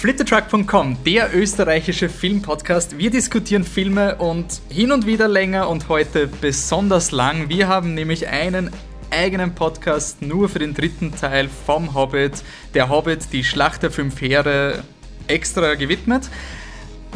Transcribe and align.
Flittertruck.com, 0.00 0.96
der 1.04 1.34
österreichische 1.34 2.08
Filmpodcast. 2.08 2.98
Wir 2.98 3.10
diskutieren 3.10 3.64
Filme 3.64 4.14
und 4.14 4.60
hin 4.68 4.92
und 4.92 5.06
wieder 5.06 5.26
länger 5.26 5.68
und 5.68 5.88
heute 5.88 6.28
besonders 6.28 7.10
lang. 7.10 7.48
Wir 7.48 7.66
haben 7.66 7.94
nämlich 7.94 8.28
einen 8.28 8.70
eigenen 9.10 9.56
Podcast 9.56 10.22
nur 10.22 10.48
für 10.48 10.60
den 10.60 10.72
dritten 10.72 11.16
Teil 11.16 11.48
vom 11.66 11.94
Hobbit. 11.94 12.44
Der 12.74 12.88
Hobbit, 12.88 13.32
die 13.32 13.42
Schlacht 13.42 13.82
der 13.82 13.90
fünf 13.90 14.20
Heere, 14.20 14.84
extra 15.26 15.74
gewidmet. 15.74 16.30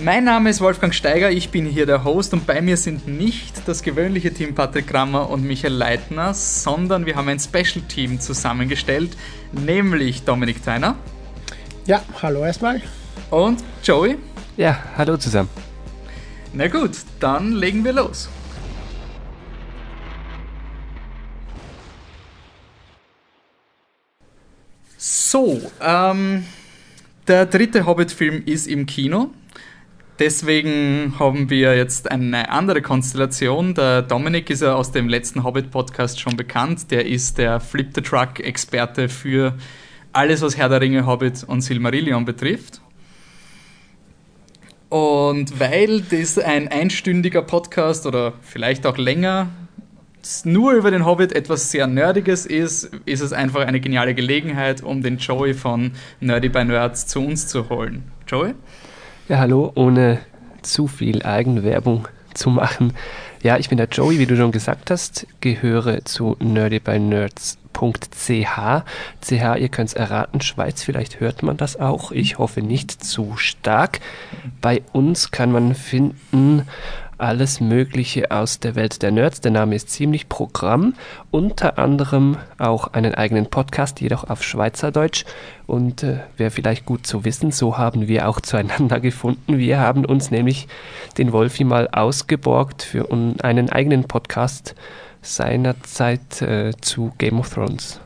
Mein 0.01 0.25
Name 0.25 0.51
ist 0.51 0.61
Wolfgang 0.61 0.93
Steiger, 0.93 1.31
ich 1.31 1.51
bin 1.51 1.67
hier 1.67 1.87
der 1.87 2.03
Host 2.03 2.33
und 2.33 2.49
bei 2.49 2.61
mir 2.61 2.77
sind 2.77 3.07
nicht 3.07 3.63
das 3.69 3.85
gewöhnliche 3.85 4.35
Team 4.35 4.57
Patrick 4.57 4.89
Grammer 4.89 5.31
und 5.31 5.45
Michael 5.45 5.75
Leitner, 5.75 6.35
sondern 6.35 7.07
wir 7.07 7.15
haben 7.15 7.29
ein 7.29 7.39
Special 7.39 7.85
Team 7.87 8.19
zusammengestellt, 8.19 9.17
nämlich 9.53 10.25
Dominik 10.25 10.65
Theiner. 10.65 10.97
Ja, 11.85 12.01
hallo 12.23 12.45
erstmal. 12.45 12.81
Und 13.31 13.65
Joey. 13.83 14.17
Ja, 14.57 14.79
hallo 14.97 15.17
zusammen. 15.17 15.49
Na 16.53 16.69
gut, 16.69 16.91
dann 17.19 17.53
legen 17.53 17.85
wir 17.85 17.93
los. 17.93 18.29
So, 24.97 25.61
ähm, 25.81 26.45
der 27.27 27.47
dritte 27.47 27.85
Hobbit-Film 27.85 28.45
ist 28.47 28.69
im 28.69 28.87
Kino. 28.87 29.31
Deswegen 30.21 31.17
haben 31.19 31.51
wir 31.51 31.77
jetzt 31.77 32.13
eine 32.13 32.51
andere 32.51 32.81
Konstellation. 32.81 33.75
Der 33.75 34.03
Dominik 34.03 34.51
ist 34.51 34.63
ja 34.63 34.77
aus 34.77 34.93
dem 34.93 35.09
letzten 35.09 35.43
Hobbit-Podcast 35.43 36.21
schon 36.21 36.37
bekannt. 36.37 36.93
Der 36.93 37.07
ist 37.07 37.39
der 37.39 37.59
Flip 37.59 37.89
the 37.93 38.03
Truck-Experte 38.03 39.09
für 39.09 39.55
alles, 40.13 40.43
was 40.43 40.57
Herr 40.57 40.69
der 40.69 40.81
Ringe, 40.81 41.07
Hobbit 41.07 41.45
und 41.45 41.61
Silmarillion 41.63 42.25
betrifft. 42.25 42.81
Und 44.89 45.59
weil 45.59 46.03
das 46.03 46.39
ein 46.39 46.69
einstündiger 46.69 47.43
Podcast 47.43 48.07
oder 48.07 48.35
vielleicht 48.43 48.87
auch 48.87 48.99
länger 48.99 49.49
nur 50.45 50.73
über 50.73 50.91
den 50.91 51.05
Hobbit 51.05 51.33
etwas 51.33 51.71
sehr 51.71 51.87
Nerdiges 51.87 52.47
ist, 52.47 52.91
ist 53.07 53.21
es 53.21 53.33
einfach 53.33 53.67
eine 53.67 53.81
geniale 53.81 54.15
Gelegenheit, 54.15 54.83
um 54.83 55.03
den 55.03 55.19
Joey 55.19 55.55
von 55.55 55.93
Nerdy 56.21 56.49
by 56.49 56.65
Nerds 56.65 57.07
zu 57.07 57.21
uns 57.21 57.49
zu 57.49 57.69
holen. 57.69 58.05
Joey? 58.27 58.55
Ja, 59.29 59.39
hallo, 59.39 59.73
ohne 59.75 60.21
zu 60.63 60.87
viel 60.87 61.23
Eigenwerbung 61.23 62.07
zu 62.35 62.51
machen. 62.51 62.93
Ja, 63.43 63.57
ich 63.59 63.69
bin 63.69 63.77
der 63.77 63.89
Joey, 63.89 64.21
wie 64.21 64.27
du 64.27 64.37
schon 64.37 64.53
gesagt 64.53 64.89
hast, 64.93 65.27
gehöre 65.41 66.05
zu 66.05 66.37
nerdybynerds.ch. 66.39 67.57
CH, 69.21 69.57
ihr 69.59 69.69
könnt 69.69 69.89
es 69.89 69.95
erraten, 69.95 70.41
Schweiz, 70.41 70.85
vielleicht 70.85 71.19
hört 71.19 71.43
man 71.43 71.57
das 71.57 71.77
auch. 71.77 72.13
Ich 72.13 72.39
hoffe 72.39 72.63
nicht 72.63 73.03
zu 73.03 73.37
stark. 73.37 73.99
Bei 74.61 74.83
uns 74.93 75.33
kann 75.33 75.51
man 75.51 75.75
finden 75.75 76.69
alles 77.23 77.61
Mögliche 77.61 78.33
aus 78.33 78.59
der 78.59 78.75
Welt 78.75 79.01
der 79.01 79.13
Nerds. 79.13 79.41
Der 79.41 79.53
Name 79.53 79.77
ist 79.77 79.91
ziemlich 79.91 80.29
Programm. 80.29 80.95
Unter 81.31 81.79
anderem 81.79 82.37
auch 82.59 82.93
einen 82.95 83.15
eigenen 83.15 83.47
Podcast, 83.47 84.01
jedoch 84.01 84.29
auf 84.29 84.43
Schweizerdeutsch. 84.43 85.25
Und 85.69 86.03
äh, 86.03 86.19
wäre 86.37 86.51
vielleicht 86.51 86.85
gut 86.85 87.07
zu 87.07 87.25
wissen, 87.25 87.53
so 87.53 87.79
haben 87.79 88.09
wir 88.09 88.29
auch 88.29 88.41
zueinander 88.43 88.99
gefunden. 88.99 89.57
Wir 89.59 89.79
haben 89.79 90.05
uns 90.05 90.33
nämlich 90.33 90.67
den 91.17 91.33
Wolfi 91.33 91.63
mal 91.63 91.89
ausgeborgt 91.93 92.83
für 92.83 93.11
einen 93.13 93.71
eigenen 93.71 94.05
Podcast 94.05 94.75
seinerzeit 95.23 96.43
äh, 96.43 96.73
zu 96.81 97.13
Game 97.19 97.39
of 97.39 97.55
Thrones. 97.55 98.01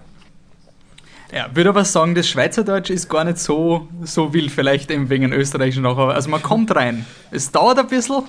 Ja, 1.33 1.49
würde 1.55 1.71
aber 1.71 1.85
sagen, 1.85 2.15
das 2.15 2.29
Schweizerdeutsch 2.29 2.91
ist 2.91 3.09
gar 3.09 3.25
nicht 3.25 3.39
so, 3.39 3.89
so 4.03 4.33
wild, 4.33 4.51
vielleicht 4.51 4.91
eben 4.91 5.09
wegen 5.09 5.33
Österreich 5.33 5.77
noch. 5.77 5.99
Also 5.99 6.29
man 6.29 6.43
kommt 6.43 6.75
rein. 6.77 7.05
Es 7.31 7.51
dauert 7.51 7.79
ein 7.79 7.89
bisschen 7.89 8.23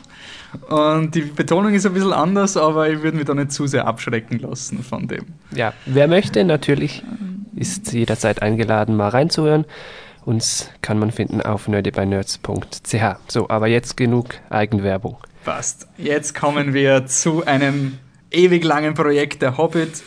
und 0.69 1.15
die 1.15 1.21
Betonung 1.21 1.73
ist 1.73 1.85
ein 1.85 1.93
bisschen 1.93 2.13
anders, 2.13 2.57
aber 2.57 2.89
ich 2.89 3.01
würde 3.01 3.17
mich 3.17 3.25
da 3.25 3.33
nicht 3.33 3.51
zu 3.51 3.67
sehr 3.67 3.87
abschrecken 3.87 4.39
lassen 4.39 4.83
von 4.83 5.07
dem. 5.07 5.25
Ja, 5.55 5.73
wer 5.85 6.07
möchte, 6.07 6.43
natürlich 6.43 7.03
ist 7.55 7.91
jederzeit 7.93 8.41
eingeladen, 8.41 8.95
mal 8.95 9.09
reinzuhören. 9.09 9.65
Uns 10.25 10.69
kann 10.81 10.99
man 10.99 11.11
finden 11.11 11.41
auf 11.41 11.67
nerdybynerds.ch. 11.67 12.95
So, 13.27 13.49
aber 13.49 13.67
jetzt 13.67 13.95
genug 13.95 14.35
Eigenwerbung. 14.49 15.17
Passt. 15.45 15.87
Jetzt 15.97 16.35
kommen 16.35 16.73
wir 16.73 17.05
zu 17.05 17.45
einem 17.45 17.97
ewig 18.31 18.63
langen 18.63 18.93
Projekt. 18.93 19.41
Der 19.41 19.57
Hobbit 19.57 20.03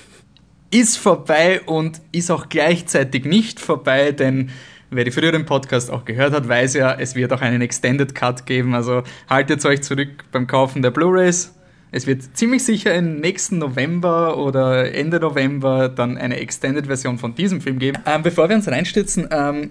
ist 0.70 0.98
vorbei 0.98 1.62
und 1.62 2.00
ist 2.12 2.30
auch 2.30 2.48
gleichzeitig 2.48 3.24
nicht 3.24 3.60
vorbei, 3.60 4.12
denn 4.12 4.50
wer 4.90 5.04
die 5.04 5.10
früheren 5.10 5.46
Podcasts 5.46 5.90
auch 5.90 6.04
gehört 6.04 6.32
hat, 6.32 6.48
weiß 6.48 6.74
ja, 6.74 6.92
es 6.92 7.14
wird 7.14 7.32
auch 7.32 7.40
einen 7.40 7.62
Extended 7.62 8.14
Cut 8.14 8.46
geben. 8.46 8.74
Also 8.74 9.02
haltet 9.28 9.64
euch 9.64 9.82
zurück 9.82 10.24
beim 10.32 10.46
Kaufen 10.46 10.82
der 10.82 10.90
Blu-rays. 10.90 11.54
Es 11.92 12.06
wird 12.06 12.36
ziemlich 12.36 12.64
sicher 12.64 12.94
im 12.94 13.20
nächsten 13.20 13.58
November 13.58 14.36
oder 14.38 14.94
Ende 14.94 15.18
November 15.18 15.88
dann 15.88 16.18
eine 16.18 16.36
Extended-Version 16.36 17.18
von 17.18 17.34
diesem 17.34 17.60
Film 17.60 17.78
geben. 17.78 17.98
Ähm, 18.06 18.22
bevor 18.22 18.48
wir 18.48 18.56
uns 18.56 18.68
reinstürzen, 18.68 19.28
ähm, 19.32 19.70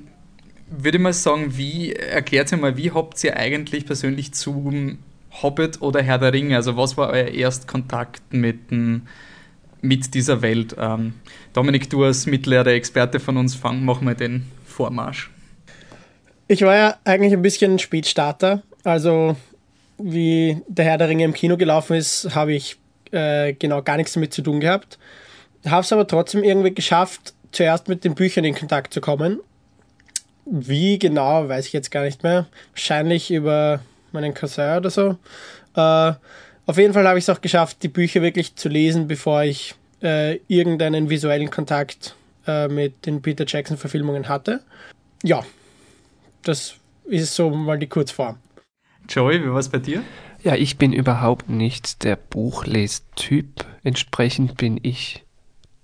würde 0.70 0.98
ich 0.98 1.04
mal 1.04 1.14
sagen, 1.14 1.58
wie, 1.58 1.94
erklärt 1.94 2.52
ihr 2.52 2.58
mal, 2.58 2.76
wie 2.76 2.92
habt 2.92 3.24
ihr 3.24 3.38
eigentlich 3.38 3.86
persönlich 3.86 4.34
zum 4.34 5.00
Hobbit 5.42 5.82
oder 5.82 6.02
Herr 6.02 6.18
der 6.18 6.34
Ringe? 6.34 6.58
Also 6.58 6.76
was 6.76 6.98
war 6.98 7.10
euer 7.10 7.28
Erstkontakt 7.28 8.34
mit, 8.34 8.60
mit 9.82 10.14
dieser 10.14 10.42
Welt? 10.42 10.76
Ähm, 10.78 11.14
Dominik, 11.54 11.90
du 11.90 12.04
als 12.04 12.26
mittlerer 12.26 12.68
Experte 12.68 13.20
von 13.20 13.38
uns, 13.38 13.56
fang, 13.56 13.86
mach 13.86 14.02
mal 14.02 14.16
den 14.16 14.44
Vormarsch. 14.80 15.30
Ich 16.48 16.62
war 16.62 16.74
ja 16.74 16.98
eigentlich 17.04 17.34
ein 17.34 17.42
bisschen 17.42 17.80
Spätstarter. 17.80 18.64
Also 18.86 19.36
wie 19.98 20.62
der 20.70 20.86
Herr 20.86 20.98
der 20.98 21.10
Ringe 21.10 21.26
im 21.26 21.34
Kino 21.34 21.58
gelaufen 21.58 21.98
ist, 21.98 22.34
habe 22.34 22.54
ich 22.54 22.78
äh, 23.12 23.52
genau 23.52 23.82
gar 23.82 23.98
nichts 23.98 24.14
damit 24.14 24.34
zu 24.34 24.42
tun 24.42 24.62
gehabt. 24.62 24.98
Habe 25.68 25.82
es 25.82 25.92
aber 25.92 26.08
trotzdem 26.08 26.46
irgendwie 26.46 26.74
geschafft, 26.74 27.34
zuerst 27.52 27.90
mit 27.90 28.06
den 28.06 28.16
Büchern 28.16 28.46
in 28.46 28.56
Kontakt 28.56 28.94
zu 28.94 29.02
kommen. 29.02 29.42
Wie 30.46 30.98
genau, 30.98 31.50
weiß 31.50 31.68
ich 31.68 31.74
jetzt 31.74 31.92
gar 31.92 32.06
nicht 32.06 32.24
mehr. 32.24 32.48
Wahrscheinlich 32.72 33.32
über 33.32 33.82
meinen 34.14 34.34
Cousin 34.34 34.78
oder 34.78 34.90
so. 34.90 35.18
Äh, 35.76 36.14
auf 36.66 36.78
jeden 36.78 36.94
Fall 36.94 37.06
habe 37.06 37.20
ich 37.20 37.26
es 37.26 37.30
auch 37.30 37.42
geschafft, 37.42 37.84
die 37.84 37.90
Bücher 37.90 38.22
wirklich 38.22 38.56
zu 38.56 38.70
lesen, 38.70 39.10
bevor 39.10 39.44
ich 39.44 39.76
äh, 40.02 40.38
irgendeinen 40.48 41.10
visuellen 41.10 41.50
Kontakt 41.50 42.16
äh, 42.48 42.68
mit 42.68 43.06
den 43.06 43.22
Peter 43.22 43.46
Jackson-Verfilmungen 43.48 44.30
hatte. 44.30 44.62
Ja, 45.24 45.46
das 46.44 46.76
ist 47.06 47.36
so 47.36 47.50
mal 47.50 47.78
die 47.78 47.88
Kurzform. 47.88 48.38
Joey, 49.08 49.44
wie 49.44 49.50
war 49.50 49.58
es 49.58 49.70
bei 49.70 49.80
dir? 49.80 50.04
Ja, 50.44 50.56
ich 50.56 50.78
bin 50.78 50.94
überhaupt 50.94 51.50
nicht 51.50 52.04
der 52.04 52.16
Buchlestyp. 52.16 53.66
Entsprechend 53.84 54.56
bin 54.58 54.80
ich 54.82 55.26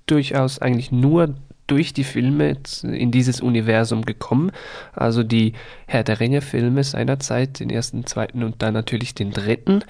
durchaus 0.06 0.60
eigentlich 0.60 0.92
nur 0.92 1.36
durch 1.68 1.94
die 1.94 2.04
Filme 2.04 2.58
in 2.84 3.12
dieses 3.12 3.42
Universum 3.42 4.04
gekommen. 4.04 4.52
Also 4.94 5.24
die 5.24 5.54
Herr 5.88 6.04
der 6.04 6.20
Ringe-Filme 6.20 6.84
seinerzeit, 6.84 7.60
den 7.60 7.70
ersten, 7.70 8.06
zweiten 8.06 8.44
und 8.44 8.62
dann 8.62 8.74
natürlich 8.74 9.16
den 9.16 9.32
dritten. 9.32 9.84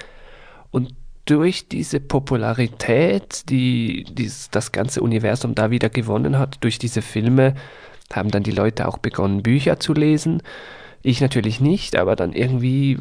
Und 0.71 0.93
durch 1.25 1.67
diese 1.67 1.99
Popularität, 1.99 3.49
die, 3.49 4.05
die 4.09 4.31
das 4.51 4.71
ganze 4.71 5.01
Universum 5.01 5.55
da 5.55 5.71
wieder 5.71 5.89
gewonnen 5.89 6.37
hat, 6.37 6.57
durch 6.61 6.79
diese 6.79 7.01
Filme, 7.01 7.55
haben 8.13 8.29
dann 8.29 8.43
die 8.43 8.51
Leute 8.51 8.87
auch 8.87 8.99
begonnen, 8.99 9.41
Bücher 9.41 9.79
zu 9.79 9.93
lesen. 9.93 10.41
Ich 11.01 11.21
natürlich 11.21 11.61
nicht, 11.61 11.95
aber 11.95 12.15
dann 12.15 12.33
irgendwie 12.33 12.93
äh, 12.93 12.97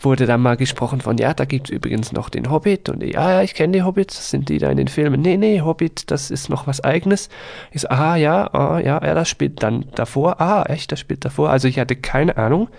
wurde 0.00 0.24
dann 0.24 0.40
mal 0.40 0.56
gesprochen 0.56 1.02
von, 1.02 1.18
ja, 1.18 1.34
da 1.34 1.44
gibt 1.44 1.68
es 1.68 1.70
übrigens 1.70 2.12
noch 2.12 2.30
den 2.30 2.50
Hobbit 2.50 2.88
und 2.88 3.02
ja, 3.02 3.32
ja, 3.32 3.42
ich 3.42 3.52
kenne 3.52 3.74
die 3.74 3.82
Hobbits, 3.82 4.30
sind 4.30 4.48
die 4.48 4.56
da 4.56 4.70
in 4.70 4.78
den 4.78 4.88
Filmen. 4.88 5.20
Nee, 5.20 5.36
nee, 5.36 5.60
Hobbit, 5.60 6.10
das 6.10 6.30
ist 6.30 6.48
noch 6.48 6.66
was 6.66 6.82
eigenes. 6.82 7.28
Ich 7.72 7.82
so, 7.82 7.88
aha, 7.90 8.16
ja, 8.16 8.46
ah, 8.54 8.78
ja, 8.78 9.04
ja, 9.04 9.14
das 9.14 9.28
spielt 9.28 9.62
dann 9.62 9.84
davor. 9.94 10.40
Ah, 10.40 10.64
echt, 10.66 10.92
das 10.92 11.00
spielt 11.00 11.24
davor. 11.24 11.50
Also 11.50 11.68
ich 11.68 11.78
hatte 11.78 11.94
keine 11.94 12.38
Ahnung. 12.38 12.70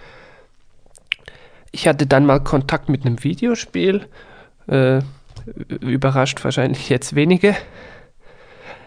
Ich 1.71 1.88
hatte 1.88 2.07
dann 2.07 2.25
mal 2.25 2.39
Kontakt 2.39 2.89
mit 2.89 3.06
einem 3.06 3.24
Videospiel. 3.24 4.07
Äh, 4.67 5.01
überrascht 5.79 6.43
wahrscheinlich 6.43 6.89
jetzt 6.89 7.15
wenige. 7.15 7.55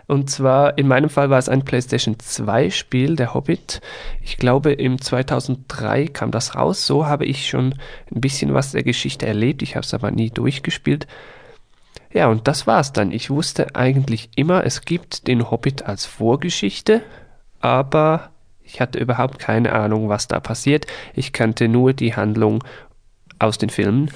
Und 0.06 0.28
zwar, 0.28 0.76
in 0.76 0.86
meinem 0.86 1.08
Fall 1.08 1.30
war 1.30 1.38
es 1.38 1.48
ein 1.48 1.64
PlayStation 1.64 2.18
2 2.18 2.70
Spiel, 2.70 3.16
der 3.16 3.32
Hobbit. 3.32 3.80
Ich 4.22 4.36
glaube, 4.36 4.72
im 4.72 5.00
2003 5.00 6.08
kam 6.08 6.30
das 6.30 6.54
raus. 6.54 6.86
So 6.86 7.06
habe 7.06 7.24
ich 7.24 7.48
schon 7.48 7.74
ein 8.14 8.20
bisschen 8.20 8.52
was 8.52 8.72
der 8.72 8.82
Geschichte 8.82 9.26
erlebt. 9.26 9.62
Ich 9.62 9.76
habe 9.76 9.84
es 9.84 9.94
aber 9.94 10.10
nie 10.10 10.30
durchgespielt. 10.30 11.06
Ja, 12.12 12.28
und 12.28 12.46
das 12.46 12.66
war's 12.66 12.92
dann. 12.92 13.12
Ich 13.12 13.30
wusste 13.30 13.74
eigentlich 13.74 14.28
immer, 14.36 14.64
es 14.64 14.82
gibt 14.82 15.26
den 15.26 15.50
Hobbit 15.50 15.86
als 15.86 16.04
Vorgeschichte, 16.04 17.02
aber 17.60 18.30
ich 18.62 18.80
hatte 18.80 18.98
überhaupt 18.98 19.38
keine 19.38 19.72
Ahnung, 19.72 20.08
was 20.08 20.28
da 20.28 20.38
passiert. 20.38 20.86
Ich 21.14 21.32
kannte 21.32 21.66
nur 21.66 21.92
die 21.92 22.14
Handlung 22.14 22.62
aus 23.44 23.58
den 23.58 23.70
Filmen. 23.70 24.10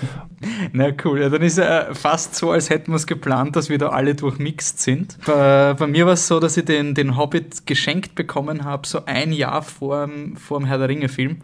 Na 0.73 0.89
cool, 1.05 1.21
ja, 1.21 1.29
dann 1.29 1.43
ist 1.43 1.59
ja 1.59 1.93
fast 1.95 2.35
so, 2.35 2.51
als 2.53 2.71
hätten 2.71 2.93
wir 2.93 2.97
es 2.97 3.07
geplant, 3.07 3.57
dass 3.57 3.69
wir 3.69 3.79
da 3.79 3.89
alle 3.89 4.15
durchmixt 4.15 4.81
sind. 4.81 5.19
Bei, 5.27 5.75
bei 5.75 5.87
mir 5.87 6.07
war 6.07 6.15
es 6.15 6.27
so, 6.27 6.41
dass 6.41 6.57
ich 6.57 6.65
den, 6.65 6.95
den 6.95 7.17
Hobbit 7.17 7.67
geschenkt 7.67 8.15
bekommen 8.15 8.65
habe, 8.65 8.87
so 8.87 9.05
ein 9.05 9.33
Jahr 9.33 9.63
vor, 9.63 10.09
vor 10.37 10.59
dem 10.59 10.67
Herr 10.67 10.79
der 10.79 10.89
Ringe-Film 10.89 11.39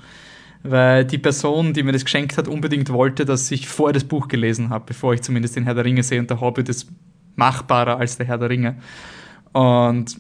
weil 0.65 1.05
die 1.05 1.19
Person, 1.19 1.75
die 1.75 1.83
mir 1.83 1.93
das 1.93 2.05
geschenkt 2.05 2.39
hat, 2.39 2.49
unbedingt 2.49 2.91
wollte, 2.91 3.27
dass 3.27 3.51
ich 3.51 3.69
vorher 3.69 3.93
das 3.93 4.05
Buch 4.05 4.29
gelesen 4.29 4.71
habe, 4.71 4.87
bevor 4.87 5.13
ich 5.13 5.21
zumindest 5.21 5.57
den 5.57 5.65
Herr 5.65 5.75
der 5.75 5.85
Ringe 5.85 6.03
sehe 6.03 6.19
und 6.19 6.31
der 6.31 6.41
Hobbit 6.41 6.71
ist 6.71 6.91
machbarer 7.37 7.99
als 7.99 8.17
der 8.17 8.27
Herr 8.27 8.39
der 8.39 8.49
Ringe. 8.49 8.77
Und 9.53 10.19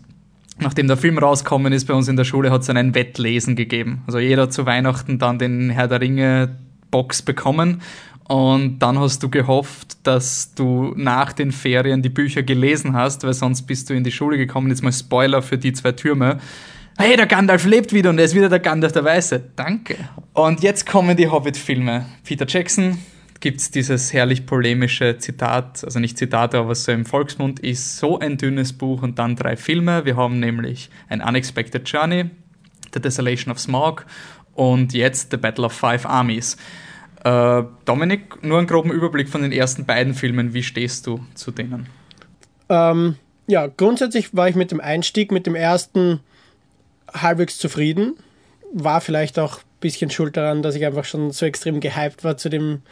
nachdem 0.58 0.86
der 0.86 0.98
Film 0.98 1.16
rausgekommen 1.16 1.72
ist 1.72 1.86
bei 1.86 1.94
uns 1.94 2.08
in 2.08 2.16
der 2.16 2.24
Schule, 2.24 2.50
hat 2.50 2.60
es 2.60 2.66
dann 2.66 2.76
ein 2.76 2.94
Wettlesen 2.94 3.56
gegeben. 3.56 4.02
Also 4.06 4.18
jeder 4.18 4.42
hat 4.42 4.52
zu 4.52 4.66
Weihnachten 4.66 5.18
dann 5.18 5.38
den 5.38 5.70
Herr 5.70 5.88
der 5.88 6.02
Ringe 6.02 6.56
Box 6.94 7.22
bekommen 7.22 7.82
und 8.28 8.78
dann 8.78 9.00
hast 9.00 9.20
du 9.24 9.28
gehofft, 9.28 9.96
dass 10.04 10.54
du 10.54 10.94
nach 10.96 11.32
den 11.32 11.50
Ferien 11.50 12.02
die 12.02 12.08
Bücher 12.08 12.44
gelesen 12.44 12.94
hast, 12.94 13.24
weil 13.24 13.34
sonst 13.34 13.62
bist 13.62 13.90
du 13.90 13.94
in 13.94 14.04
die 14.04 14.12
Schule 14.12 14.38
gekommen. 14.38 14.68
Jetzt 14.68 14.84
mal 14.84 14.92
Spoiler 14.92 15.42
für 15.42 15.58
die 15.58 15.72
zwei 15.72 15.90
Türme 15.90 16.38
hey, 16.96 17.16
der 17.16 17.26
Gandalf 17.26 17.64
lebt 17.64 17.92
wieder 17.92 18.10
und 18.10 18.18
er 18.18 18.24
ist 18.24 18.36
wieder 18.36 18.48
der 18.48 18.60
Gandalf 18.60 18.92
der 18.92 19.04
Weiße. 19.04 19.42
Danke. 19.56 19.96
Und 20.32 20.62
jetzt 20.62 20.86
kommen 20.86 21.16
die 21.16 21.28
Hobbit-Filme. 21.28 22.06
Peter 22.24 22.46
Jackson 22.46 22.98
gibt 23.40 23.60
es 23.60 23.72
dieses 23.72 24.12
herrlich 24.12 24.46
polemische 24.46 25.18
Zitat, 25.18 25.84
also 25.84 25.98
nicht 25.98 26.16
Zitat, 26.16 26.54
aber 26.54 26.74
so 26.74 26.92
im 26.92 27.04
Volksmund 27.04 27.58
ist 27.60 27.98
so 27.98 28.20
ein 28.20 28.36
dünnes 28.36 28.72
Buch 28.72 29.02
und 29.02 29.18
dann 29.18 29.34
drei 29.34 29.56
Filme. 29.56 30.04
Wir 30.04 30.16
haben 30.16 30.38
nämlich 30.38 30.88
ein 31.08 31.20
Unexpected 31.20 31.88
Journey, 31.88 32.26
The 32.94 33.00
Desolation 33.00 33.50
of 33.50 33.58
Smog 33.58 34.06
und 34.54 34.92
jetzt 34.94 35.30
The 35.30 35.36
Battle 35.36 35.64
of 35.64 35.72
Five 35.72 36.06
Armies. 36.06 36.56
Äh, 37.24 37.62
Dominik, 37.84 38.42
nur 38.42 38.58
einen 38.58 38.66
groben 38.66 38.90
Überblick 38.90 39.28
von 39.28 39.42
den 39.42 39.52
ersten 39.52 39.86
beiden 39.86 40.14
Filmen. 40.14 40.52
Wie 40.52 40.62
stehst 40.62 41.06
du 41.06 41.20
zu 41.34 41.50
denen? 41.50 41.86
Ähm, 42.68 43.16
ja, 43.46 43.66
grundsätzlich 43.66 44.34
war 44.34 44.48
ich 44.48 44.56
mit 44.56 44.70
dem 44.70 44.80
Einstieg, 44.80 45.32
mit 45.32 45.46
dem 45.46 45.54
ersten 45.54 46.20
halbwegs 47.12 47.58
zufrieden. 47.58 48.14
War 48.72 49.00
vielleicht 49.00 49.38
auch 49.38 49.58
ein 49.58 49.80
bisschen 49.80 50.10
schuld 50.10 50.36
daran, 50.36 50.62
dass 50.62 50.74
ich 50.74 50.84
einfach 50.84 51.04
schon 51.04 51.30
so 51.30 51.46
extrem 51.46 51.80
gehypt 51.80 52.24
war 52.24 52.36
zu 52.36 52.48
dem 52.48 52.82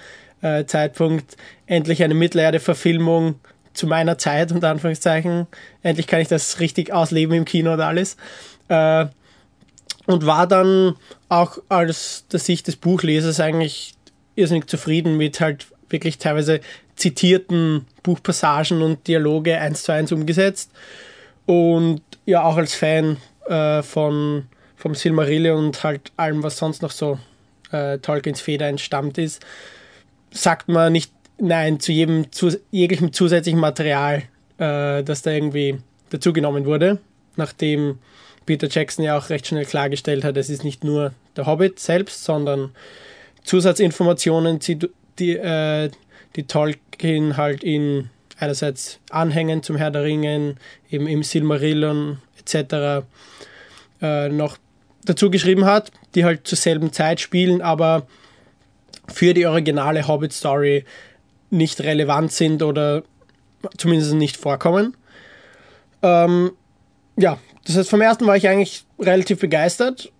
äh, 0.41 0.65
Zeitpunkt. 0.65 1.37
Endlich 1.67 2.03
eine 2.03 2.15
Mittelerde-Verfilmung 2.15 3.37
zu 3.75 3.87
meiner 3.87 4.19
Zeit, 4.19 4.53
unter 4.53 4.71
Anführungszeichen. 4.71 5.47
Endlich 5.83 6.07
kann 6.07 6.21
ich 6.21 6.29
das 6.29 6.61
richtig 6.61 6.93
ausleben 6.93 7.35
im 7.35 7.45
Kino 7.45 7.73
und 7.73 7.81
alles. 7.81 8.17
Äh, 8.69 9.07
und 10.07 10.27
war 10.27 10.47
dann 10.47 10.97
auch 11.33 11.59
aus 11.71 12.27
der 12.31 12.39
Sicht 12.39 12.67
des 12.67 12.77
Buchlesers 12.77 13.41
eigentlich 13.41 13.95
irrsinnig 14.35 14.67
zufrieden 14.67 15.17
mit 15.17 15.41
halt 15.41 15.67
wirklich 15.89 16.19
teilweise 16.19 16.61
zitierten 16.97 17.87
Buchpassagen 18.03 18.83
und 18.83 19.07
Dialoge 19.09 19.59
eins 19.59 19.83
zu 19.83 19.93
eins 19.93 20.13
umgesetzt. 20.13 20.71
Und 21.47 22.03
ja, 22.27 22.43
auch 22.43 22.59
als 22.59 22.75
Fan 22.75 23.17
äh, 23.47 23.83
von, 23.83 24.45
vom 24.77 24.95
Silmarillion 24.95 25.65
und 25.65 25.83
halt 25.83 26.13
allem, 26.19 26.43
was 26.43 26.59
sonst 26.59 26.83
noch 26.83 26.91
so 26.91 27.19
äh, 27.71 27.99
Tolkiens 27.99 28.43
Feder 28.43 28.69
entstammt 28.69 29.17
ist, 29.17 29.43
sagt 30.31 30.69
man 30.69 30.93
nicht 30.93 31.13
Nein 31.39 31.81
zu 31.81 31.93
jedem 31.93 32.31
zu, 32.31 32.51
jeglichem 32.71 33.13
zusätzlichen 33.15 33.59
Material, 33.59 34.23
äh, 34.59 35.03
das 35.03 35.23
da 35.23 35.31
irgendwie 35.31 35.79
dazugenommen 36.11 36.67
wurde, 36.67 36.99
nachdem 37.37 37.99
Peter 38.45 38.69
Jackson 38.69 39.05
ja 39.05 39.17
auch 39.17 39.31
recht 39.31 39.47
schnell 39.47 39.65
klargestellt 39.65 40.25
hat, 40.25 40.37
es 40.37 40.51
ist 40.51 40.63
nicht 40.63 40.85
nur 40.85 41.13
der 41.37 41.47
Hobbit 41.47 41.79
selbst, 41.79 42.25
sondern 42.25 42.75
Zusatzinformationen, 43.45 44.59
die, 44.59 44.79
die, 45.19 45.37
äh, 45.37 45.91
die 46.37 46.45
Tolkien 46.45 47.37
halt 47.37 47.65
in 47.65 48.11
einerseits 48.39 48.99
Anhängen 49.11 49.63
zum 49.63 49.77
Herr 49.77 49.91
der 49.91 50.05
Ringen, 50.05 50.57
eben 50.91 51.07
im 51.07 51.23
Silmarillion 51.23 52.19
etc. 52.39 53.07
Äh, 54.01 54.29
noch 54.29 54.59
dazu 55.05 55.31
geschrieben 55.31 55.65
hat, 55.65 55.91
die 56.15 56.25
halt 56.25 56.47
zur 56.47 56.59
selben 56.59 56.93
Zeit 56.93 57.21
spielen, 57.21 57.61
aber 57.63 58.07
für 59.09 59.35
die 59.35 59.47
originale 59.47 60.07
Hobbit-Story 60.07 60.85
nicht 61.51 61.81
relevant 61.81 62.33
sind 62.33 62.63
oder 62.63 63.03
zumindest 63.77 64.15
nicht 64.15 64.37
vorkommen. 64.37 64.97
Ähm, 66.03 66.53
ja, 67.17 67.39
das 67.65 67.77
heißt, 67.77 67.91
vom 67.91 68.01
ersten 68.01 68.27
war 68.27 68.37
ich 68.37 68.49
eigentlich 68.49 68.85
relativ 68.99 69.41
begeistert 69.41 70.11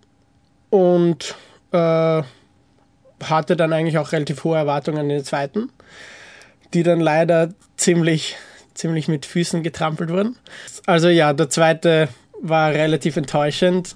und 0.73 1.35
äh, 1.71 2.23
hatte 3.23 3.55
dann 3.55 3.73
eigentlich 3.73 3.99
auch 3.99 4.11
relativ 4.11 4.43
hohe 4.43 4.57
Erwartungen 4.57 4.97
an 4.97 5.09
den 5.09 5.23
zweiten, 5.23 5.69
die 6.73 6.81
dann 6.81 6.99
leider 6.99 7.49
ziemlich, 7.77 8.37
ziemlich 8.73 9.07
mit 9.07 9.27
Füßen 9.27 9.61
getrampelt 9.61 10.09
wurden. 10.09 10.35
Also 10.87 11.09
ja, 11.09 11.31
der 11.33 11.51
zweite 11.51 12.09
war 12.41 12.71
relativ 12.71 13.17
enttäuschend. 13.17 13.95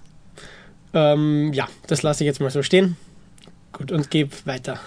Ähm, 0.94 1.51
ja, 1.51 1.68
das 1.88 2.03
lasse 2.03 2.24
ich 2.24 2.27
jetzt 2.27 2.41
mal 2.41 2.51
so 2.51 2.62
stehen. 2.62 2.95
Gut, 3.71 3.91
und 3.91 4.12
gebe 4.12 4.35
weiter. 4.45 4.80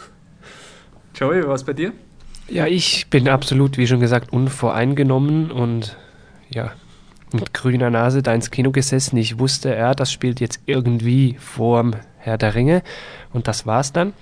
Joey, 1.17 1.45
was 1.49 1.65
bei 1.65 1.73
dir? 1.73 1.93
Ja, 2.47 2.69
ich 2.69 3.09
bin 3.11 3.29
absolut, 3.29 3.79
wie 3.79 3.89
schon 3.89 3.99
gesagt, 3.99 4.33
unvoreingenommen 4.33 5.51
und 5.51 5.97
ja, 6.51 6.71
mit 7.33 7.55
grüner 7.55 7.91
Nase 7.91 8.23
da 8.23 8.35
ins 8.35 8.51
Kino 8.51 8.71
gesessen. 8.71 9.17
Ich 9.17 9.39
wusste, 9.39 9.75
ja, 9.75 9.95
das 9.95 10.13
spielt 10.13 10.41
jetzt 10.41 10.61
irgendwie 10.67 11.37
vorm 11.39 11.95
Herr 12.19 12.39
der 12.39 12.55
Ringe 12.55 12.83
und 13.33 13.49
das 13.49 13.67
war's 13.67 13.93
dann. 13.93 14.13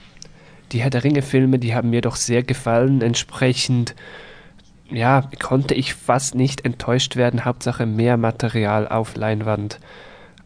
Die 0.73 0.83
Herr 0.83 0.91
der 0.91 1.05
Ringe-Filme, 1.05 1.59
die 1.59 1.75
haben 1.75 1.91
mir 1.91 2.03
doch 2.03 2.17
sehr 2.17 2.43
gefallen. 2.43 3.01
Entsprechend 3.01 3.95
ja, 4.91 5.29
konnte 5.39 5.75
ich 5.75 5.95
fast 5.95 6.35
nicht 6.35 6.65
enttäuscht 6.65 7.17
werden. 7.17 7.45
Hauptsache 7.45 7.87
mehr 7.87 8.17
Material 8.17 8.89
auf 8.89 9.17
Leinwand 9.17 9.81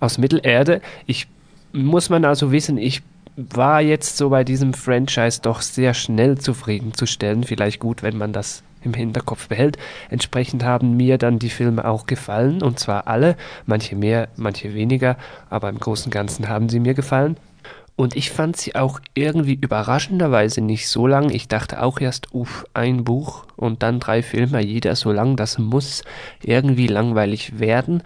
aus 0.00 0.18
Mittelerde. 0.18 0.80
Ich 1.06 1.28
muss 1.72 2.10
man 2.10 2.24
also 2.24 2.52
wissen, 2.52 2.78
ich 2.78 3.02
war 3.36 3.80
jetzt 3.80 4.16
so 4.16 4.28
bei 4.30 4.44
diesem 4.44 4.74
Franchise 4.74 5.40
doch 5.40 5.62
sehr 5.62 5.94
schnell 5.94 6.38
zufriedenzustellen. 6.38 7.44
Vielleicht 7.44 7.80
gut, 7.80 8.02
wenn 8.02 8.18
man 8.18 8.32
das 8.32 8.62
im 8.84 8.94
Hinterkopf 8.94 9.48
behält. 9.48 9.78
Entsprechend 10.10 10.64
haben 10.64 10.96
mir 10.96 11.18
dann 11.18 11.38
die 11.38 11.50
Filme 11.50 11.84
auch 11.84 12.06
gefallen, 12.06 12.62
und 12.62 12.78
zwar 12.78 13.06
alle, 13.06 13.36
manche 13.66 13.96
mehr, 13.96 14.28
manche 14.36 14.74
weniger, 14.74 15.16
aber 15.50 15.68
im 15.68 15.78
Großen 15.78 16.06
und 16.06 16.12
Ganzen 16.12 16.48
haben 16.48 16.68
sie 16.68 16.80
mir 16.80 16.94
gefallen. 16.94 17.36
Und 17.94 18.16
ich 18.16 18.30
fand 18.30 18.56
sie 18.56 18.74
auch 18.74 19.00
irgendwie 19.14 19.54
überraschenderweise 19.54 20.62
nicht 20.62 20.88
so 20.88 21.06
lang. 21.06 21.30
Ich 21.30 21.48
dachte 21.48 21.82
auch 21.82 22.00
erst, 22.00 22.34
uff, 22.34 22.64
ein 22.72 23.04
Buch 23.04 23.44
und 23.56 23.82
dann 23.82 24.00
drei 24.00 24.22
Filme, 24.22 24.62
jeder 24.64 24.96
so 24.96 25.12
lang, 25.12 25.36
das 25.36 25.58
muss 25.58 26.02
irgendwie 26.42 26.86
langweilig 26.86 27.60
werden. 27.60 28.02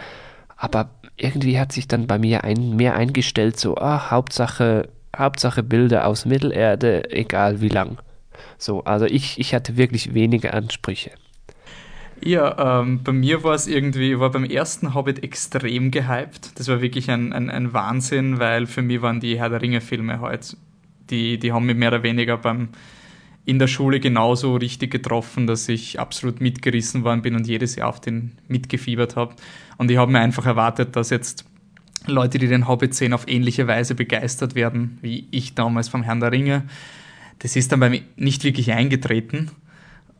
Aber 0.56 0.90
irgendwie 1.16 1.58
hat 1.58 1.72
sich 1.72 1.88
dann 1.88 2.06
bei 2.06 2.18
mir 2.18 2.44
ein, 2.44 2.76
mehr 2.76 2.94
eingestellt, 2.94 3.58
so, 3.58 3.76
ah, 3.76 4.10
Hauptsache, 4.10 4.88
Hauptsache 5.16 5.62
Bilder 5.62 6.06
aus 6.06 6.26
Mittelerde, 6.26 7.10
egal 7.10 7.60
wie 7.60 7.68
lang. 7.68 7.98
So, 8.58 8.84
also 8.84 9.06
ich, 9.06 9.38
ich 9.38 9.54
hatte 9.54 9.76
wirklich 9.76 10.14
wenige 10.14 10.54
Ansprüche. 10.54 11.12
Ja, 12.22 12.80
ähm, 12.80 13.02
bei 13.02 13.12
mir 13.12 13.44
war 13.44 13.54
es 13.54 13.66
irgendwie, 13.66 14.18
war 14.18 14.30
beim 14.30 14.44
ersten 14.44 14.94
Hobbit 14.94 15.22
extrem 15.22 15.90
gehypt. 15.90 16.58
Das 16.58 16.68
war 16.68 16.80
wirklich 16.80 17.10
ein, 17.10 17.32
ein, 17.32 17.50
ein 17.50 17.72
Wahnsinn, 17.72 18.38
weil 18.38 18.66
für 18.66 18.82
mich 18.82 19.02
waren 19.02 19.20
die 19.20 19.38
Herr 19.38 19.50
der 19.50 19.60
Ringe-Filme 19.60 20.20
halt, 20.20 20.56
die, 21.10 21.38
die 21.38 21.52
haben 21.52 21.66
mich 21.66 21.76
mehr 21.76 21.90
oder 21.90 22.02
weniger 22.02 22.38
beim, 22.38 22.70
in 23.44 23.58
der 23.58 23.68
Schule 23.68 24.00
genauso 24.00 24.56
richtig 24.56 24.90
getroffen, 24.90 25.46
dass 25.46 25.68
ich 25.68 26.00
absolut 26.00 26.40
mitgerissen 26.40 27.04
worden 27.04 27.22
bin 27.22 27.36
und 27.36 27.46
jedes 27.46 27.76
Jahr 27.76 27.88
auf 27.88 28.00
den 28.00 28.32
mitgefiebert 28.48 29.14
habe. 29.14 29.34
Und 29.76 29.90
ich 29.90 29.98
habe 29.98 30.10
mir 30.10 30.20
einfach 30.20 30.46
erwartet, 30.46 30.96
dass 30.96 31.10
jetzt 31.10 31.44
Leute, 32.06 32.38
die 32.38 32.48
den 32.48 32.66
Hobbit 32.66 32.94
sehen, 32.94 33.12
auf 33.12 33.28
ähnliche 33.28 33.66
Weise 33.68 33.94
begeistert 33.94 34.54
werden, 34.54 34.98
wie 35.02 35.28
ich 35.30 35.54
damals 35.54 35.88
vom 35.88 36.02
Herrn 36.02 36.20
der 36.20 36.32
Ringe. 36.32 36.64
Das 37.38 37.56
ist 37.56 37.72
dann 37.72 37.80
bei 37.80 37.90
mir 37.90 38.02
nicht 38.16 38.44
wirklich 38.44 38.72
eingetreten. 38.72 39.50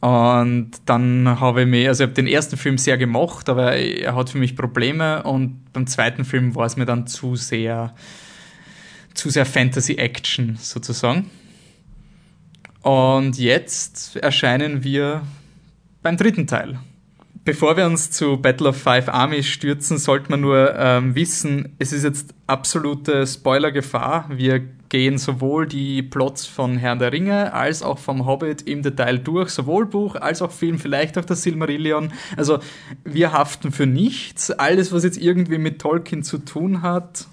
Und 0.01 0.73
dann 0.85 1.41
habe 1.41 1.63
ich 1.63 1.69
mir, 1.69 1.89
also 1.89 2.05
ich 2.05 2.09
habe 2.09 2.15
den 2.15 2.27
ersten 2.27 2.57
Film 2.57 2.79
sehr 2.79 2.99
gemocht, 2.99 3.49
aber 3.49 3.77
er 3.77 4.15
hat 4.15 4.31
für 4.31 4.39
mich 4.39 4.55
Probleme 4.55 5.23
und 5.23 5.73
beim 5.73 5.87
zweiten 5.87 6.25
Film 6.25 6.55
war 6.55 6.67
es 6.67 6.77
mir 6.77 6.85
dann 6.85 7.07
zu 7.07 7.35
sehr, 7.35 7.95
zu 9.15 9.31
sehr 9.31 9.47
Fantasy-Action 9.47 10.59
sozusagen. 10.61 11.31
Und 12.83 13.39
jetzt 13.39 14.17
erscheinen 14.17 14.85
wir 14.85 15.23
beim 16.03 16.17
dritten 16.17 16.47
Teil. 16.47 16.79
Bevor 17.45 17.77
wir 17.77 17.87
uns 17.87 18.11
zu 18.11 18.37
Battle 18.37 18.69
of 18.69 18.77
Five 18.77 19.09
Armies 19.09 19.47
stürzen, 19.47 19.99
sollte 19.99 20.31
man 20.31 20.41
nur 20.41 20.75
ähm, 20.77 21.15
wissen, 21.15 21.75
es 21.79 21.93
ist 21.93 22.05
jetzt 22.05 22.35
absolute 22.47 23.27
Spoilergefahr. 23.27 24.29
Wir 24.31 24.69
gehen 24.89 25.19
sowohl 25.19 25.67
die 25.67 26.03
Plots 26.03 26.47
von 26.47 26.77
Herrn 26.77 26.99
der 26.99 27.13
Ringe 27.13 27.53
als 27.53 27.83
auch 27.83 27.99
vom 27.99 28.27
Hobbit 28.27 28.63
im 28.63 28.83
Detail 28.83 29.19
durch, 29.19 29.51
sowohl 29.51 29.87
Buch 29.87 30.17
als 30.17 30.43
auch 30.43 30.53
Film, 30.53 30.79
vielleicht 30.79 31.19
auch 31.19 31.25
das 31.25 31.43
Silmarillion. 31.43 32.13
Also 32.37 32.59
wir 33.05 33.33
haften 33.33 33.73
für 33.73 33.87
nichts. 33.87 34.51
Alles, 34.51 34.93
was 34.93 35.05
jetzt 35.05 35.19
irgendwie 35.19 35.59
mit 35.59 35.81
Tolkien 35.81 36.23
zu 36.23 36.39
tun 36.39 36.83
hat, 36.83 37.27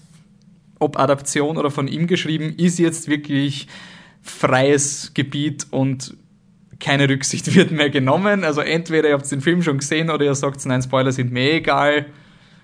ob 0.80 1.00
Adaption 1.00 1.58
oder 1.58 1.72
von 1.72 1.88
ihm 1.88 2.08
geschrieben, 2.08 2.54
ist 2.58 2.80
jetzt 2.80 3.08
wirklich 3.08 3.68
freies 4.22 5.12
Gebiet 5.14 5.68
und 5.72 6.16
keine 6.80 7.08
Rücksicht 7.10 7.54
wird 7.56 7.72
mehr 7.72 7.90
genommen. 7.90 8.44
Also 8.44 8.62
entweder 8.62 9.10
ihr 9.10 9.14
habt 9.16 9.30
den 9.32 9.42
Film 9.42 9.62
schon 9.62 9.78
gesehen 9.78 10.10
oder 10.10 10.26
ihr 10.26 10.36
sagt, 10.36 10.66
nein, 10.66 10.82
Spoiler 10.82 11.12
sind 11.12 11.32
mir 11.32 11.54
egal, 11.54 12.08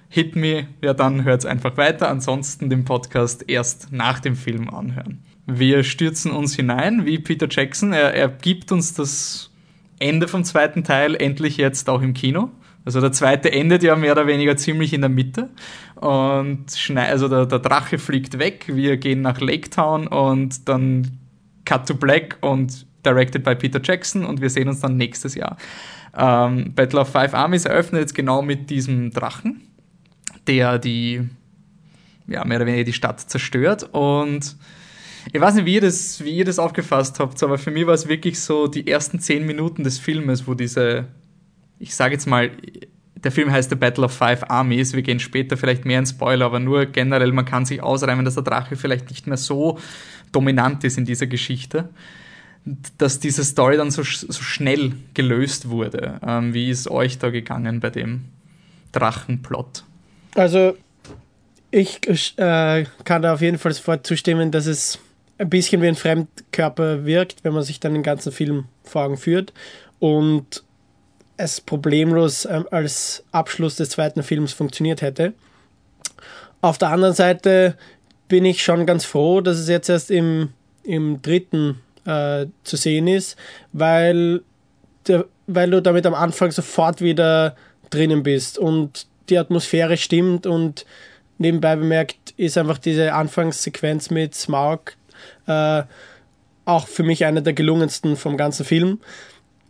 hit 0.09 0.35
me, 0.35 0.67
ja 0.83 0.93
dann 0.93 1.23
hört 1.23 1.41
es 1.41 1.45
einfach 1.45 1.77
weiter. 1.77 2.09
Ansonsten 2.09 2.69
den 2.69 2.83
Podcast 2.83 3.45
erst 3.47 3.91
nach 3.91 4.19
dem 4.19 4.35
Film 4.35 4.69
anhören. 4.69 5.23
Wir 5.45 5.83
stürzen 5.83 6.31
uns 6.31 6.55
hinein, 6.55 7.05
wie 7.05 7.19
Peter 7.19 7.47
Jackson. 7.49 7.93
Er, 7.93 8.13
er 8.13 8.27
gibt 8.27 8.71
uns 8.71 8.93
das 8.93 9.51
Ende 9.99 10.27
vom 10.27 10.43
zweiten 10.43 10.83
Teil 10.83 11.15
endlich 11.15 11.57
jetzt 11.57 11.89
auch 11.89 12.01
im 12.01 12.13
Kino. 12.13 12.51
Also 12.85 13.01
der 13.01 13.11
zweite 13.11 13.51
endet 13.51 13.83
ja 13.83 13.95
mehr 13.95 14.13
oder 14.13 14.27
weniger 14.27 14.57
ziemlich 14.57 14.93
in 14.93 15.01
der 15.01 15.09
Mitte. 15.09 15.49
Und 15.95 16.65
also 16.95 17.27
der, 17.27 17.45
der 17.45 17.59
Drache 17.59 17.99
fliegt 17.99 18.39
weg, 18.39 18.65
wir 18.67 18.97
gehen 18.97 19.21
nach 19.21 19.39
Lake 19.41 19.69
Town 19.69 20.07
und 20.07 20.67
dann 20.67 21.19
Cut 21.65 21.87
to 21.87 21.93
Black 21.93 22.37
und 22.41 22.87
directed 23.05 23.43
by 23.43 23.55
Peter 23.55 23.79
Jackson 23.83 24.25
und 24.25 24.41
wir 24.41 24.49
sehen 24.49 24.67
uns 24.67 24.79
dann 24.79 24.97
nächstes 24.97 25.35
Jahr. 25.35 25.57
Ähm, 26.17 26.73
Battle 26.73 27.01
of 27.01 27.09
Five 27.09 27.33
Armies 27.33 27.65
eröffnet 27.65 28.01
jetzt 28.01 28.15
genau 28.15 28.41
mit 28.41 28.69
diesem 28.69 29.11
Drachen, 29.11 29.61
der 30.49 30.79
die, 30.79 31.21
ja, 32.27 32.43
mehr 32.43 32.57
oder 32.57 32.65
weniger 32.65 32.83
die 32.83 32.93
Stadt 32.93 33.21
zerstört 33.21 33.83
und 33.93 34.57
ich 35.31 35.39
weiß 35.39 35.55
nicht, 35.55 35.65
wie 35.65 35.75
ihr, 35.75 35.81
das, 35.81 36.23
wie 36.23 36.31
ihr 36.31 36.45
das 36.45 36.59
aufgefasst 36.59 37.19
habt, 37.19 37.41
aber 37.43 37.57
für 37.57 37.71
mich 37.71 37.85
war 37.85 37.93
es 37.93 38.07
wirklich 38.07 38.39
so 38.39 38.67
die 38.67 38.87
ersten 38.87 39.19
zehn 39.19 39.45
Minuten 39.45 39.83
des 39.83 39.99
Filmes, 39.99 40.47
wo 40.47 40.55
diese, 40.55 41.05
ich 41.77 41.95
sage 41.95 42.13
jetzt 42.13 42.25
mal, 42.25 42.51
der 43.15 43.31
Film 43.31 43.51
heißt 43.51 43.69
The 43.69 43.75
Battle 43.75 44.05
of 44.05 44.13
Five 44.13 44.49
Armies. 44.49 44.93
Wir 44.93 45.01
gehen 45.01 45.19
später 45.19 45.57
vielleicht 45.57 45.85
mehr 45.85 45.99
in 45.99 46.05
Spoiler, 46.05 46.45
aber 46.45 46.59
nur 46.59 46.85
generell, 46.85 47.31
man 47.31 47.45
kann 47.45 47.65
sich 47.65 47.83
ausreimen, 47.83 48.25
dass 48.25 48.35
der 48.35 48.43
Drache 48.43 48.75
vielleicht 48.75 49.09
nicht 49.09 49.27
mehr 49.27 49.37
so 49.37 49.77
dominant 50.31 50.83
ist 50.83 50.97
in 50.97 51.05
dieser 51.05 51.27
Geschichte, 51.27 51.89
dass 52.97 53.19
diese 53.19 53.43
Story 53.43 53.77
dann 53.77 53.91
so, 53.91 54.03
so 54.03 54.41
schnell 54.41 54.93
gelöst 55.13 55.69
wurde. 55.69 56.19
Ähm, 56.25 56.53
wie 56.53 56.69
ist 56.69 56.89
euch 56.89 57.19
da 57.19 57.29
gegangen 57.29 57.81
bei 57.81 57.89
dem 57.89 58.25
Drachenplot? 58.93 59.83
Also, 60.35 60.77
ich 61.71 61.99
äh, 62.37 62.85
kann 63.03 63.21
da 63.21 63.33
auf 63.33 63.41
jeden 63.41 63.57
Fall 63.57 63.73
sofort 63.73 64.05
zustimmen, 64.05 64.51
dass 64.51 64.65
es 64.65 64.99
ein 65.37 65.49
bisschen 65.49 65.81
wie 65.81 65.87
ein 65.87 65.95
Fremdkörper 65.95 67.05
wirkt, 67.05 67.43
wenn 67.43 67.53
man 67.53 67.63
sich 67.63 67.79
dann 67.79 67.93
den 67.93 68.03
ganzen 68.03 68.31
Film 68.31 68.65
vor 68.83 69.03
Augen 69.03 69.17
führt. 69.17 69.53
Und 69.99 70.63
es 71.37 71.61
problemlos 71.61 72.45
ähm, 72.45 72.67
als 72.71 73.23
Abschluss 73.31 73.77
des 73.77 73.89
zweiten 73.89 74.23
Films 74.23 74.53
funktioniert 74.53 75.01
hätte. 75.01 75.33
Auf 76.61 76.77
der 76.77 76.89
anderen 76.89 77.15
Seite 77.15 77.77
bin 78.27 78.43
ich 78.43 78.61
schon 78.61 78.85
ganz 78.85 79.05
froh, 79.05 79.39
dass 79.39 79.57
es 79.57 79.69
jetzt 79.69 79.89
erst 79.89 80.11
im, 80.11 80.49
im 80.83 81.21
dritten 81.21 81.79
äh, 82.05 82.47
zu 82.63 82.75
sehen 82.75 83.07
ist, 83.07 83.37
weil, 83.71 84.41
der, 85.07 85.25
weil 85.47 85.71
du 85.71 85.81
damit 85.81 86.05
am 86.05 86.13
Anfang 86.13 86.51
sofort 86.51 87.01
wieder 87.01 87.55
drinnen 87.89 88.23
bist 88.23 88.57
und 88.57 89.07
die 89.29 89.37
Atmosphäre 89.37 89.97
stimmt 89.97 90.45
und 90.45 90.85
nebenbei 91.37 91.75
bemerkt 91.75 92.33
ist 92.37 92.57
einfach 92.57 92.77
diese 92.77 93.13
Anfangssequenz 93.13 94.09
mit 94.09 94.35
Smaug 94.35 94.95
äh, 95.47 95.83
auch 96.65 96.87
für 96.87 97.03
mich 97.03 97.25
eine 97.25 97.41
der 97.41 97.53
gelungensten 97.53 98.15
vom 98.15 98.37
ganzen 98.37 98.65
Film. 98.65 98.99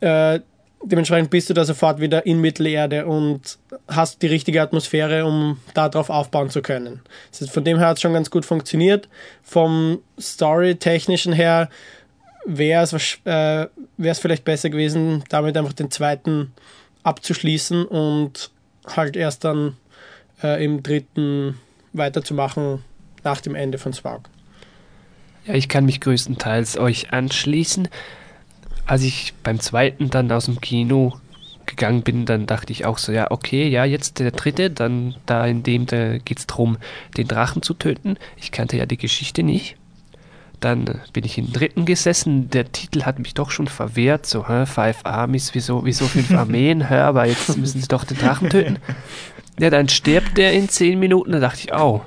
Äh, 0.02 0.42
dementsprechend 0.84 1.30
bist 1.30 1.50
du 1.50 1.54
da 1.54 1.66
sofort 1.66 2.00
wieder 2.00 2.26
in 2.26 2.40
Mittelerde 2.42 3.06
und 3.06 3.58
hast 3.88 4.22
die 4.22 4.28
richtige 4.28 4.62
Atmosphäre, 4.62 5.26
um 5.26 5.60
darauf 5.74 6.10
aufbauen 6.10 6.50
zu 6.50 6.62
können. 6.62 7.02
von 7.32 7.64
dem 7.64 7.78
her 7.78 7.88
hat 7.88 7.98
es 7.98 8.02
schon 8.02 8.14
ganz 8.14 8.30
gut 8.30 8.46
funktioniert. 8.46 9.08
Vom 9.44 10.00
Story-technischen 10.20 11.34
her 11.34 11.70
wäre 12.46 12.84
es 12.84 13.20
äh, 13.26 13.68
vielleicht 13.98 14.46
besser 14.46 14.70
gewesen, 14.70 15.24
damit 15.30 15.58
einfach 15.58 15.74
den 15.74 15.92
zweiten 15.92 16.54
abzuschließen 17.04 17.86
und 17.86 18.52
halt 18.96 19.16
erst 19.16 19.44
dann 19.44 19.76
äh, 20.44 20.64
im 20.64 20.84
dritten 20.84 21.60
weiterzumachen 21.94 22.84
nach 23.24 23.42
dem 23.42 23.56
Ende 23.56 23.78
von 23.78 23.94
Spark. 23.94 24.30
Ja, 25.46 25.54
ich 25.56 25.70
kann 25.70 25.86
mich 25.86 26.02
größtenteils 26.02 26.78
euch 26.78 27.12
anschließen. 27.12 27.88
Als 28.86 29.04
ich 29.04 29.34
beim 29.44 29.60
zweiten 29.60 30.10
dann 30.10 30.32
aus 30.32 30.46
dem 30.46 30.62
Kino 30.62 31.20
gegangen 31.66 32.02
bin, 32.02 32.26
dann 32.26 32.48
dachte 32.48 32.74
ich 32.74 32.86
auch 32.86 32.98
so, 32.98 33.12
ja, 33.12 33.32
okay, 33.32 33.68
ja, 33.68 33.86
jetzt 33.86 34.20
der 34.20 34.32
dritte, 34.32 34.70
dann 34.70 35.16
da 35.26 35.46
in 35.46 35.64
dem 35.64 35.86
da 35.86 36.18
geht 36.18 36.40
es 36.40 36.48
darum, 36.48 36.78
den 37.16 37.28
Drachen 37.28 37.62
zu 37.62 37.74
töten. 37.74 38.18
Ich 38.38 38.52
kannte 38.52 38.78
ja 38.78 38.86
die 38.86 38.98
Geschichte 38.98 39.44
nicht. 39.44 39.78
Dann 40.60 41.00
bin 41.14 41.24
ich 41.24 41.38
im 41.38 41.54
dritten 41.54 41.86
gesessen. 41.86 42.50
Der 42.50 42.72
Titel 42.72 43.04
hat 43.04 43.20
mich 43.20 43.34
doch 43.34 43.52
schon 43.52 43.68
verwehrt. 43.68 44.26
So, 44.26 44.48
hä, 44.48 44.66
Five 44.66 45.00
Armies, 45.04 45.52
wieso, 45.54 45.86
wieso 45.86 46.06
fünf 46.06 46.32
Armeen? 46.32 46.90
hä, 46.90 46.96
aber 46.96 47.26
jetzt 47.26 47.58
müssen 47.58 47.82
sie 47.82 47.88
doch 47.88 48.04
den 48.04 48.18
Drachen 48.18 48.50
töten. 48.50 48.80
Ja, 49.60 49.70
dann 49.70 49.90
stirbt 49.90 50.38
der 50.38 50.54
in 50.54 50.70
zehn 50.70 51.00
Minuten. 51.00 51.32
Da 51.32 51.40
dachte 51.40 51.60
ich, 51.66 51.74
oh, 51.74 52.02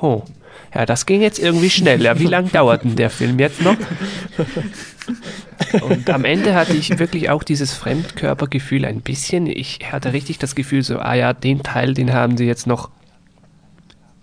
oh. 0.00 0.22
Ja, 0.74 0.86
das 0.86 1.04
ging 1.04 1.20
jetzt 1.20 1.38
irgendwie 1.38 1.68
schneller. 1.68 2.18
Wie 2.18 2.26
lange 2.26 2.48
dauert 2.48 2.84
denn 2.84 2.96
der 2.96 3.10
Film 3.10 3.38
jetzt 3.38 3.60
noch? 3.60 3.76
Und 5.82 6.08
am 6.08 6.24
Ende 6.24 6.54
hatte 6.54 6.74
ich 6.74 6.98
wirklich 6.98 7.28
auch 7.28 7.42
dieses 7.42 7.74
Fremdkörpergefühl 7.74 8.84
ein 8.84 9.00
bisschen. 9.00 9.46
Ich 9.46 9.80
hatte 9.90 10.12
richtig 10.12 10.38
das 10.38 10.54
Gefühl, 10.54 10.82
so, 10.82 10.98
ah 10.98 11.14
ja, 11.14 11.32
den 11.34 11.62
Teil, 11.62 11.94
den 11.94 12.12
haben 12.12 12.36
sie 12.36 12.46
jetzt 12.46 12.66
noch 12.66 12.90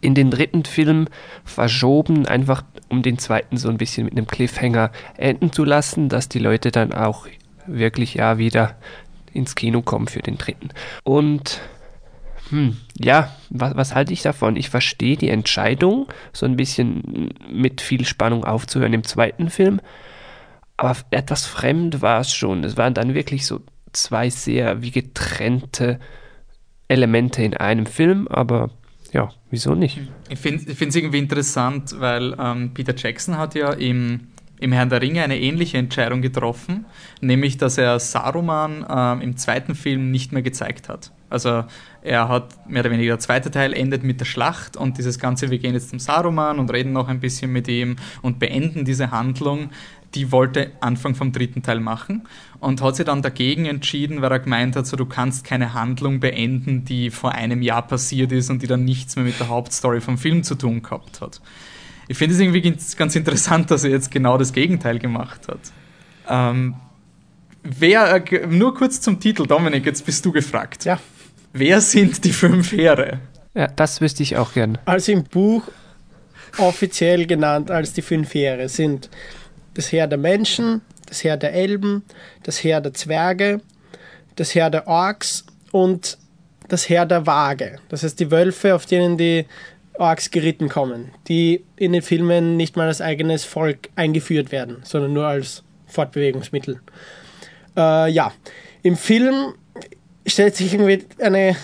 in 0.02 0.16
den 0.16 0.32
dritten 0.32 0.66
Film 0.66 1.08
verschoben, 1.44 2.26
einfach 2.26 2.64
um 2.90 3.02
den 3.02 3.18
zweiten 3.18 3.58
so 3.58 3.70
ein 3.70 3.78
bisschen 3.78 4.06
mit 4.06 4.14
einem 4.14 4.28
Cliffhanger 4.28 4.92
enden 5.18 5.52
zu 5.52 5.64
lassen, 5.64 6.10
dass 6.10 6.30
die 6.30 6.40
Leute 6.40 6.72
dann 6.72 6.94
auch 6.94 7.28
wirklich 7.68 8.16
ja 8.16 8.38
wieder 8.38 8.76
ins 9.34 9.56
Kino 9.56 9.82
kommen 9.82 10.08
für 10.08 10.22
den 10.22 10.38
dritten. 10.38 10.70
Und 11.04 11.62
hm, 12.50 12.78
ja, 12.98 13.36
was, 13.50 13.76
was 13.76 13.96
halte 13.96 14.14
ich 14.14 14.22
davon? 14.22 14.56
Ich 14.56 14.70
verstehe 14.70 15.18
die 15.18 15.30
Entscheidung, 15.30 16.08
so 16.34 16.46
ein 16.46 16.56
bisschen 16.56 17.32
mit 17.52 17.82
viel 17.82 18.06
Spannung 18.06 18.44
aufzuhören 18.44 18.94
im 18.94 19.04
zweiten 19.04 19.50
Film, 19.50 19.82
aber 20.78 20.96
etwas 21.12 21.46
fremd 21.46 22.02
war 22.02 22.22
es 22.22 22.34
schon. 22.34 22.64
Es 22.64 22.78
waren 22.78 22.94
dann 22.94 23.14
wirklich 23.14 23.46
so 23.46 23.62
zwei 23.92 24.30
sehr 24.30 24.82
wie 24.82 24.92
getrennte 24.92 26.00
Elemente 26.88 27.44
in 27.44 27.56
einem 27.56 27.86
Film, 27.86 28.28
aber 28.28 28.72
wieso 29.50 29.76
nicht? 29.76 30.00
Ich 30.30 30.40
finde 30.40 30.72
es 30.72 30.96
irgendwie 30.96 31.20
interessant, 31.20 31.96
weil 32.00 32.36
ähm, 32.40 32.74
Peter 32.74 32.94
Jackson 32.96 33.38
hat 33.38 33.56
ja 33.56 33.74
im, 33.74 34.28
im 34.60 34.72
Herrn 34.72 34.90
der 34.90 35.02
Ringe 35.02 35.24
eine 35.24 35.40
ähnliche 35.40 35.78
Entscheidung 35.78 36.22
getroffen, 36.22 36.86
nämlich 37.22 37.58
dass 37.58 37.78
er 37.78 38.00
Saruman 38.00 38.86
ähm, 38.90 39.22
im 39.22 39.38
zweiten 39.38 39.76
Film 39.76 40.12
nicht 40.12 40.32
mehr 40.32 40.42
gezeigt 40.42 40.90
hat. 40.90 41.12
Also 41.30 41.64
er 42.02 42.28
hat 42.28 42.68
mehr 42.68 42.82
oder 42.82 42.92
weniger 42.92 43.14
der 43.14 43.20
zweite 43.20 43.52
Teil 43.52 43.74
endet 43.74 44.04
mit 44.04 44.20
der 44.20 44.26
Schlacht 44.26 44.76
und 44.76 44.98
dieses 44.98 45.20
ganze, 45.20 45.52
wir 45.52 45.60
gehen 45.60 45.74
jetzt 45.74 45.90
zum 45.90 46.00
Saruman 46.00 46.58
und 46.58 46.72
reden 46.72 46.92
noch 46.92 47.08
ein 47.08 47.20
bisschen 47.20 47.52
mit 47.52 47.68
ihm 47.68 47.98
und 48.22 48.40
beenden 48.40 48.84
diese 48.84 49.12
Handlung 49.12 49.70
die 50.16 50.32
wollte 50.32 50.72
Anfang 50.80 51.16
vom 51.16 51.32
dritten 51.32 51.62
Teil 51.62 51.80
machen 51.80 52.28
und 52.60 52.82
hat 52.82 52.96
sich 52.96 53.06
dann 53.06 53.22
dagegen 53.22 53.66
entschieden, 53.66 54.22
weil 54.22 54.32
er 54.32 54.40
gemeint 54.40 54.76
hat, 54.76 54.88
so 54.88 54.98
du 54.98 55.06
kannst 55.06 55.44
keine 55.44 55.74
Handlung 55.74 56.20
beenden, 56.20 56.86
die 56.86 57.10
vor 57.10 57.34
einem 57.34 57.62
Jahr 57.62 57.88
passiert 57.88 58.32
ist 58.32 58.50
und 58.50 58.62
die 58.62 58.68
dann 58.68 58.86
nichts 58.86 59.16
mehr 59.16 59.26
mit 59.26 59.40
der 59.40 59.50
Hauptstory 59.50 60.02
vom 60.02 60.18
Film 60.18 60.44
zu 60.44 60.56
tun 60.56 60.82
gehabt 60.82 61.22
hat. 61.22 61.42
Ich 62.08 62.18
finde 62.18 62.34
es 62.34 62.42
irgendwie 62.42 62.76
ganz 62.98 63.16
interessant, 63.16 63.70
dass 63.70 63.84
er 63.84 63.92
jetzt 63.92 64.10
genau 64.10 64.38
das 64.38 64.52
Gegenteil 64.52 64.98
gemacht 64.98 65.48
hat. 65.48 65.60
Ähm, 66.28 66.76
wer, 67.64 68.16
äh, 68.16 68.48
nur 68.48 68.74
kurz 68.74 69.00
zum 69.00 69.20
Titel, 69.20 69.46
Dominik, 69.46 69.86
jetzt 69.86 70.06
bist 70.06 70.26
du 70.26 70.32
gefragt. 70.32 70.86
Ja. 70.86 71.00
Wer 71.54 71.82
sind 71.82 72.24
die 72.26 72.32
fünf 72.32 72.72
Heere? 72.72 73.20
Ja, 73.54 73.68
das 73.68 74.02
wüsste 74.02 74.24
ich 74.24 74.38
auch 74.38 74.54
gern. 74.54 74.78
Also 74.86 75.12
im 75.12 75.24
Buch 75.24 75.64
offiziell 76.58 77.26
genannt 77.26 77.72
als 77.72 77.94
die 77.94 78.02
fünf 78.02 78.34
Heere 78.34 78.70
sind 78.70 79.10
das 79.80 79.94
Heer 79.94 80.08
der 80.08 80.18
Menschen, 80.18 80.82
das 81.08 81.24
Heer 81.24 81.38
der 81.38 81.54
Elben, 81.54 82.04
das 82.44 82.62
Heer 82.62 82.82
der 82.82 82.94
Zwerge, 82.94 83.62
das 84.36 84.54
Heer 84.54 84.70
der 84.70 84.88
Orks 84.88 85.46
und 85.72 86.18
das 86.68 86.90
Heer 86.90 87.06
der 87.06 87.26
Waage. 87.26 87.80
Das 87.88 88.04
heißt 88.04 88.20
die 88.20 88.30
Wölfe, 88.30 88.76
auf 88.76 88.86
denen 88.86 89.18
die 89.18 89.46
Orks 89.98 90.32
geritten 90.32 90.68
kommen, 90.68 91.14
die 91.30 91.64
in 91.78 91.94
den 91.94 92.02
Filmen 92.02 92.58
nicht 92.58 92.76
mal 92.76 92.88
als 92.88 93.00
eigenes 93.00 93.46
Volk 93.46 93.88
eingeführt 93.96 94.52
werden, 94.52 94.82
sondern 94.84 95.14
nur 95.14 95.28
als 95.28 95.64
Fortbewegungsmittel. 95.88 96.82
Äh, 97.78 98.12
ja, 98.12 98.34
im 98.84 98.98
Film 98.98 99.54
stellt 100.26 100.58
sich 100.58 100.74
irgendwie 100.74 101.06
eine, 101.22 101.56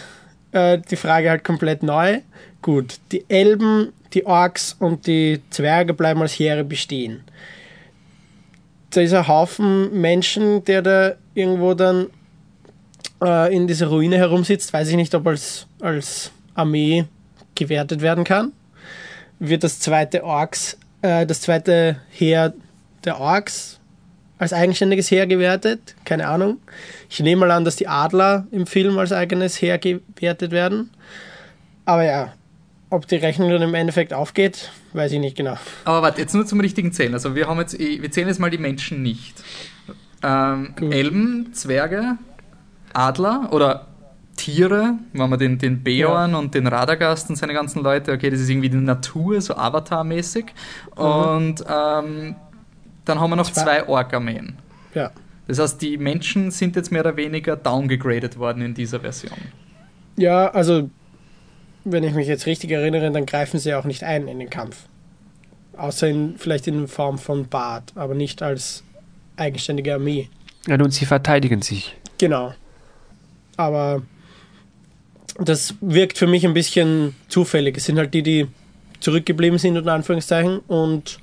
äh, 0.53 0.77
die 0.89 0.95
Frage 0.95 1.31
halt 1.31 1.43
komplett 1.43 1.84
neu. 1.84 2.22
Gut, 2.62 2.95
die 3.12 3.25
Elben, 3.27 3.91
die 4.13 4.25
Orks 4.25 4.77
und 4.79 5.05
die 5.05 5.41
Zwerge 5.50 5.93
bleiben 5.93 6.22
als 6.22 6.39
Heere 6.39 6.63
bestehen 6.63 7.25
ein 8.97 9.27
Haufen 9.27 9.99
Menschen, 9.99 10.63
der 10.65 10.81
da 10.81 11.15
irgendwo 11.33 11.73
dann 11.73 12.07
äh, 13.23 13.55
in 13.55 13.67
dieser 13.67 13.87
Ruine 13.87 14.17
herumsitzt. 14.17 14.73
Weiß 14.73 14.87
ich 14.89 14.95
nicht, 14.95 15.13
ob 15.15 15.27
als, 15.27 15.67
als 15.81 16.31
Armee 16.53 17.05
gewertet 17.55 18.01
werden 18.01 18.23
kann. 18.23 18.51
Wird 19.39 19.63
das 19.63 19.79
zweite 19.79 20.23
Orks, 20.23 20.77
äh, 21.01 21.25
das 21.25 21.41
zweite 21.41 21.97
Heer 22.09 22.53
der 23.03 23.19
Orks 23.19 23.79
als 24.37 24.53
eigenständiges 24.53 25.11
Heer 25.11 25.27
gewertet. 25.27 25.95
Keine 26.03 26.27
Ahnung. 26.27 26.57
Ich 27.09 27.19
nehme 27.19 27.41
mal 27.41 27.51
an, 27.51 27.65
dass 27.65 27.75
die 27.75 27.87
Adler 27.87 28.47
im 28.51 28.67
Film 28.67 28.97
als 28.97 29.11
eigenes 29.11 29.61
Heer 29.61 29.77
gewertet 29.77 30.51
werden. 30.51 30.91
Aber 31.85 32.03
ja, 32.03 32.33
ob 32.89 33.07
die 33.07 33.15
Rechnung 33.15 33.49
dann 33.49 33.61
im 33.61 33.73
Endeffekt 33.73 34.13
aufgeht, 34.13 34.71
weiß 34.93 35.11
ich 35.11 35.19
nicht 35.19 35.37
genau. 35.37 35.57
Aber 35.83 36.01
warte, 36.01 36.21
jetzt 36.21 36.33
nur 36.33 36.45
zum 36.45 36.59
richtigen 36.59 36.91
Zählen. 36.91 37.13
Also 37.13 37.35
wir 37.35 37.47
haben 37.47 37.59
jetzt, 37.59 37.77
wir 37.77 38.11
zählen 38.11 38.27
jetzt 38.27 38.39
mal 38.39 38.49
die 38.49 38.57
Menschen 38.57 39.01
nicht. 39.01 39.35
Ähm, 40.23 40.73
Elben, 40.91 41.53
Zwerge, 41.53 42.17
Adler 42.93 43.49
oder 43.51 43.87
Tiere, 44.35 44.95
wenn 45.13 45.29
man 45.29 45.39
den, 45.39 45.57
den 45.57 45.83
Beorn 45.83 46.31
ja. 46.31 46.37
und 46.37 46.53
den 46.53 46.67
Radagast 46.67 47.29
und 47.29 47.35
seine 47.37 47.53
ganzen 47.53 47.81
Leute, 47.81 48.11
okay, 48.11 48.29
das 48.29 48.39
ist 48.39 48.49
irgendwie 48.49 48.69
die 48.69 48.77
Natur, 48.77 49.39
so 49.41 49.55
Avatar-mäßig. 49.55 50.45
Mhm. 50.97 51.03
Und 51.03 51.65
ähm, 51.69 52.35
dann 53.05 53.19
haben 53.19 53.29
wir 53.29 53.35
noch 53.35 53.49
zwei, 53.51 53.63
zwei 53.63 53.87
Ork-Armeen. 53.87 54.57
Ja. 54.93 55.11
Das 55.47 55.59
heißt, 55.59 55.81
die 55.81 55.97
Menschen 55.97 56.51
sind 56.51 56.75
jetzt 56.75 56.91
mehr 56.91 57.01
oder 57.01 57.17
weniger 57.17 57.55
downgegradet 57.55 58.37
worden 58.37 58.61
in 58.63 58.73
dieser 58.73 58.99
Version. 59.01 59.37
Ja, 60.17 60.47
also 60.47 60.89
wenn 61.85 62.03
ich 62.03 62.13
mich 62.13 62.27
jetzt 62.27 62.45
richtig 62.45 62.71
erinnere, 62.71 63.11
dann 63.11 63.25
greifen 63.25 63.59
sie 63.59 63.73
auch 63.73 63.85
nicht 63.85 64.03
ein 64.03 64.27
in 64.27 64.39
den 64.39 64.49
Kampf. 64.49 64.77
Außer 65.77 66.07
in, 66.07 66.35
vielleicht 66.37 66.67
in 66.67 66.87
Form 66.87 67.17
von 67.17 67.47
Bart, 67.47 67.93
aber 67.95 68.15
nicht 68.15 68.41
als 68.41 68.83
eigenständige 69.37 69.93
Armee. 69.93 70.29
Ja, 70.67 70.75
und 70.75 70.91
sie 70.91 71.05
verteidigen 71.05 71.61
sich. 71.61 71.95
Genau. 72.17 72.53
Aber 73.57 74.01
das 75.39 75.75
wirkt 75.81 76.17
für 76.17 76.27
mich 76.27 76.45
ein 76.45 76.53
bisschen 76.53 77.15
zufällig. 77.27 77.77
Es 77.77 77.85
sind 77.85 77.97
halt 77.97 78.13
die, 78.13 78.23
die 78.23 78.47
zurückgeblieben 78.99 79.59
sind, 79.59 79.77
unter 79.77 79.93
Anführungszeichen, 79.93 80.59
und 80.59 81.19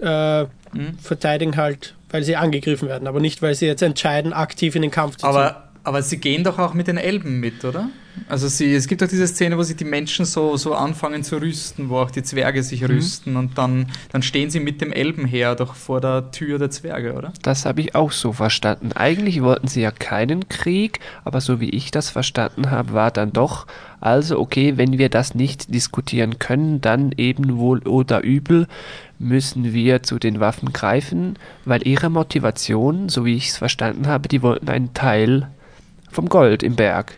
äh, 0.00 0.42
mhm. 0.42 0.98
verteidigen 1.00 1.56
halt, 1.56 1.94
weil 2.10 2.22
sie 2.22 2.36
angegriffen 2.36 2.88
werden, 2.88 3.06
aber 3.06 3.20
nicht, 3.20 3.42
weil 3.42 3.54
sie 3.54 3.66
jetzt 3.66 3.82
entscheiden, 3.82 4.32
aktiv 4.32 4.74
in 4.74 4.82
den 4.82 4.90
Kampf 4.90 5.16
zu 5.16 5.20
ziehen. 5.20 5.28
Aber, 5.28 5.68
aber 5.84 6.02
sie 6.02 6.18
gehen 6.18 6.44
doch 6.44 6.58
auch 6.58 6.74
mit 6.74 6.86
den 6.86 6.96
Elben 6.96 7.40
mit, 7.40 7.64
oder? 7.64 7.90
Also 8.28 8.48
sie, 8.48 8.74
es 8.74 8.86
gibt 8.88 9.02
doch 9.02 9.08
diese 9.08 9.26
Szene, 9.26 9.56
wo 9.58 9.62
sich 9.62 9.76
die 9.76 9.84
Menschen 9.84 10.24
so, 10.24 10.56
so 10.56 10.74
anfangen 10.74 11.24
zu 11.24 11.40
rüsten, 11.40 11.88
wo 11.88 11.98
auch 11.98 12.10
die 12.10 12.22
Zwerge 12.22 12.62
sich 12.62 12.82
mhm. 12.82 12.86
rüsten 12.86 13.36
und 13.36 13.58
dann, 13.58 13.86
dann 14.10 14.22
stehen 14.22 14.50
sie 14.50 14.60
mit 14.60 14.80
dem 14.80 14.92
Elbenheer 14.92 15.54
doch 15.54 15.74
vor 15.74 16.00
der 16.00 16.30
Tür 16.30 16.58
der 16.58 16.70
Zwerge, 16.70 17.14
oder? 17.14 17.32
Das 17.42 17.64
habe 17.64 17.80
ich 17.80 17.94
auch 17.94 18.12
so 18.12 18.32
verstanden. 18.32 18.92
Eigentlich 18.92 19.42
wollten 19.42 19.66
sie 19.66 19.80
ja 19.80 19.90
keinen 19.90 20.48
Krieg, 20.48 21.00
aber 21.24 21.40
so 21.40 21.60
wie 21.60 21.70
ich 21.70 21.90
das 21.90 22.10
verstanden 22.10 22.70
habe, 22.70 22.92
war 22.92 23.10
dann 23.10 23.32
doch, 23.32 23.66
also 24.00 24.38
okay, 24.38 24.76
wenn 24.76 24.98
wir 24.98 25.08
das 25.08 25.34
nicht 25.34 25.72
diskutieren 25.72 26.38
können, 26.38 26.80
dann 26.80 27.12
eben 27.16 27.56
wohl 27.56 27.80
oder 27.80 28.22
übel 28.22 28.66
müssen 29.18 29.72
wir 29.72 30.02
zu 30.02 30.18
den 30.18 30.40
Waffen 30.40 30.72
greifen, 30.72 31.38
weil 31.64 31.86
ihre 31.86 32.10
Motivation, 32.10 33.08
so 33.08 33.24
wie 33.24 33.36
ich 33.36 33.48
es 33.48 33.56
verstanden 33.56 34.06
habe, 34.06 34.28
die 34.28 34.42
wollten 34.42 34.68
einen 34.68 34.94
Teil 34.94 35.48
vom 36.10 36.28
Gold 36.28 36.62
im 36.62 36.76
Berg. 36.76 37.16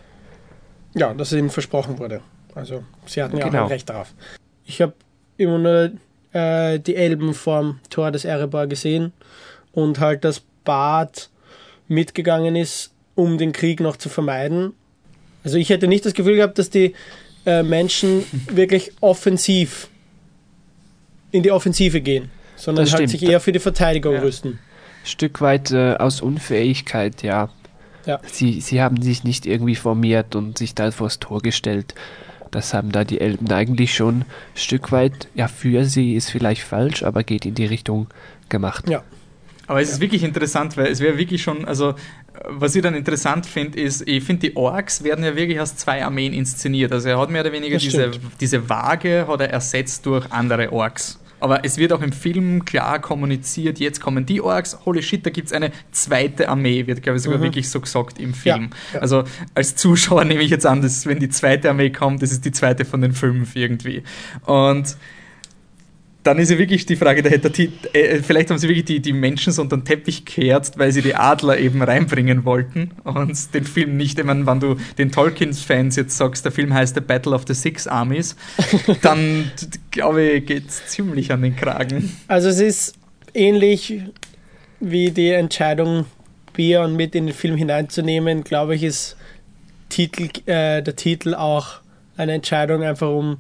Ja, 0.94 1.12
dass 1.12 1.32
es 1.32 1.38
ihnen 1.38 1.50
versprochen 1.50 1.98
wurde. 1.98 2.20
Also 2.54 2.84
sie 3.06 3.22
hatten 3.22 3.36
ja 3.36 3.46
genau. 3.46 3.60
auch 3.60 3.62
ein 3.64 3.68
Recht 3.68 3.90
darauf. 3.90 4.12
Ich 4.64 4.80
habe 4.80 4.94
immer 5.36 5.58
nur 5.58 5.92
äh, 6.32 6.78
die 6.78 6.96
Elben 6.96 7.34
vorm 7.34 7.80
Tor 7.90 8.10
des 8.10 8.24
Erebor 8.24 8.66
gesehen 8.66 9.12
und 9.72 10.00
halt, 10.00 10.24
dass 10.24 10.42
Bart 10.64 11.30
mitgegangen 11.88 12.56
ist, 12.56 12.92
um 13.14 13.38
den 13.38 13.52
Krieg 13.52 13.80
noch 13.80 13.96
zu 13.96 14.08
vermeiden. 14.08 14.72
Also 15.42 15.58
ich 15.58 15.68
hätte 15.68 15.88
nicht 15.88 16.06
das 16.06 16.14
Gefühl 16.14 16.36
gehabt, 16.36 16.58
dass 16.58 16.70
die 16.70 16.94
äh, 17.44 17.62
Menschen 17.62 18.24
wirklich 18.50 18.92
offensiv 19.00 19.88
in 21.30 21.42
die 21.42 21.50
Offensive 21.50 22.00
gehen, 22.00 22.30
sondern 22.56 22.90
halt 22.90 23.10
sich 23.10 23.22
eher 23.22 23.40
für 23.40 23.52
die 23.52 23.58
Verteidigung 23.58 24.14
ja. 24.14 24.20
rüsten. 24.20 24.60
Stück 25.04 25.40
weit 25.40 25.72
äh, 25.72 25.94
aus 25.94 26.20
Unfähigkeit, 26.20 27.22
ja. 27.22 27.50
Ja. 28.06 28.20
Sie, 28.30 28.60
sie 28.60 28.82
haben 28.82 29.00
sich 29.00 29.24
nicht 29.24 29.46
irgendwie 29.46 29.74
formiert 29.74 30.34
und 30.34 30.58
sich 30.58 30.74
da 30.74 30.90
vors 30.90 31.18
Tor 31.18 31.40
gestellt. 31.40 31.94
Das 32.50 32.72
haben 32.72 32.92
da 32.92 33.04
die 33.04 33.20
Elben 33.20 33.50
eigentlich 33.50 33.94
schon 33.94 34.20
ein 34.20 34.26
Stück 34.54 34.92
weit, 34.92 35.28
ja, 35.34 35.48
für 35.48 35.84
sie 35.84 36.14
ist 36.14 36.30
vielleicht 36.30 36.62
falsch, 36.62 37.02
aber 37.02 37.24
geht 37.24 37.46
in 37.46 37.54
die 37.54 37.66
Richtung 37.66 38.06
gemacht. 38.48 38.88
Ja. 38.88 39.02
Aber 39.66 39.80
es 39.80 39.90
ist 39.90 40.00
wirklich 40.00 40.22
interessant, 40.22 40.76
weil 40.76 40.88
es 40.88 41.00
wäre 41.00 41.16
wirklich 41.16 41.42
schon, 41.42 41.64
also 41.64 41.94
was 42.46 42.74
ich 42.74 42.82
dann 42.82 42.94
interessant 42.94 43.46
finde, 43.46 43.80
ist, 43.80 44.06
ich 44.06 44.22
finde, 44.22 44.48
die 44.48 44.56
Orks 44.56 45.04
werden 45.04 45.24
ja 45.24 45.36
wirklich 45.36 45.60
aus 45.60 45.76
zwei 45.76 46.04
Armeen 46.04 46.32
inszeniert. 46.32 46.92
Also 46.92 47.08
er 47.08 47.18
hat 47.18 47.30
mehr 47.30 47.40
oder 47.40 47.52
weniger 47.52 47.78
diese, 47.78 48.10
diese 48.40 48.68
Waage 48.68 49.26
hat 49.26 49.40
er 49.40 49.50
ersetzt 49.50 50.04
durch 50.06 50.30
andere 50.32 50.72
Orks. 50.72 51.18
Aber 51.40 51.64
es 51.64 51.76
wird 51.76 51.92
auch 51.92 52.02
im 52.02 52.12
Film 52.12 52.64
klar 52.64 53.00
kommuniziert, 53.00 53.78
jetzt 53.78 54.00
kommen 54.00 54.24
die 54.26 54.40
Orks, 54.40 54.78
holy 54.84 55.02
shit, 55.02 55.24
da 55.26 55.30
gibt 55.30 55.48
es 55.48 55.52
eine 55.52 55.72
zweite 55.92 56.48
Armee, 56.48 56.86
wird, 56.86 57.02
glaube 57.02 57.16
ich, 57.16 57.22
sogar 57.22 57.38
mhm. 57.38 57.44
wirklich 57.44 57.68
so 57.68 57.80
gesagt 57.80 58.18
im 58.18 58.34
Film. 58.34 58.70
Ja, 58.70 58.94
ja. 58.94 59.00
Also 59.00 59.24
als 59.54 59.76
Zuschauer 59.76 60.24
nehme 60.24 60.42
ich 60.42 60.50
jetzt 60.50 60.66
an, 60.66 60.82
dass 60.82 61.06
wenn 61.06 61.18
die 61.18 61.28
zweite 61.28 61.70
Armee 61.70 61.90
kommt, 61.90 62.22
das 62.22 62.32
ist 62.32 62.44
die 62.44 62.52
zweite 62.52 62.84
von 62.84 63.00
den 63.00 63.12
fünf 63.12 63.56
irgendwie. 63.56 64.02
Und 64.46 64.96
dann 66.24 66.38
ist 66.38 66.50
ja 66.50 66.58
wirklich 66.58 66.86
die 66.86 66.96
Frage, 66.96 67.22
da 67.22 67.28
hätte 67.28 67.50
die, 67.50 67.70
äh, 67.92 68.22
vielleicht 68.22 68.50
haben 68.50 68.58
sie 68.58 68.66
wirklich 68.66 68.86
die, 68.86 69.00
die 69.00 69.12
Menschen 69.12 69.52
so 69.52 69.60
unter 69.60 69.76
den 69.76 69.84
Teppich 69.84 70.24
kehrt, 70.24 70.76
weil 70.78 70.90
sie 70.90 71.02
die 71.02 71.14
Adler 71.14 71.58
eben 71.58 71.82
reinbringen 71.82 72.44
wollten 72.46 72.92
und 73.04 73.54
den 73.54 73.64
Film 73.64 73.96
nicht, 73.98 74.18
ich 74.18 74.24
meine, 74.24 74.46
wenn 74.46 74.58
du 74.58 74.76
den 74.96 75.12
Tolkien-Fans 75.12 75.96
jetzt 75.96 76.16
sagst, 76.16 76.44
der 76.44 76.50
Film 76.52 76.72
heißt 76.72 76.94
The 76.94 77.02
Battle 77.02 77.34
of 77.34 77.44
the 77.46 77.52
Six 77.54 77.86
Armies, 77.86 78.36
dann 79.02 79.50
glaube 79.90 80.22
ich, 80.22 80.46
geht 80.46 80.68
es 80.68 80.86
ziemlich 80.86 81.30
an 81.30 81.42
den 81.42 81.54
Kragen. 81.56 82.16
Also 82.26 82.48
es 82.48 82.58
ist 82.58 82.94
ähnlich 83.34 84.00
wie 84.80 85.10
die 85.10 85.30
Entscheidung, 85.30 86.06
Björn 86.54 86.96
mit 86.96 87.14
in 87.14 87.26
den 87.26 87.34
Film 87.34 87.56
hineinzunehmen, 87.56 88.44
glaube 88.44 88.76
ich, 88.76 88.82
ist 88.82 89.16
Titel, 89.90 90.30
äh, 90.46 90.82
der 90.82 90.96
Titel 90.96 91.34
auch 91.34 91.80
eine 92.16 92.32
Entscheidung, 92.32 92.82
einfach 92.82 93.10
um 93.10 93.38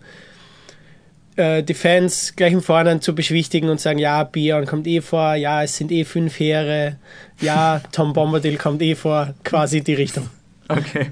äh, 1.36 1.62
die 1.62 1.74
Fans 1.74 2.34
gleich 2.36 2.52
im 2.52 2.62
Vorhinein 2.62 3.00
zu 3.00 3.14
beschwichtigen 3.14 3.68
und 3.68 3.80
sagen, 3.80 3.98
ja, 3.98 4.24
Björn 4.24 4.66
kommt 4.66 4.86
eh 4.86 5.00
vor, 5.00 5.34
ja, 5.34 5.62
es 5.62 5.76
sind 5.76 5.90
eh 5.92 6.04
fünf 6.04 6.38
Heere, 6.38 6.96
ja, 7.40 7.80
Tom 7.92 8.12
Bombadil 8.12 8.56
kommt 8.56 8.82
eh 8.82 8.94
vor, 8.94 9.34
quasi 9.44 9.82
die 9.82 9.94
Richtung. 9.94 10.28
Okay. 10.68 11.10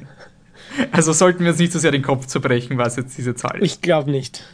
Also 0.90 1.12
sollten 1.12 1.44
wir 1.44 1.50
uns 1.50 1.58
nicht 1.58 1.72
so 1.72 1.78
sehr 1.78 1.90
den 1.90 2.02
Kopf 2.02 2.26
zerbrechen, 2.26 2.78
was 2.78 2.96
jetzt 2.96 3.18
diese 3.18 3.34
Zahl 3.34 3.58
ist. 3.58 3.64
Ich 3.64 3.80
glaube 3.80 4.10
nicht. 4.10 4.44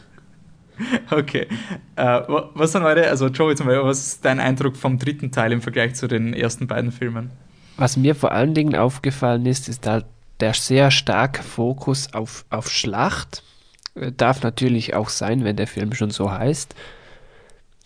Okay. 1.11 1.47
Äh, 1.95 2.21
was 2.53 2.71
sind 2.71 2.83
eure, 2.83 3.07
also 3.07 3.27
Joey 3.27 3.55
zum 3.55 3.67
Beispiel, 3.67 3.85
was 3.85 3.99
ist 4.07 4.25
dein 4.25 4.39
Eindruck 4.39 4.77
vom 4.77 4.97
dritten 4.97 5.31
Teil 5.31 5.51
im 5.51 5.61
Vergleich 5.61 5.95
zu 5.95 6.07
den 6.07 6.33
ersten 6.33 6.67
beiden 6.67 6.91
Filmen? 6.91 7.31
Was 7.77 7.97
mir 7.97 8.15
vor 8.15 8.31
allen 8.31 8.53
Dingen 8.53 8.75
aufgefallen 8.75 9.45
ist, 9.45 9.69
ist 9.69 9.85
da 9.85 10.03
der 10.39 10.53
sehr 10.53 10.89
starke 10.91 11.43
Fokus 11.43 12.13
auf, 12.13 12.45
auf 12.49 12.69
Schlacht 12.69 13.43
Darf 14.17 14.43
natürlich 14.43 14.93
auch 14.95 15.09
sein, 15.09 15.43
wenn 15.43 15.55
der 15.55 15.67
Film 15.67 15.93
schon 15.93 16.11
so 16.11 16.31
heißt. 16.31 16.75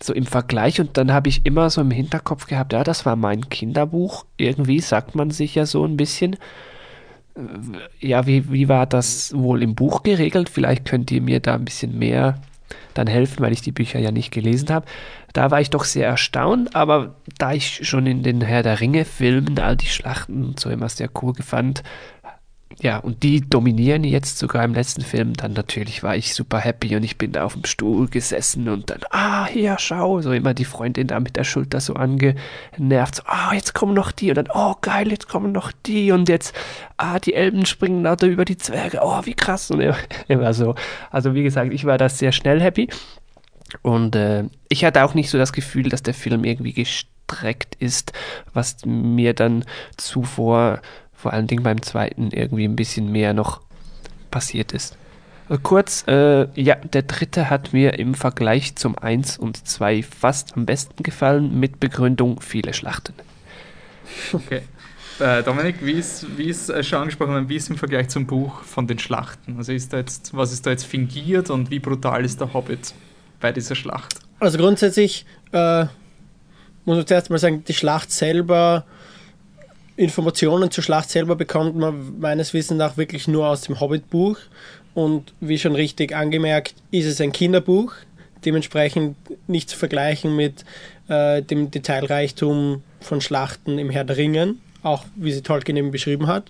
So 0.02 0.12
im 0.12 0.26
Vergleich 0.26 0.80
und 0.80 0.96
dann 0.96 1.12
habe 1.12 1.28
ich 1.28 1.46
immer 1.46 1.70
so 1.70 1.80
im 1.80 1.90
Hinterkopf 1.90 2.46
gehabt, 2.46 2.72
ja, 2.72 2.84
das 2.84 3.06
war 3.06 3.16
mein 3.16 3.48
Kinderbuch. 3.48 4.26
Irgendwie 4.36 4.80
sagt 4.80 5.14
man 5.14 5.30
sich 5.30 5.54
ja 5.54 5.66
so 5.66 5.84
ein 5.84 5.96
bisschen. 5.96 6.34
Äh, 7.36 8.06
ja, 8.06 8.26
wie, 8.26 8.50
wie 8.52 8.68
war 8.68 8.86
das 8.86 9.32
wohl 9.34 9.62
im 9.62 9.74
Buch 9.74 10.02
geregelt? 10.02 10.48
Vielleicht 10.48 10.84
könnt 10.84 11.10
ihr 11.10 11.22
mir 11.22 11.40
da 11.40 11.54
ein 11.54 11.64
bisschen 11.64 11.98
mehr 11.98 12.38
dann 12.94 13.06
helfen, 13.06 13.42
weil 13.42 13.52
ich 13.52 13.60
die 13.60 13.72
Bücher 13.72 13.98
ja 13.98 14.10
nicht 14.10 14.30
gelesen 14.30 14.70
habe. 14.70 14.86
Da 15.32 15.50
war 15.50 15.60
ich 15.60 15.70
doch 15.70 15.84
sehr 15.84 16.06
erstaunt, 16.06 16.76
aber 16.76 17.16
da 17.38 17.52
ich 17.52 17.86
schon 17.86 18.06
in 18.06 18.22
den 18.22 18.40
Herr 18.40 18.62
der 18.62 18.80
Ringe 18.80 19.04
Filmen 19.04 19.58
all 19.58 19.76
die 19.76 19.86
Schlachten 19.86 20.54
so 20.58 20.70
immer 20.70 20.88
sehr 20.88 21.10
cool 21.22 21.34
fand, 21.34 21.82
ja, 22.80 22.98
und 22.98 23.22
die 23.22 23.40
dominieren 23.40 24.04
jetzt 24.04 24.38
sogar 24.38 24.64
im 24.64 24.74
letzten 24.74 25.02
Film. 25.02 25.34
Dann 25.34 25.52
natürlich 25.52 26.02
war 26.02 26.16
ich 26.16 26.34
super 26.34 26.58
happy 26.58 26.96
und 26.96 27.04
ich 27.04 27.18
bin 27.18 27.32
da 27.32 27.44
auf 27.44 27.54
dem 27.54 27.64
Stuhl 27.64 28.08
gesessen 28.08 28.68
und 28.68 28.90
dann, 28.90 29.00
ah, 29.10 29.46
hier, 29.46 29.76
schau, 29.78 30.20
so 30.20 30.32
immer 30.32 30.54
die 30.54 30.64
Freundin 30.64 31.06
da 31.06 31.20
mit 31.20 31.36
der 31.36 31.44
Schulter 31.44 31.80
so 31.80 31.94
angenervt, 31.94 33.16
so, 33.16 33.22
ah, 33.26 33.54
jetzt 33.54 33.74
kommen 33.74 33.94
noch 33.94 34.12
die 34.12 34.30
und 34.30 34.36
dann, 34.36 34.48
oh, 34.52 34.74
geil, 34.80 35.10
jetzt 35.10 35.28
kommen 35.28 35.52
noch 35.52 35.72
die 35.86 36.12
und 36.12 36.28
jetzt, 36.28 36.54
ah, 36.96 37.18
die 37.18 37.34
Elben 37.34 37.64
springen 37.66 38.02
lauter 38.02 38.26
über 38.26 38.44
die 38.44 38.58
Zwerge, 38.58 39.00
oh, 39.02 39.20
wie 39.24 39.34
krass 39.34 39.70
und 39.70 39.80
immer 40.28 40.52
so. 40.52 40.74
Also 41.10 41.34
wie 41.34 41.42
gesagt, 41.42 41.72
ich 41.72 41.84
war 41.84 41.98
da 41.98 42.08
sehr 42.08 42.32
schnell 42.32 42.60
happy 42.60 42.88
und 43.82 44.16
äh, 44.16 44.44
ich 44.68 44.84
hatte 44.84 45.04
auch 45.04 45.14
nicht 45.14 45.30
so 45.30 45.38
das 45.38 45.52
Gefühl, 45.52 45.88
dass 45.88 46.02
der 46.02 46.14
Film 46.14 46.44
irgendwie 46.44 46.72
gestreckt 46.72 47.76
ist, 47.76 48.12
was 48.52 48.84
mir 48.84 49.34
dann 49.34 49.64
zuvor 49.96 50.80
vor 51.24 51.32
allen 51.32 51.46
Dingen 51.46 51.62
beim 51.62 51.80
zweiten 51.80 52.32
irgendwie 52.32 52.64
ein 52.64 52.76
bisschen 52.76 53.10
mehr 53.10 53.32
noch 53.32 53.62
passiert 54.30 54.72
ist. 54.72 54.98
Äh, 55.48 55.56
kurz, 55.62 56.04
äh, 56.06 56.48
ja, 56.60 56.74
der 56.74 57.00
dritte 57.00 57.48
hat 57.48 57.72
mir 57.72 57.98
im 57.98 58.12
Vergleich 58.12 58.76
zum 58.76 58.98
1 58.98 59.38
und 59.38 59.66
2 59.66 60.02
fast 60.02 60.54
am 60.54 60.66
besten 60.66 61.02
gefallen, 61.02 61.58
mit 61.58 61.80
Begründung 61.80 62.42
viele 62.42 62.74
Schlachten. 62.74 63.14
Okay. 64.34 64.60
Äh, 65.18 65.42
Dominik, 65.42 65.76
wie 65.80 65.92
ist, 65.92 66.26
wie 66.36 66.50
ist 66.50 66.68
äh, 66.68 66.84
schon 66.84 66.98
angesprochen, 66.98 67.48
wie 67.48 67.56
ist 67.56 67.70
im 67.70 67.78
Vergleich 67.78 68.10
zum 68.10 68.26
Buch 68.26 68.62
von 68.64 68.86
den 68.86 68.98
Schlachten? 68.98 69.56
Also 69.56 69.72
ist 69.72 69.94
da 69.94 69.96
jetzt, 69.96 70.36
was 70.36 70.52
ist 70.52 70.66
da 70.66 70.72
jetzt 70.72 70.84
fingiert 70.84 71.48
und 71.48 71.70
wie 71.70 71.78
brutal 71.78 72.22
ist 72.22 72.38
der 72.38 72.52
Hobbit 72.52 72.92
bei 73.40 73.50
dieser 73.50 73.76
Schlacht? 73.76 74.16
Also 74.40 74.58
grundsätzlich 74.58 75.24
äh, 75.52 75.86
muss 76.84 76.98
man 76.98 77.06
zuerst 77.06 77.30
mal 77.30 77.38
sagen, 77.38 77.64
die 77.64 77.72
Schlacht 77.72 78.12
selber, 78.12 78.84
Informationen 79.96 80.70
zur 80.70 80.82
Schlacht 80.82 81.10
selber 81.10 81.36
bekommt 81.36 81.76
man 81.76 82.18
meines 82.18 82.52
Wissens 82.52 82.78
nach 82.78 82.96
wirklich 82.96 83.28
nur 83.28 83.46
aus 83.46 83.62
dem 83.62 83.78
Hobbit-Buch. 83.78 84.38
Und 84.94 85.32
wie 85.40 85.58
schon 85.58 85.74
richtig 85.74 86.14
angemerkt, 86.14 86.74
ist 86.90 87.06
es 87.06 87.20
ein 87.20 87.32
Kinderbuch, 87.32 87.92
dementsprechend 88.44 89.16
nicht 89.48 89.70
zu 89.70 89.76
vergleichen 89.76 90.34
mit 90.36 90.64
äh, 91.08 91.42
dem 91.42 91.70
Detailreichtum 91.70 92.82
von 93.00 93.20
Schlachten 93.20 93.78
im 93.78 93.90
Herr 93.90 94.04
der 94.04 94.16
Ringen, 94.16 94.60
auch 94.82 95.04
wie 95.16 95.32
sie 95.32 95.42
Tolkien 95.42 95.76
eben 95.76 95.90
beschrieben 95.90 96.26
hat. 96.26 96.44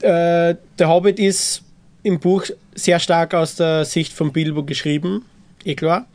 Äh, 0.00 0.56
der 0.78 0.88
Hobbit 0.88 1.18
ist 1.18 1.62
im 2.02 2.20
Buch 2.20 2.44
sehr 2.74 2.98
stark 2.98 3.34
aus 3.34 3.56
der 3.56 3.84
Sicht 3.84 4.12
von 4.12 4.32
Bilbo 4.32 4.62
geschrieben, 4.62 5.26
eh 5.64 5.74
klar. 5.74 6.06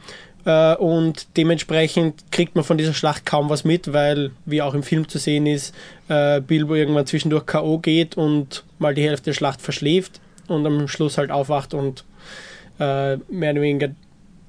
Äh, 0.46 0.76
und 0.76 1.28
dementsprechend 1.38 2.32
kriegt 2.32 2.56
man 2.56 2.64
von 2.64 2.78
dieser 2.78 2.94
Schlacht 2.94 3.26
kaum 3.26 3.50
was 3.50 3.64
mit, 3.64 3.92
weil, 3.92 4.32
wie 4.46 4.62
auch 4.62 4.74
im 4.74 4.84
Film 4.84 5.08
zu 5.10 5.18
sehen 5.18 5.48
ist, 5.48 5.74
äh, 6.08 6.40
Bilbo 6.40 6.76
irgendwann 6.76 7.08
zwischendurch 7.08 7.46
K.O. 7.46 7.80
geht 7.80 8.16
und 8.16 8.64
mal 8.80 8.94
die 8.94 9.04
Hälfte 9.04 9.26
der 9.26 9.34
Schlacht 9.34 9.62
verschläft 9.62 10.22
und 10.48 10.66
am 10.66 10.88
Schluss 10.88 11.18
halt 11.18 11.32
aufwacht 11.32 11.74
und 11.74 12.04
äh, 12.80 13.18
mehr 13.30 13.52
oder 13.52 13.62
weniger 13.62 13.90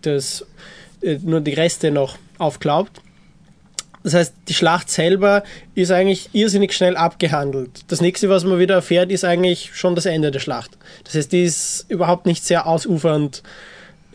das, 0.03 0.47
äh, 1.01 1.19
nur 1.23 1.41
die 1.41 1.55
Reste 1.55 1.91
noch 1.91 2.19
aufklaubt. 2.39 3.01
Das 4.03 4.15
heißt, 4.15 4.35
die 4.47 4.55
Schlacht 4.55 4.89
selber 4.89 5.43
ist 5.75 5.91
eigentlich 5.91 6.31
irrsinnig 6.33 6.73
schnell 6.75 6.97
abgehandelt. 6.97 7.81
Das 7.89 8.01
nächste, 8.01 8.29
was 8.29 8.45
man 8.45 8.61
wieder 8.61 8.77
erfährt, 8.77 9.11
ist 9.11 9.25
eigentlich 9.25 9.75
schon 9.75 9.97
das 9.97 10.07
Ende 10.07 10.31
der 10.31 10.39
Schlacht. 10.39 10.79
Das 11.03 11.15
heißt, 11.15 11.33
die 11.33 11.43
ist 11.43 11.87
überhaupt 11.89 12.25
nicht 12.25 12.45
sehr 12.45 12.69
ausufernd, 12.69 13.43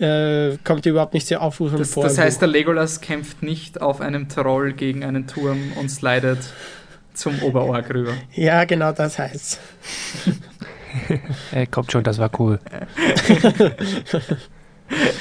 äh, 0.02 0.58
kommt 0.64 0.86
überhaupt 0.86 1.14
nicht 1.14 1.28
sehr 1.28 1.42
ausufernd 1.42 1.80
das, 1.80 1.94
vor. 1.94 2.04
Das 2.04 2.18
heißt, 2.18 2.42
der 2.42 2.48
Legolas 2.48 3.02
kämpft 3.02 3.44
nicht 3.44 3.82
auf 3.82 4.02
einem 4.02 4.28
Troll 4.30 4.74
gegen 4.74 5.04
einen 5.04 5.28
Turm 5.28 5.74
und 5.80 5.90
slidet 5.90 6.40
zum 7.14 7.42
Oberorg 7.44 7.94
rüber. 7.94 8.14
Ja, 8.34 8.66
genau 8.66 8.92
das 8.92 9.20
heißt 9.20 9.60
Hey, 11.52 11.68
kommt 11.68 11.92
schon, 11.92 12.04
das 12.04 12.18
war 12.18 12.30
cool. 12.40 12.60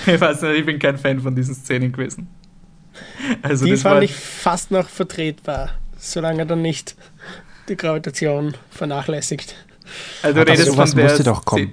ich 0.06 0.20
weiß 0.20 0.42
nicht, 0.42 0.58
ich 0.58 0.66
bin 0.66 0.78
kein 0.78 0.98
Fan 0.98 1.20
von 1.20 1.34
diesen 1.34 1.54
Szenen 1.54 1.92
gewesen. 1.92 2.28
Also 3.42 3.66
die 3.66 3.76
fand 3.76 4.02
ich 4.02 4.14
fast 4.14 4.70
noch 4.70 4.88
vertretbar, 4.88 5.70
solange 5.96 6.40
er 6.40 6.46
dann 6.46 6.62
nicht 6.62 6.96
die 7.68 7.76
Gravitation 7.76 8.54
vernachlässigt. 8.70 9.54
Also 10.22 10.42
du 10.42 10.50
redest 10.50 10.74
von 10.74 10.90
der 10.90 11.04
musste 11.04 11.22
doch 11.22 11.44
kommen. 11.44 11.72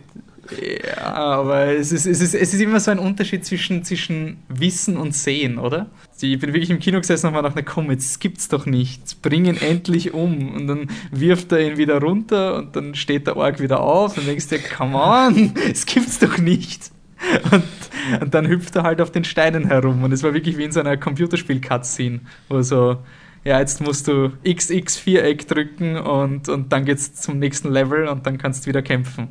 Ja, 0.62 1.14
aber 1.14 1.68
es 1.68 1.92
ist, 1.92 2.06
es, 2.06 2.22
ist, 2.22 2.34
es 2.34 2.54
ist 2.54 2.62
immer 2.62 2.80
so 2.80 2.92
ein 2.92 3.00
Unterschied 3.00 3.46
zwischen, 3.46 3.84
zwischen 3.84 4.38
Wissen 4.50 4.98
und 4.98 5.14
Sehen, 5.14 5.58
oder? 5.58 5.88
Ich 6.20 6.40
bin 6.40 6.54
wirklich 6.54 6.70
im 6.70 6.80
Kino 6.80 7.00
gesessen 7.00 7.28
und 7.28 7.36
habe 7.36 7.48
mir 7.48 7.54
gedacht, 7.54 7.74
komm, 7.74 7.92
jetzt 7.92 8.20
gibt's 8.20 8.48
doch 8.48 8.66
nichts. 8.66 9.16
Bring 9.16 9.46
ihn 9.46 9.58
endlich 9.58 10.14
um. 10.14 10.56
Und 10.56 10.68
dann 10.68 10.90
wirft 11.12 11.52
er 11.52 11.60
ihn 11.60 11.78
wieder 11.78 12.00
runter 12.02 12.56
und 12.56 12.76
dann 12.76 12.96
steht 12.96 13.28
der 13.28 13.38
Org 13.38 13.60
wieder 13.60 13.82
auf 13.82 14.18
und 14.18 14.28
denkst 14.28 14.48
dir, 14.48 14.60
come 14.60 14.98
on, 14.98 15.54
es 15.72 15.86
gibt's 15.86 16.20
doch 16.20 16.38
nicht. 16.38 16.92
Und, 17.52 17.64
und, 18.22 18.34
dann 18.34 18.48
hüpft 18.48 18.76
er 18.76 18.84
halt 18.84 19.02
auf 19.02 19.12
den 19.12 19.24
Steinen 19.24 19.68
herum. 19.68 20.04
Und 20.04 20.12
es 20.12 20.24
war 20.24 20.34
wirklich 20.34 20.58
wie 20.58 20.64
in 20.64 20.72
so 20.72 20.80
einer 20.80 20.98
Computerspiel-Cutscene, 20.98 22.22
wo 22.48 22.62
so, 22.62 22.98
ja, 23.44 23.60
jetzt 23.60 23.82
musst 23.82 24.08
du 24.08 24.34
XX-Viereck 24.46 25.48
drücken 25.48 25.98
und, 25.98 26.50
und 26.50 26.72
dann 26.72 26.86
geht's 26.86 27.14
zum 27.14 27.40
nächsten 27.40 27.72
Level 27.72 28.08
und 28.08 28.26
dann 28.26 28.38
kannst 28.38 28.66
du 28.66 28.70
wieder 28.70 28.82
kämpfen. 28.82 29.30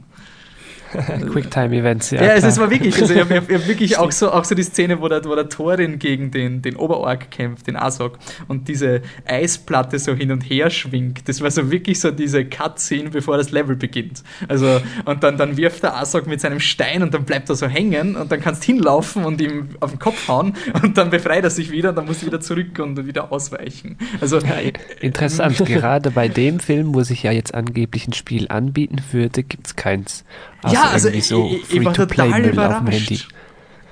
Quicktime-Events, 1.33 2.11
ja. 2.11 2.23
Ja, 2.23 2.35
es 2.35 2.59
war 2.59 2.71
wirklich, 2.71 3.01
also 3.01 3.13
ich 3.13 3.21
habe 3.21 3.37
hab 3.37 3.49
wirklich 3.49 3.99
auch 3.99 4.13
so, 4.13 4.33
auch 4.33 4.45
so 4.45 4.55
die 4.55 4.63
Szene, 4.63 5.01
wo 5.01 5.09
der, 5.09 5.25
wo 5.25 5.35
der 5.35 5.49
Thorin 5.49 5.99
gegen 5.99 6.31
den, 6.31 6.63
den 6.63 6.77
Oberorg 6.77 7.31
kämpft, 7.31 7.67
den 7.67 7.77
Asok, 7.77 8.19
und 8.49 8.69
diese 8.69 9.03
Eisplatte 9.27 9.99
so 9.99 10.15
hin 10.15 10.33
und 10.33 10.43
her 10.43 10.71
schwingt. 10.71 11.29
Das 11.29 11.41
war 11.41 11.51
so 11.51 11.71
wirklich 11.71 12.01
so 12.01 12.11
diese 12.11 12.45
Cutscene, 12.45 13.11
bevor 13.11 13.37
das 13.37 13.51
Level 13.51 13.77
beginnt. 13.77 14.23
Also, 14.49 14.81
und 15.05 15.23
dann, 15.23 15.37
dann 15.37 15.57
wirft 15.57 15.83
der 15.83 15.97
Asok 15.97 16.27
mit 16.27 16.41
seinem 16.41 16.61
Stein 16.61 17.03
und 17.03 17.15
dann 17.15 17.25
bleibt 17.25 17.49
er 17.49 17.57
so 17.57 17.67
hängen 17.67 18.17
und 18.17 18.31
dann 18.33 18.41
kannst 18.41 18.63
du 18.63 18.73
hinlaufen 18.73 19.25
und 19.25 19.41
ihm 19.41 19.71
auf 19.81 19.91
den 19.91 19.99
Kopf 19.99 20.29
hauen 20.29 20.55
und 20.83 20.97
dann 20.99 21.11
befreit 21.11 21.45
er 21.45 21.51
sich 21.51 21.71
wieder 21.71 21.91
und 21.91 21.97
dann 21.97 22.07
muss 22.07 22.23
er 22.23 22.27
wieder 22.27 22.41
zurück 22.41 22.79
und 22.79 23.07
wieder 23.07 23.33
ausweichen. 23.33 23.99
Also, 24.21 24.39
ja, 24.39 24.57
interessant, 25.01 25.57
gerade 25.65 26.11
bei 26.11 26.29
dem 26.29 26.61
Film, 26.61 26.95
wo 26.95 27.03
sich 27.03 27.23
ja 27.23 27.33
jetzt 27.33 27.55
angeblich 27.55 28.09
ein 28.09 28.13
Spiel 28.13 28.49
anbieten 28.49 28.99
würde, 29.13 29.43
gibt 29.43 29.67
es 29.67 29.77
keins. 29.77 30.25
Also 30.67 30.75
ja, 30.75 30.91
also 30.91 31.09
ich, 31.09 31.27
so 31.27 31.51
ich, 31.51 31.77
ich 31.77 31.85
war 31.85 31.95
total 31.95 32.45
überrascht. 32.45 33.29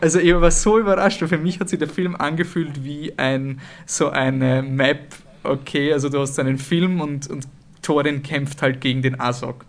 Also 0.00 0.18
ich 0.18 0.34
war 0.34 0.50
so 0.50 0.78
überrascht, 0.78 1.22
weil 1.22 1.28
für 1.28 1.38
mich 1.38 1.60
hat 1.60 1.68
sich 1.68 1.78
der 1.78 1.88
Film 1.88 2.16
angefühlt 2.16 2.84
wie 2.84 3.16
ein 3.16 3.60
so 3.87 4.10
eine 4.10 4.62
Map. 4.62 5.14
Okay, 5.44 5.92
also 5.92 6.08
du 6.08 6.20
hast 6.20 6.38
einen 6.38 6.58
Film 6.58 7.00
und, 7.00 7.28
und 7.28 7.46
Thorin 7.80 8.22
kämpft 8.22 8.60
halt 8.60 8.80
gegen 8.80 9.02
den 9.02 9.20
Asok. 9.20 9.64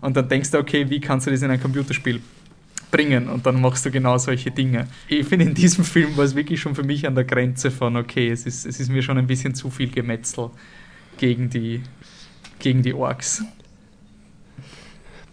Und 0.00 0.16
dann 0.16 0.28
denkst 0.28 0.50
du, 0.50 0.58
okay, 0.58 0.90
wie 0.90 1.00
kannst 1.00 1.26
du 1.26 1.30
das 1.30 1.42
in 1.42 1.50
ein 1.50 1.60
Computerspiel 1.60 2.20
bringen? 2.90 3.28
Und 3.28 3.46
dann 3.46 3.60
machst 3.60 3.86
du 3.86 3.90
genau 3.90 4.18
solche 4.18 4.50
Dinge. 4.50 4.88
Ich 5.06 5.26
finde, 5.26 5.44
in 5.44 5.54
diesem 5.54 5.84
Film 5.84 6.16
war 6.16 6.24
es 6.24 6.34
wirklich 6.34 6.60
schon 6.60 6.74
für 6.74 6.82
mich 6.82 7.06
an 7.06 7.14
der 7.14 7.24
Grenze 7.24 7.70
von, 7.70 7.96
okay, 7.96 8.30
es 8.30 8.46
ist, 8.46 8.66
es 8.66 8.80
ist 8.80 8.90
mir 8.90 9.02
schon 9.02 9.18
ein 9.18 9.26
bisschen 9.26 9.54
zu 9.54 9.70
viel 9.70 9.90
Gemetzel 9.90 10.50
gegen 11.18 11.50
die, 11.50 11.82
gegen 12.58 12.82
die 12.82 12.94
Orks. 12.94 13.42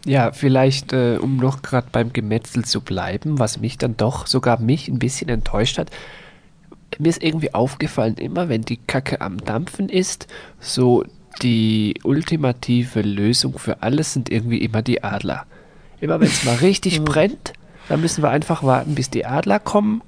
Ja, 0.05 0.31
vielleicht, 0.31 0.93
äh, 0.93 1.17
um 1.19 1.37
noch 1.37 1.63
gerade 1.63 1.87
beim 1.91 2.13
Gemetzel 2.13 2.63
zu 2.63 2.81
bleiben, 2.81 3.39
was 3.39 3.59
mich 3.59 3.79
dann 3.79 3.97
doch, 3.97 4.27
sogar 4.27 4.59
mich 4.59 4.87
ein 4.87 4.99
bisschen 4.99 5.29
enttäuscht 5.29 5.79
hat. 5.79 5.89
Mir 6.99 7.09
ist 7.09 7.23
irgendwie 7.23 7.53
aufgefallen, 7.53 8.15
immer 8.15 8.47
wenn 8.47 8.61
die 8.61 8.77
Kacke 8.77 9.19
am 9.19 9.39
Dampfen 9.39 9.89
ist, 9.89 10.27
so 10.59 11.03
die 11.41 11.99
ultimative 12.03 13.01
Lösung 13.01 13.57
für 13.57 13.81
alles 13.81 14.13
sind 14.13 14.29
irgendwie 14.29 14.59
immer 14.59 14.83
die 14.83 15.03
Adler. 15.03 15.45
Immer 15.99 16.19
wenn 16.19 16.27
es 16.27 16.43
mal 16.43 16.55
richtig 16.55 16.99
mhm. 17.01 17.05
brennt, 17.05 17.53
dann 17.89 17.99
müssen 17.99 18.23
wir 18.23 18.29
einfach 18.29 18.63
warten, 18.63 18.95
bis 18.95 19.09
die 19.09 19.25
Adler 19.25 19.59
kommen 19.59 20.01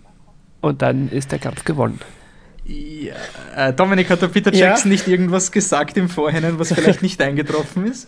und 0.61 0.83
dann 0.83 1.09
ist 1.09 1.31
der 1.31 1.39
Kampf 1.39 1.65
gewonnen. 1.65 1.99
Ja, 2.67 3.15
äh, 3.55 3.73
Dominik, 3.73 4.09
hat 4.09 4.21
der 4.21 4.27
Peter 4.27 4.53
Jackson 4.53 4.91
ja. 4.91 4.97
nicht 4.97 5.07
irgendwas 5.07 5.51
gesagt 5.51 5.95
im 5.95 6.09
Vorhinein, 6.09 6.59
was 6.59 6.73
vielleicht 6.73 7.01
nicht 7.01 7.21
eingetroffen 7.21 7.87
ist? 7.87 8.07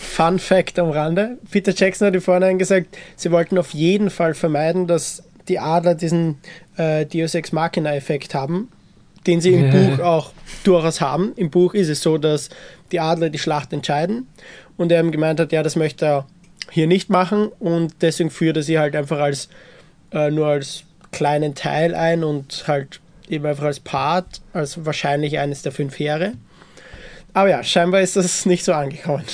Fun 0.00 0.38
Fact 0.38 0.78
am 0.78 0.90
Rande: 0.90 1.38
Peter 1.50 1.72
Jackson 1.74 2.06
hat 2.06 2.14
im 2.14 2.20
Vorhinein 2.20 2.58
gesagt, 2.58 2.96
sie 3.16 3.32
wollten 3.32 3.58
auf 3.58 3.70
jeden 3.70 4.10
Fall 4.10 4.34
vermeiden, 4.34 4.86
dass 4.86 5.24
die 5.48 5.58
Adler 5.58 5.96
diesen 5.96 6.38
äh, 6.76 7.04
Deus 7.06 7.34
Ex 7.34 7.50
Machina-Effekt 7.50 8.34
haben, 8.34 8.68
den 9.26 9.40
sie 9.40 9.52
im 9.52 9.70
Buch 9.70 10.04
auch 10.04 10.32
durchaus 10.62 11.00
haben. 11.00 11.32
Im 11.34 11.50
Buch 11.50 11.74
ist 11.74 11.88
es 11.88 12.02
so, 12.02 12.18
dass 12.18 12.50
die 12.92 13.00
Adler 13.00 13.30
die 13.30 13.38
Schlacht 13.38 13.72
entscheiden 13.72 14.28
und 14.76 14.92
er 14.92 15.00
eben 15.00 15.10
gemeint 15.10 15.40
hat, 15.40 15.50
ja, 15.50 15.64
das 15.64 15.74
möchte 15.74 16.06
er 16.06 16.26
hier 16.70 16.86
nicht 16.86 17.10
machen 17.10 17.48
und 17.58 17.94
deswegen 18.00 18.30
führt 18.30 18.56
er 18.56 18.62
sie 18.62 18.78
halt 18.78 18.94
einfach 18.94 19.18
als 19.18 19.48
äh, 20.12 20.30
nur 20.30 20.46
als 20.46 20.84
kleinen 21.10 21.54
Teil 21.56 21.94
ein 21.94 22.22
und 22.22 22.64
halt 22.68 23.00
eben 23.28 23.46
einfach 23.46 23.64
als 23.64 23.80
Part, 23.80 24.40
als 24.52 24.84
wahrscheinlich 24.84 25.38
eines 25.38 25.62
der 25.62 25.72
fünf 25.72 25.98
Heere. 25.98 26.32
Aber 27.34 27.50
ja, 27.50 27.62
scheinbar 27.62 28.00
ist 28.00 28.16
das 28.16 28.46
nicht 28.46 28.64
so 28.64 28.72
angekommen. 28.72 29.24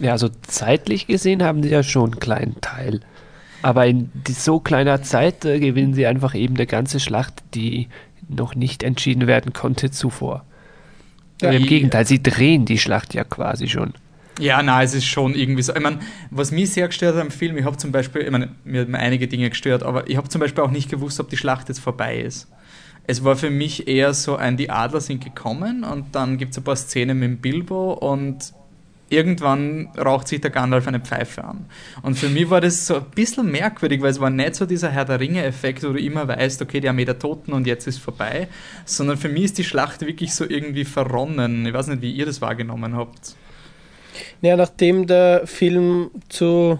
Ja, 0.00 0.12
also 0.12 0.28
zeitlich 0.46 1.06
gesehen 1.06 1.42
haben 1.42 1.62
sie 1.62 1.70
ja 1.70 1.82
schon 1.82 2.12
einen 2.12 2.20
kleinen 2.20 2.60
Teil. 2.60 3.00
Aber 3.62 3.86
in 3.86 4.10
so 4.28 4.60
kleiner 4.60 5.02
Zeit 5.02 5.44
äh, 5.44 5.58
gewinnen 5.58 5.94
sie 5.94 6.06
einfach 6.06 6.34
eben 6.34 6.54
eine 6.56 6.66
ganze 6.66 7.00
Schlacht, 7.00 7.42
die 7.54 7.88
noch 8.28 8.54
nicht 8.54 8.82
entschieden 8.82 9.26
werden 9.26 9.52
konnte 9.52 9.90
zuvor. 9.90 10.44
Ja, 11.40 11.50
Im 11.50 11.66
Gegenteil, 11.66 12.06
sie 12.06 12.22
drehen 12.22 12.64
die 12.64 12.78
Schlacht 12.78 13.14
ja 13.14 13.24
quasi 13.24 13.68
schon. 13.68 13.94
Ja, 14.40 14.62
na, 14.62 14.82
es 14.82 14.94
ist 14.94 15.04
schon 15.04 15.34
irgendwie 15.34 15.62
so. 15.62 15.74
Ich 15.74 15.80
meine, 15.80 16.00
was 16.30 16.50
mich 16.50 16.72
sehr 16.72 16.88
gestört 16.88 17.14
hat 17.14 17.22
am 17.22 17.30
Film, 17.30 17.56
ich 17.56 17.64
habe 17.64 17.76
zum 17.76 17.92
Beispiel, 17.92 18.22
ich 18.22 18.30
meine, 18.30 18.50
mir 18.64 18.82
haben 18.82 18.94
einige 18.94 19.28
Dinge 19.28 19.48
gestört, 19.48 19.82
aber 19.82 20.08
ich 20.08 20.16
habe 20.16 20.28
zum 20.28 20.40
Beispiel 20.40 20.64
auch 20.64 20.70
nicht 20.70 20.90
gewusst, 20.90 21.20
ob 21.20 21.28
die 21.30 21.36
Schlacht 21.36 21.68
jetzt 21.68 21.78
vorbei 21.78 22.18
ist. 22.18 22.48
Es 23.06 23.22
war 23.22 23.36
für 23.36 23.50
mich 23.50 23.86
eher 23.86 24.14
so 24.14 24.36
ein, 24.36 24.56
die 24.56 24.70
Adler 24.70 25.00
sind 25.00 25.22
gekommen 25.22 25.84
und 25.84 26.14
dann 26.14 26.38
gibt 26.38 26.52
es 26.52 26.58
ein 26.58 26.64
paar 26.64 26.76
Szenen 26.76 27.18
mit 27.18 27.42
Bilbo 27.42 27.92
und 27.92 28.54
irgendwann 29.10 29.88
raucht 29.96 30.26
sich 30.26 30.40
der 30.40 30.50
Gandalf 30.50 30.88
eine 30.88 31.00
Pfeife 31.00 31.44
an. 31.44 31.66
Und 32.02 32.18
für 32.18 32.28
mich 32.28 32.48
war 32.50 32.60
das 32.60 32.86
so 32.86 32.96
ein 32.96 33.04
bisschen 33.14 33.50
merkwürdig, 33.50 34.00
weil 34.00 34.10
es 34.10 34.20
war 34.20 34.30
nicht 34.30 34.54
so 34.54 34.66
dieser 34.66 34.90
Herr 34.90 35.04
der 35.04 35.20
Ringe-Effekt, 35.20 35.84
wo 35.84 35.92
du 35.92 36.00
immer 36.00 36.26
weißt, 36.26 36.62
okay, 36.62 36.80
die 36.80 36.88
Armee 36.88 37.04
der 37.04 37.18
Toten 37.18 37.52
und 37.52 37.66
jetzt 37.66 37.86
ist 37.86 37.98
vorbei, 37.98 38.48
sondern 38.86 39.18
für 39.18 39.28
mich 39.28 39.44
ist 39.44 39.58
die 39.58 39.64
Schlacht 39.64 40.00
wirklich 40.00 40.34
so 40.34 40.48
irgendwie 40.48 40.84
verronnen. 40.84 41.66
Ich 41.66 41.74
weiß 41.74 41.88
nicht, 41.88 42.02
wie 42.02 42.12
ihr 42.12 42.26
das 42.26 42.40
wahrgenommen 42.40 42.96
habt. 42.96 43.36
Ja, 44.42 44.56
nachdem 44.56 45.06
der 45.06 45.46
Film 45.46 46.10
zu 46.28 46.78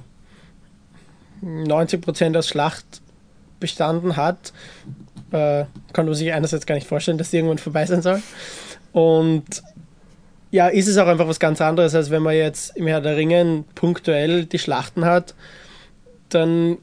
90% 1.43 2.39
aus 2.39 2.49
Schlacht 2.49 2.85
bestanden 3.61 4.17
hat, 4.17 4.53
äh, 5.33 5.65
kann 5.93 6.07
man 6.07 6.15
sich 6.15 6.33
einerseits 6.33 6.67
gar 6.67 6.75
nicht 6.75 6.87
vorstellen, 6.87 7.19
dass 7.19 7.31
die 7.31 7.37
irgendwann 7.37 7.59
vorbei 7.59 7.87
sein 7.87 8.03
soll. 8.03 8.23
Und 8.93 9.63
ja, 10.51 10.69
ist 10.69 10.87
es 10.87 10.99
auch 10.99 11.09
einfach 11.09 11.27
was 11.27 11.41
ganz 11.41 11.61
anderes, 11.61 11.95
als 11.95 12.11
wenn 12.11 12.23
man 12.23 12.37
jetzt 12.37 12.77
im 12.77 12.87
Herr 12.87 13.01
der 13.01 13.17
Ringen 13.17 13.65
punktuell 13.75 14.45
die 14.45 14.59
Schlachten 14.59 15.05
hat, 15.05 15.35
dann 16.29 16.79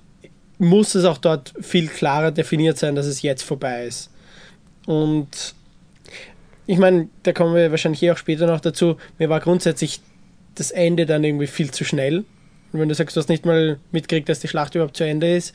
muss 0.58 0.94
es 0.94 1.06
auch 1.06 1.18
dort 1.18 1.54
viel 1.62 1.88
klarer 1.88 2.32
definiert 2.32 2.78
sein, 2.78 2.96
dass 2.96 3.06
es 3.06 3.22
jetzt 3.22 3.44
vorbei 3.44 3.86
ist. 3.86 4.10
Und 4.86 5.56
ich 6.68 6.78
meine, 6.78 7.08
da 7.24 7.34
kommen 7.34 7.56
wir 7.56 7.72
wahrscheinlich 7.72 8.04
eh 8.04 8.12
auch 8.12 8.18
später 8.18 8.46
noch 8.46 8.60
dazu. 8.60 8.98
Mir 9.18 9.30
war 9.30 9.40
grundsätzlich 9.40 10.02
das 10.56 10.72
Ende 10.72 11.06
dann 11.06 11.24
irgendwie 11.24 11.48
viel 11.48 11.72
zu 11.72 11.84
schnell. 11.84 12.26
Und 12.72 12.80
wenn 12.80 12.90
du 12.90 12.96
sagst, 12.96 13.16
du 13.16 13.20
hast 13.20 13.30
nicht 13.30 13.46
mal 13.46 13.80
mitgekriegt, 13.92 14.30
dass 14.30 14.40
die 14.40 14.48
Schlacht 14.48 14.76
überhaupt 14.76 14.98
zu 14.98 15.04
Ende 15.04 15.36
ist, 15.36 15.54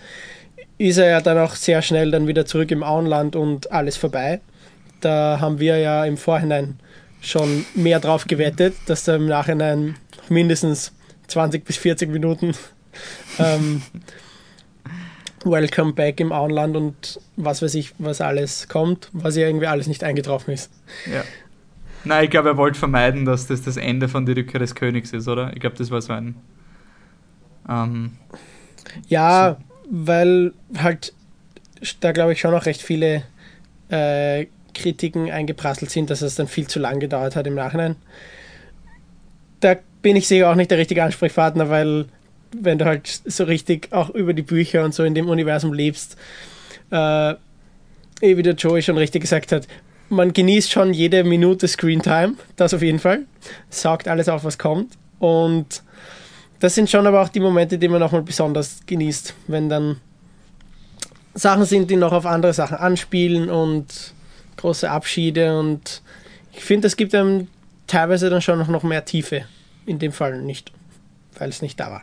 ist 0.78 0.98
er 0.98 1.08
ja 1.08 1.20
dann 1.20 1.38
auch 1.38 1.54
sehr 1.54 1.82
schnell 1.82 2.10
dann 2.10 2.26
wieder 2.26 2.44
zurück 2.46 2.70
im 2.70 2.82
Auenland 2.82 3.36
und 3.36 3.72
alles 3.72 3.96
vorbei. 3.96 4.40
Da 5.00 5.38
haben 5.40 5.58
wir 5.58 5.78
ja 5.78 6.04
im 6.04 6.16
Vorhinein 6.16 6.78
schon 7.20 7.64
mehr 7.74 8.00
drauf 8.00 8.26
gewettet, 8.26 8.74
dass 8.86 9.04
da 9.04 9.16
im 9.16 9.26
Nachhinein 9.26 9.96
mindestens 10.28 10.92
20 11.28 11.64
bis 11.64 11.76
40 11.76 12.10
Minuten 12.10 12.54
ähm, 13.38 13.82
Welcome 15.44 15.92
Back 15.92 16.20
im 16.20 16.32
Auenland 16.32 16.76
und 16.76 17.20
was 17.36 17.62
weiß 17.62 17.74
ich, 17.74 17.94
was 17.98 18.20
alles 18.20 18.68
kommt, 18.68 19.08
was 19.12 19.36
ja 19.36 19.46
irgendwie 19.46 19.66
alles 19.66 19.86
nicht 19.86 20.04
eingetroffen 20.04 20.54
ist. 20.54 20.70
Ja. 21.10 21.24
Nein, 22.06 22.24
ich 22.24 22.30
glaube, 22.30 22.50
er 22.50 22.56
wollte 22.56 22.78
vermeiden, 22.78 23.24
dass 23.24 23.46
das 23.46 23.62
das 23.62 23.76
Ende 23.76 24.08
von 24.08 24.26
der 24.26 24.36
Rückkehr 24.36 24.60
des 24.60 24.74
Königs 24.74 25.12
ist, 25.12 25.26
oder? 25.26 25.52
Ich 25.54 25.60
glaube, 25.60 25.76
das 25.76 25.90
war 25.90 26.00
so 26.00 26.12
ein. 26.12 26.36
Ähm, 27.68 28.12
ja, 29.08 29.56
so. 29.58 29.64
weil 29.90 30.52
halt 30.78 31.12
da 32.00 32.12
glaube 32.12 32.32
ich 32.32 32.40
schon 32.40 32.52
noch 32.52 32.66
recht 32.66 32.80
viele 32.80 33.22
äh, 33.88 34.46
Kritiken 34.74 35.30
eingeprasselt 35.30 35.90
sind, 35.90 36.10
dass 36.10 36.22
es 36.22 36.34
dann 36.34 36.48
viel 36.48 36.66
zu 36.66 36.78
lang 36.78 37.00
gedauert 37.00 37.36
hat 37.36 37.46
im 37.46 37.54
Nachhinein. 37.54 37.96
Da 39.60 39.76
bin 40.02 40.16
ich 40.16 40.28
sicher 40.28 40.50
auch 40.50 40.54
nicht 40.54 40.70
der 40.70 40.78
richtige 40.78 41.02
Ansprechpartner, 41.02 41.70
weil 41.70 42.06
wenn 42.54 42.78
du 42.78 42.84
halt 42.84 43.08
so 43.24 43.44
richtig 43.44 43.92
auch 43.92 44.10
über 44.10 44.32
die 44.32 44.42
Bücher 44.42 44.84
und 44.84 44.94
so 44.94 45.02
in 45.02 45.14
dem 45.14 45.28
Universum 45.28 45.72
lebst, 45.72 46.16
äh, 46.90 47.30
eh 47.30 48.36
wie 48.36 48.42
der 48.42 48.54
Joey 48.54 48.82
schon 48.82 48.98
richtig 48.98 49.22
gesagt 49.22 49.52
hat, 49.52 49.66
man 50.08 50.32
genießt 50.32 50.70
schon 50.70 50.92
jede 50.92 51.24
Minute 51.24 51.68
Screentime, 51.68 52.34
das 52.56 52.74
auf 52.74 52.82
jeden 52.82 52.98
Fall, 52.98 53.26
saugt 53.70 54.08
alles 54.08 54.28
auf, 54.28 54.44
was 54.44 54.58
kommt 54.58 54.94
und 55.18 55.82
das 56.60 56.74
sind 56.74 56.88
schon 56.88 57.06
aber 57.06 57.20
auch 57.20 57.28
die 57.28 57.40
Momente, 57.40 57.78
die 57.78 57.88
man 57.88 58.00
nochmal 58.00 58.22
besonders 58.22 58.80
genießt, 58.86 59.34
wenn 59.48 59.68
dann 59.68 60.00
Sachen 61.34 61.66
sind, 61.66 61.90
die 61.90 61.96
noch 61.96 62.12
auf 62.12 62.24
andere 62.24 62.54
Sachen 62.54 62.78
anspielen 62.78 63.50
und 63.50 64.14
große 64.56 64.90
Abschiede 64.90 65.58
und 65.58 66.02
ich 66.52 66.64
finde, 66.64 66.86
es 66.86 66.96
gibt 66.96 67.14
einem 67.14 67.48
teilweise 67.86 68.30
dann 68.30 68.40
schon 68.40 68.58
noch 68.58 68.82
mehr 68.82 69.04
Tiefe. 69.04 69.44
In 69.84 69.98
dem 69.98 70.12
Fall 70.12 70.42
nicht, 70.42 70.72
weil 71.38 71.50
es 71.50 71.62
nicht 71.62 71.78
da 71.78 71.90
war. 71.90 72.02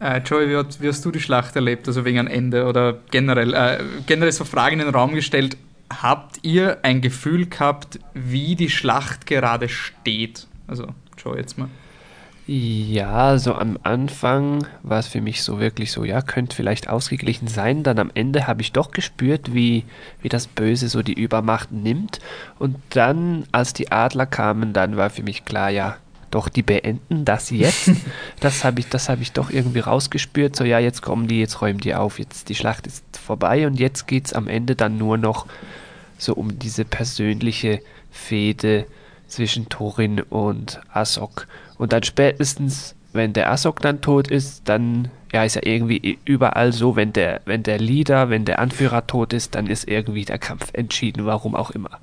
Äh, 0.00 0.18
Joey, 0.18 0.48
wie, 0.80 0.88
hast 0.88 1.04
du 1.04 1.10
die 1.10 1.20
Schlacht 1.20 1.54
erlebt, 1.54 1.86
also 1.86 2.04
wegen 2.04 2.18
einem 2.18 2.28
Ende 2.28 2.66
oder 2.66 2.98
generell, 3.10 3.54
äh, 3.54 3.78
generell 4.06 4.32
so 4.32 4.44
Fragen 4.44 4.80
in 4.80 4.86
den 4.86 4.94
Raum 4.94 5.14
gestellt? 5.14 5.56
Habt 6.00 6.38
ihr 6.42 6.78
ein 6.82 7.00
Gefühl 7.00 7.46
gehabt, 7.46 7.98
wie 8.14 8.56
die 8.56 8.70
Schlacht 8.70 9.26
gerade 9.26 9.68
steht? 9.68 10.46
Also, 10.66 10.86
Joey, 11.18 11.38
jetzt 11.38 11.58
mal. 11.58 11.68
Ja, 12.46 13.38
so 13.38 13.54
am 13.54 13.78
Anfang 13.84 14.66
war 14.82 14.98
es 14.98 15.06
für 15.06 15.20
mich 15.20 15.44
so 15.44 15.60
wirklich 15.60 15.92
so, 15.92 16.04
ja, 16.04 16.22
könnte 16.22 16.56
vielleicht 16.56 16.88
ausgeglichen 16.88 17.46
sein. 17.46 17.84
Dann 17.84 18.00
am 18.00 18.10
Ende 18.14 18.48
habe 18.48 18.62
ich 18.62 18.72
doch 18.72 18.90
gespürt, 18.90 19.54
wie, 19.54 19.84
wie 20.20 20.28
das 20.28 20.48
Böse 20.48 20.88
so 20.88 21.02
die 21.02 21.14
Übermacht 21.14 21.70
nimmt. 21.70 22.18
Und 22.58 22.76
dann, 22.90 23.44
als 23.52 23.74
die 23.74 23.92
Adler 23.92 24.26
kamen, 24.26 24.72
dann 24.72 24.96
war 24.96 25.10
für 25.10 25.22
mich 25.22 25.44
klar, 25.44 25.70
ja, 25.70 25.98
doch, 26.32 26.48
die 26.48 26.62
beenden 26.62 27.24
das 27.24 27.50
jetzt. 27.50 27.90
das 28.40 28.64
habe 28.64 28.80
ich, 28.80 28.88
das 28.88 29.08
habe 29.08 29.22
ich 29.22 29.32
doch 29.32 29.50
irgendwie 29.50 29.80
rausgespürt. 29.80 30.56
So, 30.56 30.64
ja, 30.64 30.80
jetzt 30.80 31.00
kommen 31.00 31.28
die, 31.28 31.38
jetzt 31.38 31.60
räumen 31.60 31.78
die 31.78 31.94
auf, 31.94 32.18
jetzt 32.18 32.48
die 32.48 32.56
Schlacht 32.56 32.88
ist 32.88 33.04
vorbei 33.16 33.68
und 33.68 33.78
jetzt 33.78 34.08
geht 34.08 34.26
es 34.26 34.32
am 34.32 34.48
Ende 34.48 34.74
dann 34.74 34.98
nur 34.98 35.16
noch 35.16 35.46
so 36.18 36.34
um 36.34 36.58
diese 36.58 36.84
persönliche 36.84 37.80
Fehde 38.10 38.86
zwischen 39.26 39.68
Thorin 39.68 40.20
und 40.20 40.80
Asok. 40.92 41.46
Und 41.78 41.92
dann 41.92 42.02
spätestens, 42.02 42.94
wenn 43.12 43.32
der 43.32 43.50
Asok 43.50 43.80
dann 43.80 44.00
tot 44.00 44.28
ist, 44.28 44.62
dann 44.68 45.10
ja, 45.32 45.44
ist 45.44 45.56
ja 45.56 45.62
irgendwie 45.64 46.18
überall 46.24 46.72
so, 46.72 46.94
wenn 46.94 47.12
der, 47.12 47.40
wenn 47.46 47.62
der 47.62 47.78
Leader, 47.78 48.28
wenn 48.28 48.44
der 48.44 48.58
Anführer 48.58 49.06
tot 49.06 49.32
ist, 49.32 49.54
dann 49.54 49.66
ist 49.66 49.88
irgendwie 49.88 50.26
der 50.26 50.38
Kampf 50.38 50.68
entschieden, 50.74 51.24
warum 51.24 51.54
auch 51.54 51.70
immer. 51.70 51.98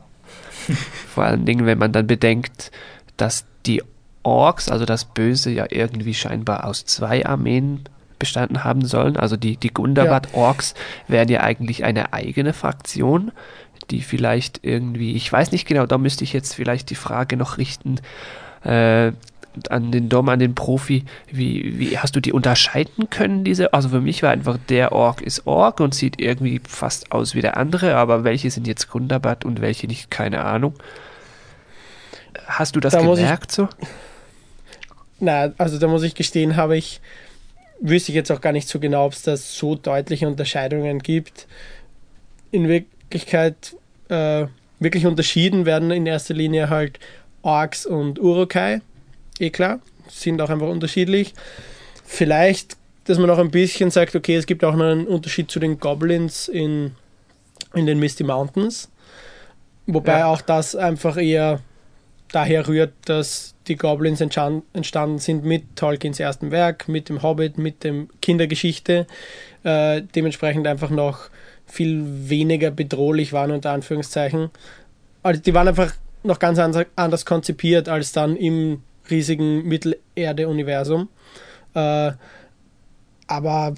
Vor 1.07 1.23
allen 1.23 1.45
Dingen, 1.45 1.65
wenn 1.65 1.77
man 1.77 1.91
dann 1.91 2.07
bedenkt, 2.07 2.71
dass 3.17 3.45
die 3.65 3.83
Orks, 4.23 4.69
also 4.69 4.85
das 4.85 5.05
Böse, 5.05 5.51
ja 5.51 5.67
irgendwie 5.69 6.13
scheinbar 6.13 6.65
aus 6.65 6.85
zwei 6.85 7.25
Armeen 7.25 7.83
bestanden 8.17 8.63
haben 8.63 8.85
sollen. 8.85 9.15
Also 9.15 9.37
die, 9.37 9.57
die 9.57 9.73
Gundabad-Orks 9.73 10.73
ja. 11.07 11.13
wären 11.13 11.29
ja 11.29 11.41
eigentlich 11.41 11.83
eine 11.85 12.13
eigene 12.13 12.53
Fraktion, 12.53 13.31
die 13.91 14.01
vielleicht 14.01 14.59
irgendwie, 14.63 15.15
ich 15.15 15.31
weiß 15.31 15.51
nicht 15.51 15.67
genau, 15.67 15.85
da 15.85 15.97
müsste 15.97 16.23
ich 16.23 16.33
jetzt 16.33 16.55
vielleicht 16.55 16.89
die 16.89 16.95
Frage 16.95 17.37
noch 17.37 17.57
richten, 17.57 17.99
äh, 18.63 19.11
an 19.69 19.91
den 19.91 20.09
Dom, 20.09 20.29
an 20.29 20.39
den 20.39 20.55
Profi, 20.55 21.03
wie, 21.31 21.79
wie 21.79 21.97
hast 21.97 22.15
du 22.15 22.19
die 22.19 22.31
unterscheiden 22.31 23.09
können, 23.09 23.43
diese? 23.43 23.73
Also 23.73 23.89
für 23.89 24.01
mich 24.01 24.23
war 24.23 24.31
einfach 24.31 24.57
der 24.69 24.91
Ork 24.91 25.21
ist 25.21 25.47
Ork 25.47 25.79
und 25.79 25.95
sieht 25.95 26.21
irgendwie 26.21 26.61
fast 26.67 27.11
aus 27.11 27.35
wie 27.35 27.41
der 27.41 27.57
andere, 27.57 27.95
aber 27.95 28.23
welche 28.23 28.51
sind 28.51 28.67
jetzt 28.67 28.89
Gundabad 28.89 29.45
und 29.45 29.59
welche 29.59 29.87
nicht, 29.87 30.11
keine 30.11 30.45
Ahnung. 30.45 30.75
Hast 32.45 32.75
du 32.75 32.79
das 32.79 32.93
da 32.93 33.01
gemerkt 33.01 33.51
so? 33.51 33.67
Na, 35.19 35.51
also 35.57 35.77
da 35.77 35.87
muss 35.87 36.03
ich 36.03 36.15
gestehen, 36.15 36.55
habe 36.55 36.77
ich, 36.77 37.01
wüsste 37.81 38.11
ich 38.11 38.15
jetzt 38.15 38.31
auch 38.31 38.41
gar 38.41 38.53
nicht 38.53 38.69
so 38.69 38.79
genau, 38.79 39.05
ob 39.05 39.13
es 39.13 39.23
da 39.23 39.35
so 39.35 39.75
deutliche 39.75 40.27
Unterscheidungen 40.27 40.99
gibt. 40.99 41.47
In 42.51 42.67
Wirklichkeit 43.09 43.75
äh, 44.09 44.45
wirklich 44.79 45.07
unterschieden 45.07 45.65
werden 45.65 45.89
in 45.89 46.05
erster 46.05 46.35
Linie 46.35 46.69
halt 46.69 46.99
Orks 47.41 47.85
und 47.85 48.19
Urukai. 48.19 48.81
Eh 49.39 49.49
klar, 49.49 49.79
sind 50.07 50.39
auch 50.41 50.49
einfach 50.49 50.67
unterschiedlich. 50.67 51.33
Vielleicht, 52.05 52.77
dass 53.05 53.17
man 53.17 53.29
auch 53.31 53.39
ein 53.39 53.49
bisschen 53.49 53.89
sagt, 53.89 54.15
okay, 54.15 54.35
es 54.35 54.45
gibt 54.45 54.63
auch 54.63 54.75
noch 54.75 54.85
einen 54.85 55.07
Unterschied 55.07 55.49
zu 55.49 55.59
den 55.59 55.79
Goblins 55.79 56.47
in, 56.47 56.91
in 57.73 57.87
den 57.87 57.99
Misty 57.99 58.23
Mountains. 58.23 58.89
Wobei 59.87 60.19
ja. 60.19 60.27
auch 60.27 60.41
das 60.41 60.75
einfach 60.75 61.17
eher 61.17 61.61
daher 62.31 62.67
rührt, 62.67 62.93
dass 63.05 63.55
die 63.67 63.75
Goblins 63.75 64.21
entstanden 64.21 65.17
sind 65.17 65.43
mit 65.43 65.75
Tolkiens 65.75 66.19
ersten 66.19 66.51
Werk, 66.51 66.87
mit 66.87 67.09
dem 67.09 67.23
Hobbit, 67.23 67.57
mit 67.57 67.83
dem 67.83 68.07
Kindergeschichte, 68.21 69.07
äh, 69.63 70.03
dementsprechend 70.13 70.67
einfach 70.67 70.91
noch 70.91 71.29
viel 71.69 72.03
weniger 72.29 72.71
bedrohlich 72.71 73.33
waren, 73.33 73.51
unter 73.51 73.71
Anführungszeichen. 73.71 74.49
Also 75.23 75.41
die 75.41 75.53
waren 75.53 75.67
einfach 75.67 75.93
noch 76.23 76.39
ganz 76.39 76.59
anders 76.95 77.25
konzipiert 77.25 77.87
als 77.87 78.11
dann 78.11 78.35
im 78.35 78.83
riesigen 79.09 79.67
Mittelerde-Universum. 79.67 81.09
Äh, 81.73 82.11
aber 83.27 83.75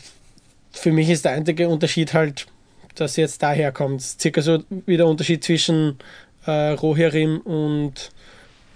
für 0.71 0.91
mich 0.91 1.09
ist 1.09 1.25
der 1.25 1.33
einzige 1.33 1.67
Unterschied 1.69 2.13
halt, 2.13 2.47
dass 2.95 3.15
jetzt 3.17 3.43
daher 3.43 3.71
kommt. 3.71 4.01
Circa 4.01 4.41
so 4.41 4.63
wie 4.85 4.97
der 4.97 5.07
Unterschied 5.07 5.43
zwischen 5.43 5.97
äh, 6.45 6.69
Rohirrim 6.71 7.39
und 7.41 8.11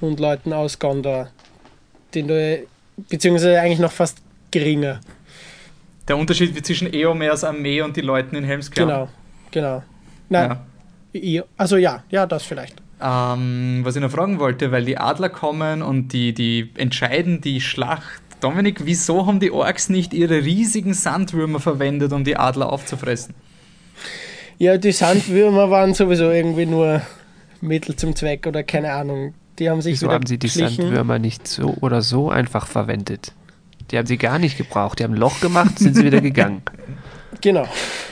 und 0.01 0.19
Leuten 0.19 0.53
aus 0.53 0.79
Gondor. 0.79 1.29
Den 2.13 2.27
du, 2.27 2.63
beziehungsweise 3.09 3.59
eigentlich 3.59 3.79
noch 3.79 3.91
fast 3.91 4.17
geringer. 4.51 5.01
Der 6.07 6.17
Unterschied 6.17 6.65
zwischen 6.65 6.93
Eomers 6.93 7.43
Armee 7.43 7.81
und 7.81 7.95
die 7.95 8.01
Leuten 8.01 8.35
in 8.35 8.43
Helmskirchen. 8.43 8.87
Genau, 8.87 9.09
genau. 9.51 9.83
Nein, 10.29 10.57
ja. 11.13 11.43
also 11.57 11.77
ja, 11.77 12.03
ja, 12.09 12.25
das 12.25 12.43
vielleicht. 12.43 12.81
Ähm, 13.01 13.81
was 13.83 13.95
ich 13.95 14.01
noch 14.01 14.11
fragen 14.11 14.39
wollte, 14.39 14.71
weil 14.71 14.85
die 14.85 14.97
Adler 14.97 15.29
kommen 15.29 15.81
und 15.81 16.13
die, 16.13 16.33
die 16.33 16.71
entscheiden 16.77 17.41
die 17.41 17.59
Schlacht. 17.59 18.21
Dominik, 18.39 18.85
wieso 18.85 19.25
haben 19.25 19.39
die 19.39 19.51
Orks 19.51 19.89
nicht 19.89 20.13
ihre 20.13 20.43
riesigen 20.43 20.93
Sandwürmer 20.93 21.59
verwendet, 21.59 22.13
um 22.13 22.23
die 22.23 22.37
Adler 22.37 22.71
aufzufressen? 22.71 23.33
Ja, 24.57 24.77
die 24.77 24.91
Sandwürmer 24.91 25.69
waren 25.69 25.93
sowieso 25.93 26.29
irgendwie 26.29 26.65
nur 26.65 27.01
Mittel 27.61 27.95
zum 27.95 28.15
Zweck 28.15 28.47
oder 28.47 28.63
keine 28.63 28.93
Ahnung. 28.93 29.33
Die 29.59 29.69
haben 29.69 29.81
sich 29.81 29.93
Wieso 29.93 30.11
haben 30.11 30.25
sie 30.25 30.37
die 30.37 30.47
geschlichen. 30.47 30.83
Sandwürmer 30.83 31.19
nicht 31.19 31.47
so 31.47 31.75
oder 31.81 32.01
so 32.01 32.29
einfach 32.29 32.67
verwendet? 32.67 33.33
Die 33.91 33.97
haben 33.97 34.07
sie 34.07 34.17
gar 34.17 34.39
nicht 34.39 34.57
gebraucht. 34.57 34.99
Die 34.99 35.03
haben 35.03 35.13
ein 35.13 35.19
Loch 35.19 35.39
gemacht, 35.39 35.79
sind 35.79 35.95
sie 35.95 36.03
wieder 36.03 36.21
gegangen. 36.21 36.61
Genau. 37.41 37.67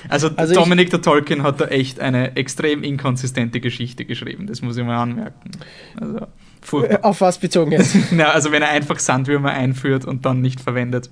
Also, 0.09 0.29
also 0.36 0.53
Dominic 0.53 0.89
der 0.89 1.01
Tolkien 1.01 1.43
hat 1.43 1.62
da 1.62 1.65
echt 1.65 1.99
eine 1.99 2.36
extrem 2.36 2.83
inkonsistente 2.83 3.62
Geschichte 3.62 4.05
geschrieben. 4.05 4.47
Das 4.47 4.62
muss 4.62 4.77
ich 4.77 4.83
mal 4.83 5.01
anmerken. 5.01 5.51
Also, 5.99 6.27
furchtbar. 6.62 7.05
Auf 7.05 7.21
was 7.21 7.38
bezogen 7.38 7.71
jetzt? 7.71 7.95
Na, 8.12 8.31
also 8.31 8.51
wenn 8.51 8.62
er 8.62 8.69
einfach 8.69 8.99
Sandwürmer 8.99 9.51
einführt 9.51 10.05
und 10.05 10.25
dann 10.25 10.41
nicht 10.41 10.59
verwendet. 10.59 11.09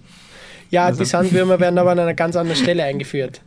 Ja, 0.72 0.86
also. 0.86 1.04
die 1.04 1.06
Sandwürmer 1.06 1.60
werden 1.60 1.78
aber 1.78 1.92
an 1.92 2.00
einer 2.00 2.14
ganz 2.14 2.36
anderen 2.36 2.60
Stelle 2.60 2.84
eingeführt. 2.84 3.42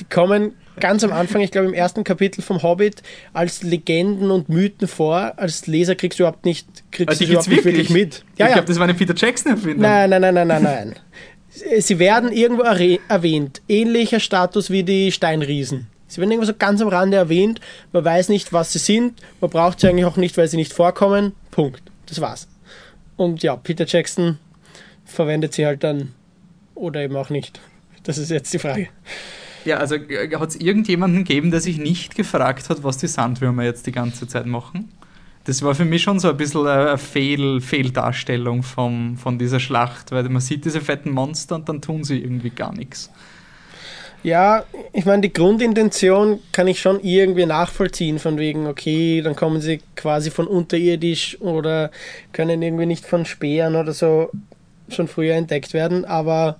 Die 0.00 0.04
kommen 0.04 0.54
ganz 0.80 1.04
am 1.04 1.12
Anfang, 1.12 1.42
ich 1.42 1.50
glaube 1.50 1.68
im 1.68 1.74
ersten 1.74 2.04
Kapitel 2.04 2.40
vom 2.40 2.62
Hobbit, 2.62 3.02
als 3.34 3.62
Legenden 3.62 4.30
und 4.30 4.48
Mythen 4.48 4.88
vor. 4.88 5.34
Als 5.36 5.66
Leser 5.66 5.94
kriegst 5.94 6.18
du 6.18 6.22
überhaupt 6.22 6.46
nicht, 6.46 6.66
kriegst 6.90 7.10
also 7.10 7.24
du 7.24 7.30
überhaupt 7.30 7.50
wirklich? 7.50 7.64
nicht 7.64 7.74
wirklich 7.76 7.90
mit. 7.90 8.24
Ja, 8.38 8.46
ich 8.46 8.52
glaube, 8.54 8.66
das 8.66 8.78
war 8.78 8.84
eine 8.84 8.94
Peter 8.94 9.14
Jackson-Erfindung. 9.14 9.82
Nein, 9.82 10.08
nein, 10.08 10.22
nein, 10.22 10.34
nein, 10.34 10.48
nein, 10.48 10.62
nein. 10.62 10.94
Sie 11.80 11.98
werden 11.98 12.32
irgendwo 12.32 12.62
erwähnt. 12.62 13.60
Ähnlicher 13.68 14.20
Status 14.20 14.70
wie 14.70 14.82
die 14.82 15.12
Steinriesen. 15.12 15.88
Sie 16.06 16.18
werden 16.18 16.30
irgendwo 16.30 16.46
so 16.46 16.56
ganz 16.58 16.80
am 16.80 16.88
Rande 16.88 17.18
erwähnt, 17.18 17.60
man 17.92 18.04
weiß 18.04 18.30
nicht, 18.30 18.52
was 18.52 18.72
sie 18.72 18.78
sind, 18.78 19.20
man 19.40 19.50
braucht 19.50 19.80
sie 19.80 19.88
eigentlich 19.88 20.06
auch 20.06 20.16
nicht, 20.16 20.36
weil 20.38 20.48
sie 20.48 20.56
nicht 20.56 20.72
vorkommen. 20.72 21.34
Punkt. 21.50 21.82
Das 22.06 22.20
war's. 22.20 22.48
Und 23.16 23.42
ja, 23.42 23.54
Peter 23.54 23.84
Jackson 23.86 24.38
verwendet 25.04 25.52
sie 25.52 25.66
halt 25.66 25.84
dann 25.84 26.14
oder 26.80 27.02
eben 27.02 27.16
auch 27.16 27.30
nicht. 27.30 27.60
Das 28.02 28.18
ist 28.18 28.30
jetzt 28.30 28.52
die 28.52 28.58
Frage. 28.58 28.88
Ja, 29.64 29.76
also 29.76 29.94
äh, 29.96 30.34
hat 30.36 30.48
es 30.48 30.56
irgendjemanden 30.56 31.24
gegeben, 31.24 31.50
der 31.50 31.60
sich 31.60 31.78
nicht 31.78 32.16
gefragt 32.16 32.70
hat, 32.70 32.82
was 32.82 32.98
die 32.98 33.08
Sandwürmer 33.08 33.64
jetzt 33.64 33.86
die 33.86 33.92
ganze 33.92 34.26
Zeit 34.26 34.46
machen? 34.46 34.90
Das 35.44 35.62
war 35.62 35.74
für 35.74 35.84
mich 35.84 36.02
schon 36.02 36.18
so 36.18 36.28
ein 36.28 36.36
bisschen 36.36 36.66
eine 36.66 36.98
Fehl, 36.98 37.60
Fehldarstellung 37.60 38.62
vom, 38.62 39.16
von 39.16 39.38
dieser 39.38 39.60
Schlacht, 39.60 40.12
weil 40.12 40.24
man 40.28 40.40
sieht 40.40 40.64
diese 40.64 40.80
fetten 40.80 41.10
Monster 41.10 41.56
und 41.56 41.68
dann 41.68 41.80
tun 41.80 42.04
sie 42.04 42.18
irgendwie 42.18 42.50
gar 42.50 42.74
nichts. 42.74 43.10
Ja, 44.22 44.64
ich 44.92 45.06
meine, 45.06 45.22
die 45.22 45.32
Grundintention 45.32 46.40
kann 46.52 46.68
ich 46.68 46.80
schon 46.80 47.00
irgendwie 47.00 47.46
nachvollziehen, 47.46 48.18
von 48.18 48.36
wegen, 48.36 48.66
okay, 48.66 49.22
dann 49.22 49.34
kommen 49.34 49.62
sie 49.62 49.80
quasi 49.96 50.30
von 50.30 50.46
unterirdisch 50.46 51.40
oder 51.40 51.90
können 52.34 52.60
irgendwie 52.60 52.84
nicht 52.84 53.06
von 53.06 53.24
Speeren 53.24 53.76
oder 53.76 53.92
so 53.92 54.30
schon 54.94 55.08
früher 55.08 55.34
entdeckt 55.34 55.72
werden, 55.72 56.04
aber 56.04 56.58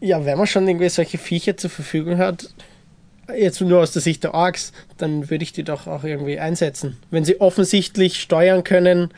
ja, 0.00 0.24
wenn 0.24 0.38
man 0.38 0.46
schon 0.46 0.66
irgendwie 0.68 0.88
solche 0.88 1.18
Viecher 1.18 1.56
zur 1.56 1.70
Verfügung 1.70 2.18
hat, 2.18 2.48
jetzt 3.36 3.60
nur 3.60 3.80
aus 3.80 3.92
der 3.92 4.02
Sicht 4.02 4.24
der 4.24 4.34
Orks, 4.34 4.72
dann 4.96 5.28
würde 5.30 5.42
ich 5.42 5.52
die 5.52 5.64
doch 5.64 5.86
auch 5.86 6.04
irgendwie 6.04 6.38
einsetzen. 6.38 6.96
Wenn 7.10 7.24
sie 7.24 7.40
offensichtlich 7.40 8.20
steuern 8.20 8.64
können, 8.64 9.10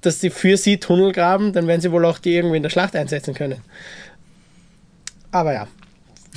dass 0.00 0.20
sie 0.20 0.30
für 0.30 0.56
sie 0.56 0.78
Tunnel 0.78 1.12
graben, 1.12 1.52
dann 1.52 1.66
werden 1.66 1.80
sie 1.80 1.90
wohl 1.90 2.04
auch 2.04 2.18
die 2.18 2.34
irgendwie 2.34 2.58
in 2.58 2.62
der 2.62 2.70
Schlacht 2.70 2.94
einsetzen 2.94 3.34
können. 3.34 3.62
Aber 5.32 5.52
ja. 5.52 5.66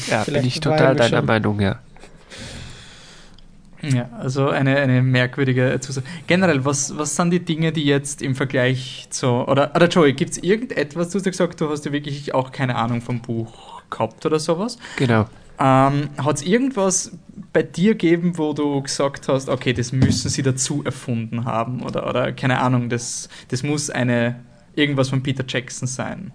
Ja, 0.09 0.23
bin 0.23 0.45
ich 0.45 0.59
total 0.59 0.95
deiner 0.95 1.17
schon. 1.17 1.25
Meinung, 1.25 1.59
ja. 1.59 1.79
Ja, 3.81 4.09
also 4.19 4.49
eine, 4.49 4.77
eine 4.77 5.01
merkwürdige 5.01 5.77
Zusatz. 5.79 6.05
Generell, 6.27 6.63
was, 6.65 6.97
was 6.97 7.15
sind 7.15 7.31
die 7.31 7.43
Dinge, 7.43 7.71
die 7.71 7.85
jetzt 7.85 8.21
im 8.21 8.35
Vergleich 8.35 9.07
zu. 9.09 9.27
Oder, 9.27 9.75
oder 9.75 9.87
Joey, 9.87 10.13
gibt 10.13 10.31
es 10.31 10.37
irgendetwas, 10.37 11.09
du 11.09 11.17
hast 11.17 11.25
ja 11.25 11.31
gesagt, 11.31 11.61
du 11.61 11.69
hast 11.69 11.85
ja 11.85 11.91
wirklich 11.91 12.33
auch 12.33 12.51
keine 12.51 12.75
Ahnung 12.75 13.01
vom 13.01 13.21
Buch 13.21 13.81
gehabt 13.89 14.25
oder 14.25 14.39
sowas? 14.39 14.77
Genau. 14.97 15.27
Ähm, 15.59 16.09
Hat 16.17 16.37
es 16.37 16.43
irgendwas 16.43 17.11
bei 17.53 17.63
dir 17.63 17.93
gegeben, 17.93 18.37
wo 18.37 18.53
du 18.53 18.81
gesagt 18.81 19.27
hast, 19.27 19.49
okay, 19.49 19.73
das 19.73 19.91
müssen 19.91 20.29
sie 20.29 20.41
dazu 20.43 20.83
erfunden 20.83 21.45
haben? 21.45 21.83
Oder, 21.83 22.07
oder 22.07 22.31
keine 22.31 22.59
Ahnung, 22.59 22.89
das, 22.89 23.29
das 23.49 23.63
muss 23.63 23.89
eine 23.89 24.39
irgendwas 24.75 25.09
von 25.09 25.21
Peter 25.21 25.43
Jackson 25.47 25.87
sein? 25.87 26.31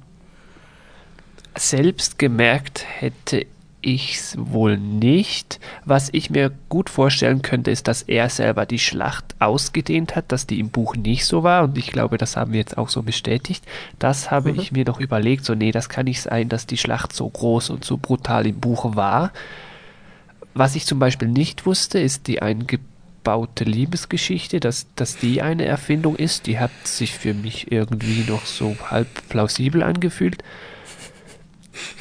Selbst 1.57 2.19
gemerkt 2.19 2.85
hätte 2.87 3.47
ich 3.87 4.17
es 4.17 4.37
wohl 4.37 4.77
nicht. 4.77 5.61
Was 5.85 6.09
ich 6.13 6.29
mir 6.29 6.51
gut 6.69 6.91
vorstellen 6.91 7.41
könnte, 7.41 7.71
ist, 7.71 7.87
dass 7.87 8.03
er 8.03 8.29
selber 8.29 8.67
die 8.67 8.81
Schlacht 8.81 9.37
ausgedehnt 9.39 10.17
hat, 10.17 10.33
dass 10.33 10.47
die 10.47 10.59
im 10.59 10.71
Buch 10.71 10.97
nicht 10.97 11.25
so 11.25 11.45
war. 11.45 11.65
Und 11.65 11.79
ich 11.79 11.93
glaube, 11.93 12.19
das 12.19 12.37
haben 12.37 12.53
wir 12.53 12.59
jetzt 12.59 12.77
auch 12.77 12.89
so 12.89 13.03
bestätigt. 13.03 13.65
Das 14.01 14.31
habe 14.33 14.53
mhm. 14.53 14.59
ich 14.59 14.73
mir 14.73 14.85
noch 14.85 14.99
überlegt. 14.99 15.45
So, 15.45 15.55
nee, 15.55 15.71
das 15.71 15.89
kann 15.89 16.07
nicht 16.07 16.21
sein, 16.21 16.49
dass 16.49 16.67
die 16.67 16.77
Schlacht 16.77 17.15
so 17.15 17.29
groß 17.29 17.71
und 17.71 17.85
so 17.85 17.97
brutal 17.97 18.47
im 18.47 18.59
Buch 18.59 18.97
war. 18.97 19.33
Was 20.53 20.75
ich 20.75 20.85
zum 20.85 20.99
Beispiel 20.99 21.29
nicht 21.29 21.65
wusste, 21.65 22.01
ist 22.01 22.27
die 22.27 22.43
eingebaute 22.43 23.63
Liebesgeschichte, 23.63 24.59
dass, 24.59 24.87
dass 24.97 25.17
die 25.17 25.43
eine 25.43 25.65
Erfindung 25.65 26.17
ist. 26.17 26.47
Die 26.47 26.59
hat 26.59 26.73
sich 26.85 27.13
für 27.13 27.35
mich 27.35 27.71
irgendwie 27.71 28.25
noch 28.29 28.47
so 28.47 28.77
halb 28.91 29.29
plausibel 29.29 29.85
angefühlt. 29.85 30.43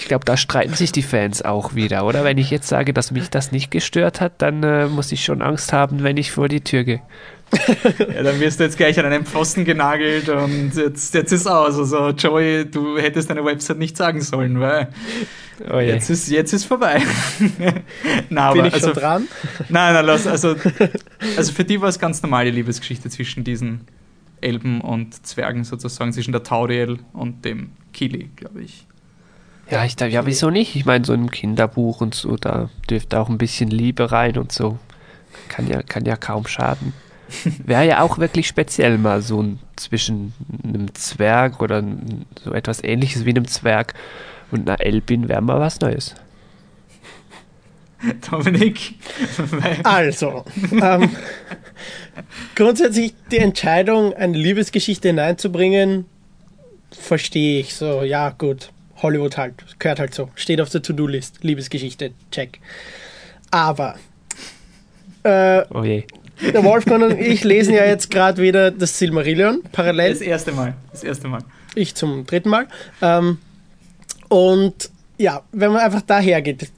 Ich 0.05 0.09
glaube, 0.09 0.23
da 0.23 0.37
streiten 0.37 0.75
sich 0.75 0.91
die 0.91 1.01
Fans 1.01 1.41
auch 1.41 1.73
wieder, 1.73 2.05
oder? 2.05 2.23
Wenn 2.23 2.37
ich 2.37 2.51
jetzt 2.51 2.67
sage, 2.67 2.93
dass 2.93 3.09
mich 3.09 3.31
das 3.31 3.51
nicht 3.51 3.71
gestört 3.71 4.21
hat, 4.21 4.33
dann 4.37 4.61
äh, 4.61 4.85
muss 4.85 5.11
ich 5.11 5.25
schon 5.25 5.41
Angst 5.41 5.73
haben, 5.73 6.03
wenn 6.03 6.15
ich 6.15 6.31
vor 6.31 6.47
die 6.47 6.61
Tür 6.61 6.83
gehe. 6.83 7.01
ja, 8.13 8.21
dann 8.21 8.39
wirst 8.39 8.59
du 8.59 8.65
jetzt 8.65 8.77
gleich 8.77 8.99
an 8.99 9.07
einen 9.07 9.25
Pfosten 9.25 9.65
genagelt 9.65 10.29
und 10.29 10.73
jetzt, 10.75 11.15
jetzt 11.15 11.31
ist 11.31 11.47
aus. 11.47 11.79
Also, 11.79 12.09
Joey, 12.09 12.69
du 12.69 12.99
hättest 12.99 13.31
deine 13.31 13.43
Website 13.43 13.79
nicht 13.79 13.97
sagen 13.97 14.21
sollen, 14.21 14.59
weil 14.59 14.89
oh 15.73 15.79
jetzt, 15.79 16.11
ist, 16.11 16.29
jetzt 16.29 16.53
ist 16.53 16.65
vorbei. 16.65 17.01
na, 18.29 18.51
Bin 18.51 18.61
aber, 18.61 18.67
ich 18.67 18.73
also, 18.75 18.89
schon 18.89 18.93
dran? 18.93 19.27
Nein, 19.69 19.95
nein, 19.95 20.05
lass, 20.05 20.27
also, 20.27 20.55
also 21.35 21.51
für 21.51 21.63
die 21.63 21.81
war 21.81 21.89
es 21.89 21.97
ganz 21.97 22.21
normale 22.21 22.51
Liebesgeschichte 22.51 23.09
zwischen 23.09 23.43
diesen 23.43 23.87
Elben 24.39 24.81
und 24.81 25.25
Zwergen 25.25 25.63
sozusagen, 25.63 26.13
zwischen 26.13 26.31
der 26.31 26.43
Tauriel 26.43 26.99
und 27.11 27.43
dem 27.43 27.71
Kili, 27.91 28.29
glaube 28.35 28.61
ich. 28.61 28.85
Ja, 29.69 29.83
ich 29.83 29.95
dachte, 29.95 30.11
ja, 30.11 30.25
wieso 30.25 30.49
nicht? 30.49 30.75
Ich 30.75 30.85
meine, 30.85 31.05
so 31.05 31.13
ein 31.13 31.31
Kinderbuch 31.31 32.01
und 32.01 32.13
so, 32.13 32.35
da 32.35 32.69
dürfte 32.89 33.19
auch 33.19 33.29
ein 33.29 33.37
bisschen 33.37 33.69
Liebe 33.69 34.11
rein 34.11 34.37
und 34.37 34.51
so. 34.51 34.77
Kann 35.49 35.67
ja, 35.67 35.81
kann 35.81 36.05
ja 36.05 36.15
kaum 36.15 36.45
schaden. 36.45 36.93
Wäre 37.65 37.87
ja 37.87 38.01
auch 38.01 38.19
wirklich 38.19 38.47
speziell 38.47 38.97
mal 38.97 39.21
so 39.21 39.41
ein, 39.41 39.59
zwischen 39.75 40.33
einem 40.63 40.93
Zwerg 40.93 41.61
oder 41.61 41.83
so 42.43 42.53
etwas 42.53 42.83
ähnliches 42.83 43.25
wie 43.25 43.31
einem 43.31 43.47
Zwerg 43.47 43.95
und 44.51 44.69
einer 44.69 44.79
Elbin 44.81 45.27
wäre 45.27 45.41
mal 45.41 45.59
was 45.59 45.79
Neues. 45.79 46.13
Dominik. 48.29 48.93
also, 49.83 50.45
ähm, 50.71 51.09
grundsätzlich 52.53 53.15
die 53.31 53.39
Entscheidung, 53.39 54.13
eine 54.13 54.37
Liebesgeschichte 54.37 55.07
hineinzubringen, 55.07 56.05
verstehe 56.91 57.61
ich 57.61 57.73
so. 57.73 58.03
Ja, 58.03 58.29
gut. 58.29 58.69
Hollywood 59.05 59.37
halt, 59.37 59.53
gehört 59.79 59.99
halt 59.99 60.13
so. 60.13 60.29
Steht 60.35 60.59
auf 60.59 60.69
der 60.69 60.81
To-Do-List. 60.81 61.43
Liebesgeschichte, 61.43 62.11
check. 62.31 62.59
Aber 63.51 63.95
äh, 65.23 65.63
oh 65.73 65.83
je. 65.83 66.03
der 66.41 66.63
Wolfgang 66.63 67.03
und 67.03 67.19
ich 67.19 67.43
lesen 67.43 67.73
ja 67.73 67.85
jetzt 67.85 68.09
gerade 68.09 68.41
wieder 68.41 68.71
das 68.71 68.97
Silmarillion 68.97 69.61
parallel. 69.71 70.11
Das 70.11 70.21
erste 70.21 70.51
Mal. 70.51 70.73
Das 70.91 71.03
erste 71.03 71.27
Mal. 71.27 71.41
Ich 71.75 71.93
zum 71.93 72.25
dritten 72.25 72.49
Mal. 72.49 72.67
Ähm, 73.01 73.37
und 74.29 74.89
ja, 75.17 75.43
wenn 75.51 75.71
man 75.71 75.81
einfach 75.81 76.01
daher 76.01 76.41
geht, 76.41 76.69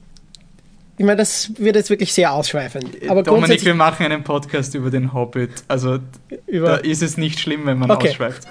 ich 0.99 1.05
meine, 1.05 1.17
das 1.17 1.51
wird 1.57 1.75
jetzt 1.75 1.89
wirklich 1.89 2.11
sehr 2.11 2.33
ausschweifend. 2.33 2.97
Aber 3.07 3.23
Dominik, 3.23 3.63
wir 3.63 3.75
machen 3.75 4.05
einen 4.05 4.23
Podcast 4.23 4.75
über 4.75 4.89
den 4.89 5.13
Hobbit. 5.13 5.63
Also 5.67 5.99
über 6.45 6.67
da 6.67 6.75
ist 6.77 7.03
es 7.03 7.17
nicht 7.17 7.39
schlimm, 7.39 7.65
wenn 7.65 7.77
man 7.79 7.89
okay. 7.91 8.09
ausschweift. 8.09 8.47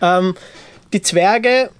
Ähm, 0.00 0.34
die 0.92 1.02
Zwerge 1.02 1.70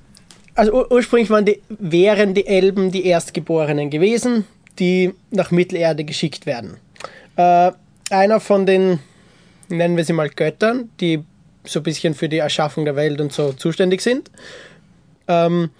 also 0.58 0.72
ur 0.72 0.90
ursprünglich 0.90 1.30
waren 1.30 1.44
die, 1.44 1.62
wären 1.68 2.34
die 2.34 2.46
Elben 2.46 2.90
die 2.90 3.06
Erstgeborenen 3.06 3.90
gewesen, 3.90 4.44
die 4.78 5.14
nach 5.30 5.52
Mittelerde 5.52 6.04
geschickt 6.04 6.46
werden. 6.46 6.78
Äh, 7.36 7.70
einer 8.10 8.40
von 8.40 8.66
den, 8.66 8.98
nennen 9.68 9.96
wir 9.96 10.04
sie 10.04 10.12
mal 10.12 10.28
Göttern, 10.28 10.90
die 11.00 11.22
so 11.64 11.80
ein 11.80 11.84
bisschen 11.84 12.14
für 12.14 12.28
die 12.28 12.38
Erschaffung 12.38 12.84
der 12.84 12.96
Welt 12.96 13.20
und 13.20 13.32
so 13.32 13.52
zuständig 13.52 14.00
sind, 14.00 14.32
ähm, 15.28 15.70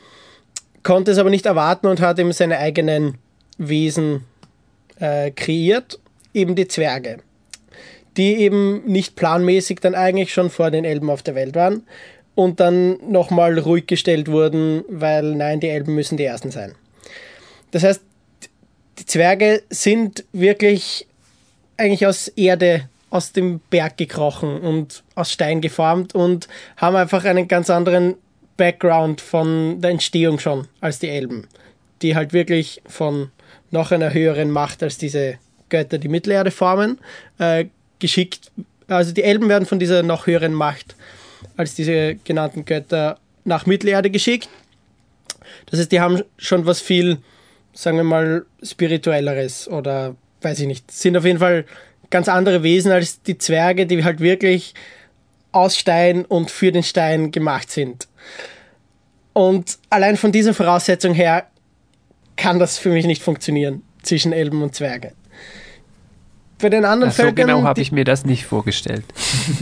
konnte 0.85 1.11
es 1.11 1.19
aber 1.19 1.31
nicht 1.31 1.47
erwarten 1.47 1.89
und 1.89 2.01
hat 2.01 2.21
eben 2.21 2.33
seine 2.33 2.59
eigenen 2.59 3.19
Wesen 3.57 4.25
äh, 5.01 5.33
kreiert, 5.33 5.99
eben 6.33 6.55
die 6.55 6.69
Zwerge, 6.69 7.19
die 8.17 8.37
eben 8.37 8.85
nicht 8.85 9.17
planmäßig 9.17 9.81
dann 9.81 9.97
eigentlich 9.97 10.33
schon 10.33 10.51
vor 10.51 10.71
den 10.71 10.85
Elben 10.85 11.11
auf 11.11 11.25
der 11.25 11.35
Welt 11.35 11.57
waren 11.57 11.83
und 12.39 12.61
dann 12.61 12.99
nochmal 13.11 13.59
ruhig 13.59 13.89
gestellt 13.89 14.29
wurden, 14.29 14.85
weil 14.89 15.35
nein, 15.35 15.59
die 15.59 15.67
Elben 15.67 15.97
müssen 15.97 16.17
die 16.17 16.25
Ersten 16.25 16.53
sein. 16.53 16.77
Das 17.73 17.83
heißt, 17.83 18.01
die 19.01 19.07
Zwerge 19.07 19.65
sind 19.71 20.25
wirklich 20.33 21.09
eigentlich 21.77 22.07
aus 22.07 22.29
Erde, 22.29 22.89
aus 23.11 23.33
dem 23.33 23.59
Berg 23.71 23.97
gekrochen 23.97 24.61
und 24.61 25.03
aus 25.17 25.33
Stein 25.33 25.61
geformt 25.61 26.15
und 26.15 26.47
haben 26.77 26.95
einfach 26.95 27.25
einen 27.25 27.49
ganz 27.49 27.71
anderen 27.71 28.15
Background 28.57 29.21
von 29.21 29.81
der 29.81 29.91
Entstehung 29.91 30.39
schon 30.39 30.69
als 30.81 31.01
die 31.01 31.09
Elben, 31.09 31.49
die 32.03 32.15
halt 32.15 32.33
wirklich 32.33 32.81
von 32.87 33.33
noch 33.73 33.91
einer 33.91 34.15
höheren 34.15 34.53
Macht 34.53 34.85
als 34.85 34.97
diese 34.97 35.39
Götter, 35.71 35.99
die 35.99 36.07
Mittelerde 36.07 36.53
formen, 36.53 37.01
äh, 37.41 37.65
geschickt. 37.99 38.53
Also 38.87 39.11
die 39.11 39.25
Elben 39.25 39.49
werden 39.49 39.67
von 39.67 39.81
dieser 39.81 40.05
noch 40.05 40.29
höheren 40.29 40.55
Macht 40.55 40.95
als 41.57 41.75
diese 41.75 42.17
genannten 42.17 42.65
Götter 42.65 43.19
nach 43.45 43.67
Mittelerde 43.67 44.11
geschickt. 44.11 44.49
Das 45.67 45.81
heißt, 45.81 45.93
die 45.93 46.01
haben 46.01 46.23
schon 46.37 46.67
was 46.67 46.81
viel, 46.81 47.19
sagen 47.73 47.97
wir 47.97 48.05
mal, 48.05 48.47
spirituelleres 48.63 49.69
oder 49.69 50.17
weiß 50.43 50.61
ich 50.61 50.67
nicht, 50.67 50.91
sind 50.91 51.17
auf 51.17 51.25
jeden 51.25 51.39
Fall 51.39 51.65
ganz 52.11 52.29
andere 52.29 52.63
Wesen 52.63 52.93
als 52.93 53.23
die 53.23 53.39
Zwerge, 53.39 53.87
die 53.87 54.05
halt 54.05 54.21
wirklich 54.21 54.75
aus 55.53 55.77
Stein 55.77 56.25
und 56.25 56.51
für 56.51 56.73
den 56.73 56.83
Stein 56.83 57.31
gemacht 57.31 57.71
sind. 57.71 58.09
Und 59.33 59.79
allein 59.91 60.17
von 60.17 60.33
dieser 60.33 60.55
Voraussetzung 60.55 61.15
her 61.15 61.47
kann 62.37 62.59
das 62.59 62.79
für 62.79 62.91
mich 62.91 63.07
nicht 63.07 63.23
funktionieren 63.23 63.83
zwischen 64.03 64.33
Elben 64.33 64.63
und 64.63 64.75
Zwerge. 64.75 65.13
Bei 66.61 66.69
den 66.69 66.85
anderen 66.85 67.11
Ach, 67.11 67.17
so 67.17 67.23
Völkern. 67.23 67.47
genau 67.47 67.63
habe 67.63 67.81
ich 67.81 67.93
mir 67.93 68.05
das 68.05 68.25
nicht 68.25 68.45
vorgestellt. 68.45 69.05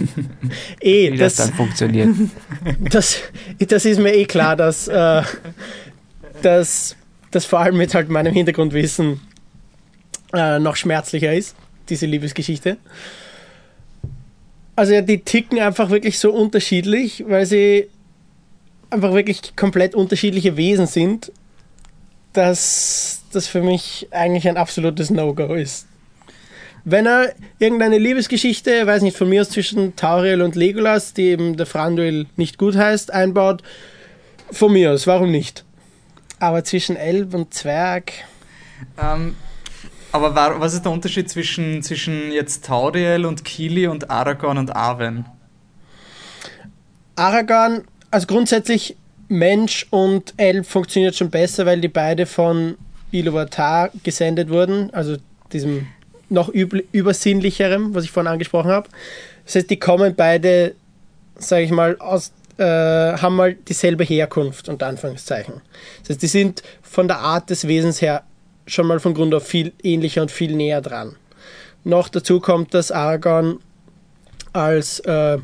eh, 0.81 1.13
Wie 1.13 1.17
das, 1.17 1.37
das, 1.37 1.47
dann 1.47 1.57
funktioniert. 1.57 2.09
Das, 2.91 3.19
das 3.59 3.85
ist 3.85 3.99
mir 4.01 4.15
eh 4.15 4.25
klar, 4.25 4.57
dass, 4.57 4.89
äh, 4.89 5.23
dass, 6.43 6.97
dass 7.31 7.45
vor 7.45 7.61
allem 7.61 7.77
mit 7.77 7.95
halt 7.95 8.09
meinem 8.09 8.33
Hintergrundwissen 8.33 9.21
äh, 10.33 10.59
noch 10.59 10.77
schmerzlicher 10.77 11.35
ist, 11.35 11.55
diese 11.89 12.07
Liebesgeschichte. 12.07 12.79
Also 14.75 14.95
ja, 14.95 15.03
die 15.03 15.21
ticken 15.21 15.59
einfach 15.59 15.91
wirklich 15.91 16.19
so 16.19 16.33
unterschiedlich, 16.33 17.25
weil 17.27 17.47
sie 17.47 17.89
einfach 18.91 19.13
wirklich 19.13 19.55
komplett 19.57 19.95
unterschiedliche 19.95 20.57
Wesen 20.57 20.87
sind, 20.87 21.33
dass 22.33 23.23
das 23.33 23.47
für 23.47 23.63
mich 23.63 24.09
eigentlich 24.11 24.49
ein 24.49 24.57
absolutes 24.57 25.11
No-Go 25.11 25.55
ist. 25.55 25.87
Wenn 26.89 27.05
er 27.05 27.35
irgendeine 27.59 27.99
Liebesgeschichte, 27.99 28.87
weiß 28.87 29.03
nicht, 29.03 29.17
von 29.17 29.29
mir 29.29 29.41
aus 29.41 29.51
zwischen 29.51 29.97
Tauriel 29.97 30.41
und 30.41 30.55
Legolas, 30.55 31.15
die 31.15 31.25
eben 31.25 31.57
der 31.57 31.67
Franduil 31.67 32.27
nicht 32.37 32.59
gut 32.59 32.77
heißt, 32.77 33.13
einbaut, 33.13 33.65
von 34.53 34.73
mir 34.73 34.93
aus, 34.93 35.09
warum 35.09 35.33
nicht? 35.33 35.65
Aber 36.39 36.63
zwischen 36.63 36.95
Elb 36.95 37.35
und 37.35 37.53
Zwerg. 37.53 38.13
Ähm, 39.03 39.35
aber 40.13 40.37
war, 40.37 40.61
was 40.61 40.75
ist 40.75 40.85
der 40.85 40.93
Unterschied 40.93 41.29
zwischen, 41.29 41.83
zwischen 41.83 42.31
jetzt 42.31 42.65
Tauriel 42.67 43.27
und 43.27 43.45
Kili 43.45 43.89
und 43.89 44.09
Aragorn 44.09 44.57
und 44.57 44.77
Arwen? 44.77 45.25
Aragorn, 47.17 47.83
also 48.13 48.29
grundsätzlich 48.29 48.97
Mensch 49.27 49.89
und 49.91 50.35
Elb 50.37 50.65
funktioniert 50.65 51.17
schon 51.17 51.31
besser, 51.31 51.67
weil 51.67 51.81
die 51.81 51.89
beide 51.89 52.27
von 52.27 52.79
Iluvatar 53.11 53.91
gesendet 54.05 54.51
wurden, 54.51 54.95
also 54.95 55.17
diesem 55.53 55.89
noch 56.29 56.49
übersinnlicherem, 56.49 57.95
was 57.95 58.05
ich 58.05 58.11
vorhin 58.11 58.33
angesprochen 58.33 58.71
habe. 58.71 58.89
Das 59.45 59.55
heißt, 59.55 59.71
die 59.71 59.79
kommen 59.79 60.15
beide, 60.15 60.75
sage 61.37 61.65
ich 61.65 61.71
mal, 61.71 61.97
aus, 61.99 62.33
äh, 62.59 62.65
haben 62.65 63.37
mal 63.37 63.55
dieselbe 63.55 64.05
Herkunft, 64.05 64.69
unter 64.69 64.87
Anführungszeichen. 64.87 65.61
Das 66.01 66.11
heißt, 66.11 66.23
die 66.23 66.27
sind 66.27 66.63
von 66.83 67.07
der 67.07 67.19
Art 67.19 67.51
des 67.51 67.67
Wesens 67.69 68.01
her 68.01 68.25
schon 68.67 68.87
mal 68.87 68.99
von 68.99 69.15
Grund 69.15 69.35
auf 69.35 69.47
viel 69.47 69.73
ähnlicher 69.83 70.23
und 70.23 70.31
viel 70.31 70.55
näher 70.55 70.81
dran. 70.81 71.17
Noch 71.85 72.09
dazu 72.09 72.41
kommt, 72.41 72.75
dass 72.75 72.91
Aragorn 72.91 73.61
als 74.53 74.99
äh, 75.01 75.39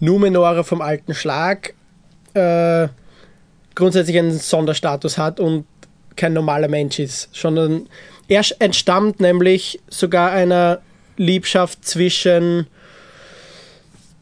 Numenorer 0.00 0.64
vom 0.64 0.80
alten 0.80 1.14
Schlag 1.14 1.74
äh, 2.34 2.88
grundsätzlich 3.74 4.18
einen 4.18 4.38
Sonderstatus 4.38 5.18
hat 5.18 5.40
und 5.40 5.66
kein 6.16 6.32
normaler 6.32 6.68
Mensch 6.68 6.98
ist, 6.98 7.28
sondern 7.32 7.88
er 8.28 8.44
entstammt 8.58 9.20
nämlich 9.20 9.80
sogar 9.88 10.30
einer 10.30 10.80
Liebschaft 11.16 11.84
zwischen 11.84 12.66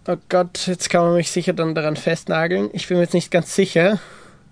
Oh 0.08 0.16
Gott, 0.28 0.68
jetzt 0.68 0.88
kann 0.88 1.02
man 1.02 1.14
mich 1.14 1.32
sicher 1.32 1.52
dann 1.52 1.74
daran 1.74 1.96
festnageln. 1.96 2.70
Ich 2.72 2.86
bin 2.86 2.96
mir 2.96 3.02
jetzt 3.02 3.14
nicht 3.14 3.32
ganz 3.32 3.54
sicher. 3.56 3.98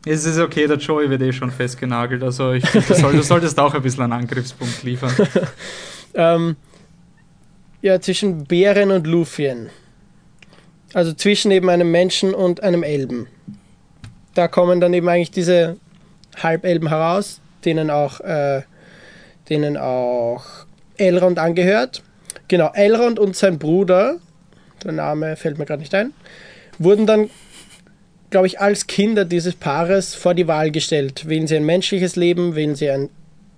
Es 0.04 0.24
ist 0.24 0.38
okay, 0.38 0.66
der 0.66 0.78
Joey 0.78 1.08
wird 1.08 1.22
eh 1.22 1.32
schon 1.32 1.52
festgenagelt. 1.52 2.24
Also 2.24 2.52
ich 2.52 2.68
finde, 2.68 2.88
du, 2.88 2.94
soll, 2.94 3.12
du 3.12 3.22
solltest 3.22 3.58
auch 3.60 3.72
ein 3.72 3.82
bisschen 3.82 4.02
einen 4.02 4.12
Angriffspunkt 4.14 4.82
liefern. 4.82 5.14
ähm, 6.14 6.56
ja, 7.82 8.00
zwischen 8.00 8.44
Bären 8.44 8.90
und 8.90 9.06
Lufien. 9.06 9.70
Also 10.92 11.12
zwischen 11.12 11.52
eben 11.52 11.70
einem 11.70 11.90
Menschen 11.90 12.34
und 12.34 12.62
einem 12.62 12.82
Elben. 12.82 13.28
Da 14.34 14.48
kommen 14.48 14.80
dann 14.80 14.92
eben 14.92 15.08
eigentlich 15.08 15.30
diese 15.30 15.76
Halbelben 16.36 16.88
heraus, 16.88 17.40
denen 17.64 17.90
auch, 17.90 18.20
äh, 18.20 18.62
denen 19.48 19.76
auch 19.76 20.44
Elrond 20.96 21.38
angehört. 21.38 22.02
Genau, 22.48 22.70
Elrond 22.74 23.18
und 23.18 23.36
sein 23.36 23.58
Bruder, 23.58 24.16
der 24.82 24.92
Name 24.92 25.36
fällt 25.36 25.58
mir 25.58 25.64
gerade 25.64 25.80
nicht 25.80 25.94
ein, 25.94 26.12
wurden 26.78 27.06
dann 27.06 27.30
glaube 28.34 28.48
ich, 28.48 28.58
als 28.58 28.88
Kinder 28.88 29.24
dieses 29.24 29.54
Paares 29.54 30.16
vor 30.16 30.34
die 30.34 30.48
Wahl 30.48 30.72
gestellt. 30.72 31.28
Wählen 31.28 31.46
sie 31.46 31.54
ein 31.54 31.64
menschliches 31.64 32.16
Leben, 32.16 32.56
wählen 32.56 32.74
sie 32.74 32.90
ein 32.90 33.08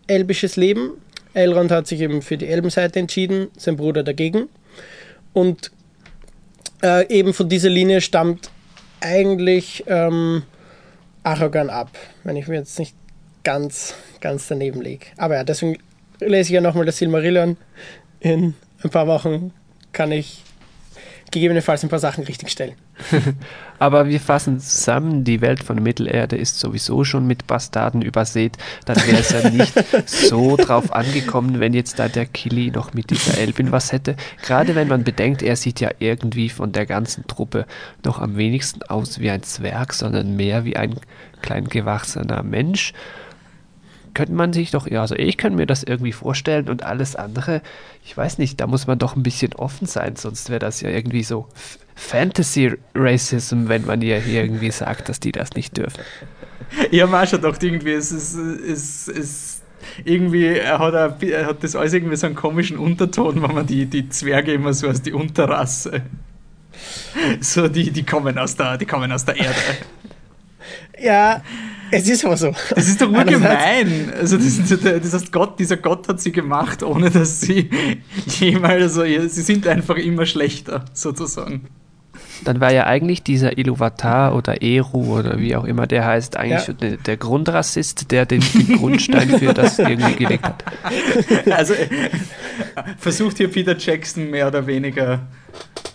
elbisches 0.07 0.57
Leben. 0.57 0.91
Elrond 1.33 1.71
hat 1.71 1.87
sich 1.87 2.03
eben 2.03 2.21
für 2.21 2.37
die 2.37 2.47
Elbenseite 2.47 2.99
entschieden, 2.99 3.49
sein 3.57 3.79
Bruder 3.79 4.03
dagegen. 4.03 4.51
Und 5.33 5.71
äh, 6.83 7.09
eben 7.09 7.33
von 7.33 7.49
dieser 7.49 7.71
Linie 7.71 8.03
stammt 8.03 8.51
eigentlich 9.01 9.85
ähm, 9.87 10.43
Aragorn 11.23 11.71
ab, 11.71 11.91
wenn 12.25 12.37
ich 12.37 12.47
mir 12.47 12.57
jetzt 12.57 12.79
nicht 12.79 12.95
ganz, 13.45 13.95
ganz 14.27 14.49
daneben 14.49 14.83
lege. 14.83 15.07
Aber 15.17 15.37
ja, 15.37 15.45
deswegen 15.45 15.79
lese 16.19 16.49
ich 16.51 16.55
ja 16.55 16.61
nochmal 16.61 16.85
das 16.85 16.99
Silmarillion. 16.99 17.57
In 18.19 18.55
ein 18.83 18.91
paar 18.91 19.07
Wochen 19.07 19.53
kann 19.93 20.11
ich 20.11 20.43
gegebenenfalls 21.31 21.85
ein 21.85 21.89
paar 21.89 22.01
Sachen 22.01 22.25
richtigstellen. 22.25 22.75
Aber 23.79 24.09
wir 24.09 24.19
fassen 24.19 24.59
zusammen, 24.59 25.23
die 25.23 25.41
Welt 25.43 25.63
von 25.63 25.81
Mittelerde 25.81 26.35
ist 26.37 26.59
sowieso 26.59 27.05
schon 27.05 27.27
mit 27.27 27.47
Bastarden 27.47 28.03
übersät. 28.03 28.57
Dann 28.85 28.97
wäre 28.97 29.21
es 29.21 29.31
ja 29.31 29.49
nicht 29.51 29.75
so 30.09 30.57
drauf 30.57 30.93
angekommen, 30.93 31.61
wenn 31.61 31.73
jetzt 31.73 32.01
da 32.01 32.09
der 32.09 32.27
Killy 32.27 32.73
noch 32.73 32.95
mit 32.95 33.11
dieser 33.11 33.39
Elbin 33.39 33.71
was 33.71 33.93
hätte. 33.93 34.17
Gerade 34.43 34.75
wenn 34.75 34.89
man 34.89 35.05
bedenkt, 35.05 35.43
er 35.43 35.55
sieht 35.55 35.79
ja 35.79 35.91
irgendwie 36.01 36.49
von 36.49 36.73
der 36.73 36.87
ganzen 36.87 37.29
Truppe 37.29 37.67
noch 38.05 38.19
am 38.19 38.37
wenigsten 38.37 38.83
aus 38.83 39.21
wie 39.21 39.31
ein 39.31 39.45
Zwerg, 39.45 39.93
sondern 39.93 40.35
mehr 40.35 40.65
wie 40.65 40.75
ein 40.75 40.97
klein 41.43 41.69
gewachsener 41.69 42.43
Mensch 42.43 42.93
könnte 44.17 44.33
man 44.33 44.55
sich 44.55 44.71
doch, 44.71 44.87
ja, 44.89 45.03
also 45.03 45.15
ich 45.15 45.37
könnte 45.37 45.59
mir 45.59 45.67
das 45.67 45.83
irgendwie 45.83 46.13
vorstellen 46.13 46.71
und 46.71 46.83
alles 46.83 47.17
andere, 47.17 47.61
ich 48.03 48.17
weiß 48.17 48.39
nicht, 48.39 48.59
da 48.59 48.67
muss 48.67 48.87
man 48.87 48.99
doch 48.99 49.15
ein 49.15 49.23
bisschen 49.23 49.53
offen 49.53 49.87
sein, 49.87 50.17
sonst 50.17 50.49
wäre 50.49 50.59
das 50.59 50.81
ja 50.81 50.89
irgendwie 50.89 51.23
so 51.23 51.49
Fantasy 51.95 52.73
Racism, 52.95 53.69
wenn 53.69 53.85
man 53.85 54.01
ja 54.01 54.17
irgendwie 54.17 54.71
sagt, 54.71 55.11
dass 55.11 55.21
die 55.21 55.33
das 55.33 55.53
nicht 55.53 55.77
dürfen. 55.77 56.01
Ja, 56.91 57.07
man 57.07 57.27
schon 57.27 57.43
doch 57.43 57.61
irgendwie, 57.61 57.93
es 57.93 58.11
ist, 58.11 58.35
es 58.35 59.09
ist 59.09 59.63
irgendwie 60.07 60.47
er 60.47 60.79
hat, 60.79 61.23
er 61.23 61.47
hat 61.47 61.63
das 61.63 61.77
alles 61.77 61.93
irgendwie 61.93 62.17
so 62.17 62.27
einen 62.27 62.37
komischen 62.37 62.79
Unterton, 62.79 63.43
wenn 63.43 63.55
man 63.55 63.67
die, 63.67 63.85
die 63.85 64.09
Zwerge 64.09 64.55
immer 64.55 64.73
so 64.73 64.89
als 64.89 65.03
die 65.03 65.13
Unterrasse. 65.13 66.01
So, 67.41 67.69
die, 67.69 67.91
die 67.91 68.03
kommen 68.05 68.39
aus 68.39 68.57
der, 68.57 68.79
die 68.79 68.87
kommen 68.87 69.13
aus 69.13 69.27
der 69.27 69.37
Erde. 69.37 69.61
Ja, 70.99 71.43
es 71.91 72.09
ist 72.09 72.25
aber 72.25 72.37
so. 72.37 72.53
Das 72.75 72.89
ist 72.89 73.01
doch 73.01 73.11
urgemein. 73.11 74.13
Also 74.19 74.37
das, 74.37 74.61
das 74.69 75.13
heißt, 75.15 75.33
Gott, 75.33 75.59
dieser 75.59 75.77
Gott 75.77 76.09
hat 76.09 76.21
sie 76.21 76.33
gemacht, 76.33 76.83
ohne 76.83 77.11
dass 77.11 77.41
sie 77.41 77.71
jemals, 78.27 78.99
also 78.99 79.29
sie 79.29 79.43
sind 79.43 79.67
einfach 79.67 79.97
immer 79.97 80.27
schlechter, 80.27 80.85
sozusagen. 80.93 81.69
Dann 82.45 82.61
war 82.61 82.73
ja 82.73 82.87
eigentlich 82.87 83.23
dieser 83.23 83.57
Iluvatar 83.57 84.35
oder 84.35 84.63
Eru 84.63 85.19
oder 85.19 85.39
wie 85.39 85.57
auch 85.57 85.65
immer 85.65 85.87
der 85.87 86.05
heißt, 86.05 86.37
eigentlich 86.37 86.67
ja. 86.67 86.73
der, 86.75 86.97
der, 86.99 87.17
Grundrassist, 87.17 88.11
der 88.11 88.27
den, 88.27 88.41
den 88.41 88.77
Grundstein 88.77 89.39
für 89.39 89.55
das 89.55 89.79
irgendwie 89.79 90.17
gelegt 90.17 90.45
hat. 90.45 90.65
Also 91.51 91.75
versucht 92.99 93.39
hier 93.39 93.51
Peter 93.51 93.77
Jackson 93.77 94.31
mehr 94.31 94.49
oder 94.49 94.67
weniger 94.67 95.21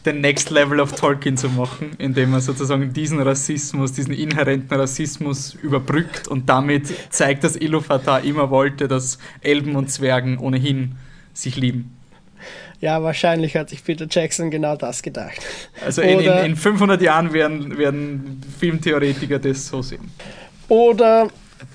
den 0.06 0.22
Next 0.22 0.50
Level 0.50 0.80
of 0.80 0.94
Tolkien 0.94 1.38
zu 1.38 1.50
machen, 1.50 1.92
indem 1.98 2.34
er 2.34 2.42
sozusagen 2.42 2.92
diesen 2.94 3.22
Rassismus, 3.22 3.94
diesen 3.94 4.14
inhärenten 4.14 4.76
Rassismus 4.76 5.54
überbrückt 5.54 6.28
und 6.28 6.50
damit 6.50 6.88
zeigt, 7.12 7.44
dass 7.44 7.56
Iluvatar 7.56 8.24
immer 8.24 8.50
wollte, 8.50 8.88
dass 8.88 9.20
Elben 9.42 9.76
und 9.76 9.92
Zwergen 9.92 10.40
ohnehin 10.40 10.96
sich 11.34 11.56
lieben. 11.56 11.96
Ja, 12.80 13.04
wahrscheinlich 13.04 13.56
hat 13.56 13.70
sich 13.70 13.84
Peter 13.84 14.08
Jackson 14.10 14.50
genau 14.50 14.76
das 14.76 15.04
gedacht. 15.04 15.40
Also 15.86 16.02
in, 16.02 16.20
in, 16.20 16.38
in 16.46 16.56
500 16.56 17.00
Jahren 17.00 17.32
werden, 17.32 17.78
werden 17.78 18.42
Filmtheoretiker 18.60 19.38
das 19.38 19.68
so 19.68 19.84
sehen. 19.84 20.10
Oder 20.68 21.30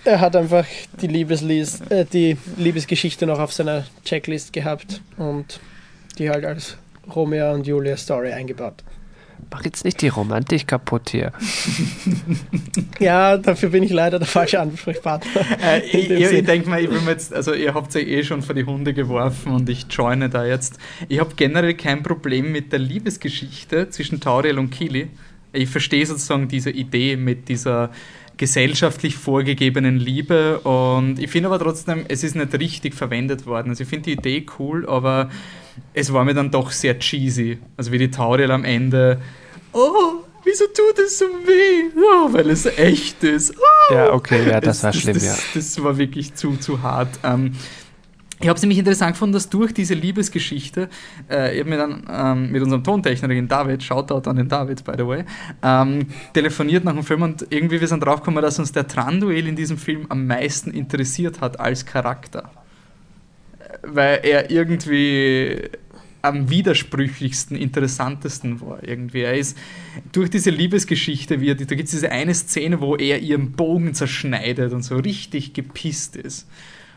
er 0.04 0.20
hat 0.20 0.34
einfach 0.34 0.66
die, 1.00 1.06
Liebeslies, 1.06 1.80
äh, 1.90 2.04
die 2.04 2.36
Liebesgeschichte 2.56 3.24
noch 3.24 3.38
auf 3.38 3.52
seiner 3.52 3.84
Checklist 4.04 4.52
gehabt 4.52 5.00
und 5.16 5.60
die 6.18 6.28
halt 6.28 6.44
als 6.44 6.76
Romeo 7.14 7.52
und 7.52 7.66
Julia 7.66 7.96
Story 7.96 8.32
eingebaut. 8.32 8.82
Mach 9.50 9.64
jetzt 9.64 9.84
nicht 9.84 10.02
die 10.02 10.08
Romantik 10.08 10.66
kaputt 10.66 11.10
hier. 11.10 11.32
ja, 12.98 13.36
dafür 13.36 13.68
bin 13.68 13.82
ich 13.84 13.92
leider 13.92 14.18
der 14.18 14.26
falsche 14.26 14.58
Ansprechpartner. 14.58 15.42
Äh, 15.62 15.86
ich, 15.92 16.10
ich 16.10 16.44
denke 16.44 16.68
mal, 16.68 16.82
ich 16.82 16.90
bin 16.90 17.06
jetzt, 17.06 17.32
also 17.32 17.54
ihr 17.54 17.72
habt 17.74 17.94
ja 17.94 18.00
eh 18.00 18.24
schon 18.24 18.42
vor 18.42 18.54
die 18.54 18.64
Hunde 18.64 18.92
geworfen 18.92 19.52
und 19.52 19.68
ich 19.68 19.86
joine 19.88 20.28
da 20.28 20.44
jetzt. 20.44 20.78
Ich 21.08 21.20
habe 21.20 21.34
generell 21.36 21.74
kein 21.74 22.02
Problem 22.02 22.50
mit 22.50 22.72
der 22.72 22.80
Liebesgeschichte 22.80 23.88
zwischen 23.90 24.20
Tauriel 24.20 24.58
und 24.58 24.70
Kili. 24.70 25.10
Ich 25.52 25.68
verstehe 25.68 26.04
sozusagen 26.04 26.48
diese 26.48 26.70
Idee 26.70 27.16
mit 27.16 27.48
dieser 27.48 27.90
gesellschaftlich 28.36 29.16
vorgegebenen 29.16 29.96
Liebe 29.96 30.60
und 30.60 31.18
ich 31.18 31.30
finde 31.30 31.48
aber 31.48 31.58
trotzdem, 31.58 32.04
es 32.08 32.22
ist 32.22 32.34
nicht 32.34 32.52
richtig 32.54 32.94
verwendet 32.94 33.46
worden. 33.46 33.70
Also 33.70 33.84
ich 33.84 33.88
finde 33.88 34.04
die 34.04 34.12
Idee 34.12 34.44
cool, 34.58 34.86
aber 34.88 35.30
es 35.94 36.12
war 36.12 36.24
mir 36.24 36.34
dann 36.34 36.50
doch 36.50 36.70
sehr 36.70 36.98
cheesy. 36.98 37.58
Also 37.76 37.92
wie 37.92 37.98
die 37.98 38.10
Tauriel 38.10 38.50
am 38.50 38.64
Ende, 38.64 39.20
oh, 39.72 40.24
wieso 40.44 40.64
tut 40.66 40.98
es 41.04 41.18
so 41.18 41.24
weh? 41.24 41.90
Oh, 41.96 42.32
weil 42.32 42.50
es 42.50 42.66
echt 42.66 43.22
ist. 43.24 43.54
Oh. 43.56 43.94
Ja, 43.94 44.12
okay, 44.12 44.48
ja, 44.48 44.60
das, 44.60 44.80
das 44.80 44.84
war 44.84 44.92
schlimm, 44.92 45.14
das, 45.14 45.24
ja. 45.24 45.34
Das 45.54 45.82
war 45.82 45.98
wirklich 45.98 46.34
zu, 46.34 46.56
zu 46.56 46.82
hart. 46.82 47.18
Ähm, 47.22 47.52
ich 48.38 48.48
habe 48.48 48.56
es 48.56 48.62
nämlich 48.62 48.78
interessant 48.78 49.12
gefunden, 49.12 49.32
dass 49.32 49.48
durch 49.48 49.72
diese 49.72 49.94
Liebesgeschichte, 49.94 50.90
äh, 51.30 51.54
ich 51.54 51.60
habe 51.60 51.70
mir 51.70 51.78
dann 51.78 52.04
ähm, 52.10 52.52
mit 52.52 52.62
unserem 52.62 52.84
Tontechniker, 52.84 53.40
David, 53.42 53.82
Shoutout 53.82 54.28
an 54.28 54.36
den 54.36 54.48
David, 54.48 54.84
by 54.84 54.92
the 54.98 55.06
way, 55.06 55.24
ähm, 55.62 56.08
telefoniert 56.34 56.84
nach 56.84 56.92
dem 56.92 57.02
Film 57.02 57.22
und 57.22 57.46
irgendwie 57.48 57.80
wir 57.80 57.88
sind 57.88 58.00
draufgekommen, 58.00 58.42
dass 58.42 58.58
uns 58.58 58.72
der 58.72 58.86
Tranduel 58.86 59.48
in 59.48 59.56
diesem 59.56 59.78
Film 59.78 60.04
am 60.10 60.26
meisten 60.26 60.70
interessiert 60.70 61.40
hat 61.40 61.58
als 61.58 61.86
Charakter. 61.86 62.50
Weil 63.82 64.20
er 64.22 64.50
irgendwie 64.50 65.70
am 66.26 66.50
widersprüchlichsten, 66.50 67.56
interessantesten 67.56 68.60
war. 68.60 68.82
Irgendwie. 68.82 69.22
Er 69.22 69.36
ist 69.36 69.56
durch 70.12 70.28
diese 70.28 70.50
Liebesgeschichte, 70.50 71.40
wie 71.40 71.50
er, 71.50 71.54
da 71.54 71.74
gibt 71.74 71.84
es 71.84 71.92
diese 71.92 72.10
eine 72.10 72.34
Szene, 72.34 72.80
wo 72.80 72.96
er 72.96 73.20
ihren 73.20 73.52
Bogen 73.52 73.94
zerschneidet 73.94 74.72
und 74.72 74.82
so 74.82 74.96
richtig 74.96 75.54
gepisst 75.54 76.16
ist. 76.16 76.48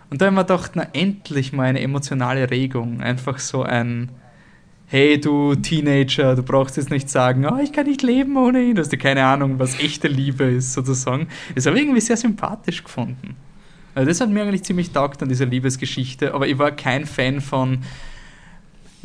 Und 0.09 0.21
da 0.21 0.25
haben 0.25 0.35
wir 0.35 0.43
gedacht, 0.43 0.71
na 0.73 0.87
endlich 0.93 1.53
mal 1.53 1.65
eine 1.65 1.81
emotionale 1.81 2.49
Regung. 2.49 3.01
Einfach 3.01 3.37
so 3.37 3.61
ein, 3.61 4.09
hey 4.87 5.19
du 5.19 5.53
Teenager, 5.53 6.35
du 6.35 6.41
brauchst 6.41 6.77
jetzt 6.77 6.89
nicht 6.89 7.09
sagen, 7.09 7.45
oh, 7.45 7.59
ich 7.61 7.71
kann 7.71 7.85
nicht 7.85 8.01
leben 8.01 8.35
ohne 8.35 8.63
ihn. 8.63 8.75
Du 8.75 8.81
hast 8.81 8.91
ja 8.91 8.97
keine 8.97 9.25
Ahnung, 9.25 9.59
was 9.59 9.79
echte 9.79 10.07
Liebe 10.07 10.45
ist, 10.45 10.73
sozusagen. 10.73 11.27
Das 11.53 11.67
habe 11.67 11.77
ich 11.77 11.83
irgendwie 11.83 12.01
sehr 12.01 12.17
sympathisch 12.17 12.83
gefunden. 12.83 13.35
Also 13.99 14.07
das 14.07 14.21
hat 14.21 14.29
mir 14.29 14.43
eigentlich 14.43 14.63
ziemlich 14.63 14.91
taugt 14.91 15.21
an 15.21 15.27
dieser 15.27 15.45
Liebesgeschichte, 15.45 16.33
aber 16.33 16.47
ich 16.47 16.57
war 16.57 16.71
kein 16.71 17.05
Fan 17.05 17.41
von 17.41 17.79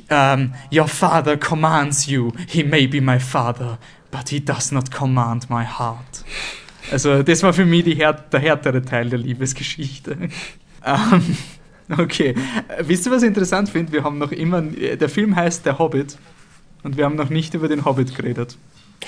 um, 0.09 0.55
Your 0.73 0.87
father 0.87 1.37
commands 1.37 2.07
you, 2.07 2.31
he 2.47 2.63
may 2.63 2.87
be 2.87 3.01
my 3.01 3.19
father, 3.19 3.79
but 4.13 4.29
he 4.29 4.39
does 4.39 4.71
not 4.71 4.93
command 4.93 5.51
my 5.51 5.65
heart. 5.65 6.25
Also 6.93 7.25
das 7.25 7.43
war 7.43 7.53
für 7.53 7.65
mich 7.65 7.85
Här 7.99 8.13
der 8.13 8.39
härtere 8.39 8.83
Teil 8.83 9.11
der 9.11 9.19
Liebesgeschichte. 9.19 10.17
Um, 10.87 11.37
okay, 11.99 12.37
wisst 12.79 13.07
ihr, 13.07 13.11
was 13.11 13.23
ich 13.23 13.29
interessant 13.29 13.71
finde? 13.71 13.91
Wir 13.91 14.05
haben 14.05 14.19
noch 14.19 14.31
immer, 14.31 14.63
der 14.63 15.09
Film 15.09 15.35
heißt 15.35 15.67
Der 15.67 15.81
Hobbit 15.81 16.17
und 16.85 16.97
wir 16.97 17.05
haben 17.05 17.17
noch 17.17 17.31
nicht 17.31 17.53
über 17.55 17.67
den 17.67 17.85
Hobbit 17.85 18.15
geredet. 18.15 18.57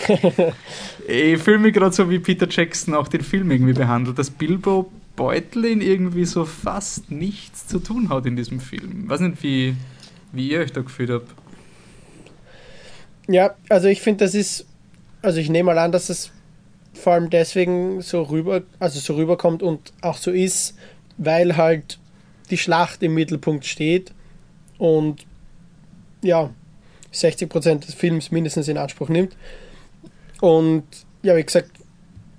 ich 1.06 1.40
fühle 1.40 1.58
mich 1.58 1.74
gerade 1.74 1.94
so, 1.94 2.10
wie 2.10 2.18
Peter 2.18 2.48
Jackson 2.50 2.92
auch 2.92 3.06
den 3.06 3.20
Film 3.20 3.52
irgendwie 3.52 3.72
behandelt, 3.72 4.18
dass 4.18 4.30
Bilbo 4.30 4.90
Beutlin 5.16 5.80
irgendwie 5.80 6.26
so 6.26 6.44
fast 6.44 7.10
nichts 7.10 7.66
zu 7.66 7.78
tun 7.78 8.10
hat 8.10 8.26
in 8.26 8.36
diesem 8.36 8.60
Film. 8.60 9.04
Ich 9.04 9.08
weiß 9.08 9.20
nicht, 9.20 9.42
wie, 9.42 9.74
wie 10.32 10.50
ihr 10.50 10.60
euch 10.60 10.72
da 10.72 10.82
gefühlt 10.82 11.10
habt. 11.10 11.34
Ja, 13.26 13.56
also 13.68 13.88
ich 13.88 14.02
finde, 14.02 14.24
das 14.24 14.34
ist, 14.34 14.66
also 15.22 15.40
ich 15.40 15.48
nehme 15.48 15.74
mal 15.74 15.78
an, 15.78 15.90
dass 15.90 16.10
es 16.10 16.30
vor 16.94 17.14
allem 17.14 17.30
deswegen 17.30 18.00
so 18.02 18.22
rüber, 18.22 18.62
also 18.78 19.00
so 19.00 19.14
rüberkommt 19.16 19.62
und 19.62 19.92
auch 20.00 20.16
so 20.16 20.30
ist, 20.30 20.76
weil 21.18 21.56
halt 21.56 21.98
die 22.50 22.58
Schlacht 22.58 23.02
im 23.02 23.14
Mittelpunkt 23.14 23.64
steht 23.64 24.12
und 24.78 25.26
ja, 26.22 26.50
60% 27.12 27.86
des 27.86 27.94
Films 27.94 28.30
mindestens 28.30 28.68
in 28.68 28.78
Anspruch 28.78 29.08
nimmt. 29.08 29.36
Und 30.40 30.84
ja, 31.22 31.36
wie 31.36 31.42
gesagt, 31.42 31.70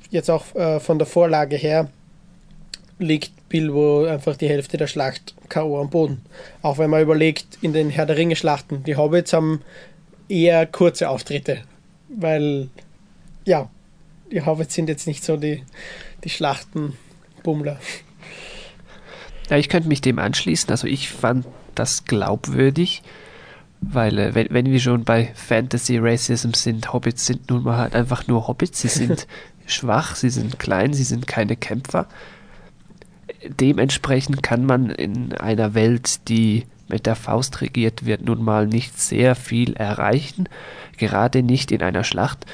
jetzt 0.10 0.30
auch 0.30 0.56
äh, 0.56 0.80
von 0.80 1.00
der 1.00 1.08
Vorlage 1.08 1.56
her 1.56 1.90
liegt 3.00 3.32
Bilbo 3.50 4.06
einfach 4.06 4.36
die 4.36 4.50
Hälfte 4.50 4.78
der 4.78 4.88
Schlacht 4.88 5.36
K.O. 5.50 5.80
am 5.80 5.90
Boden. 5.90 6.22
Auch 6.62 6.78
wenn 6.78 6.90
man 6.90 7.02
überlegt, 7.02 7.58
in 7.62 7.74
den 7.74 7.90
Herr 7.90 8.06
der 8.06 8.18
Ringe 8.18 8.36
Schlachten, 8.36 8.84
die 8.84 8.96
Hobbits 8.96 9.34
haben 9.34 9.62
eher 10.30 10.66
kurze 10.66 11.10
Auftritte, 11.10 11.62
weil 12.10 12.70
ja, 13.46 13.70
die 14.32 14.46
Hobbits 14.46 14.74
sind 14.74 14.90
jetzt 14.90 15.08
nicht 15.08 15.24
so 15.24 15.38
die, 15.38 15.64
die 16.24 16.30
Schlachtenbummler. 16.30 17.80
Ja, 19.50 19.58
ich 19.58 19.70
könnte 19.70 19.88
mich 19.88 20.02
dem 20.02 20.20
anschließen. 20.20 20.70
Also 20.70 20.88
ich 20.88 21.10
fand 21.10 21.46
das 21.76 22.04
glaubwürdig, 22.04 23.04
weil 23.80 24.18
äh, 24.18 24.36
wenn, 24.36 24.48
wenn 24.50 24.66
wir 24.66 24.80
schon 24.82 25.06
bei 25.06 25.32
Fantasy 25.36 25.98
Racism 26.00 26.52
sind, 26.52 26.92
Hobbits 26.92 27.26
sind 27.26 27.50
nun 27.50 27.64
mal 27.64 27.78
halt 27.78 27.96
einfach 27.96 28.28
nur 28.28 28.48
Hobbits. 28.48 28.82
Sie 28.82 28.90
sind 28.90 29.28
schwach, 29.66 30.16
sie 30.16 30.30
sind 30.30 30.60
klein, 30.60 30.94
sie 30.94 31.04
sind 31.04 31.28
keine 31.28 31.56
Kämpfer 31.56 32.10
dementsprechend 33.44 34.44
kann 34.44 34.66
man 34.66 34.90
in 34.90 35.34
einer 35.34 35.74
Welt, 35.74 36.28
die 36.30 36.66
mit 36.88 37.06
der 37.06 37.16
Faust 37.16 37.62
regiert 37.62 38.06
wird, 38.06 38.24
nun 38.24 38.44
mal 38.44 38.66
nicht 38.66 39.00
sehr 39.00 39.36
viel 39.36 39.74
erreichen, 39.74 40.48
gerade 40.98 41.44
nicht 41.44 41.72
in 41.72 41.82
einer 41.82 42.04
Schlacht. 42.04 42.46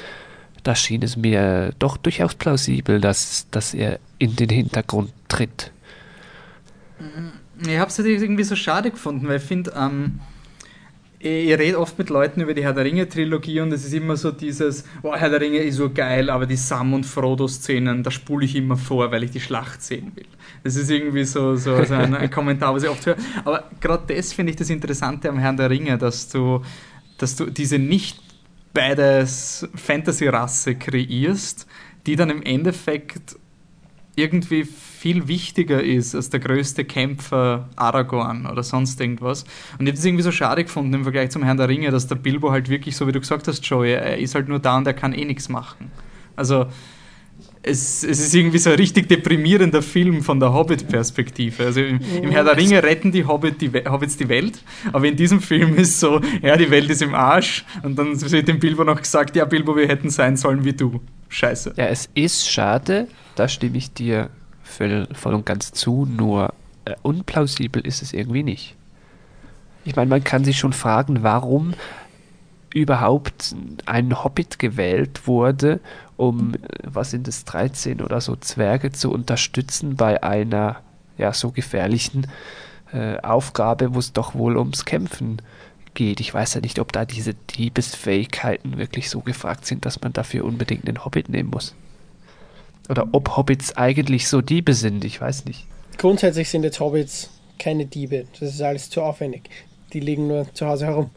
Da 0.62 0.74
schien 0.74 1.02
es 1.02 1.16
mir 1.16 1.72
doch 1.78 1.96
durchaus 1.96 2.34
plausibel, 2.34 3.00
dass, 3.00 3.46
dass 3.50 3.74
er 3.74 4.00
in 4.18 4.34
den 4.34 4.48
Hintergrund 4.48 5.12
tritt. 5.28 5.70
Ich 7.60 7.78
habe 7.78 7.90
es 7.90 7.98
irgendwie 7.98 8.44
so 8.44 8.56
schade 8.56 8.90
gefunden, 8.90 9.28
weil 9.28 9.36
ich 9.36 9.42
finde, 9.42 9.72
ähm, 9.76 10.20
ich 11.24 11.58
rede 11.58 11.78
oft 11.78 11.98
mit 11.98 12.10
Leuten 12.10 12.42
über 12.42 12.52
die 12.52 12.62
Herr 12.62 12.74
der 12.74 12.84
Ringe-Trilogie 12.84 13.60
und 13.60 13.72
es 13.72 13.86
ist 13.86 13.94
immer 13.94 14.14
so 14.14 14.30
dieses, 14.30 14.84
oh, 15.02 15.14
Herr 15.14 15.30
der 15.30 15.40
Ringe 15.40 15.58
ist 15.58 15.76
so 15.76 15.88
geil, 15.88 16.28
aber 16.28 16.44
die 16.44 16.56
Sam- 16.56 16.92
und 16.92 17.06
Frodo-Szenen, 17.06 18.02
da 18.02 18.10
spule 18.10 18.44
ich 18.44 18.54
immer 18.54 18.76
vor, 18.76 19.10
weil 19.10 19.24
ich 19.24 19.30
die 19.30 19.40
Schlacht 19.40 19.82
sehen 19.82 20.12
will. 20.14 20.26
Das 20.64 20.76
ist 20.76 20.90
irgendwie 20.90 21.24
so, 21.24 21.56
so, 21.56 21.82
so 21.82 21.94
ein, 21.94 22.14
ein, 22.14 22.30
Kommentar, 22.34 22.74
was 22.74 22.82
ich 22.82 22.90
oft 22.90 23.06
höre. 23.06 23.16
Aber 23.42 23.70
gerade 23.80 24.14
das 24.14 24.34
finde 24.34 24.50
ich 24.50 24.56
das 24.56 24.68
Interessante 24.68 25.30
am 25.30 25.38
Herrn 25.38 25.56
der 25.56 25.70
Ringe, 25.70 25.96
dass 25.96 26.28
du, 26.28 26.60
dass 27.16 27.36
du 27.36 27.46
diese 27.46 27.78
nicht 27.78 28.20
beides 28.74 29.66
Fantasy-Rasse 29.74 30.74
kreierst, 30.74 31.66
die 32.06 32.16
dann 32.16 32.28
im 32.28 32.42
Endeffekt 32.42 33.36
irgendwie 34.14 34.68
viel 35.04 35.28
wichtiger 35.28 35.82
ist 35.82 36.14
als 36.14 36.30
der 36.30 36.40
größte 36.40 36.86
Kämpfer 36.86 37.68
Aragorn 37.76 38.46
oder 38.46 38.62
sonst 38.62 38.98
irgendwas. 39.02 39.44
Und 39.78 39.84
ich 39.84 39.88
habe 39.88 39.98
es 39.98 40.04
irgendwie 40.06 40.22
so 40.22 40.32
schade 40.32 40.64
gefunden 40.64 40.94
im 40.94 41.02
Vergleich 41.02 41.28
zum 41.28 41.42
Herrn 41.42 41.58
der 41.58 41.68
Ringe, 41.68 41.90
dass 41.90 42.06
der 42.06 42.14
Bilbo 42.14 42.50
halt 42.50 42.70
wirklich, 42.70 42.96
so 42.96 43.06
wie 43.06 43.12
du 43.12 43.20
gesagt 43.20 43.46
hast, 43.46 43.62
Joey, 43.66 43.92
er 43.92 44.16
ist 44.16 44.34
halt 44.34 44.48
nur 44.48 44.60
da 44.60 44.78
und 44.78 44.86
er 44.86 44.94
kann 44.94 45.12
eh 45.12 45.26
nichts 45.26 45.50
machen. 45.50 45.90
Also 46.36 46.68
es, 47.62 48.02
es 48.02 48.18
ist 48.18 48.34
irgendwie 48.34 48.56
so 48.56 48.70
ein 48.70 48.76
richtig 48.76 49.06
deprimierender 49.10 49.82
Film 49.82 50.22
von 50.22 50.40
der 50.40 50.54
Hobbit-Perspektive. 50.54 51.66
Also 51.66 51.82
im, 51.82 52.00
im, 52.22 52.30
Herr 52.30 52.44
der 52.44 52.56
Ringe 52.56 52.82
retten 52.82 53.12
die, 53.12 53.26
Hobbit 53.26 53.60
die 53.60 53.70
Hobbits 53.86 54.16
die 54.16 54.30
Welt, 54.30 54.58
aber 54.90 55.06
in 55.06 55.16
diesem 55.16 55.42
Film 55.42 55.74
ist 55.74 56.00
so, 56.00 56.22
ja, 56.40 56.56
die 56.56 56.70
Welt 56.70 56.88
ist 56.88 57.02
im 57.02 57.14
Arsch 57.14 57.66
und 57.82 57.98
dann 57.98 58.18
wird 58.18 58.48
dem 58.48 58.58
Bilbo 58.58 58.84
noch 58.84 59.02
gesagt, 59.02 59.36
ja, 59.36 59.44
Bilbo, 59.44 59.76
wir 59.76 59.86
hätten 59.86 60.08
sein 60.08 60.38
sollen 60.38 60.64
wie 60.64 60.72
du. 60.72 61.02
Scheiße. 61.28 61.74
Ja, 61.76 61.88
es 61.88 62.08
ist 62.14 62.50
schade, 62.50 63.06
da 63.34 63.48
stimme 63.48 63.76
ich 63.76 63.92
dir 63.92 64.30
voll, 64.74 65.08
voll 65.12 65.34
und 65.34 65.46
ganz 65.46 65.72
zu, 65.72 66.06
nur 66.06 66.52
äh, 66.84 66.94
unplausibel 67.02 67.84
ist 67.86 68.02
es 68.02 68.12
irgendwie 68.12 68.42
nicht. 68.42 68.74
Ich 69.84 69.96
meine, 69.96 70.08
man 70.08 70.24
kann 70.24 70.44
sich 70.44 70.58
schon 70.58 70.72
fragen, 70.72 71.22
warum 71.22 71.74
überhaupt 72.72 73.54
ein 73.86 74.24
Hobbit 74.24 74.58
gewählt 74.58 75.26
wurde, 75.26 75.80
um, 76.16 76.54
äh, 76.54 76.58
was 76.82 77.10
sind 77.10 77.28
es, 77.28 77.44
13 77.44 78.00
oder 78.00 78.20
so 78.20 78.36
Zwerge 78.36 78.92
zu 78.92 79.12
unterstützen 79.12 79.96
bei 79.96 80.22
einer 80.22 80.80
ja 81.16 81.32
so 81.32 81.50
gefährlichen 81.50 82.26
äh, 82.92 83.18
Aufgabe, 83.18 83.94
wo 83.94 83.98
es 83.98 84.12
doch 84.12 84.34
wohl 84.34 84.56
ums 84.56 84.84
Kämpfen 84.84 85.40
geht. 85.94 86.20
Ich 86.20 86.34
weiß 86.34 86.54
ja 86.54 86.60
nicht, 86.60 86.80
ob 86.80 86.92
da 86.92 87.04
diese 87.04 87.34
Diebesfähigkeiten 87.34 88.78
wirklich 88.78 89.08
so 89.10 89.20
gefragt 89.20 89.66
sind, 89.66 89.86
dass 89.86 90.00
man 90.00 90.12
dafür 90.12 90.44
unbedingt 90.44 90.88
einen 90.88 91.04
Hobbit 91.04 91.28
nehmen 91.28 91.50
muss. 91.50 91.74
Oder 92.88 93.08
ob 93.12 93.36
Hobbits 93.36 93.76
eigentlich 93.76 94.28
so 94.28 94.40
Diebe 94.40 94.74
sind, 94.74 95.04
ich 95.04 95.20
weiß 95.20 95.46
nicht. 95.46 95.66
Grundsätzlich 95.98 96.50
sind 96.50 96.64
jetzt 96.64 96.80
Hobbits 96.80 97.30
keine 97.58 97.86
Diebe. 97.86 98.26
Das 98.32 98.50
ist 98.50 98.62
alles 98.62 98.90
zu 98.90 99.02
aufwendig. 99.02 99.48
Die 99.92 100.00
liegen 100.00 100.26
nur 100.26 100.52
zu 100.54 100.66
Hause 100.66 100.86
herum 100.86 101.10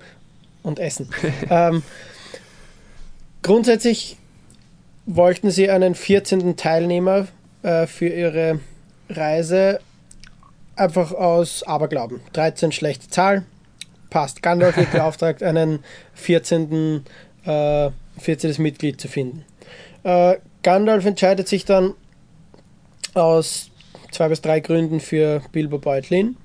und 0.64 0.80
essen. 0.80 1.10
ähm, 1.50 1.84
grundsätzlich 3.42 4.18
wollten 5.06 5.52
sie 5.52 5.70
einen 5.70 5.96
14. 5.96 6.56
Teilnehmer 6.56 7.28
äh, 7.64 7.88
für 7.88 8.08
ihre 8.08 8.60
Reise 9.10 9.80
einfach 10.76 11.12
aus 11.12 11.64
Aberglauben. 11.64 12.20
13 12.34 12.72
schlechte 12.72 13.10
Zahl, 13.10 13.46
passt. 14.10 14.42
Gandalf 14.44 14.78
wird 14.78 14.92
beauftragt, 14.92 15.44
einen 15.44 15.80
14. 16.14 17.04
Äh, 17.46 17.90
14. 18.20 18.62
Mitglied 18.62 19.00
zu 19.00 19.08
finden. 19.08 19.44
Äh, 20.04 20.38
Gandalf 20.68 21.06
entscheidet 21.06 21.48
sich 21.48 21.64
dann 21.64 21.94
aus 23.14 23.72
zwei 24.12 24.28
bis 24.28 24.42
drei 24.42 24.60
Gründen 24.60 25.00
für 25.00 25.42
Bilbo 25.54 25.78
Beutlin. 25.78 26.36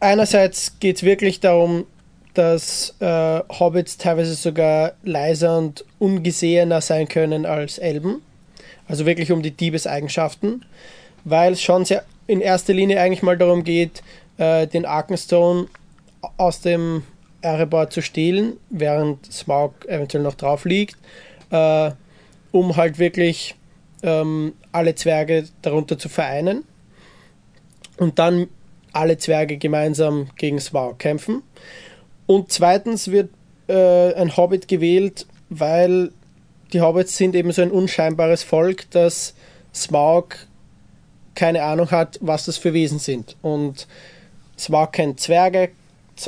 Einerseits 0.00 0.78
geht 0.80 0.96
es 0.96 1.02
wirklich 1.02 1.40
darum, 1.40 1.86
dass 2.34 2.94
äh, 3.00 3.40
Hobbits 3.58 3.96
teilweise 3.96 4.34
sogar 4.34 4.92
leiser 5.02 5.56
und 5.56 5.82
ungesehener 5.98 6.82
sein 6.82 7.08
können 7.08 7.46
als 7.46 7.78
Elben. 7.78 8.20
Also 8.86 9.06
wirklich 9.06 9.32
um 9.32 9.40
die 9.40 9.52
Diebeseigenschaften, 9.52 10.66
weil 11.24 11.54
es 11.54 11.62
schon 11.62 11.86
sehr 11.86 12.04
in 12.26 12.42
erster 12.42 12.74
Linie 12.74 13.00
eigentlich 13.00 13.22
mal 13.22 13.38
darum 13.38 13.64
geht, 13.64 14.02
äh, 14.36 14.66
den 14.66 14.84
Arkenstone 14.84 15.68
aus 16.36 16.60
dem 16.60 17.04
Erebor 17.40 17.88
zu 17.88 18.02
stehlen, 18.02 18.58
während 18.68 19.24
Smaug 19.32 19.86
eventuell 19.86 20.22
noch 20.22 20.34
drauf 20.34 20.66
liegt. 20.66 20.98
Äh, 21.50 21.92
um 22.52 22.76
halt 22.76 22.98
wirklich 22.98 23.54
ähm, 24.02 24.54
alle 24.72 24.94
Zwerge 24.94 25.44
darunter 25.62 25.98
zu 25.98 26.08
vereinen 26.08 26.64
und 27.96 28.18
dann 28.18 28.48
alle 28.92 29.18
Zwerge 29.18 29.56
gemeinsam 29.56 30.28
gegen 30.36 30.58
Smaug 30.58 30.98
kämpfen. 30.98 31.42
Und 32.26 32.50
zweitens 32.50 33.10
wird 33.10 33.30
äh, 33.68 34.14
ein 34.14 34.36
Hobbit 34.36 34.68
gewählt, 34.68 35.26
weil 35.48 36.12
die 36.72 36.80
Hobbits 36.80 37.16
sind 37.16 37.34
eben 37.34 37.52
so 37.52 37.62
ein 37.62 37.70
unscheinbares 37.70 38.42
Volk, 38.42 38.90
dass 38.90 39.34
Smaug 39.74 40.36
keine 41.34 41.62
Ahnung 41.62 41.90
hat, 41.90 42.18
was 42.20 42.46
das 42.46 42.56
für 42.56 42.72
Wesen 42.72 42.98
sind. 42.98 43.36
Und 43.42 43.86
Smaug 44.58 44.92
kennt 44.92 45.20
Zwerge, 45.20 45.70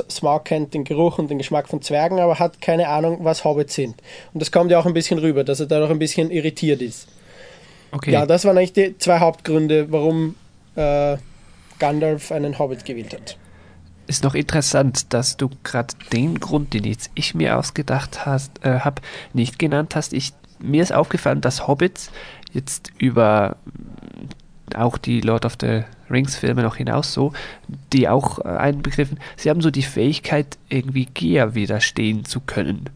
Smaug 0.09 0.45
kennt 0.45 0.73
den 0.73 0.83
Geruch 0.83 1.19
und 1.19 1.29
den 1.29 1.37
Geschmack 1.37 1.67
von 1.67 1.81
Zwergen, 1.81 2.19
aber 2.19 2.39
hat 2.39 2.61
keine 2.61 2.87
Ahnung, 2.87 3.19
was 3.21 3.43
Hobbits 3.43 3.75
sind. 3.75 3.95
Und 4.33 4.41
das 4.41 4.51
kommt 4.51 4.71
ja 4.71 4.79
auch 4.79 4.85
ein 4.85 4.93
bisschen 4.93 5.19
rüber, 5.19 5.43
dass 5.43 5.59
er 5.59 5.65
dadurch 5.65 5.91
ein 5.91 5.99
bisschen 5.99 6.31
irritiert 6.31 6.81
ist. 6.81 7.07
Okay. 7.91 8.11
Ja, 8.11 8.25
das 8.25 8.45
waren 8.45 8.57
eigentlich 8.57 8.73
die 8.73 8.97
zwei 8.97 9.19
Hauptgründe, 9.19 9.91
warum 9.91 10.35
äh, 10.75 11.17
Gandalf 11.79 12.31
einen 12.31 12.57
Hobbit 12.57 12.85
gewählt 12.85 13.13
hat. 13.13 13.37
Ist 14.07 14.23
noch 14.23 14.35
interessant, 14.35 15.13
dass 15.13 15.37
du 15.37 15.49
gerade 15.63 15.93
den 16.11 16.39
Grund, 16.39 16.73
den 16.73 16.83
jetzt 16.83 17.11
ich 17.15 17.35
mir 17.35 17.57
ausgedacht 17.57 18.19
äh, 18.25 18.79
habe, 18.79 19.01
nicht 19.33 19.59
genannt 19.59 19.95
hast. 19.95 20.13
Ich, 20.13 20.33
mir 20.59 20.81
ist 20.81 20.91
aufgefallen, 20.91 21.41
dass 21.41 21.67
Hobbits 21.67 22.09
jetzt 22.51 22.91
über 22.97 23.57
auch 24.75 24.97
die 24.97 25.21
Lord 25.21 25.45
of 25.45 25.57
the 25.61 25.83
Rings-Filme 26.09 26.63
noch 26.63 26.75
hinaus 26.75 27.13
so, 27.13 27.33
die 27.91 28.07
auch 28.07 28.39
äh, 28.39 28.47
einbegriffen, 28.47 29.19
sie 29.35 29.49
haben 29.49 29.61
so 29.61 29.71
die 29.71 29.83
Fähigkeit, 29.83 30.57
irgendwie 30.69 31.05
Gier 31.05 31.55
widerstehen 31.55 32.25
zu 32.25 32.39
können. 32.39 32.89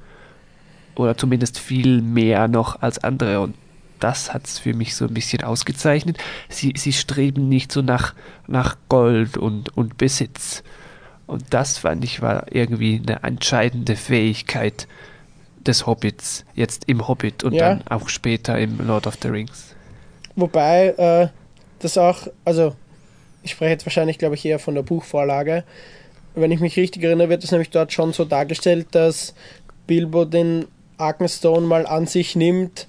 Oder 0.95 1.17
zumindest 1.17 1.59
viel 1.59 2.01
mehr 2.01 2.47
noch 2.47 2.81
als 2.81 3.03
andere. 3.03 3.41
Und 3.41 3.55
das 3.99 4.33
hat 4.33 4.47
es 4.47 4.59
für 4.59 4.73
mich 4.73 4.95
so 4.95 5.05
ein 5.05 5.13
bisschen 5.13 5.43
ausgezeichnet. 5.43 6.17
Sie, 6.49 6.73
sie 6.75 6.93
streben 6.93 7.49
nicht 7.49 7.71
so 7.71 7.81
nach, 7.81 8.13
nach 8.47 8.77
Gold 8.89 9.37
und, 9.37 9.75
und 9.77 9.97
Besitz. 9.97 10.63
Und 11.27 11.53
das 11.53 11.79
fand 11.79 12.03
ich 12.03 12.21
war 12.21 12.45
irgendwie 12.51 13.01
eine 13.05 13.21
entscheidende 13.23 13.95
Fähigkeit 13.95 14.87
des 15.59 15.85
Hobbits, 15.85 16.45
jetzt 16.55 16.85
im 16.87 17.07
Hobbit 17.07 17.43
und 17.43 17.53
ja. 17.53 17.75
dann 17.75 17.87
auch 17.89 18.09
später 18.09 18.57
im 18.57 18.85
Lord 18.87 19.05
of 19.05 19.17
the 19.21 19.27
Rings. 19.27 19.75
Wobei 20.35 20.89
äh, 20.97 21.27
das 21.79 21.97
auch, 21.97 22.27
also 22.45 22.75
ich 23.47 23.53
spreche 23.53 23.71
jetzt 23.71 23.85
wahrscheinlich, 23.85 24.17
glaube 24.17 24.35
ich, 24.35 24.45
eher 24.45 24.59
von 24.59 24.75
der 24.75 24.83
Buchvorlage. 24.83 25.63
Wenn 26.35 26.51
ich 26.51 26.59
mich 26.59 26.77
richtig 26.77 27.03
erinnere, 27.03 27.29
wird 27.29 27.43
es 27.43 27.51
nämlich 27.51 27.69
dort 27.69 27.93
schon 27.93 28.13
so 28.13 28.25
dargestellt, 28.25 28.87
dass 28.91 29.33
Bilbo 29.87 30.25
den 30.25 30.65
Arkenstone 30.97 31.65
mal 31.65 31.87
an 31.87 32.07
sich 32.07 32.35
nimmt, 32.35 32.87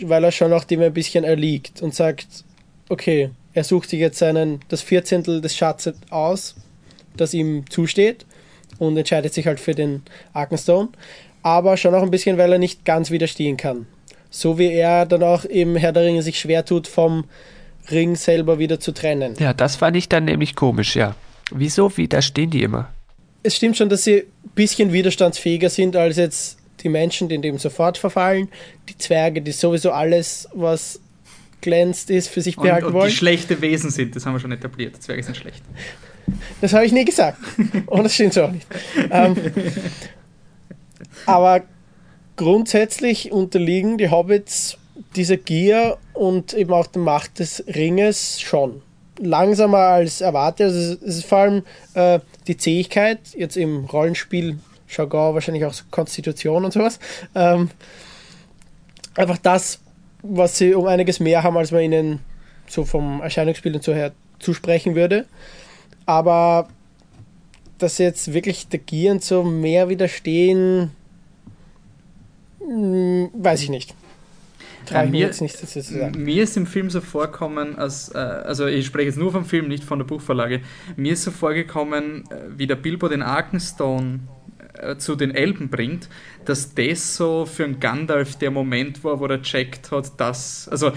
weil 0.00 0.24
er 0.24 0.32
schon 0.32 0.52
auch 0.52 0.64
dem 0.64 0.80
ein 0.80 0.92
bisschen 0.92 1.24
erliegt 1.24 1.80
und 1.80 1.94
sagt, 1.94 2.26
okay, 2.88 3.30
er 3.52 3.64
sucht 3.64 3.88
sich 3.88 4.00
jetzt 4.00 4.18
seinen, 4.18 4.60
das 4.68 4.82
Vierzehntel 4.82 5.40
des 5.40 5.56
Schatzes 5.56 5.94
aus, 6.10 6.56
das 7.16 7.32
ihm 7.32 7.70
zusteht 7.70 8.26
und 8.78 8.96
entscheidet 8.96 9.32
sich 9.32 9.46
halt 9.46 9.60
für 9.60 9.74
den 9.74 10.02
Arkenstone, 10.32 10.88
aber 11.42 11.76
schon 11.76 11.94
auch 11.94 12.02
ein 12.02 12.10
bisschen, 12.10 12.36
weil 12.36 12.52
er 12.52 12.58
nicht 12.58 12.84
ganz 12.84 13.12
widerstehen 13.12 13.56
kann. 13.56 13.86
So 14.28 14.58
wie 14.58 14.72
er 14.72 15.06
dann 15.06 15.22
auch 15.22 15.44
im 15.44 15.76
Herr 15.76 15.92
der 15.92 16.02
Ringe 16.02 16.22
sich 16.22 16.40
schwer 16.40 16.64
tut, 16.64 16.88
vom 16.88 17.24
Ring 17.90 18.16
selber 18.16 18.58
wieder 18.58 18.80
zu 18.80 18.92
trennen. 18.92 19.34
Ja, 19.38 19.52
das 19.52 19.76
fand 19.76 19.96
ich 19.96 20.08
dann 20.08 20.24
nämlich 20.24 20.54
komisch, 20.54 20.96
ja. 20.96 21.14
Wieso 21.52 21.94
widerstehen 21.96 22.50
die 22.50 22.62
immer? 22.62 22.88
Es 23.42 23.56
stimmt 23.56 23.76
schon, 23.76 23.88
dass 23.88 24.04
sie 24.04 24.20
ein 24.20 24.50
bisschen 24.54 24.92
widerstandsfähiger 24.92 25.68
sind 25.68 25.96
als 25.96 26.16
jetzt 26.16 26.58
die 26.82 26.88
Menschen, 26.88 27.28
die 27.28 27.34
in 27.34 27.42
dem 27.42 27.58
sofort 27.58 27.98
verfallen, 27.98 28.48
die 28.88 28.96
Zwerge, 28.96 29.42
die 29.42 29.52
sowieso 29.52 29.90
alles, 29.90 30.48
was 30.54 31.00
glänzt, 31.60 32.10
ist, 32.10 32.28
für 32.28 32.40
sich 32.40 32.56
behalten 32.56 32.86
und, 32.86 32.92
und 32.92 33.00
wollen. 33.00 33.10
Die 33.10 33.16
schlechte 33.16 33.60
Wesen 33.60 33.90
sind, 33.90 34.16
das 34.16 34.26
haben 34.26 34.34
wir 34.34 34.40
schon 34.40 34.52
etabliert. 34.52 35.02
Zwerge 35.02 35.22
sind 35.22 35.36
schlecht. 35.36 35.62
Das 36.60 36.72
habe 36.72 36.86
ich 36.86 36.92
nie 36.92 37.04
gesagt. 37.04 37.38
Und 37.86 38.04
das 38.04 38.14
stimmt 38.14 38.32
so 38.32 38.44
auch 38.44 38.50
nicht. 38.50 38.66
Ähm, 39.10 39.36
aber 41.26 41.62
grundsätzlich 42.36 43.30
unterliegen 43.30 43.98
die 43.98 44.10
Hobbits 44.10 44.78
dieser 45.16 45.36
Gier 45.36 45.98
und 46.12 46.54
eben 46.54 46.72
auch 46.72 46.86
der 46.86 47.02
Macht 47.02 47.38
des 47.38 47.64
Ringes 47.68 48.40
schon. 48.40 48.82
Langsamer 49.18 49.78
als 49.78 50.20
erwartet. 50.20 50.66
Also 50.66 50.94
es 50.94 51.18
ist 51.18 51.24
vor 51.26 51.38
allem 51.38 51.62
äh, 51.94 52.20
die 52.46 52.56
Zähigkeit, 52.56 53.20
jetzt 53.36 53.56
im 53.56 53.84
Rollenspiel, 53.84 54.58
Jargon, 54.88 55.34
wahrscheinlich 55.34 55.64
auch 55.64 55.74
Konstitution 55.90 56.64
und 56.64 56.72
sowas. 56.72 56.98
Ähm, 57.34 57.70
einfach 59.14 59.38
das, 59.38 59.80
was 60.22 60.58
sie 60.58 60.74
um 60.74 60.86
einiges 60.86 61.20
mehr 61.20 61.42
haben, 61.42 61.56
als 61.56 61.70
man 61.70 61.82
ihnen 61.82 62.20
so 62.66 62.84
vom 62.84 63.20
Erscheinungsbild 63.20 63.76
und 63.76 63.84
so 63.84 63.94
her 63.94 64.12
zusprechen 64.38 64.94
würde. 64.94 65.26
Aber 66.06 66.68
dass 67.78 67.98
jetzt 67.98 68.32
wirklich 68.32 68.68
der 68.68 68.80
Gier 68.80 69.12
und 69.12 69.22
so 69.22 69.42
mehr 69.42 69.88
widerstehen, 69.88 70.90
hm, 72.60 73.30
weiß 73.34 73.62
ich 73.62 73.70
nicht. 73.70 73.94
Ja, 74.90 75.04
mir, 75.06 75.30
mir, 76.16 76.42
ist 76.42 76.56
im 76.56 76.66
Film 76.66 76.90
so 76.90 77.00
vorgekommen, 77.00 77.76
als, 77.78 78.14
äh, 78.14 78.18
also 78.18 78.66
ich 78.66 78.86
spreche 78.86 79.06
jetzt 79.06 79.18
nur 79.18 79.32
vom 79.32 79.44
Film, 79.44 79.68
nicht 79.68 79.84
von 79.84 79.98
der 79.98 80.06
Buchvorlage, 80.06 80.60
mir 80.96 81.12
ist 81.12 81.22
so 81.24 81.30
vorgekommen, 81.30 82.24
äh, 82.30 82.36
wie 82.56 82.66
der 82.66 82.76
Bilbo 82.76 83.08
den 83.08 83.22
Arkenstone 83.22 84.20
äh, 84.78 84.96
zu 84.96 85.16
den 85.16 85.34
Elben 85.34 85.68
bringt, 85.68 86.08
dass 86.44 86.74
das 86.74 87.16
so 87.16 87.46
für 87.46 87.64
einen 87.64 87.80
Gandalf 87.80 88.36
der 88.36 88.50
Moment 88.50 89.04
war, 89.04 89.20
wo 89.20 89.26
er 89.26 89.40
checkt 89.42 89.90
hat, 89.90 90.18
dass, 90.18 90.68
also 90.68 90.92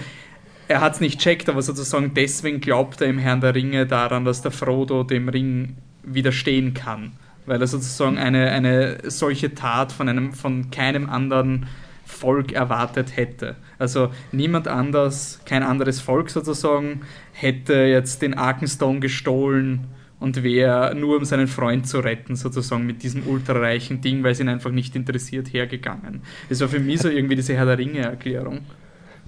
er 0.68 0.80
hat 0.80 0.94
es 0.94 1.00
nicht 1.00 1.18
checkt, 1.20 1.48
aber 1.48 1.62
sozusagen 1.62 2.12
deswegen 2.14 2.60
glaubt 2.60 3.00
er 3.00 3.08
im 3.08 3.18
Herrn 3.18 3.40
der 3.40 3.54
Ringe 3.54 3.86
daran, 3.86 4.24
dass 4.24 4.42
der 4.42 4.50
Frodo 4.50 5.02
dem 5.02 5.28
Ring 5.28 5.76
widerstehen 6.02 6.74
kann. 6.74 7.12
Weil 7.46 7.60
er 7.60 7.66
sozusagen 7.66 8.18
eine, 8.18 8.50
eine 8.50 8.98
solche 9.10 9.54
Tat 9.54 9.92
von, 9.92 10.08
einem, 10.08 10.34
von 10.34 10.70
keinem 10.70 11.08
anderen 11.08 11.66
Volk 12.04 12.52
erwartet 12.52 13.16
hätte. 13.16 13.56
Also 13.78 14.10
niemand 14.32 14.68
anders, 14.68 15.40
kein 15.44 15.62
anderes 15.62 16.00
Volk 16.00 16.30
sozusagen, 16.30 17.02
hätte 17.32 17.74
jetzt 17.74 18.22
den 18.22 18.34
Arkenstone 18.34 19.00
gestohlen 19.00 19.86
und 20.20 20.42
wäre 20.42 20.94
nur 20.94 21.18
um 21.18 21.24
seinen 21.24 21.46
Freund 21.46 21.86
zu 21.86 22.00
retten, 22.00 22.34
sozusagen 22.34 22.86
mit 22.86 23.02
diesem 23.02 23.26
ultrareichen 23.26 24.00
Ding, 24.00 24.24
weil 24.24 24.32
es 24.32 24.40
ihn 24.40 24.48
einfach 24.48 24.72
nicht 24.72 24.96
interessiert, 24.96 25.52
hergegangen. 25.52 26.22
Das 26.48 26.60
war 26.60 26.68
für 26.68 26.80
mich 26.80 27.00
so 27.00 27.08
irgendwie 27.08 27.36
diese 27.36 27.54
Herr 27.54 27.66
der 27.66 27.78
Ringe-Erklärung. 27.78 28.60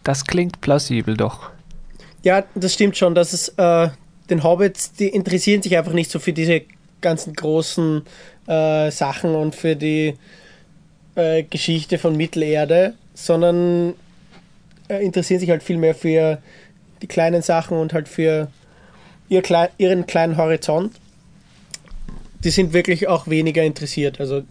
Das 0.03 0.25
klingt 0.25 0.61
plausibel 0.61 1.17
doch. 1.17 1.51
Ja, 2.23 2.45
das 2.55 2.75
stimmt 2.75 2.97
schon, 2.97 3.15
dass 3.15 3.33
es 3.33 3.51
äh, 3.51 3.89
den 4.29 4.43
Hobbits, 4.43 4.93
die 4.93 5.09
interessieren 5.09 5.63
sich 5.63 5.77
einfach 5.77 5.93
nicht 5.93 6.11
so 6.11 6.19
für 6.19 6.33
diese 6.33 6.63
ganzen 7.01 7.35
großen 7.35 8.03
äh, 8.47 8.91
Sachen 8.91 9.35
und 9.35 9.55
für 9.55 9.77
die 9.77 10.15
äh, 11.15 11.45
Geschichte 11.45 11.99
von 11.99 12.17
Mittelerde, 12.17 12.95
sondern 13.15 13.95
interessieren 14.99 15.41
sich 15.41 15.51
halt 15.51 15.63
viel 15.63 15.79
mehr 15.79 15.95
für 15.95 16.39
die 17.03 17.07
kleinen 17.07 17.43
Sachen 17.43 17.79
und 17.79 17.93
halt 17.93 18.09
für 18.09 18.49
ihr 19.29 19.43
ihren 19.79 20.07
kleinen 20.07 20.37
Horizont. 20.37 20.93
Die 22.43 22.51
sind 22.51 22.73
wirklich 22.73 23.09
auch 23.09 23.29
weniger 23.29 23.63
interessiert. 23.63 24.21
Also 24.21 24.43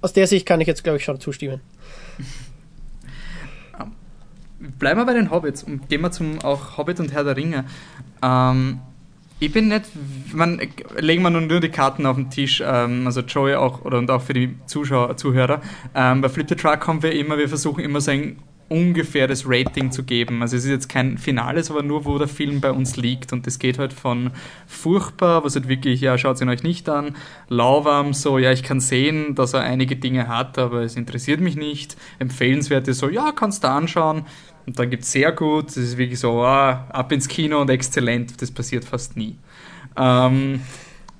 aus 0.00 0.12
der 0.12 0.26
Sicht 0.26 0.46
kann 0.46 0.60
ich 0.60 0.66
jetzt, 0.66 0.82
glaube 0.82 0.98
ich, 0.98 1.04
schon 1.04 1.20
zustimmen. 1.20 1.60
Bleiben 4.78 5.00
wir 5.00 5.06
bei 5.06 5.14
den 5.14 5.30
Hobbits 5.30 5.62
und 5.62 5.88
gehen 5.88 6.02
wir 6.02 6.10
zum 6.10 6.40
auch 6.40 6.76
Hobbit 6.76 7.00
und 7.00 7.12
Herr 7.12 7.24
der 7.24 7.36
Ringe. 7.36 7.64
Ähm, 8.22 8.80
ich 9.38 9.52
bin 9.52 9.68
nicht, 9.68 9.84
man, 10.34 10.60
legen 10.98 11.22
wir 11.22 11.30
nur 11.30 11.60
die 11.60 11.70
Karten 11.70 12.04
auf 12.04 12.16
den 12.16 12.28
Tisch, 12.28 12.62
ähm, 12.64 13.06
also 13.06 13.22
Joey 13.22 13.54
auch, 13.54 13.86
oder 13.86 13.98
und 13.98 14.10
auch 14.10 14.20
für 14.20 14.34
die 14.34 14.54
Zuschauer, 14.66 15.16
Zuhörer. 15.16 15.62
Ähm, 15.94 16.20
bei 16.20 16.28
Flip 16.28 16.46
the 16.46 16.54
Truck 16.54 16.86
haben 16.86 17.02
wir 17.02 17.12
immer, 17.12 17.38
wir 17.38 17.48
versuchen 17.48 17.82
immer 17.82 18.02
so 18.02 18.10
ein 18.10 18.36
ungefähres 18.70 19.44
Rating 19.46 19.90
zu 19.90 20.04
geben. 20.04 20.42
Also 20.42 20.56
es 20.56 20.64
ist 20.64 20.70
jetzt 20.70 20.88
kein 20.88 21.18
Finales, 21.18 21.70
aber 21.70 21.82
nur, 21.82 22.04
wo 22.04 22.18
der 22.18 22.28
Film 22.28 22.60
bei 22.60 22.70
uns 22.70 22.96
liegt. 22.96 23.32
Und 23.32 23.46
das 23.46 23.58
geht 23.58 23.78
halt 23.78 23.92
von 23.92 24.30
furchtbar, 24.66 25.44
was 25.44 25.56
halt 25.56 25.68
wirklich, 25.68 26.00
ja, 26.00 26.16
schaut 26.16 26.40
ihn 26.40 26.48
euch 26.48 26.62
nicht 26.62 26.88
an, 26.88 27.16
lauwarm, 27.48 28.14
so, 28.14 28.38
ja, 28.38 28.52
ich 28.52 28.62
kann 28.62 28.78
sehen, 28.78 29.34
dass 29.34 29.54
er 29.54 29.60
einige 29.60 29.96
Dinge 29.96 30.28
hat, 30.28 30.56
aber 30.56 30.82
es 30.82 30.94
interessiert 30.94 31.40
mich 31.40 31.56
nicht. 31.56 31.96
Empfehlenswert 32.20 32.86
ist 32.86 33.00
so, 33.00 33.08
ja, 33.08 33.32
kannst 33.32 33.64
du 33.64 33.68
anschauen. 33.68 34.24
Und 34.66 34.78
dann 34.78 34.88
gibt 34.88 35.02
es 35.02 35.10
sehr 35.10 35.32
gut, 35.32 35.66
das 35.66 35.78
ist 35.78 35.98
wirklich 35.98 36.20
so, 36.20 36.42
ah, 36.42 36.86
ab 36.90 37.10
ins 37.10 37.26
Kino 37.26 37.60
und 37.60 37.70
exzellent, 37.70 38.40
das 38.40 38.52
passiert 38.52 38.84
fast 38.84 39.16
nie. 39.16 39.36
Ähm, 39.96 40.60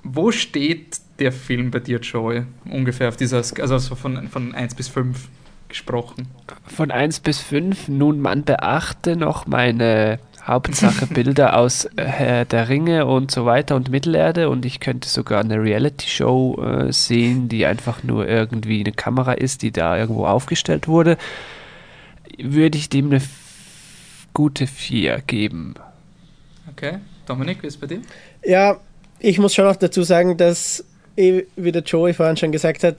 wo 0.03 0.31
steht 0.31 1.01
der 1.19 1.33
Film 1.33 1.69
bei 1.69 1.79
dir, 1.79 1.99
Joey? 1.99 2.43
Ungefähr 2.69 3.09
auf 3.09 3.17
dieser, 3.17 3.43
also 3.59 3.95
von, 3.95 4.29
von 4.29 4.55
1 4.55 4.75
bis 4.75 4.87
5 4.87 5.27
gesprochen. 5.71 6.27
Von 6.67 6.91
1 6.91 7.21
bis 7.21 7.39
5, 7.39 7.87
nun 7.87 8.21
man 8.21 8.43
beachte 8.43 9.15
noch 9.15 9.47
meine 9.47 10.19
Hauptsache 10.45 11.05
Bilder 11.13 11.57
aus 11.57 11.89
Herr 11.97 12.45
der 12.45 12.69
Ringe 12.69 13.05
und 13.05 13.31
so 13.31 13.45
weiter 13.45 13.75
und 13.75 13.89
Mittelerde 13.89 14.49
und 14.49 14.65
ich 14.65 14.79
könnte 14.79 15.09
sogar 15.09 15.41
eine 15.41 15.61
Reality-Show 15.61 16.61
äh, 16.61 16.93
sehen, 16.93 17.49
die 17.49 17.65
einfach 17.65 18.03
nur 18.03 18.27
irgendwie 18.27 18.81
eine 18.81 18.91
Kamera 18.91 19.33
ist, 19.33 19.61
die 19.61 19.71
da 19.71 19.97
irgendwo 19.97 20.25
aufgestellt 20.25 20.87
wurde, 20.87 21.17
würde 22.37 22.77
ich 22.77 22.89
dem 22.89 23.07
eine 23.07 23.21
gute 24.33 24.67
4 24.67 25.21
geben. 25.25 25.75
Okay, 26.69 26.99
Dominik, 27.25 27.63
wie 27.63 27.67
ist 27.67 27.75
es 27.75 27.79
bei 27.79 27.87
dir? 27.87 28.01
Ja, 28.43 28.77
ich 29.19 29.39
muss 29.39 29.53
schon 29.53 29.65
auch 29.65 29.75
dazu 29.75 30.03
sagen, 30.03 30.37
dass, 30.37 30.83
eh, 31.15 31.43
wie 31.55 31.71
der 31.71 31.83
Joey 31.83 32.13
vorhin 32.13 32.37
schon 32.37 32.51
gesagt 32.51 32.83
hat, 32.83 32.97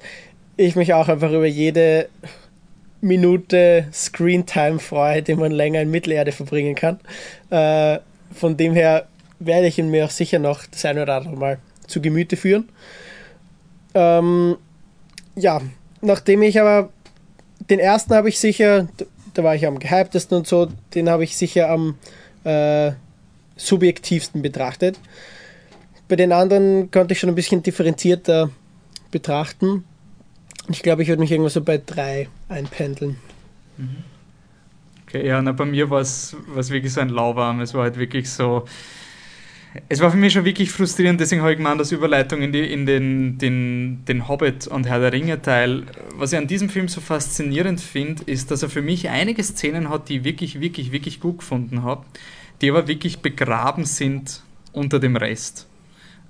ich 0.56 0.76
mich 0.76 0.94
auch 0.94 1.08
einfach 1.08 1.30
über 1.30 1.46
jede 1.46 2.08
Minute 3.02 3.88
Screentime 3.92 4.78
freue, 4.78 5.22
die 5.22 5.34
man 5.34 5.52
länger 5.52 5.82
in 5.82 5.90
Mittelerde 5.90 6.32
verbringen 6.32 6.74
kann. 6.74 7.00
Äh, 7.50 7.98
von 8.32 8.56
dem 8.56 8.74
her 8.74 9.08
werde 9.40 9.66
ich 9.66 9.78
ihn 9.78 9.90
mir 9.90 10.06
auch 10.06 10.10
sicher 10.10 10.38
noch 10.38 10.64
das 10.66 10.84
eine 10.84 11.02
oder 11.02 11.16
andere 11.16 11.36
Mal 11.36 11.58
zu 11.86 12.00
Gemüte 12.00 12.36
führen. 12.36 12.68
Ähm, 13.94 14.56
ja, 15.34 15.60
nachdem 16.00 16.42
ich 16.42 16.60
aber 16.60 16.90
den 17.68 17.80
ersten 17.80 18.14
habe 18.14 18.28
ich 18.28 18.38
sicher, 18.38 18.88
da 19.34 19.44
war 19.44 19.54
ich 19.54 19.66
am 19.66 19.78
gehyptesten 19.78 20.38
und 20.38 20.46
so, 20.46 20.68
den 20.94 21.10
habe 21.10 21.24
ich 21.24 21.36
sicher 21.36 21.70
am 21.70 21.98
äh, 22.44 22.92
subjektivsten 23.56 24.42
betrachtet. 24.42 24.98
Bei 26.08 26.16
den 26.16 26.32
anderen 26.32 26.90
konnte 26.90 27.12
ich 27.12 27.20
schon 27.20 27.30
ein 27.30 27.34
bisschen 27.34 27.62
differenzierter 27.62 28.50
betrachten. 29.10 29.84
Ich 30.68 30.82
glaube, 30.82 31.02
ich 31.02 31.08
würde 31.08 31.20
mich 31.20 31.30
irgendwo 31.30 31.48
so 31.48 31.60
bei 31.62 31.78
drei 31.78 32.28
einpendeln. 32.48 33.16
Okay, 35.06 35.26
ja, 35.26 35.42
na, 35.42 35.52
bei 35.52 35.64
mir 35.64 35.90
war 35.90 36.00
es 36.00 36.34
wirklich 36.54 36.92
so 36.92 37.00
ein 37.00 37.08
Lauwarm. 37.08 37.60
Es 37.60 37.74
war 37.74 37.82
halt 37.82 37.98
wirklich 37.98 38.30
so. 38.30 38.64
Es 39.88 40.00
war 40.00 40.10
für 40.10 40.18
mich 40.18 40.34
schon 40.34 40.44
wirklich 40.44 40.70
frustrierend, 40.70 41.18
deswegen 41.18 41.40
habe 41.40 41.52
ich 41.52 41.56
gemeint, 41.56 41.80
dass 41.80 41.92
Überleitung 41.92 42.42
in, 42.42 42.52
die, 42.52 42.70
in 42.70 42.84
den, 42.84 43.38
den, 43.38 44.04
den 44.06 44.28
Hobbit 44.28 44.66
und 44.66 44.86
Herr 44.86 45.00
der 45.00 45.14
Ringe 45.14 45.40
Teil. 45.40 45.84
Was 46.14 46.32
ich 46.32 46.38
an 46.38 46.46
diesem 46.46 46.68
Film 46.68 46.88
so 46.88 47.00
faszinierend 47.00 47.80
finde, 47.80 48.22
ist, 48.26 48.50
dass 48.50 48.62
er 48.62 48.68
für 48.68 48.82
mich 48.82 49.08
einige 49.08 49.42
Szenen 49.42 49.88
hat, 49.88 50.10
die 50.10 50.18
ich 50.18 50.24
wirklich, 50.24 50.60
wirklich, 50.60 50.92
wirklich 50.92 51.20
gut 51.20 51.38
gefunden 51.38 51.82
habe, 51.82 52.04
die 52.60 52.68
aber 52.68 52.86
wirklich 52.86 53.20
begraben 53.20 53.86
sind 53.86 54.42
unter 54.72 54.98
dem 54.98 55.16
Rest. 55.16 55.66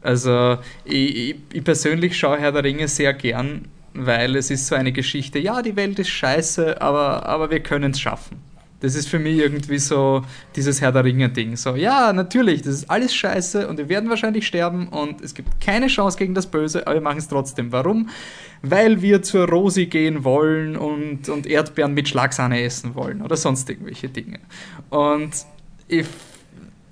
Also 0.02 0.58
ich, 0.84 1.36
ich, 1.52 1.64
persönlich 1.64 2.16
schaue 2.16 2.38
Herr 2.38 2.52
der 2.52 2.62
Ringe 2.62 2.86
sehr 2.86 3.12
gern, 3.12 3.66
weil 3.94 4.36
es 4.36 4.50
ist 4.50 4.66
so 4.66 4.74
eine 4.74 4.92
Geschichte, 4.92 5.38
ja, 5.38 5.62
die 5.62 5.76
Welt 5.76 5.98
ist 5.98 6.10
scheiße, 6.10 6.80
aber, 6.80 7.26
aber 7.26 7.50
wir 7.50 7.60
können 7.60 7.92
es 7.92 8.00
schaffen. 8.00 8.38
Das 8.80 8.96
ist 8.96 9.08
für 9.08 9.20
mich 9.20 9.38
irgendwie 9.38 9.78
so 9.78 10.22
dieses 10.56 10.80
Herr 10.80 10.90
der 10.90 11.04
Ringe-Ding. 11.04 11.56
So, 11.56 11.76
ja, 11.76 12.12
natürlich, 12.12 12.62
das 12.62 12.74
ist 12.74 12.90
alles 12.90 13.14
scheiße 13.14 13.68
und 13.68 13.78
wir 13.78 13.88
werden 13.88 14.10
wahrscheinlich 14.10 14.44
sterben 14.44 14.88
und 14.88 15.20
es 15.20 15.34
gibt 15.34 15.60
keine 15.60 15.86
Chance 15.86 16.18
gegen 16.18 16.34
das 16.34 16.48
Böse, 16.48 16.84
aber 16.84 16.94
wir 16.96 17.00
machen 17.00 17.18
es 17.18 17.28
trotzdem. 17.28 17.70
Warum? 17.70 18.08
Weil 18.60 19.00
wir 19.00 19.22
zur 19.22 19.48
Rosi 19.48 19.86
gehen 19.86 20.24
wollen 20.24 20.76
und, 20.76 21.28
und 21.28 21.46
Erdbeeren 21.46 21.94
mit 21.94 22.08
Schlagsahne 22.08 22.60
essen 22.60 22.96
wollen 22.96 23.22
oder 23.22 23.36
sonst 23.36 23.70
irgendwelche 23.70 24.08
Dinge. 24.08 24.40
Und 24.90 25.30
ich 25.86 26.06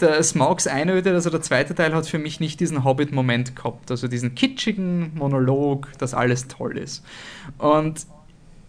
der 0.01 0.23
Smaugs 0.23 0.67
Einöde, 0.67 1.13
also 1.13 1.31
der 1.31 1.43
zweite 1.43 1.75
Teil, 1.75 1.95
hat 1.95 2.07
für 2.07 2.19
mich 2.19 2.41
nicht 2.41 2.61
diesen 2.61 2.85
Hobbit-Moment 2.85 3.57
gehabt. 3.57 3.91
Also 3.91 4.09
diesen 4.09 4.35
kitschigen 4.35 5.13
Monolog, 5.15 5.89
dass 5.99 6.15
alles 6.15 6.49
toll 6.49 6.79
ist. 6.79 7.05
Und 7.59 8.07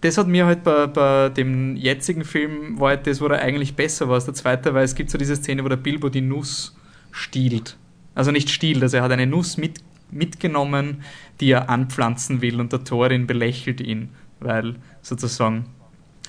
das 0.02 0.18
hat 0.18 0.28
mir 0.28 0.46
halt 0.46 0.64
bei, 0.64 0.88
bei 0.88 1.30
dem 1.30 1.76
jetzigen 1.76 2.24
Film, 2.24 2.80
war 2.80 2.90
halt 2.90 3.08
das, 3.08 3.22
wo 3.22 3.28
er 3.28 3.40
eigentlich 3.40 3.76
besser 3.76 4.08
war 4.08 4.16
als 4.16 4.26
der 4.26 4.34
zweite, 4.34 4.74
weil 4.74 4.84
es 4.84 4.96
gibt 4.96 5.12
so 5.12 5.18
diese 5.18 5.36
Szene, 5.36 5.64
wo 5.64 5.70
der 5.70 5.76
Bilbo 5.78 6.10
die 6.10 6.22
Nuss 6.22 6.76
stiehlt. 7.12 7.78
Also 8.16 8.32
nicht 8.32 8.50
stiehlt, 8.50 8.82
also 8.82 8.98
er 8.98 9.04
hat 9.04 9.12
eine 9.12 9.28
Nuss 9.28 9.58
mit, 9.58 9.80
mitgenommen, 10.10 11.04
die 11.40 11.52
er 11.52 11.70
anpflanzen 11.70 12.42
will 12.42 12.60
und 12.60 12.74
der 12.74 12.84
Thorin 12.84 13.28
belächelt 13.28 13.80
ihn, 13.80 14.10
weil 14.40 14.76
sozusagen, 15.02 15.66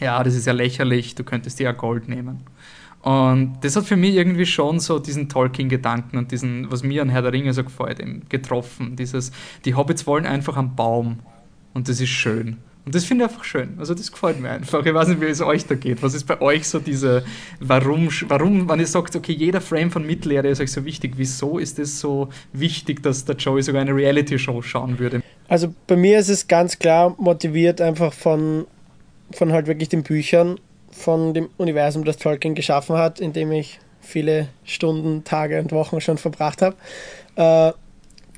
ja, 0.01 0.23
das 0.23 0.35
ist 0.35 0.47
ja 0.47 0.53
lächerlich, 0.53 1.15
du 1.15 1.25
könntest 1.25 1.59
dir 1.59 1.65
ja 1.65 1.73
Gold 1.73 2.09
nehmen. 2.09 2.45
Und 3.03 3.59
das 3.63 3.75
hat 3.75 3.85
für 3.85 3.97
mich 3.97 4.15
irgendwie 4.15 4.47
schon 4.47 4.79
so 4.79 5.01
diesen 5.01 5.29
Tolkien-Gedanken 5.29 6.17
und 6.19 6.31
diesen, 6.31 6.71
was 6.71 6.85
mir 6.85 7.03
an 7.03 7.09
Herr 7.09 7.23
der 7.23 7.33
Ringe 7.33 7.53
so 7.53 7.65
gefällt, 7.65 7.99
eben 7.99 8.23
getroffen. 8.29 8.95
Dieses, 8.95 9.33
die 9.65 9.75
Hobbits 9.75 10.07
wollen 10.07 10.25
einfach 10.25 10.57
am 10.57 10.77
Baum 10.77 11.19
und 11.75 11.89
das 11.89 12.01
ist 12.01 12.11
schön. 12.11 12.59
Und 12.85 12.95
das 12.95 13.05
finde 13.05 13.25
ich 13.25 13.31
einfach 13.31 13.45
schön. 13.45 13.75
Also 13.79 13.95
das 13.95 14.11
gefällt 14.11 14.41
mir 14.41 14.51
einfach. 14.51 14.85
Ich 14.85 14.93
weiß 14.93 15.09
nicht, 15.09 15.21
wie 15.21 15.27
es 15.27 15.41
euch 15.41 15.67
da 15.67 15.77
geht. 15.77 16.03
Was 16.03 16.15
ist 16.15 16.25
bei 16.25 16.41
euch 16.41 16.67
so 16.67 16.81
diese, 16.81 17.25
warum, 17.61 18.09
warum, 18.27 18.69
wenn 18.69 18.81
ihr 18.81 18.87
sagt, 18.87 19.15
okay, 19.15 19.33
jeder 19.33 19.61
Frame 19.61 19.91
von 19.91 20.05
Mittelerde 20.05 20.49
ist 20.49 20.61
euch 20.61 20.73
so 20.73 20.85
wichtig, 20.85 21.15
wieso 21.17 21.59
ist 21.59 21.79
es 21.79 22.01
so 22.01 22.29
wichtig, 22.53 23.03
dass 23.03 23.25
der 23.25 23.37
Joey 23.37 23.63
sogar 23.63 23.83
eine 23.83 23.95
Reality-Show 23.95 24.63
schauen 24.63 24.99
würde? 24.99 25.23
Also 25.49 25.73
bei 25.87 25.97
mir 25.97 26.19
ist 26.19 26.29
es 26.29 26.49
ganz 26.49 26.79
klar 26.79 27.15
motiviert 27.19 27.81
einfach 27.81 28.13
von, 28.13 28.67
von 29.33 29.53
halt 29.53 29.69
wirklich 29.69 29.89
den 29.89 30.03
Büchern 30.03 30.59
von 31.03 31.35
dem 31.35 31.51
Universum, 31.59 32.05
das 32.05 32.17
Tolkien 32.17 32.55
geschaffen 32.55 32.97
hat, 32.97 33.21
in 33.21 33.33
dem 33.33 33.53
ich 33.53 33.81
viele 34.01 34.49
Stunden, 34.65 35.25
Tage 35.25 35.61
und 35.61 35.73
Wochen 35.73 36.01
schon 36.01 36.19
verbracht 36.19 36.63
habe. 36.63 36.77
Äh, 37.37 37.73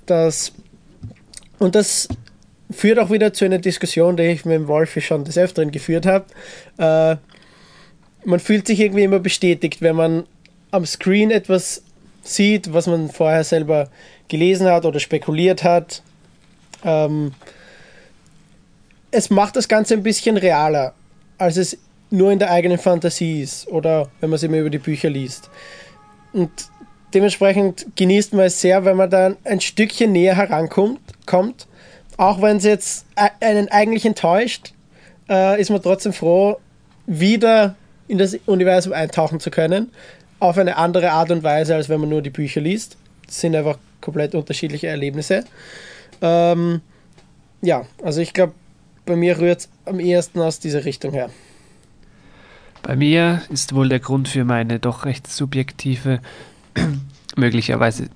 das, 0.07 0.53
und 1.59 1.75
das 1.75 2.09
führt 2.71 2.99
auch 2.99 3.11
wieder 3.11 3.33
zu 3.33 3.45
einer 3.45 3.59
Diskussion, 3.59 4.17
die 4.17 4.25
ich 4.25 4.45
mit 4.45 4.55
dem 4.55 4.69
Wolfi 4.69 5.01
schon 5.01 5.25
des 5.25 5.39
Öfteren 5.39 5.71
geführt 5.71 6.07
habe. 6.07 6.25
Äh, 6.79 7.17
man 8.27 8.41
fühlt 8.41 8.67
sich 8.67 8.81
irgendwie 8.81 9.05
immer 9.05 9.19
bestätigt, 9.19 9.83
wenn 9.83 9.97
man 9.97 10.25
am 10.71 10.87
Screen 10.87 11.31
etwas 11.31 11.83
sieht, 12.23 12.73
was 12.73 12.87
man 12.87 13.11
vorher 13.11 13.45
selber 13.45 13.91
gelesen 14.29 14.67
hat 14.67 14.87
oder 14.87 14.99
spekuliert 14.99 15.63
hat. 15.63 16.03
Ähm, 16.83 17.33
es 19.11 19.31
macht 19.31 19.57
das 19.57 19.69
Ganze 19.69 19.95
ein 19.95 20.03
bisschen 20.03 20.37
realer, 20.37 20.95
als 21.39 21.57
es 21.57 21.79
nur 22.15 22.31
in 22.31 22.39
der 22.39 22.51
eigenen 22.51 22.79
Fantasie 22.79 23.43
ist 23.43 23.67
oder 23.69 24.09
wenn 24.21 24.31
man 24.31 24.37
es 24.37 24.43
immer 24.43 24.59
über 24.59 24.71
die 24.71 24.79
Bücher 24.79 25.11
liest. 25.11 25.51
Und 26.33 26.51
dementsprechend 27.13 27.87
genießt 27.97 28.35
man 28.35 28.47
es 28.47 28.61
sehr, 28.61 28.85
wenn 28.85 28.97
man 28.97 29.11
dann 29.11 29.37
ein 29.45 29.61
Stückchen 29.61 30.13
näher 30.13 30.37
herankommt, 30.37 31.01
kommt. 31.27 31.67
Auch 32.17 32.41
wenn 32.41 32.59
es 32.59 32.65
jetzt 32.65 33.07
einen 33.41 33.69
eigentlich 33.69 34.07
enttäuscht, 34.07 34.73
äh, 35.29 35.61
ist 35.61 35.71
man 35.71 35.83
trotzdem 35.83 36.13
froh, 36.13 36.57
wieder 37.07 37.75
in 38.07 38.19
das 38.19 38.37
Universum 38.47 38.93
eintauchen 38.93 39.41
zu 39.41 39.51
können. 39.51 39.91
Auf 40.39 40.57
eine 40.59 40.77
andere 40.77 41.11
Art 41.11 41.31
und 41.33 41.43
Weise, 41.43 41.75
als 41.75 41.89
wenn 41.89 42.01
man 42.01 42.11
nur 42.11 42.23
die 42.23 42.31
Bücher 42.31 42.61
liest. 42.61 42.97
Das 43.27 43.41
sind 43.41 43.57
einfach 43.57 43.79
komplett 44.01 44.35
unterschiedliche 44.35 44.87
Erlebnisse. 44.87 45.45
Ähm, 46.23 46.81
ja, 47.63 47.87
also 48.03 48.21
ich 48.21 48.33
glaube, 48.33 48.53
bei 49.05 49.17
mir 49.17 49.39
rührt 49.39 49.61
es 49.61 49.69
am 49.85 49.99
ehesten 49.99 50.41
aus 50.41 50.61
dieser 50.61 50.85
Richtung 50.85 51.13
her. 51.13 51.31
Bei 52.85 52.97
mir 52.97 53.41
ist 53.49 53.75
wohl 53.75 53.89
der 53.89 53.99
Grund 53.99 54.29
für 54.29 54.45
meine 54.45 54.79
doch 54.79 55.07
recht 55.07 55.27
subjektive, 55.27 56.21
möglicherweise 57.37 58.11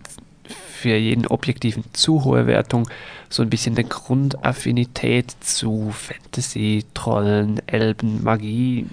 für 0.45 0.95
jeden 0.95 1.27
objektiven 1.27 1.85
zu 1.95 2.23
hohe 2.23 2.47
Wertung 2.47 2.87
so 3.31 3.43
ein 3.43 3.49
bisschen 3.49 3.75
der 3.77 3.85
Grundaffinität 3.85 5.35
zu 5.41 5.91
Fantasy, 5.91 6.85
Trollen, 6.93 7.66
Elben, 7.66 8.23
Magie, 8.23 8.87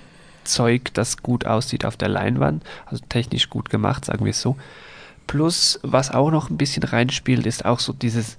Zeug, 0.45 0.93
das 0.93 1.17
gut 1.17 1.45
aussieht 1.45 1.83
auf 1.83 1.97
der 1.97 2.07
Leinwand, 2.07 2.63
also 2.85 3.03
technisch 3.09 3.49
gut 3.49 3.69
gemacht, 3.69 4.05
sagen 4.05 4.23
wir 4.23 4.31
es 4.31 4.41
so. 4.41 4.55
Plus, 5.27 5.81
was 5.83 6.09
auch 6.09 6.31
noch 6.31 6.49
ein 6.49 6.57
bisschen 6.57 6.83
reinspielt, 6.83 7.45
ist 7.45 7.65
auch 7.65 7.81
so 7.81 7.91
dieses, 7.91 8.37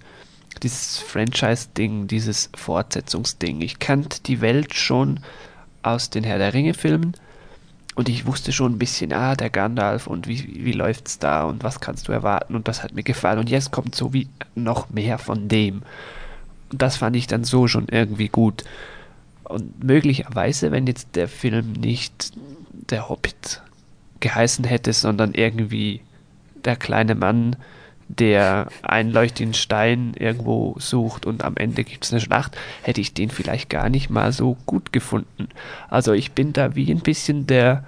dieses 0.62 1.00
Franchise-Ding, 1.00 2.06
dieses 2.06 2.48
Fortsetzungsding. 2.56 3.60
Ich 3.60 3.78
kannte 3.78 4.22
die 4.22 4.40
Welt 4.40 4.72
schon 4.72 5.20
aus 5.82 6.08
den 6.08 6.24
Herr 6.24 6.38
der 6.38 6.54
Ringe-Filmen 6.54 7.14
und 7.96 8.10
ich 8.10 8.26
wusste 8.26 8.52
schon 8.52 8.74
ein 8.74 8.78
bisschen, 8.78 9.12
ah, 9.14 9.34
der 9.34 9.48
Gandalf 9.48 10.06
und 10.06 10.28
wie, 10.28 10.64
wie 10.64 10.72
läuft's 10.72 11.18
da 11.18 11.44
und 11.44 11.64
was 11.64 11.80
kannst 11.80 12.06
du 12.06 12.12
erwarten 12.12 12.54
und 12.54 12.68
das 12.68 12.82
hat 12.82 12.92
mir 12.92 13.02
gefallen. 13.02 13.38
Und 13.38 13.48
jetzt 13.48 13.72
kommt 13.72 13.94
so 13.94 14.12
wie 14.12 14.28
noch 14.54 14.90
mehr 14.90 15.16
von 15.18 15.48
dem. 15.48 15.82
Und 16.70 16.82
das 16.82 16.98
fand 16.98 17.16
ich 17.16 17.26
dann 17.26 17.42
so 17.42 17.66
schon 17.68 17.88
irgendwie 17.88 18.28
gut. 18.28 18.64
Und 19.44 19.82
möglicherweise, 19.82 20.72
wenn 20.72 20.86
jetzt 20.86 21.16
der 21.16 21.26
Film 21.26 21.72
nicht 21.72 22.32
der 22.90 23.08
Hobbit 23.08 23.62
geheißen 24.20 24.66
hätte, 24.66 24.92
sondern 24.92 25.32
irgendwie 25.32 26.02
der 26.66 26.76
kleine 26.76 27.14
Mann, 27.14 27.56
der 28.08 28.68
einen 28.82 29.10
leuchtenden 29.10 29.54
Stein 29.54 30.14
irgendwo 30.18 30.76
sucht 30.78 31.26
und 31.26 31.44
am 31.44 31.56
Ende 31.56 31.84
gibt 31.84 32.04
es 32.04 32.12
eine 32.12 32.20
Schlacht, 32.20 32.56
hätte 32.82 33.00
ich 33.00 33.14
den 33.14 33.30
vielleicht 33.30 33.68
gar 33.68 33.88
nicht 33.88 34.10
mal 34.10 34.32
so 34.32 34.56
gut 34.66 34.92
gefunden. 34.92 35.48
Also 35.88 36.12
ich 36.12 36.32
bin 36.32 36.52
da 36.52 36.76
wie 36.76 36.90
ein 36.90 37.00
bisschen 37.00 37.46
der, 37.46 37.84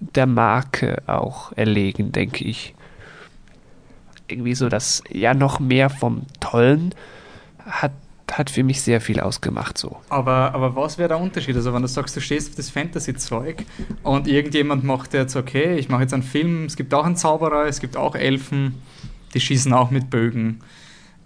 der 0.00 0.26
Marke 0.26 1.02
auch 1.06 1.52
erlegen, 1.56 2.12
denke 2.12 2.44
ich. 2.44 2.74
Irgendwie 4.28 4.54
so 4.54 4.68
das, 4.68 5.02
ja, 5.10 5.34
noch 5.34 5.58
mehr 5.58 5.90
vom 5.90 6.22
Tollen 6.40 6.94
hat, 7.66 7.92
hat 8.30 8.50
für 8.50 8.62
mich 8.62 8.82
sehr 8.82 9.00
viel 9.00 9.20
ausgemacht 9.20 9.76
so. 9.76 9.96
Aber, 10.08 10.54
aber 10.54 10.76
was 10.76 10.96
wäre 10.96 11.08
der 11.08 11.18
Unterschied? 11.18 11.56
Also 11.56 11.72
wenn 11.72 11.82
du 11.82 11.88
sagst, 11.88 12.16
du 12.16 12.20
stehst 12.20 12.50
auf 12.50 12.56
das 12.56 12.70
Fantasy-Zeug 12.70 13.64
und 14.02 14.26
irgendjemand 14.26 14.84
macht 14.84 15.12
jetzt, 15.14 15.36
okay, 15.36 15.76
ich 15.76 15.88
mache 15.88 16.02
jetzt 16.02 16.14
einen 16.14 16.22
Film, 16.22 16.64
es 16.64 16.76
gibt 16.76 16.94
auch 16.94 17.04
einen 17.04 17.16
Zauberer, 17.16 17.66
es 17.66 17.80
gibt 17.80 17.96
auch 17.96 18.14
Elfen, 18.14 18.80
die 19.34 19.40
schießen 19.40 19.72
auch 19.72 19.90
mit 19.90 20.10
Bögen. 20.10 20.60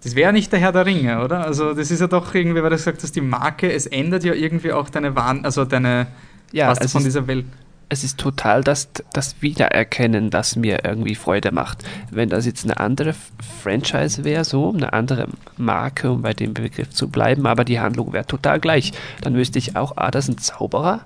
Das 0.03 0.15
wäre 0.15 0.31
nicht 0.31 0.51
der 0.51 0.59
Herr 0.59 0.71
der 0.71 0.85
Ringe, 0.85 1.23
oder? 1.23 1.45
Also 1.45 1.73
das 1.73 1.91
ist 1.91 2.01
ja 2.01 2.07
doch 2.07 2.33
irgendwie, 2.33 2.61
weil 2.61 2.69
du 2.69 2.75
gesagt 2.75 3.01
hast, 3.03 3.15
die 3.15 3.21
Marke, 3.21 3.71
es 3.71 3.87
ändert 3.87 4.23
ja 4.23 4.33
irgendwie 4.33 4.71
auch 4.71 4.89
deine 4.89 5.15
Wahn, 5.15 5.43
also 5.43 5.65
deine, 5.65 6.07
ja, 6.51 6.69
was 6.69 6.91
von 6.91 7.01
ist, 7.01 7.05
dieser 7.05 7.27
Welt. 7.27 7.45
Es 7.89 8.03
ist 8.03 8.17
total 8.17 8.63
das, 8.63 8.89
das 9.13 9.41
Wiedererkennen, 9.41 10.29
das 10.29 10.55
mir 10.55 10.83
irgendwie 10.83 11.15
Freude 11.15 11.51
macht. 11.51 11.83
Wenn 12.11 12.29
das 12.29 12.45
jetzt 12.45 12.63
eine 12.65 12.79
andere 12.79 13.15
Franchise 13.63 14.23
wäre, 14.23 14.43
so, 14.43 14.71
eine 14.71 14.93
andere 14.93 15.27
Marke, 15.57 16.11
um 16.11 16.21
bei 16.21 16.33
dem 16.33 16.53
Begriff 16.53 16.89
zu 16.91 17.09
bleiben, 17.09 17.47
aber 17.47 17.65
die 17.65 17.79
Handlung 17.79 18.13
wäre 18.13 18.25
total 18.25 18.59
gleich, 18.59 18.91
dann 19.21 19.35
wüsste 19.35 19.57
ich 19.57 19.75
auch, 19.75 19.93
ah, 19.95 20.11
das 20.11 20.25
ist 20.25 20.35
ein 20.35 20.37
Zauberer, 20.37 21.05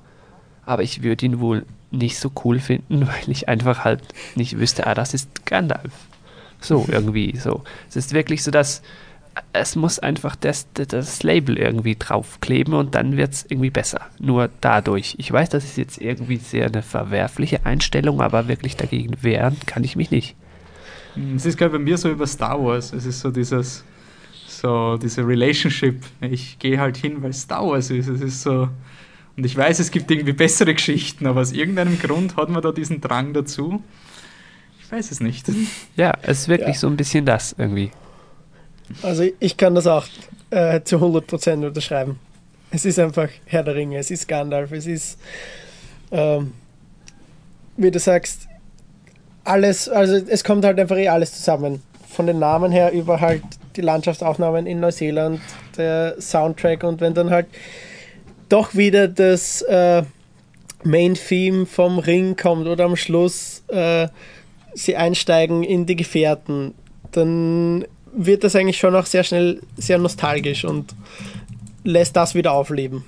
aber 0.65 0.83
ich 0.83 1.01
würde 1.01 1.25
ihn 1.25 1.39
wohl 1.39 1.65
nicht 1.91 2.17
so 2.17 2.31
cool 2.43 2.59
finden, 2.59 3.01
weil 3.07 3.29
ich 3.29 3.47
einfach 3.47 3.85
halt 3.85 4.01
nicht 4.35 4.59
wüsste, 4.59 4.85
ah, 4.85 4.95
das 4.95 5.13
ist 5.13 5.45
Gandalf. 5.45 5.91
So, 6.61 6.85
irgendwie 6.89 7.35
so. 7.37 7.63
Es 7.89 7.95
ist 7.95 8.13
wirklich 8.13 8.43
so, 8.43 8.51
dass 8.51 8.81
es 9.53 9.75
muss 9.75 9.99
einfach 9.99 10.35
das, 10.35 10.67
das 10.73 11.23
Label 11.23 11.57
irgendwie 11.57 11.95
draufkleben 11.95 12.73
und 12.73 12.95
dann 12.95 13.17
wird 13.17 13.33
es 13.33 13.45
irgendwie 13.47 13.69
besser. 13.69 14.01
Nur 14.19 14.49
dadurch. 14.61 15.15
Ich 15.17 15.31
weiß, 15.31 15.49
das 15.49 15.63
ist 15.63 15.77
jetzt 15.77 16.01
irgendwie 16.01 16.37
sehr 16.37 16.67
eine 16.67 16.81
verwerfliche 16.81 17.65
Einstellung, 17.65 18.21
aber 18.21 18.47
wirklich 18.47 18.75
dagegen 18.75 19.23
wehren 19.23 19.57
kann 19.65 19.83
ich 19.83 19.95
mich 19.95 20.11
nicht. 20.11 20.35
Hm, 21.15 21.35
es 21.35 21.45
ist 21.45 21.57
gerade 21.57 21.71
bei 21.71 21.79
mir 21.79 21.97
so 21.97 22.09
über 22.09 22.27
Star 22.27 22.61
Wars. 22.63 22.93
Es 22.93 23.05
ist 23.05 23.21
so 23.21 23.31
dieses, 23.31 23.83
so 24.47 24.97
diese 24.97 25.25
Relationship. 25.25 26.01
Ich 26.21 26.59
gehe 26.59 26.79
halt 26.79 26.97
hin, 26.97 27.21
weil 27.21 27.33
Star 27.33 27.65
Wars 27.65 27.89
ist. 27.89 28.07
Es 28.07 28.21
ist 28.21 28.41
so. 28.41 28.69
Und 29.37 29.45
ich 29.45 29.55
weiß, 29.55 29.79
es 29.79 29.91
gibt 29.91 30.11
irgendwie 30.11 30.33
bessere 30.33 30.73
Geschichten, 30.73 31.25
aber 31.25 31.41
aus 31.41 31.53
irgendeinem 31.53 31.97
Grund 31.99 32.35
hat 32.35 32.49
man 32.49 32.61
da 32.61 32.71
diesen 32.71 32.99
Drang 32.99 33.33
dazu. 33.33 33.81
Ich 34.91 34.97
weiß 34.97 35.11
es 35.11 35.21
nicht. 35.21 35.47
Ja, 35.95 36.13
es 36.21 36.41
ist 36.41 36.47
wirklich 36.49 36.75
ja. 36.75 36.79
so 36.81 36.87
ein 36.87 36.97
bisschen 36.97 37.25
das 37.25 37.55
irgendwie. 37.57 37.91
Also 39.01 39.23
ich 39.39 39.55
kann 39.55 39.73
das 39.73 39.87
auch 39.87 40.05
äh, 40.49 40.81
zu 40.83 40.97
100% 40.97 41.65
unterschreiben. 41.65 42.19
Es 42.71 42.83
ist 42.83 42.99
einfach 42.99 43.29
Herr 43.45 43.63
der 43.63 43.75
Ringe, 43.75 43.97
es 43.97 44.11
ist 44.11 44.27
Gandalf, 44.27 44.73
es 44.73 44.87
ist, 44.87 45.17
ähm, 46.11 46.53
wie 47.77 47.89
du 47.89 47.99
sagst, 47.99 48.47
alles, 49.45 49.87
also 49.87 50.15
es 50.15 50.43
kommt 50.43 50.65
halt 50.65 50.77
einfach 50.77 50.97
eh 50.97 51.07
alles 51.07 51.33
zusammen. 51.37 51.81
Von 52.09 52.27
den 52.27 52.39
Namen 52.39 52.73
her 52.73 52.91
über 52.91 53.21
halt 53.21 53.43
die 53.77 53.81
Landschaftsaufnahmen 53.81 54.67
in 54.67 54.81
Neuseeland, 54.81 55.39
der 55.77 56.19
Soundtrack 56.19 56.83
und 56.83 56.99
wenn 56.99 57.13
dann 57.13 57.29
halt 57.29 57.47
doch 58.49 58.75
wieder 58.75 59.07
das 59.07 59.61
äh, 59.61 60.03
Main-Theme 60.83 61.65
vom 61.65 61.97
Ring 61.97 62.35
kommt 62.35 62.67
oder 62.67 62.83
am 62.83 62.97
Schluss 62.97 63.63
äh, 63.69 64.09
sie 64.73 64.95
einsteigen 64.95 65.63
in 65.63 65.85
die 65.85 65.95
Gefährten, 65.95 66.73
dann 67.11 67.85
wird 68.13 68.43
das 68.43 68.55
eigentlich 68.55 68.77
schon 68.77 68.95
auch 68.95 69.05
sehr 69.05 69.23
schnell 69.23 69.61
sehr 69.77 69.97
nostalgisch 69.97 70.65
und 70.65 70.93
lässt 71.83 72.15
das 72.15 72.35
wieder 72.35 72.51
aufleben. 72.53 73.03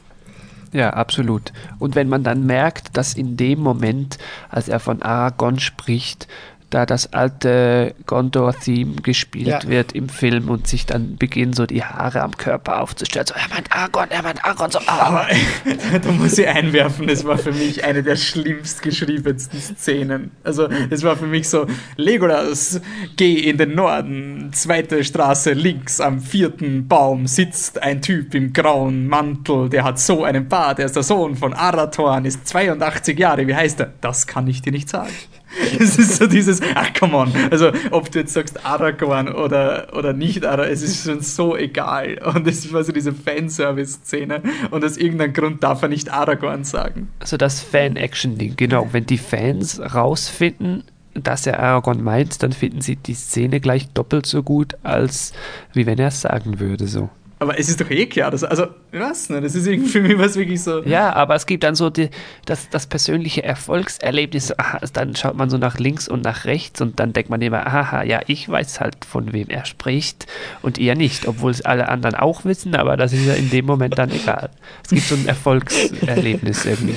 Ja, 0.72 0.90
absolut. 0.90 1.54
Und 1.78 1.94
wenn 1.96 2.10
man 2.10 2.24
dann 2.24 2.48
merkt, 2.48 2.98
dass 2.98 3.14
in 3.14 3.38
dem 3.38 3.60
Moment, 3.60 4.18
als 4.50 4.70
er 4.70 4.80
von 4.80 5.04
Aragon 5.04 5.60
spricht, 5.60 6.28
da 6.74 6.86
das 6.86 7.14
alte 7.14 7.94
Gondor-Theme 8.08 8.96
gespielt 8.96 9.48
ja. 9.48 9.64
wird 9.68 9.92
im 9.92 10.10
Film 10.10 10.50
und 10.50 10.68
sich 10.68 10.86
dann 10.86 11.18
beginnen 11.18 11.54
so 11.54 11.66
die 11.66 11.84
Haare 11.84 12.22
am 12.22 12.36
Körper 12.36 12.82
aufzustellen. 12.82 13.28
So, 13.28 13.36
er 13.36 13.48
meint 13.54 13.72
Argon, 13.72 14.08
er 14.10 14.24
meint 14.24 14.44
Argon. 14.44 14.72
So, 14.72 14.80
oh. 14.80 14.84
Aber 14.88 15.28
da 16.02 16.12
muss 16.12 16.38
ich 16.38 16.48
einwerfen, 16.48 17.08
das 17.08 17.26
war 17.26 17.38
für 17.38 17.52
mich 17.52 17.84
eine 17.84 18.02
der 18.02 18.16
schlimmst 18.16 18.82
geschriebensten 18.82 19.60
Szenen. 19.60 20.32
Also, 20.44 20.68
es 20.90 21.04
war 21.04 21.16
für 21.16 21.28
mich 21.28 21.48
so: 21.48 21.68
Legolas, 21.96 22.82
geh 23.18 23.36
in 23.36 23.58
den 23.58 23.76
Norden, 23.76 24.50
zweite 24.54 25.04
Straße 25.04 25.54
links, 25.54 26.02
am 26.02 26.20
vierten 26.20 26.88
Baum 26.88 27.28
sitzt 27.28 27.82
ein 27.82 28.02
Typ 28.02 28.34
im 28.34 28.52
grauen 28.52 29.08
Mantel, 29.08 29.70
der 29.70 29.84
hat 29.84 30.00
so 30.00 30.24
einen 30.24 30.48
Bart, 30.48 30.80
er 30.80 30.86
ist 30.86 30.96
der 30.96 31.04
Sohn 31.04 31.36
von 31.36 31.54
Arathorn, 31.54 32.26
ist 32.26 32.48
82 32.48 33.18
Jahre. 33.20 33.46
Wie 33.46 33.56
heißt 33.56 33.80
er? 33.80 33.94
Das 34.02 34.26
kann 34.26 34.48
ich 34.48 34.62
dir 34.62 34.72
nicht 34.72 34.90
sagen. 34.90 35.12
Es 35.80 35.98
ist 35.98 36.18
so 36.18 36.28
dieses, 36.28 36.62
ach 36.76 36.94
come 36.94 37.16
on, 37.16 37.32
also 37.52 37.72
ob 37.92 38.12
du 38.12 38.20
jetzt 38.20 38.34
sagst 38.34 38.66
Aragorn 38.66 39.30
oder, 39.30 39.88
oder 39.94 40.14
nicht 40.14 40.46
Aragorn, 40.46 40.72
es 40.72 40.82
ist 40.82 41.06
schon 41.06 41.22
so 41.22 41.56
egal. 41.56 42.20
Und 42.34 42.48
es 42.48 42.72
war 42.72 42.84
so 42.84 42.92
diese 42.92 43.14
Fanservice-Szene 43.14 44.42
und 44.72 44.84
aus 44.84 44.98
irgendeinem 44.98 45.34
Grund 45.34 45.64
darf 45.64 45.82
er 45.82 45.90
nicht 45.90 46.12
Aragorn 46.12 46.64
sagen. 46.64 47.10
Also 47.20 47.38
das 47.38 47.62
Fan-Action-Ding, 47.62 48.54
genau. 48.56 48.88
Wenn 48.92 49.06
die 49.06 49.18
Fans 49.18 49.80
rausfinden, 49.80 50.84
dass 51.14 51.46
er 51.46 51.60
Aragorn 51.60 52.04
meint, 52.04 52.42
dann 52.44 52.54
finden 52.54 52.82
sie 52.82 52.96
die 52.96 53.14
Szene 53.14 53.60
gleich 53.60 53.90
doppelt 53.90 54.26
so 54.26 54.44
gut, 54.44 54.76
als 54.84 55.34
wie 55.74 55.86
wenn 55.86 56.00
er 56.00 56.08
es 56.08 56.22
sagen 56.22 56.60
würde, 56.60 56.88
so. 56.88 57.10
Aber 57.44 57.60
es 57.60 57.68
ist 57.68 57.82
doch 57.82 57.90
eh 57.90 58.06
klar, 58.06 58.32
dass, 58.32 58.46
also, 58.46 58.68
was, 58.94 59.30
ne? 59.30 59.42
Das 59.42 59.54
ist 59.54 59.68
irgendwie 59.68 59.90
für 59.90 60.02
mich 60.02 60.18
was 60.18 60.38
wirklich 60.38 60.64
so. 60.64 60.82
Ja, 60.84 61.12
aber 61.12 61.36
es 61.36 61.46
gibt 61.46 61.66
dann 61.66 61.76
so 61.76 61.90
die, 61.90 62.10
das, 62.46 62.70
das 62.70 62.88
persönliche 62.88 63.44
Erfolgserlebnis. 63.44 64.58
Aha, 64.58 64.80
dann 64.94 65.14
schaut 65.14 65.36
man 65.36 65.50
so 65.50 65.58
nach 65.58 65.78
links 65.78 66.08
und 66.08 66.24
nach 66.24 66.46
rechts 66.46 66.80
und 66.80 67.02
dann 67.02 67.12
denkt 67.12 67.30
man 67.30 67.42
immer, 67.42 67.68
aha, 67.68 68.04
ja, 68.04 68.22
ich 68.28 68.48
weiß 68.48 68.80
halt, 68.80 69.04
von 69.04 69.34
wem 69.34 69.50
er 69.50 69.66
spricht 69.66 70.26
und 70.62 70.78
ihr 70.78 70.96
nicht, 70.96 71.28
obwohl 71.28 71.52
es 71.52 71.62
alle 71.62 71.90
anderen 71.90 72.16
auch 72.16 72.46
wissen, 72.46 72.76
aber 72.76 72.96
das 72.96 73.12
ist 73.12 73.26
ja 73.26 73.34
in 73.34 73.50
dem 73.50 73.66
Moment 73.66 73.98
dann 73.98 74.12
egal. 74.12 74.50
Es 74.82 74.92
gibt 74.92 75.04
so 75.04 75.16
ein 75.16 75.28
Erfolgserlebnis 75.28 76.64
irgendwie. 76.66 76.96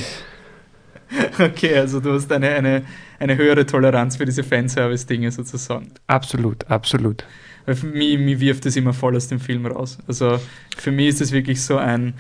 Okay, 1.40 1.76
also 1.76 1.99
du 1.99 2.12
hast 2.12 2.30
eine, 2.30 2.51
eine, 2.51 2.82
eine 3.18 3.36
höhere 3.36 3.66
Toleranz 3.66 4.16
für 4.16 4.24
diese 4.24 4.44
Fanservice-Dinge 4.44 5.32
sozusagen. 5.32 5.92
Absolut, 6.07 6.68
absolut. 6.70 7.24
Weil 7.67 7.75
für 7.75 7.87
mich, 7.87 8.19
mich 8.19 8.41
wirft 8.41 8.64
das 8.64 8.77
immer 8.77 8.93
voll 8.93 9.17
aus 9.17 9.29
dem 9.29 9.41
Film 9.41 9.67
raus. 9.67 9.99
Also 10.07 10.39
für 10.77 10.93
mich 10.93 11.09
ist 11.09 11.21
es 11.21 11.33
wirklich 11.33 11.61
so 11.61 11.77
ein, 11.77 12.14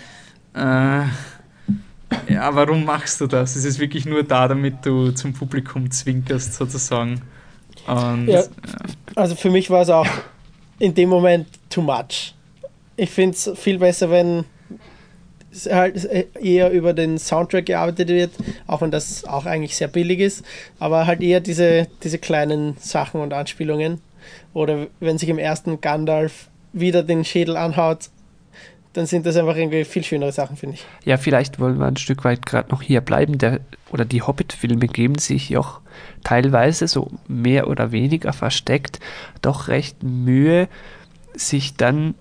äh, 0.54 1.04
ja, 2.28 2.54
warum 2.54 2.84
machst 2.84 3.20
du 3.20 3.26
das? 3.26 3.56
Es 3.56 3.64
ist 3.64 3.78
wirklich 3.78 4.04
nur 4.04 4.22
da, 4.22 4.48
damit 4.48 4.84
du 4.84 5.12
zum 5.12 5.32
Publikum 5.32 5.90
zwinkerst, 5.90 6.54
sozusagen. 6.54 7.22
Und, 7.86 8.26
ja, 8.26 8.44
Also 9.14 9.36
für 9.36 9.50
mich 9.50 9.70
war 9.70 9.82
es 9.82 9.90
auch 9.90 10.08
in 10.78 10.94
dem 10.94 11.08
Moment 11.08 11.46
too 11.70 11.82
much. 11.82 12.34
Ich 12.96 13.10
finde 13.10 13.36
es 13.36 13.50
viel 13.56 13.78
besser, 13.78 14.10
wenn 14.10 14.44
halt 15.70 16.04
eher 16.40 16.70
über 16.70 16.92
den 16.92 17.18
Soundtrack 17.18 17.66
gearbeitet 17.66 18.08
wird, 18.08 18.32
auch 18.66 18.82
wenn 18.82 18.90
das 18.90 19.24
auch 19.24 19.46
eigentlich 19.46 19.76
sehr 19.76 19.88
billig 19.88 20.20
ist, 20.20 20.44
aber 20.78 21.06
halt 21.06 21.22
eher 21.22 21.40
diese, 21.40 21.86
diese 22.02 22.18
kleinen 22.18 22.76
Sachen 22.78 23.20
und 23.20 23.32
Anspielungen. 23.32 24.00
Oder 24.52 24.86
wenn 25.00 25.18
sich 25.18 25.28
im 25.28 25.38
ersten 25.38 25.80
Gandalf 25.80 26.48
wieder 26.72 27.02
den 27.02 27.24
Schädel 27.24 27.56
anhaut, 27.56 28.10
dann 28.96 29.06
sind 29.06 29.26
das 29.26 29.36
einfach 29.36 29.56
irgendwie 29.56 29.84
viel 29.84 30.02
schönere 30.02 30.32
Sachen, 30.32 30.56
finde 30.56 30.76
ich. 30.76 30.86
Ja, 31.04 31.18
vielleicht 31.18 31.60
wollen 31.60 31.78
wir 31.78 31.86
ein 31.86 31.98
Stück 31.98 32.24
weit 32.24 32.46
gerade 32.46 32.70
noch 32.70 32.80
hier 32.80 33.02
bleiben. 33.02 33.36
Der, 33.36 33.60
oder 33.90 34.06
die 34.06 34.22
Hobbit-Filme 34.22 34.86
geben 34.88 35.18
sich 35.18 35.56
auch 35.56 35.80
teilweise 36.24 36.88
so 36.88 37.10
mehr 37.28 37.68
oder 37.68 37.92
weniger 37.92 38.32
versteckt 38.32 39.00
doch 39.42 39.68
recht 39.68 40.02
Mühe, 40.02 40.68
sich 41.34 41.76
dann 41.76 42.14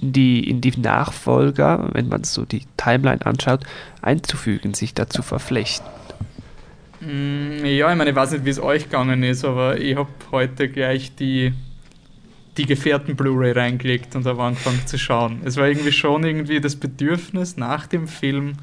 in 0.00 0.12
die, 0.12 0.48
in 0.48 0.60
die 0.60 0.78
Nachfolger, 0.78 1.90
wenn 1.92 2.08
man 2.08 2.24
so 2.24 2.44
die 2.44 2.62
Timeline 2.76 3.24
anschaut, 3.24 3.64
einzufügen, 4.02 4.74
sich 4.74 4.94
dazu 4.94 5.22
verflechten. 5.22 5.86
Mm, 7.06 7.64
ja, 7.64 7.90
ich 7.92 7.96
meine, 7.96 8.10
ich 8.10 8.16
weiß 8.16 8.32
nicht, 8.32 8.44
wie 8.44 8.50
es 8.50 8.60
euch 8.60 8.84
gegangen 8.84 9.22
ist, 9.22 9.44
aber 9.44 9.78
ich 9.78 9.96
habe 9.96 10.10
heute 10.32 10.68
gleich 10.68 11.14
die, 11.14 11.52
die 12.56 12.66
Gefährten 12.66 13.14
Blu-ray 13.14 13.52
reingelegt 13.52 14.16
und 14.16 14.26
habe 14.26 14.42
angefangen 14.42 14.84
zu 14.86 14.98
schauen. 14.98 15.40
Es 15.44 15.56
war 15.56 15.68
irgendwie 15.68 15.92
schon 15.92 16.24
irgendwie 16.24 16.60
das 16.60 16.74
Bedürfnis 16.74 17.56
nach 17.56 17.86
dem 17.86 18.08
Film, 18.08 18.54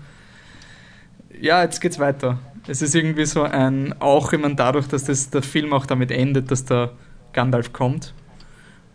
ja, 1.40 1.64
jetzt 1.64 1.80
geht's 1.80 2.00
weiter. 2.00 2.40
Es 2.68 2.82
ist 2.82 2.96
irgendwie 2.96 3.26
so 3.26 3.44
ein, 3.44 3.96
auch 4.02 4.34
immer 4.34 4.50
dadurch, 4.54 4.88
dass 4.88 5.06
das, 5.06 5.30
der 5.30 5.42
Film 5.42 5.72
auch 5.72 5.86
damit 5.86 6.12
endet, 6.12 6.52
dass 6.52 6.66
der 6.66 6.92
Gandalf 7.32 7.72
kommt 7.72 8.14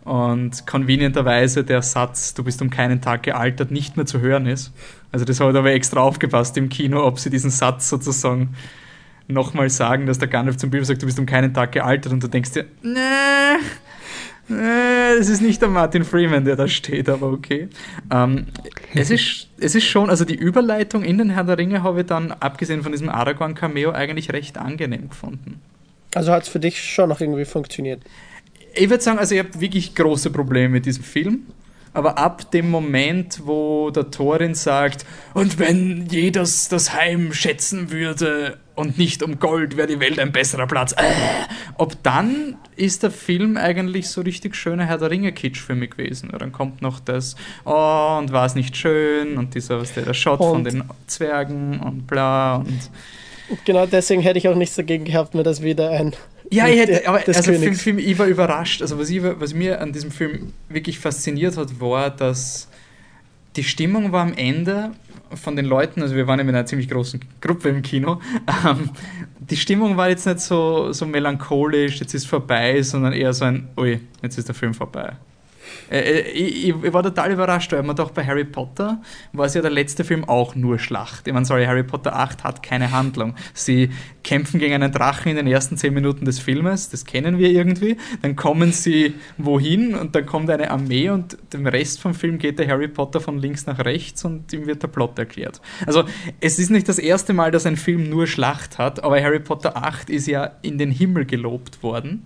und 0.05 0.65
convenienterweise 0.67 1.63
der 1.63 1.81
Satz, 1.81 2.35
du 2.35 2.43
bist 2.43 2.61
um 2.61 2.69
keinen 2.69 3.01
Tag 3.01 3.23
gealtert, 3.23 3.71
nicht 3.71 3.97
mehr 3.97 4.05
zu 4.05 4.19
hören 4.21 4.45
ist. 4.45 4.73
Also 5.11 5.25
das 5.25 5.39
habe 5.39 5.51
ich 5.51 5.57
aber 5.57 5.71
extra 5.71 6.01
aufgepasst 6.01 6.55
im 6.57 6.69
Kino, 6.69 7.03
ob 7.03 7.19
sie 7.19 7.29
diesen 7.29 7.49
Satz 7.49 7.89
sozusagen 7.89 8.55
nochmal 9.29 9.69
sagen, 9.69 10.05
dass 10.05 10.19
der 10.19 10.27
Gandalf 10.27 10.57
zum 10.57 10.69
Bilbo 10.69 10.85
sagt, 10.85 11.01
du 11.01 11.05
bist 11.05 11.19
um 11.19 11.25
keinen 11.25 11.53
Tag 11.53 11.71
gealtert 11.71 12.11
und 12.11 12.21
du 12.21 12.27
denkst 12.27 12.51
dir, 12.51 12.65
nee, 12.81 12.97
nee, 14.47 15.17
das 15.17 15.29
ist 15.29 15.41
nicht 15.41 15.61
der 15.61 15.69
Martin 15.69 16.03
Freeman, 16.03 16.43
der 16.43 16.55
da 16.55 16.67
steht, 16.67 17.07
aber 17.07 17.31
okay. 17.31 17.69
Ähm, 18.11 18.47
es, 18.95 19.11
ist, 19.11 19.47
es 19.59 19.75
ist 19.75 19.85
schon, 19.85 20.09
also 20.09 20.25
die 20.25 20.35
Überleitung 20.35 21.03
in 21.03 21.19
den 21.19 21.29
Herr 21.29 21.43
der 21.43 21.57
Ringe 21.57 21.83
habe 21.83 22.01
ich 22.01 22.07
dann, 22.07 22.31
abgesehen 22.31 22.81
von 22.81 22.91
diesem 22.91 23.09
Aragorn-Cameo, 23.09 23.91
eigentlich 23.91 24.33
recht 24.33 24.57
angenehm 24.57 25.09
gefunden. 25.09 25.61
Also 26.15 26.31
hat 26.31 26.43
es 26.43 26.49
für 26.49 26.59
dich 26.59 26.81
schon 26.81 27.09
noch 27.09 27.21
irgendwie 27.21 27.45
funktioniert? 27.45 28.01
Ich 28.73 28.89
würde 28.89 29.03
sagen, 29.03 29.19
also 29.19 29.35
ich 29.35 29.39
habe 29.39 29.61
wirklich 29.61 29.93
große 29.93 30.31
Probleme 30.31 30.69
mit 30.69 30.85
diesem 30.85 31.03
Film. 31.03 31.43
Aber 31.93 32.17
ab 32.19 32.51
dem 32.51 32.69
Moment, 32.69 33.41
wo 33.45 33.89
der 33.89 34.11
Thorin 34.11 34.53
sagt, 34.53 35.05
und 35.33 35.57
wenn 35.57 36.05
jedes 36.07 36.69
das 36.69 36.93
Heim 36.93 37.33
schätzen 37.33 37.91
würde 37.91 38.59
und 38.79 38.97
nicht 38.97 39.21
um 39.23 39.39
Gold, 39.39 39.75
wäre 39.75 39.87
die 39.87 39.99
Welt 39.99 40.19
ein 40.19 40.31
besserer 40.31 40.65
Platz. 40.65 40.93
Äh, 40.93 41.03
ob 41.75 42.01
dann 42.01 42.55
ist 42.77 43.03
der 43.03 43.11
Film 43.11 43.57
eigentlich 43.57 44.07
so 44.07 44.21
richtig 44.21 44.55
schöner 44.55 44.85
Herr 44.85 44.97
der 44.97 45.11
Ringe-Kitsch 45.11 45.59
für 45.59 45.75
mich 45.75 45.91
gewesen. 45.91 46.31
Dann 46.31 46.53
kommt 46.53 46.81
noch 46.81 47.01
das, 47.01 47.35
oh, 47.65 48.17
und 48.19 48.31
war 48.31 48.45
es 48.45 48.55
nicht 48.55 48.77
schön 48.77 49.37
und 49.37 49.53
dieser, 49.53 49.81
was 49.81 49.93
der, 49.93 50.03
der 50.03 50.13
Shot 50.13 50.39
und 50.39 50.49
von 50.49 50.63
den 50.63 50.83
Zwergen 51.07 51.81
und 51.81 52.07
bla 52.07 52.55
und. 52.55 52.89
Genau 53.65 53.85
deswegen 53.85 54.21
hätte 54.21 54.37
ich 54.37 54.47
auch 54.47 54.55
nichts 54.55 54.75
dagegen 54.75 55.03
gehabt, 55.03 55.33
mir 55.33 55.43
das 55.43 55.61
wieder 55.61 55.89
ein 55.89 56.13
ja, 56.51 56.67
ich 56.67 56.79
hätte, 56.79 57.07
aber 57.07 57.21
also 57.27 57.43
Film, 57.43 57.75
Film, 57.75 57.99
ich 57.99 58.17
war 58.17 58.25
überrascht. 58.25 58.81
Also 58.81 58.97
was, 58.97 59.11
ich, 59.11 59.21
was 59.21 59.53
mir 59.53 59.81
an 59.81 59.93
diesem 59.93 60.09
Film 60.09 60.53
wirklich 60.67 60.97
fasziniert 60.97 61.57
hat, 61.57 61.79
war, 61.79 62.09
dass 62.09 62.68
die 63.55 63.63
Stimmung 63.63 64.11
war 64.11 64.21
am 64.21 64.33
Ende 64.33 64.91
von 65.33 65.55
den 65.55 65.65
Leuten, 65.65 66.01
also 66.01 66.15
wir 66.15 66.27
waren 66.27 66.37
mit 66.37 66.49
einer 66.49 66.65
ziemlich 66.65 66.89
großen 66.89 67.19
Gruppe 67.41 67.69
im 67.69 67.81
Kino, 67.81 68.19
ähm, 68.65 68.89
die 69.39 69.57
Stimmung 69.57 69.97
war 69.97 70.09
jetzt 70.09 70.25
nicht 70.25 70.39
so, 70.39 70.91
so 70.91 71.05
melancholisch, 71.05 71.99
jetzt 71.99 72.13
ist 72.13 72.27
vorbei, 72.27 72.81
sondern 72.81 73.13
eher 73.13 73.33
so 73.33 73.45
ein, 73.45 73.67
ui, 73.77 73.99
jetzt 74.21 74.37
ist 74.37 74.47
der 74.47 74.55
Film 74.55 74.73
vorbei. 74.73 75.13
Äh, 75.89 75.99
äh, 75.99 76.19
ich, 76.31 76.69
ich, 76.69 76.93
war 76.93 77.03
total 77.03 77.31
überrascht, 77.31 77.71
weil 77.71 77.83
man 77.83 77.95
doch 77.95 78.11
bei 78.11 78.25
Harry 78.25 78.45
Potter 78.45 79.01
war 79.33 79.45
es 79.45 79.53
ja 79.53 79.61
der 79.61 79.71
letzte 79.71 80.03
Film 80.03 80.23
auch 80.27 80.55
nur 80.55 80.79
Schlacht. 80.79 81.27
Ich 81.27 81.33
meine, 81.33 81.45
sorry, 81.45 81.65
Harry 81.65 81.83
Potter 81.83 82.15
8 82.15 82.43
hat 82.43 82.63
keine 82.63 82.91
Handlung. 82.91 83.35
Sie 83.53 83.89
kämpfen 84.23 84.59
gegen 84.59 84.73
einen 84.73 84.91
Drachen 84.91 85.29
in 85.29 85.35
den 85.35 85.47
ersten 85.47 85.77
10 85.77 85.93
Minuten 85.93 86.25
des 86.25 86.39
Filmes, 86.39 86.89
das 86.89 87.05
kennen 87.05 87.37
wir 87.37 87.49
irgendwie. 87.49 87.97
Dann 88.21 88.35
kommen 88.35 88.71
sie 88.71 89.15
wohin 89.37 89.95
und 89.95 90.15
dann 90.15 90.25
kommt 90.25 90.49
eine 90.49 90.71
Armee 90.71 91.09
und 91.09 91.37
dem 91.53 91.65
Rest 91.67 92.01
vom 92.01 92.13
Film 92.13 92.37
geht 92.37 92.59
der 92.59 92.67
Harry 92.67 92.87
Potter 92.87 93.19
von 93.19 93.39
links 93.39 93.65
nach 93.65 93.79
rechts 93.79 94.23
und 94.25 94.51
ihm 94.53 94.67
wird 94.67 94.83
der 94.83 94.87
Plot 94.87 95.17
erklärt. 95.17 95.61
Also 95.85 96.03
es 96.39 96.59
ist 96.59 96.69
nicht 96.69 96.87
das 96.87 96.99
erste 96.99 97.33
Mal, 97.33 97.51
dass 97.51 97.65
ein 97.65 97.77
Film 97.77 98.09
nur 98.09 98.27
Schlacht 98.27 98.77
hat, 98.77 99.03
aber 99.03 99.21
Harry 99.21 99.39
Potter 99.39 99.77
8 99.77 100.09
ist 100.09 100.27
ja 100.27 100.51
in 100.61 100.77
den 100.77 100.91
Himmel 100.91 101.25
gelobt 101.25 101.81
worden. 101.83 102.25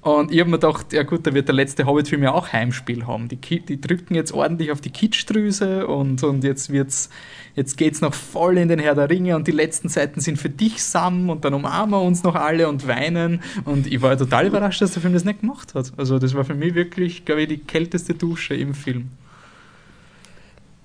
Und 0.00 0.30
ich 0.30 0.38
habe 0.38 0.48
mir 0.48 0.58
gedacht, 0.58 0.92
ja 0.92 1.02
gut, 1.02 1.26
da 1.26 1.34
wird 1.34 1.48
der 1.48 1.56
letzte 1.56 1.84
Hobbit-Film 1.84 2.22
ja 2.22 2.32
auch 2.32 2.52
Heimspiel 2.52 3.06
haben. 3.06 3.28
Die, 3.28 3.36
die 3.36 3.80
drücken 3.80 4.14
jetzt 4.14 4.32
ordentlich 4.32 4.70
auf 4.70 4.80
die 4.80 4.90
Kitschdrüse 4.90 5.88
und, 5.88 6.22
und 6.22 6.44
jetzt 6.44 6.70
wird's, 6.70 7.10
jetzt 7.56 7.76
geht's 7.76 8.00
noch 8.00 8.14
voll 8.14 8.58
in 8.58 8.68
den 8.68 8.78
Herr 8.78 8.94
der 8.94 9.10
Ringe 9.10 9.34
und 9.34 9.48
die 9.48 9.52
letzten 9.52 9.88
Seiten 9.88 10.20
sind 10.20 10.38
für 10.38 10.50
dich, 10.50 10.84
Sam, 10.84 11.28
und 11.30 11.44
dann 11.44 11.52
umarmen 11.52 11.90
wir 11.90 12.02
uns 12.02 12.22
noch 12.22 12.36
alle 12.36 12.68
und 12.68 12.86
weinen. 12.86 13.42
Und 13.64 13.88
ich 13.88 14.00
war 14.00 14.16
total 14.16 14.46
überrascht, 14.46 14.80
dass 14.80 14.92
der 14.92 15.02
Film 15.02 15.14
das 15.14 15.24
nicht 15.24 15.40
gemacht 15.40 15.74
hat. 15.74 15.92
Also 15.96 16.20
das 16.20 16.32
war 16.34 16.44
für 16.44 16.54
mich 16.54 16.74
wirklich, 16.74 17.24
glaube 17.24 17.42
ich, 17.42 17.48
die 17.48 17.58
kälteste 17.58 18.14
Dusche 18.14 18.54
im 18.54 18.74
Film. 18.74 19.10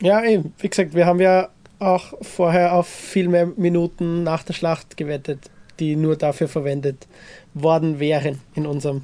Ja, 0.01 0.23
eben. 0.25 0.53
Wie 0.57 0.69
gesagt, 0.69 0.95
wir 0.95 1.05
haben 1.05 1.19
ja 1.19 1.49
auch 1.77 2.13
vorher 2.21 2.73
auf 2.73 2.87
viel 2.87 3.29
mehr 3.29 3.45
Minuten 3.55 4.23
nach 4.23 4.43
der 4.43 4.53
Schlacht 4.53 4.97
gewettet, 4.97 5.51
die 5.79 5.95
nur 5.95 6.15
dafür 6.15 6.47
verwendet 6.47 7.07
worden 7.53 7.99
wären 7.99 8.39
in 8.55 8.65
unserem 8.65 9.01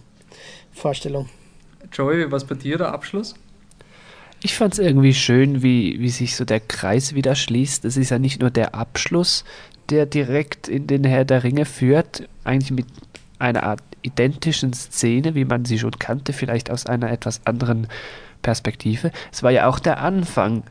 Vorstellung. 0.72 1.30
Joey, 1.92 2.32
was 2.32 2.46
bei 2.46 2.56
dir 2.56 2.78
der 2.78 2.94
Abschluss? 2.94 3.36
Ich 4.42 4.56
fand 4.56 4.74
es 4.74 4.80
irgendwie 4.80 5.14
schön, 5.14 5.64
wie, 5.64 6.00
wie 6.00 6.10
sich 6.10 6.36
so 6.36 6.46
der 6.46 6.62
Kreis 6.62 7.14
wieder 7.14 7.36
schließt. 7.36 7.84
Es 7.84 7.98
ist 7.98 8.10
ja 8.10 8.20
nicht 8.20 8.40
nur 8.40 8.50
der 8.50 8.74
Abschluss, 8.74 9.44
der 9.90 10.06
direkt 10.06 10.68
in 10.68 10.88
den 10.88 11.04
Herr 11.04 11.26
der 11.26 11.44
Ringe 11.44 11.66
führt, 11.66 12.28
eigentlich 12.44 12.72
mit 12.72 12.86
einer 13.38 13.64
Art 13.64 13.82
identischen 14.02 14.72
Szene, 14.74 15.36
wie 15.36 15.46
man 15.46 15.66
sie 15.66 15.80
schon 15.80 16.00
kannte, 16.00 16.32
vielleicht 16.32 16.72
aus 16.72 16.86
einer 16.86 17.12
etwas 17.12 17.46
anderen 17.46 17.88
Perspektive. 18.42 19.12
Es 19.32 19.44
war 19.44 19.52
ja 19.52 19.68
auch 19.68 19.80
der 19.80 20.00
Anfang, 20.00 20.64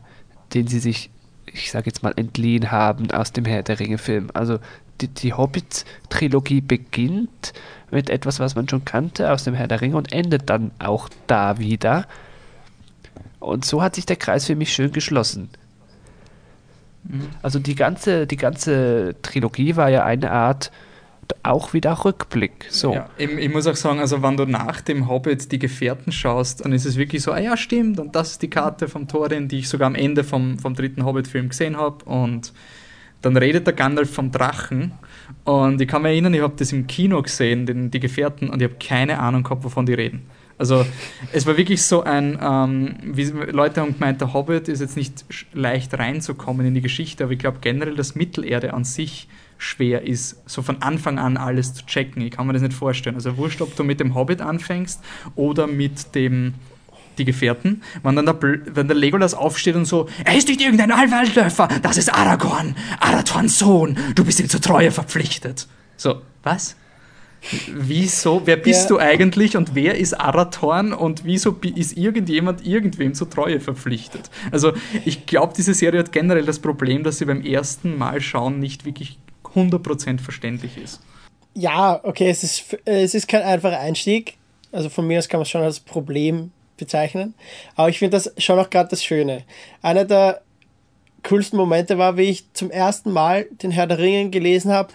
den 0.53 0.67
sie 0.67 0.79
sich, 0.79 1.11
ich 1.45 1.71
sage 1.71 1.87
jetzt 1.87 2.01
mal, 2.01 2.13
entliehen 2.15 2.71
haben 2.71 3.11
aus 3.11 3.31
dem 3.33 3.45
Herr 3.45 3.61
der 3.61 3.79
Ringe-Film. 3.79 4.29
Also 4.33 4.59
die, 5.01 5.07
die 5.07 5.33
Hobbit-Trilogie 5.33 6.61
beginnt 6.61 7.53
mit 7.91 8.09
etwas, 8.09 8.39
was 8.39 8.55
man 8.55 8.67
schon 8.67 8.85
kannte 8.85 9.31
aus 9.31 9.43
dem 9.43 9.53
Herr 9.53 9.67
der 9.67 9.81
Ringe 9.81 9.97
und 9.97 10.11
endet 10.11 10.49
dann 10.49 10.71
auch 10.79 11.09
da 11.27 11.57
wieder. 11.57 12.07
Und 13.39 13.65
so 13.65 13.81
hat 13.81 13.95
sich 13.95 14.05
der 14.05 14.17
Kreis 14.17 14.45
für 14.45 14.55
mich 14.55 14.73
schön 14.73 14.91
geschlossen. 14.91 15.49
Also 17.41 17.59
die 17.59 17.75
ganze, 17.75 18.27
die 18.27 18.37
ganze 18.37 19.15
Trilogie 19.21 19.75
war 19.75 19.89
ja 19.89 20.03
eine 20.03 20.31
Art 20.31 20.71
auch 21.43 21.73
wieder 21.73 22.05
Rückblick. 22.05 22.65
So. 22.69 22.93
Ja, 22.93 23.09
ich, 23.17 23.29
ich, 23.29 23.49
muss 23.49 23.67
auch 23.67 23.75
sagen, 23.75 23.99
also 23.99 24.21
wenn 24.23 24.35
du 24.35 24.45
nach 24.45 24.81
dem 24.81 25.07
Hobbit 25.07 25.51
die 25.51 25.59
Gefährten 25.59 26.11
schaust, 26.11 26.65
dann 26.65 26.73
ist 26.73 26.85
es 26.85 26.97
wirklich 26.97 27.21
so, 27.21 27.31
ah 27.31 27.39
ja, 27.39 27.55
stimmt, 27.55 27.99
und 27.99 28.15
das 28.15 28.31
ist 28.31 28.41
die 28.41 28.49
Karte 28.49 28.87
vom 28.87 29.07
Thorin, 29.07 29.47
die 29.47 29.59
ich 29.59 29.69
sogar 29.69 29.87
am 29.87 29.95
Ende 29.95 30.23
vom, 30.23 30.57
vom 30.59 30.73
dritten 30.73 31.05
Hobbit-Film 31.05 31.49
gesehen 31.49 31.77
habe. 31.77 32.03
Und 32.05 32.51
dann 33.21 33.37
redet 33.37 33.67
der 33.67 33.73
Gandalf 33.73 34.13
vom 34.13 34.31
Drachen. 34.31 34.93
Und 35.43 35.81
ich 35.81 35.87
kann 35.87 36.01
mich 36.01 36.11
erinnern, 36.11 36.33
ich 36.33 36.41
habe 36.41 36.53
das 36.57 36.71
im 36.71 36.87
Kino 36.87 37.21
gesehen, 37.21 37.65
den, 37.65 37.91
die 37.91 37.99
Gefährten, 37.99 38.49
und 38.49 38.61
ich 38.61 38.69
habe 38.69 38.79
keine 38.79 39.19
Ahnung 39.19 39.43
gehabt, 39.43 39.63
wovon 39.63 39.85
die 39.85 39.93
reden. 39.93 40.23
Also 40.57 40.85
es 41.31 41.47
war 41.47 41.55
wirklich 41.55 41.83
so 41.83 42.03
ein, 42.03 42.37
ähm, 42.41 42.95
wie 43.01 43.23
Leute 43.23 43.79
haben 43.79 43.93
gemeint, 43.93 44.19
der 44.19 44.33
Hobbit 44.33 44.67
ist 44.67 44.81
jetzt 44.81 44.97
nicht 44.97 45.23
leicht 45.53 45.97
reinzukommen 45.97 46.65
in 46.65 46.73
die 46.73 46.81
Geschichte, 46.81 47.23
aber 47.23 47.31
ich 47.31 47.39
glaube 47.39 47.59
generell, 47.61 47.95
dass 47.95 48.13
Mittelerde 48.13 48.73
an 48.73 48.83
sich 48.83 49.29
schwer 49.57 50.05
ist, 50.05 50.41
so 50.49 50.61
von 50.61 50.81
Anfang 50.81 51.17
an 51.17 51.37
alles 51.37 51.73
zu 51.73 51.85
checken. 51.85 52.21
Ich 52.21 52.31
kann 52.31 52.45
mir 52.45 52.53
das 52.53 52.61
nicht 52.61 52.73
vorstellen. 52.73 53.15
Also 53.15 53.37
wurscht, 53.37 53.61
ob 53.61 53.73
du 53.77 53.85
mit 53.85 54.01
dem 54.01 54.15
Hobbit 54.15 54.41
anfängst 54.41 55.01
oder 55.35 55.65
mit 55.65 56.13
dem 56.13 56.55
die 57.19 57.25
Gefährten, 57.25 57.83
wenn 58.03 58.15
dann 58.15 58.25
der, 58.25 58.37
wenn 58.41 58.87
der 58.87 58.97
Legolas 58.97 59.33
aufsteht 59.33 59.75
und 59.75 59.85
so, 59.85 60.07
er 60.25 60.35
ist 60.35 60.47
nicht 60.47 60.61
irgendein 60.61 60.91
Allwaldläufer, 60.91 61.67
das 61.81 61.97
ist 61.97 62.13
Aragorn, 62.13 62.75
Arathorns 62.99 63.59
Sohn, 63.59 63.97
du 64.15 64.25
bist 64.25 64.39
ihm 64.39 64.49
zur 64.49 64.61
Treue 64.61 64.91
verpflichtet. 64.91 65.67
So, 65.97 66.21
was? 66.43 66.75
Wieso, 67.73 68.41
wer 68.45 68.57
bist 68.57 68.83
ja. 68.83 68.87
du 68.89 68.99
eigentlich 68.99 69.55
und 69.55 69.73
wer 69.73 69.95
ist 69.95 70.13
Arathorn 70.13 70.91
und 70.91 71.23
wieso 71.23 71.55
ist 71.75 71.97
irgendjemand 71.97 72.65
irgendwem 72.65 73.13
zur 73.13 73.29
Treue 73.29 73.61
verpflichtet? 73.61 74.29
Also 74.51 74.73
ich 75.05 75.25
glaube, 75.25 75.53
diese 75.55 75.73
Serie 75.73 75.99
hat 75.99 76.11
generell 76.11 76.45
das 76.45 76.59
Problem, 76.59 77.03
dass 77.03 77.19
sie 77.19 77.25
beim 77.25 77.41
ersten 77.41 77.97
Mal 77.97 78.19
schauen 78.19 78.59
nicht 78.59 78.85
wirklich 78.85 79.19
100% 79.55 80.19
verständlich 80.19 80.77
ist. 80.77 81.01
Ja, 81.53 81.99
okay, 82.03 82.29
es 82.29 82.43
ist, 82.43 82.77
es 82.85 83.13
ist 83.15 83.27
kein 83.27 83.41
einfacher 83.41 83.79
Einstieg. 83.79 84.35
Also 84.71 84.89
von 84.89 85.07
mir 85.07 85.17
aus 85.17 85.29
kann 85.29 85.39
man 85.39 85.43
es 85.43 85.49
schon 85.49 85.61
als 85.61 85.79
Problem 85.79 86.51
bezeichnen. 86.79 87.35
Aber 87.75 87.89
ich 87.89 87.99
finde 87.99 88.17
das 88.17 88.33
schon 88.37 88.57
auch 88.57 88.69
gerade 88.69 88.89
das 88.89 89.03
Schöne. 89.03 89.43
Einer 89.81 90.05
der 90.05 90.41
coolsten 91.27 91.57
Momente 91.57 91.97
war, 91.97 92.17
wie 92.17 92.29
ich 92.29 92.45
zum 92.53 92.71
ersten 92.71 93.11
Mal 93.11 93.45
den 93.61 93.71
Herr 93.71 93.87
der 93.87 93.99
Ringe 93.99 94.29
gelesen 94.29 94.71
habe, 94.71 94.93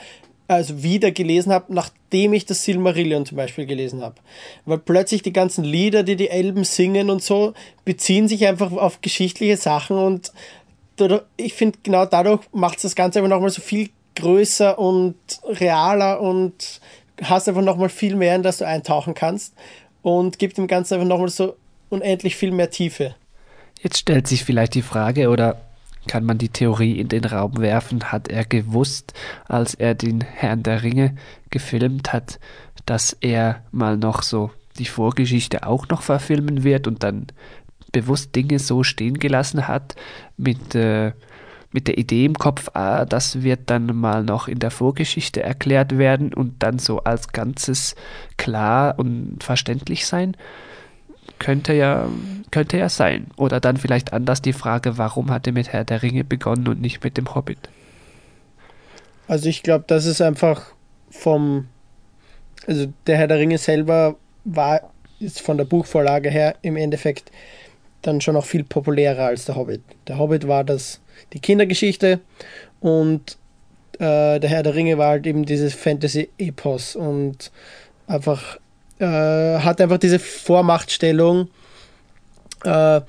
also 0.48 0.82
wieder 0.82 1.10
gelesen 1.10 1.52
habe, 1.52 1.72
nachdem 1.72 2.32
ich 2.32 2.46
das 2.46 2.64
Silmarillion 2.64 3.26
zum 3.26 3.36
Beispiel 3.36 3.66
gelesen 3.66 4.02
habe. 4.02 4.16
Weil 4.66 4.78
plötzlich 4.78 5.22
die 5.22 5.32
ganzen 5.32 5.64
Lieder, 5.64 6.02
die 6.02 6.16
die 6.16 6.30
Elben 6.30 6.64
singen 6.64 7.10
und 7.10 7.22
so, 7.22 7.54
beziehen 7.84 8.28
sich 8.28 8.46
einfach 8.46 8.72
auf 8.72 9.00
geschichtliche 9.00 9.56
Sachen 9.56 9.96
und 9.96 10.32
ich 11.36 11.54
finde 11.54 11.78
genau 11.82 12.06
dadurch 12.06 12.42
macht 12.52 12.76
es 12.76 12.82
das 12.82 12.94
Ganze 12.94 13.18
einfach 13.18 13.30
nochmal 13.30 13.50
so 13.50 13.60
viel 13.60 13.90
größer 14.14 14.78
und 14.78 15.16
realer 15.44 16.20
und 16.20 16.80
hast 17.22 17.48
einfach 17.48 17.62
nochmal 17.62 17.88
viel 17.88 18.14
mehr, 18.14 18.36
in 18.36 18.42
das 18.42 18.58
du 18.58 18.66
eintauchen 18.66 19.14
kannst 19.14 19.54
und 20.02 20.38
gibt 20.38 20.56
dem 20.56 20.68
Ganzen 20.68 20.94
einfach 20.94 21.08
nochmal 21.08 21.30
so 21.30 21.56
unendlich 21.94 22.36
viel 22.36 22.50
mehr 22.50 22.70
Tiefe. 22.70 23.14
Jetzt 23.80 23.98
stellt 23.98 24.26
sich 24.26 24.44
vielleicht 24.44 24.74
die 24.74 24.82
Frage, 24.82 25.28
oder 25.30 25.60
kann 26.06 26.24
man 26.24 26.38
die 26.38 26.48
Theorie 26.48 26.98
in 26.98 27.08
den 27.08 27.24
Raum 27.24 27.58
werfen, 27.58 28.12
hat 28.12 28.28
er 28.28 28.44
gewusst, 28.44 29.14
als 29.46 29.74
er 29.74 29.94
den 29.94 30.20
Herrn 30.20 30.62
der 30.62 30.82
Ringe 30.82 31.16
gefilmt 31.50 32.12
hat, 32.12 32.38
dass 32.86 33.16
er 33.20 33.62
mal 33.72 33.96
noch 33.96 34.22
so 34.22 34.50
die 34.78 34.86
Vorgeschichte 34.86 35.66
auch 35.66 35.88
noch 35.88 36.02
verfilmen 36.02 36.64
wird 36.64 36.86
und 36.86 37.02
dann 37.02 37.26
bewusst 37.92 38.34
Dinge 38.34 38.58
so 38.58 38.82
stehen 38.82 39.18
gelassen 39.18 39.68
hat 39.68 39.94
mit, 40.36 40.74
äh, 40.74 41.12
mit 41.72 41.88
der 41.88 41.96
Idee 41.96 42.24
im 42.24 42.34
Kopf, 42.34 42.70
ah, 42.74 43.04
das 43.04 43.42
wird 43.42 43.70
dann 43.70 43.86
mal 43.96 44.24
noch 44.24 44.48
in 44.48 44.58
der 44.58 44.70
Vorgeschichte 44.70 45.42
erklärt 45.42 45.96
werden 45.96 46.34
und 46.34 46.62
dann 46.62 46.78
so 46.78 47.00
als 47.00 47.28
Ganzes 47.28 47.94
klar 48.36 48.98
und 48.98 49.42
verständlich 49.42 50.06
sein 50.06 50.36
könnte 51.44 51.74
ja, 51.74 52.08
könnte 52.50 52.78
ja 52.78 52.88
sein. 52.88 53.26
Oder 53.36 53.60
dann 53.60 53.76
vielleicht 53.76 54.14
anders 54.14 54.40
die 54.40 54.54
Frage, 54.54 54.96
warum 54.96 55.30
hat 55.30 55.46
er 55.46 55.52
mit 55.52 55.72
Herr 55.72 55.84
der 55.84 56.02
Ringe 56.02 56.24
begonnen 56.24 56.66
und 56.68 56.80
nicht 56.80 57.04
mit 57.04 57.18
dem 57.18 57.34
Hobbit? 57.34 57.58
Also 59.28 59.50
ich 59.50 59.62
glaube, 59.62 59.84
das 59.86 60.06
ist 60.06 60.22
einfach 60.22 60.72
vom, 61.10 61.68
also 62.66 62.86
der 63.06 63.18
Herr 63.18 63.28
der 63.28 63.38
Ringe 63.38 63.58
selber 63.58 64.16
war 64.44 64.90
ist 65.20 65.40
von 65.40 65.58
der 65.58 65.64
Buchvorlage 65.64 66.30
her 66.30 66.56
im 66.62 66.76
Endeffekt 66.76 67.30
dann 68.02 68.20
schon 68.20 68.36
auch 68.36 68.44
viel 68.44 68.64
populärer 68.64 69.26
als 69.26 69.44
der 69.44 69.56
Hobbit. 69.56 69.82
Der 70.08 70.18
Hobbit 70.18 70.48
war 70.48 70.64
das 70.64 71.00
die 71.34 71.40
Kindergeschichte 71.40 72.20
und 72.80 73.36
äh, 73.98 74.40
der 74.40 74.48
Herr 74.48 74.62
der 74.62 74.74
Ringe 74.74 74.96
war 74.96 75.08
halt 75.08 75.26
eben 75.26 75.44
dieses 75.44 75.74
Fantasy-Epos 75.74 76.96
und 76.96 77.52
einfach 78.06 78.58
äh, 78.98 79.58
hat 79.58 79.80
einfach 79.80 79.98
diese 79.98 80.18
Vormachtstellung 80.18 81.48
äh, 82.64 83.00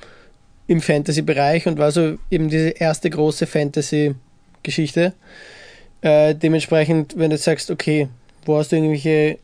im 0.67 0.81
Fantasy-Bereich 0.81 1.67
und 1.67 1.77
war 1.77 1.91
so 1.91 2.17
eben 2.31 2.49
diese 2.49 2.69
erste 2.69 3.09
große 3.09 3.45
Fantasy-Geschichte. 3.45 5.13
Äh, 6.01 6.35
dementsprechend, 6.35 7.17
wenn 7.17 7.29
du 7.29 7.37
sagst, 7.37 7.69
okay, 7.69 8.07
wo 8.45 8.57
hast 8.57 8.71
du 8.71 8.77
irgendwelche 8.77 9.37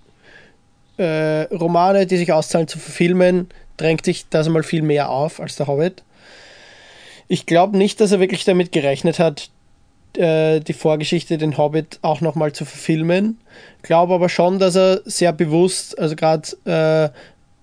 äh, 0.97 1.43
Romane, 1.53 2.05
die 2.05 2.17
sich 2.17 2.31
auszahlen 2.31 2.67
zu 2.67 2.79
verfilmen, 2.79 3.49
drängt 3.77 4.05
sich 4.05 4.25
das 4.29 4.47
einmal 4.47 4.63
viel 4.63 4.81
mehr 4.81 5.09
auf 5.09 5.39
als 5.39 5.55
der 5.55 5.67
Hobbit. 5.67 6.03
Ich 7.27 7.45
glaube 7.45 7.77
nicht, 7.77 8.01
dass 8.01 8.11
er 8.11 8.19
wirklich 8.19 8.43
damit 8.43 8.71
gerechnet 8.71 9.19
hat, 9.19 9.50
äh, 10.17 10.59
die 10.59 10.73
Vorgeschichte, 10.73 11.37
den 11.37 11.57
Hobbit, 11.57 11.99
auch 12.01 12.21
nochmal 12.21 12.53
zu 12.53 12.65
verfilmen. 12.65 13.39
Glaube 13.81 14.13
aber 14.13 14.29
schon, 14.29 14.59
dass 14.59 14.75
er 14.75 15.01
sehr 15.05 15.33
bewusst, 15.33 15.97
also 15.97 16.15
gerade 16.15 16.49
äh, 16.65 17.09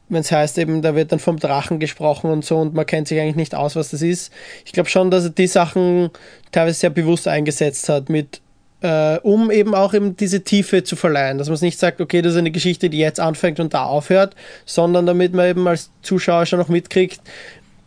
wenn 0.09 0.21
es 0.21 0.33
heißt 0.33 0.59
eben, 0.59 0.81
da 0.83 0.95
wird 0.95 1.13
dann 1.13 1.19
vom 1.19 1.39
Drachen 1.39 1.79
gesprochen 1.79 2.31
und 2.31 2.45
so 2.45 2.57
und 2.57 2.75
man 2.75 2.87
kennt 2.87 3.09
sich 3.09 3.21
eigentlich 3.21 3.37
nicht 3.37 3.55
aus, 3.55 3.77
was 3.77 3.91
das 3.91 4.03
ist. 4.03 4.33
Ich 4.65 4.73
glaube 4.73 4.89
schon, 4.89 5.11
dass 5.11 5.25
er 5.25 5.31
die 5.31 5.47
Sachen 5.47 6.11
teilweise 6.51 6.81
sehr 6.81 6.91
bewusst 6.91 7.29
eingesetzt 7.29 7.89
hat 7.89 8.09
mit 8.09 8.41
äh, 8.81 9.19
um 9.23 9.51
eben 9.51 9.75
auch 9.75 9.93
eben 9.93 10.17
diese 10.17 10.45
Tiefe 10.45 10.85
zu 10.85 10.95
verleihen, 10.95 11.39
dass 11.39 11.49
man 11.49 11.55
es 11.55 11.63
nicht 11.63 11.79
sagt, 11.81 12.01
okay, 12.01 12.23
das 12.23 12.35
ist 12.35 12.39
eine 12.39 12.53
Geschichte, 12.53 12.89
die 12.91 12.99
jetzt 12.99 13.19
anfängt 13.19 13.59
und 13.59 13.75
da 13.75 13.85
aufhört, 13.85 14.37
sondern 14.67 15.05
damit 15.05 15.35
man 15.35 15.49
eben 15.49 15.67
als 15.67 15.91
Zuschauer 16.03 16.47
schon 16.47 16.61
noch 16.61 16.69
mitkriegt, 16.69 17.21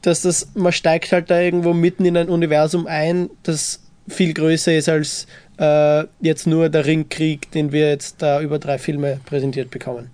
dass 0.02 0.24
das, 0.24 0.50
man 0.54 0.74
steigt 0.74 1.12
halt 1.12 1.30
da 1.30 1.40
irgendwo 1.40 1.74
mitten 1.74 2.06
in 2.06 2.18
ein 2.18 2.28
Universum 2.28 2.88
ein, 2.88 3.30
das 3.44 3.80
viel 4.08 4.34
größer 4.34 4.76
ist 4.76 4.90
als 4.90 5.28
äh, 5.58 6.06
jetzt 6.22 6.48
nur 6.48 6.70
der 6.70 6.86
Ringkrieg, 6.86 7.52
den 7.52 7.72
wir 7.72 7.90
jetzt 7.90 8.22
da 8.22 8.42
über 8.42 8.60
drei 8.60 8.78
Filme 8.78 9.20
präsentiert 9.26 9.72
bekommen. 9.72 10.10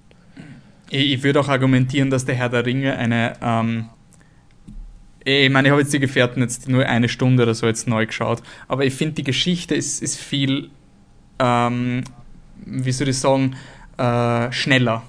Ich, 0.90 1.14
ich 1.14 1.24
würde 1.24 1.40
auch 1.40 1.50
argumentieren, 1.50 2.10
dass 2.10 2.26
der 2.26 2.36
Herr 2.36 2.50
der 2.50 2.66
Ringe 2.66 2.98
eine 2.98 3.34
ähm, 3.42 3.90
ich 5.30 5.50
meine, 5.50 5.68
ich 5.68 5.72
habe 5.72 5.82
jetzt 5.82 5.94
die 5.94 6.00
Gefährten 6.00 6.42
jetzt 6.42 6.70
nur 6.70 6.86
eine 6.86 7.10
Stunde 7.10 7.44
oder 7.44 7.54
so 7.54 7.68
jetzt 7.68 7.86
neu 7.86 8.06
geschaut, 8.06 8.42
aber 8.70 8.86
ich 8.86 8.94
finde, 8.94 9.16
die 9.16 9.26
Geschichte 9.26 9.76
ist, 9.76 10.02
ist 10.02 10.18
viel, 10.18 10.70
ähm, 11.38 12.06
wie 12.66 12.92
soll 12.94 13.10
ich 13.10 13.18
sagen, 13.18 13.58
äh, 13.98 14.50
schneller. 14.54 15.04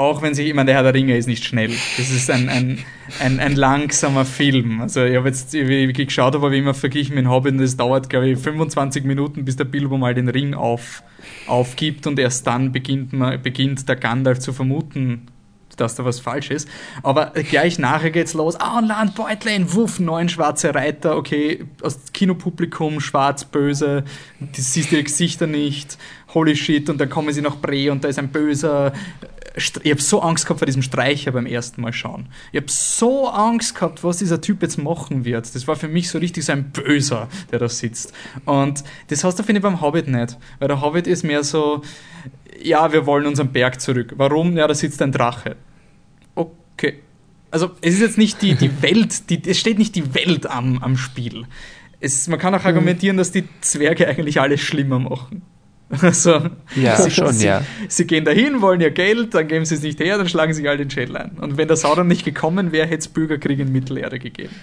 Auch 0.00 0.22
wenn 0.22 0.32
sich 0.32 0.48
immer 0.48 0.64
der 0.64 0.76
Herr 0.76 0.82
der 0.82 0.94
Ringe 0.94 1.14
ist 1.14 1.26
nicht 1.26 1.44
schnell. 1.44 1.72
Das 1.98 2.10
ist 2.10 2.30
ein, 2.30 2.48
ein, 2.48 2.78
ein, 3.18 3.38
ein 3.38 3.54
langsamer 3.54 4.24
Film. 4.24 4.80
Also 4.80 5.04
ich 5.04 5.14
habe 5.14 5.28
jetzt, 5.28 5.52
wie 5.52 5.84
ich 5.84 5.94
geschaut 5.94 6.34
habe 6.34 6.54
ich 6.54 6.62
immer 6.62 6.72
verglichen 6.72 7.16
mit 7.16 7.26
Hobbit, 7.26 7.60
das 7.60 7.76
dauert, 7.76 8.08
glaube 8.08 8.30
ich, 8.30 8.38
25 8.38 9.04
Minuten, 9.04 9.44
bis 9.44 9.56
der 9.56 9.64
Bilbo 9.64 9.98
mal 9.98 10.14
den 10.14 10.30
Ring 10.30 10.54
auf, 10.54 11.02
aufgibt 11.46 12.06
und 12.06 12.18
erst 12.18 12.46
dann 12.46 12.72
beginnt, 12.72 13.12
man, 13.12 13.42
beginnt 13.42 13.86
der 13.90 13.96
Gandalf 13.96 14.38
zu 14.38 14.54
vermuten, 14.54 15.26
dass 15.76 15.96
da 15.96 16.04
was 16.06 16.18
falsch 16.18 16.50
ist. 16.50 16.66
Aber 17.02 17.26
gleich 17.30 17.78
nachher 17.78 18.10
geht's 18.10 18.32
los. 18.34 18.56
Ah, 18.56 18.78
ein 18.78 18.86
Land, 18.86 19.14
Beutlin, 19.14 19.72
wuff, 19.74 20.00
neun 20.00 20.30
schwarze 20.30 20.74
Reiter, 20.74 21.16
okay, 21.16 21.66
aus 21.82 22.12
Kinopublikum, 22.14 23.00
schwarz, 23.00 23.44
böse, 23.44 24.04
du 24.40 24.46
siehst 24.62 24.92
ihre 24.92 25.02
Gesichter 25.02 25.46
nicht, 25.46 25.98
holy 26.34 26.56
shit, 26.56 26.88
und 26.88 27.00
dann 27.00 27.08
kommen 27.08 27.32
sie 27.32 27.42
nach 27.42 27.56
Bre 27.56 27.90
und 27.90 28.04
da 28.04 28.08
ist 28.08 28.18
ein 28.18 28.28
böser. 28.28 28.92
Ich 29.56 29.90
habe 29.90 30.00
so 30.00 30.22
Angst 30.22 30.46
gehabt 30.46 30.60
vor 30.60 30.66
diesem 30.66 30.82
Streicher 30.82 31.32
beim 31.32 31.46
ersten 31.46 31.82
Mal 31.82 31.92
schauen. 31.92 32.28
Ich 32.52 32.60
habe 32.60 32.70
so 32.70 33.28
Angst 33.28 33.74
gehabt, 33.74 34.04
was 34.04 34.18
dieser 34.18 34.40
Typ 34.40 34.62
jetzt 34.62 34.78
machen 34.78 35.24
wird. 35.24 35.52
Das 35.54 35.66
war 35.66 35.74
für 35.74 35.88
mich 35.88 36.08
so 36.08 36.18
richtig 36.18 36.44
so 36.44 36.52
ein 36.52 36.70
Böser, 36.70 37.28
der 37.50 37.58
da 37.58 37.68
sitzt. 37.68 38.12
Und 38.44 38.84
das 39.08 39.24
hast 39.24 39.38
du, 39.38 39.42
finde 39.42 39.58
ich, 39.58 39.62
beim 39.62 39.80
Hobbit 39.80 40.06
nicht. 40.06 40.38
Weil 40.60 40.68
der 40.68 40.80
Hobbit 40.80 41.08
ist 41.08 41.24
mehr 41.24 41.42
so, 41.42 41.82
ja, 42.62 42.92
wir 42.92 43.06
wollen 43.06 43.26
unseren 43.26 43.52
Berg 43.52 43.80
zurück. 43.80 44.14
Warum? 44.16 44.56
Ja, 44.56 44.68
da 44.68 44.74
sitzt 44.74 45.02
ein 45.02 45.12
Drache. 45.12 45.56
Okay. 46.34 47.00
Also 47.50 47.72
es 47.80 47.94
ist 47.94 48.00
jetzt 48.00 48.18
nicht 48.18 48.40
die, 48.42 48.54
die 48.54 48.70
Welt, 48.82 49.30
die, 49.30 49.42
es 49.44 49.58
steht 49.58 49.78
nicht 49.78 49.96
die 49.96 50.14
Welt 50.14 50.46
am, 50.46 50.78
am 50.78 50.96
Spiel. 50.96 51.46
Es, 51.98 52.28
man 52.28 52.38
kann 52.38 52.54
auch 52.54 52.64
argumentieren, 52.64 53.16
dass 53.16 53.32
die 53.32 53.44
Zwerge 53.60 54.06
eigentlich 54.06 54.40
alles 54.40 54.60
schlimmer 54.60 55.00
machen. 55.00 55.42
Also, 56.02 56.40
ja, 56.76 56.96
sie, 56.96 57.10
schon, 57.10 57.32
sie, 57.32 57.46
ja. 57.46 57.62
sie 57.88 58.06
gehen 58.06 58.24
dahin, 58.24 58.62
wollen 58.62 58.80
ihr 58.80 58.92
Geld, 58.92 59.34
dann 59.34 59.48
geben 59.48 59.64
sie 59.64 59.74
es 59.74 59.82
nicht 59.82 59.98
her, 59.98 60.18
dann 60.18 60.28
schlagen 60.28 60.54
sie 60.54 60.66
all 60.68 60.76
den 60.76 60.88
Schädel 60.88 61.16
ein. 61.16 61.32
Und 61.40 61.56
wenn 61.56 61.66
der 61.66 61.76
Sauron 61.76 62.06
nicht 62.06 62.24
gekommen 62.24 62.70
wäre, 62.70 62.86
hätte 62.86 63.00
es 63.00 63.08
Bürgerkrieg 63.08 63.58
in 63.58 63.72
Mittelerde 63.72 64.20
gegeben. 64.20 64.54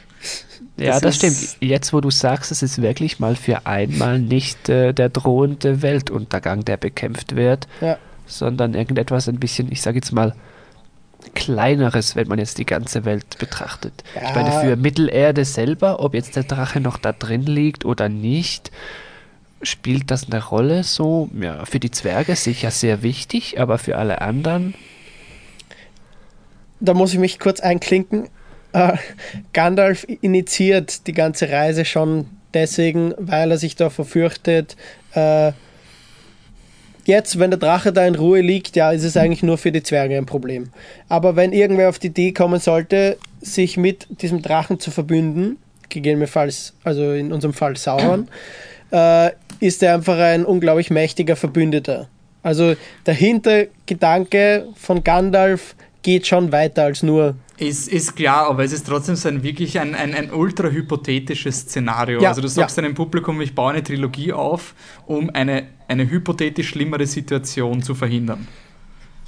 Ja, 0.78 0.99
das, 0.99 1.01
das 1.01 1.15
stimmt. 1.17 1.57
Jetzt, 1.59 1.91
wo 1.91 1.99
du 1.99 2.11
sagst, 2.11 2.51
es 2.51 2.63
ist 2.63 2.82
wirklich 2.82 3.19
mal 3.19 3.36
für 3.36 3.65
einmal 3.65 4.19
nicht 4.19 4.69
äh, 4.69 4.93
der 4.93 5.09
drohende 5.09 5.82
Weltuntergang, 5.82 6.63
der 6.63 6.78
bekämpft 6.78 7.36
wird, 7.36 7.67
ja. 7.82 7.97
sondern 8.25 8.73
irgendetwas 8.73 9.28
ein 9.28 9.39
bisschen, 9.39 9.69
ich 9.71 9.82
sage 9.82 9.97
jetzt 9.97 10.13
mal, 10.13 10.34
kleineres, 11.36 12.15
wenn 12.15 12.30
man 12.30 12.39
jetzt 12.39 12.57
die 12.57 12.65
ganze 12.65 13.03
Welt 13.03 13.38
betrachtet. 13.38 14.03
Ja. 14.15 14.30
Ich 14.30 14.36
meine, 14.36 14.51
für 14.61 14.75
Mittelerde 14.78 15.43
selber, 15.43 15.99
ob 15.99 16.13
jetzt 16.13 16.38
der 16.38 16.43
Drache 16.43 16.80
noch 16.80 16.97
da 16.97 17.11
drin 17.11 17.43
liegt 17.43 17.84
oder 17.84 18.07
nicht, 18.07 18.71
spielt 19.61 20.11
das 20.11 20.29
eine 20.29 20.43
Rolle 20.43 20.83
so? 20.83 21.29
Ja, 21.39 21.65
für 21.65 21.79
die 21.79 21.91
Zwerge 21.91 22.35
sicher 22.35 22.71
sehr 22.71 23.03
wichtig, 23.03 23.59
aber 23.59 23.77
für 23.77 23.97
alle 23.97 24.21
anderen. 24.21 24.73
Da 26.79 26.93
muss 26.93 27.13
ich 27.13 27.19
mich 27.19 27.39
kurz 27.39 27.59
einklinken. 27.59 28.29
Äh, 28.73 28.97
Gandalf 29.53 30.05
initiiert 30.21 31.07
die 31.07 31.13
ganze 31.13 31.49
Reise 31.49 31.85
schon 31.85 32.27
deswegen, 32.53 33.13
weil 33.17 33.51
er 33.51 33.57
sich 33.57 33.75
davor 33.75 34.05
fürchtet, 34.05 34.75
äh, 35.13 35.51
jetzt, 37.05 37.39
wenn 37.39 37.49
der 37.49 37.59
Drache 37.59 37.93
da 37.93 38.05
in 38.05 38.15
Ruhe 38.15 38.41
liegt, 38.41 38.75
ja, 38.75 38.91
ist 38.91 39.03
es 39.03 39.17
eigentlich 39.17 39.43
nur 39.43 39.57
für 39.57 39.71
die 39.71 39.81
Zwerge 39.81 40.17
ein 40.17 40.25
Problem. 40.25 40.69
Aber 41.09 41.35
wenn 41.35 41.53
irgendwer 41.53 41.89
auf 41.89 41.99
die 41.99 42.07
Idee 42.07 42.33
kommen 42.33 42.59
sollte, 42.59 43.17
sich 43.41 43.77
mit 43.77 44.07
diesem 44.21 44.41
Drachen 44.41 44.79
zu 44.79 44.91
verbünden, 44.91 45.57
gegebenenfalls, 45.89 46.73
also 46.83 47.13
in 47.13 47.31
unserem 47.31 47.53
Fall 47.53 47.77
Sauron, 47.77 48.27
äh, 48.91 49.31
ist 49.59 49.83
er 49.83 49.95
einfach 49.95 50.17
ein 50.17 50.45
unglaublich 50.45 50.89
mächtiger 50.89 51.35
Verbündeter. 51.35 52.07
Also 52.43 52.75
der 53.05 53.13
Hintergedanke 53.13 54.67
von 54.75 55.03
Gandalf 55.03 55.75
geht 56.01 56.27
schon 56.27 56.51
weiter 56.51 56.83
als 56.83 57.03
nur 57.03 57.35
ist, 57.57 57.87
ist 57.87 58.15
klar, 58.15 58.47
aber 58.49 58.63
es 58.63 58.71
ist 58.71 58.85
trotzdem 58.85 59.15
so 59.15 59.27
ein 59.29 59.41
wirklich 59.41 59.79
ein, 59.79 59.95
ein, 59.95 60.13
ein 60.13 60.31
ultra 60.31 60.69
hypothetisches 60.69 61.61
Szenario. 61.61 62.21
Ja, 62.21 62.29
also 62.29 62.41
du 62.41 62.47
sagst 62.47 62.77
ja. 62.77 62.83
deinem 62.83 62.93
Publikum, 62.93 63.41
ich 63.41 63.55
baue 63.55 63.71
eine 63.71 63.83
Trilogie 63.83 64.31
auf, 64.31 64.75
um 65.07 65.31
eine, 65.31 65.63
eine 65.87 66.07
hypothetisch 66.07 66.69
schlimmere 66.69 67.07
Situation 67.07 67.81
zu 67.81 67.95
verhindern. 67.95 68.47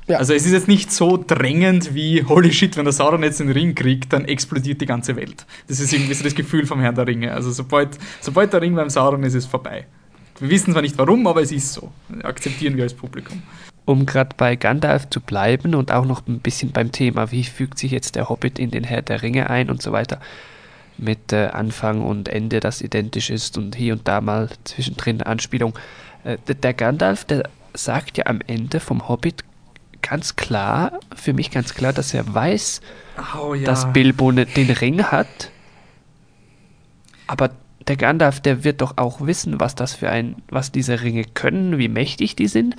Ja. 0.08 0.18
Also 0.18 0.34
es 0.34 0.46
ist 0.46 0.54
jetzt 0.54 0.68
nicht 0.68 0.92
so 0.92 1.18
drängend 1.18 1.94
wie, 1.96 2.24
holy 2.24 2.52
shit, 2.52 2.78
wenn 2.78 2.86
der 2.86 2.94
Sauron 2.94 3.24
jetzt 3.24 3.40
den 3.40 3.52
Ring 3.52 3.76
kriegt, 3.76 4.14
dann 4.14 4.26
explodiert 4.26 4.82
die 4.82 4.88
ganze 4.88 5.16
Welt. 5.16 5.46
Das 5.68 5.80
ist 5.80 5.92
irgendwie 5.92 6.14
so 6.14 6.24
das 6.24 6.36
Gefühl 6.36 6.66
vom 6.66 6.82
Herrn 6.82 6.96
der 6.96 7.08
Ringe. 7.08 7.34
Also 7.34 7.52
sobald, 7.52 7.98
sobald 8.22 8.54
der 8.54 8.62
Ring 8.62 8.76
beim 8.76 8.90
Sauron 8.90 9.24
ist, 9.24 9.34
ist 9.34 9.46
es 9.46 9.50
vorbei. 9.50 9.86
Wir 10.40 10.50
wissen 10.50 10.72
zwar 10.72 10.82
nicht 10.82 10.98
warum, 10.98 11.28
aber 11.28 11.42
es 11.42 11.52
ist 11.52 11.74
so. 11.74 11.92
Akzeptieren 12.24 12.78
wir 12.78 12.84
als 12.84 12.94
Publikum 12.94 13.42
um 13.90 14.06
gerade 14.06 14.36
bei 14.38 14.56
Gandalf 14.56 15.10
zu 15.10 15.20
bleiben 15.20 15.74
und 15.74 15.92
auch 15.92 16.06
noch 16.06 16.28
ein 16.28 16.42
bisschen 16.42 16.72
beim 16.72 16.92
Thema, 16.92 17.32
wie 17.32 17.44
fügt 17.44 17.80
sich 17.80 17.92
jetzt 17.92 18.16
der 18.16 18.30
Hobbit 18.30 18.60
in 18.60 18.70
den 18.70 18.84
Herr 18.84 19.02
der 19.02 19.24
Ringe 19.24 19.50
ein 19.50 19.72
und 19.72 19.82
so 19.82 19.92
weiter, 19.92 20.20
mit 21.00 21.34
äh, 21.34 21.48
Anfang 21.48 22.04
und 22.04 22.30
Ende, 22.30 22.60
das 22.60 22.82
identisch 22.82 23.32
ist 23.32 23.58
und 23.58 23.76
hier 23.76 23.94
und 23.94 24.08
da 24.08 24.22
mal 24.22 24.50
zwischendrin 24.64 25.24
Anspielung. 25.24 25.74
Äh, 26.24 26.38
der 26.48 26.76
Gandalf, 26.76 27.26
der 27.26 27.50
sagt 27.74 28.20
ja 28.20 28.28
am 28.28 28.42
Ende 28.46 28.80
vom 28.80 29.10
Hobbit 29.10 29.44
ganz 30.04 30.36
klar, 30.36 31.00
für 31.16 31.34
mich 31.34 31.50
ganz 31.50 31.74
klar, 31.74 31.92
dass 31.92 32.14
er 32.14 32.32
weiß, 32.32 32.82
oh, 33.42 33.56
ja. 33.56 33.66
dass 33.66 33.92
Bilbo 33.92 34.32
ne, 34.32 34.46
den 34.46 34.70
Ring 34.70 35.04
hat, 35.04 35.50
aber 37.26 37.50
der 37.88 37.98
Gandalf, 37.98 38.40
der 38.40 38.64
wird 38.64 38.82
doch 38.82 38.98
auch 38.98 39.26
wissen, 39.26 39.60
was 39.60 39.76
das 39.76 39.94
für 39.94 40.10
ein, 40.10 40.36
was 40.50 40.72
diese 40.72 41.02
Ringe 41.02 41.24
können, 41.24 41.78
wie 41.78 41.88
mächtig 41.88 42.36
die 42.36 42.48
sind 42.48 42.76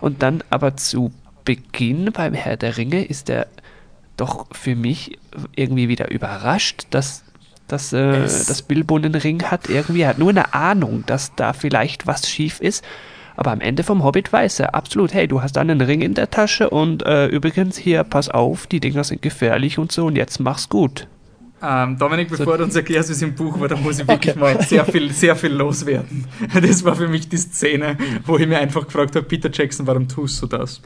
und 0.00 0.22
dann 0.22 0.42
aber 0.50 0.76
zu 0.76 1.12
Beginn 1.44 2.10
beim 2.12 2.34
Herr 2.34 2.56
der 2.56 2.76
Ringe 2.76 3.04
ist 3.04 3.30
er 3.30 3.46
doch 4.16 4.46
für 4.52 4.76
mich 4.76 5.18
irgendwie 5.56 5.88
wieder 5.88 6.10
überrascht, 6.10 6.86
dass, 6.90 7.24
dass, 7.66 7.92
äh, 7.92 8.20
das 8.22 8.62
Bilbo 8.62 8.96
einen 8.96 9.14
Ring 9.14 9.42
hat. 9.44 9.68
Irgendwie 9.68 10.02
er 10.02 10.10
hat 10.10 10.18
nur 10.18 10.30
eine 10.30 10.52
Ahnung, 10.52 11.04
dass 11.06 11.34
da 11.34 11.52
vielleicht 11.52 12.06
was 12.06 12.28
schief 12.28 12.60
ist. 12.60 12.84
Aber 13.36 13.52
am 13.52 13.62
Ende 13.62 13.84
vom 13.84 14.04
Hobbit 14.04 14.32
weiß 14.32 14.60
er 14.60 14.74
absolut, 14.74 15.14
hey, 15.14 15.26
du 15.26 15.40
hast 15.40 15.56
einen 15.56 15.80
Ring 15.80 16.02
in 16.02 16.12
der 16.12 16.30
Tasche 16.30 16.68
und 16.68 17.06
äh, 17.06 17.26
übrigens 17.26 17.78
hier, 17.78 18.04
pass 18.04 18.28
auf, 18.28 18.66
die 18.66 18.80
Dinger 18.80 19.02
sind 19.02 19.22
gefährlich 19.22 19.78
und 19.78 19.92
so 19.92 20.06
und 20.06 20.16
jetzt 20.16 20.40
mach's 20.40 20.68
gut. 20.68 21.06
Ähm, 21.62 21.98
Dominik, 21.98 22.28
bevor 22.30 22.46
so, 22.46 22.56
du 22.56 22.64
uns 22.64 22.76
erklärst, 22.76 23.10
wie 23.10 23.12
es 23.12 23.22
im 23.22 23.34
Buch 23.34 23.60
war, 23.60 23.68
da 23.68 23.76
muss 23.76 23.98
ich 23.98 24.08
wirklich 24.08 24.34
okay. 24.34 24.40
mal 24.40 24.62
sehr 24.62 24.84
viel, 24.86 25.12
sehr 25.12 25.36
viel 25.36 25.52
loswerden. 25.52 26.24
Das 26.54 26.84
war 26.84 26.96
für 26.96 27.08
mich 27.08 27.28
die 27.28 27.36
Szene, 27.36 27.98
wo 28.24 28.38
ich 28.38 28.46
mir 28.46 28.58
einfach 28.58 28.86
gefragt 28.86 29.14
habe, 29.16 29.26
Peter 29.26 29.50
Jackson, 29.52 29.86
warum 29.86 30.08
tust 30.08 30.40
du 30.42 30.46
das? 30.46 30.80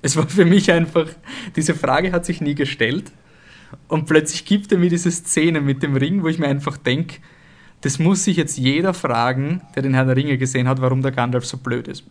Es 0.00 0.16
war 0.16 0.26
für 0.26 0.44
mich 0.44 0.70
einfach, 0.70 1.06
diese 1.56 1.74
Frage 1.74 2.12
hat 2.12 2.24
sich 2.24 2.40
nie 2.40 2.54
gestellt. 2.54 3.12
Und 3.88 4.06
plötzlich 4.06 4.44
gibt 4.44 4.72
er 4.72 4.78
mir 4.78 4.90
diese 4.90 5.10
Szene 5.10 5.60
mit 5.60 5.82
dem 5.82 5.96
Ring, 5.96 6.22
wo 6.22 6.28
ich 6.28 6.38
mir 6.38 6.48
einfach 6.48 6.76
denke, 6.76 7.16
das 7.80 7.98
muss 7.98 8.24
sich 8.24 8.36
jetzt 8.38 8.56
jeder 8.56 8.94
fragen, 8.94 9.60
der 9.74 9.82
den 9.82 9.92
Herrn 9.92 10.06
der 10.06 10.16
Ringe 10.16 10.38
gesehen 10.38 10.68
hat, 10.68 10.80
warum 10.80 11.02
der 11.02 11.12
Gandalf 11.12 11.44
so 11.44 11.58
blöd 11.58 11.86
ist. 11.88 12.04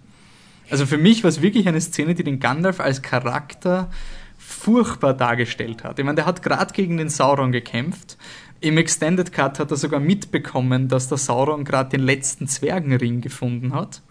Also 0.69 0.85
für 0.85 0.97
mich 0.97 1.23
war 1.23 1.29
es 1.29 1.41
wirklich 1.41 1.67
eine 1.67 1.81
Szene, 1.81 2.13
die 2.15 2.23
den 2.23 2.39
Gandalf 2.39 2.79
als 2.79 3.01
Charakter 3.01 3.89
furchtbar 4.45 5.13
dargestellt 5.13 5.83
hat. 5.83 5.99
Ich 5.99 6.05
meine, 6.05 6.15
der 6.15 6.25
hat 6.25 6.43
gerade 6.43 6.73
gegen 6.73 6.97
den 6.97 7.09
Sauron 7.09 7.51
gekämpft. 7.51 8.17
Im 8.59 8.77
Extended 8.77 9.31
Cut 9.31 9.59
hat 9.59 9.71
er 9.71 9.77
sogar 9.77 9.99
mitbekommen, 9.99 10.87
dass 10.87 11.09
der 11.09 11.17
Sauron 11.17 11.63
gerade 11.63 11.89
den 11.89 12.01
letzten 12.01 12.47
Zwergenring 12.47 13.21
gefunden 13.21 13.73
hat. 13.73 14.01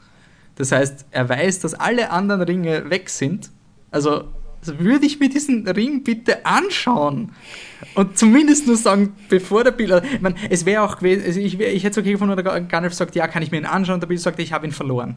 Das 0.57 0.73
heißt, 0.73 1.07
er 1.11 1.29
weiß, 1.29 1.61
dass 1.61 1.75
alle 1.75 2.11
anderen 2.11 2.43
Ringe 2.43 2.91
weg 2.91 3.09
sind. 3.09 3.51
Also, 3.91 4.25
also 4.61 4.79
würde 4.79 5.07
ich 5.07 5.21
mir 5.21 5.29
diesen 5.29 5.67
Ring 5.69 6.05
bitte 6.05 6.47
anschauen 6.47 7.33
und 7.95 8.17
zumindest 8.17 8.67
nur 8.67 8.77
sagen, 8.77 9.15
bevor 9.29 9.65
der 9.65 9.73
Bild. 9.73 10.05
Ich 10.13 10.21
meine, 10.21 10.37
es 10.51 10.67
wäre 10.67 10.83
auch 10.83 10.99
gewesen, 10.99 11.25
also 11.27 11.41
ich, 11.41 11.59
ich 11.59 11.85
hätte 11.85 11.99
es 12.01 12.05
okay 12.05 12.13
gefunden, 12.13 12.37
wenn 12.37 12.45
der 12.45 12.61
Gandalf 12.61 12.95
sagt, 12.95 13.17
ja, 13.17 13.27
kann 13.27 13.43
ich 13.43 13.51
mir 13.51 13.59
ihn 13.59 13.67
anschauen, 13.67 13.95
und 13.95 14.01
der 14.03 14.09
Bild 14.09 14.21
sagt, 14.21 14.39
ich 14.39 14.53
habe 14.53 14.67
ihn 14.67 14.73
verloren. 14.73 15.17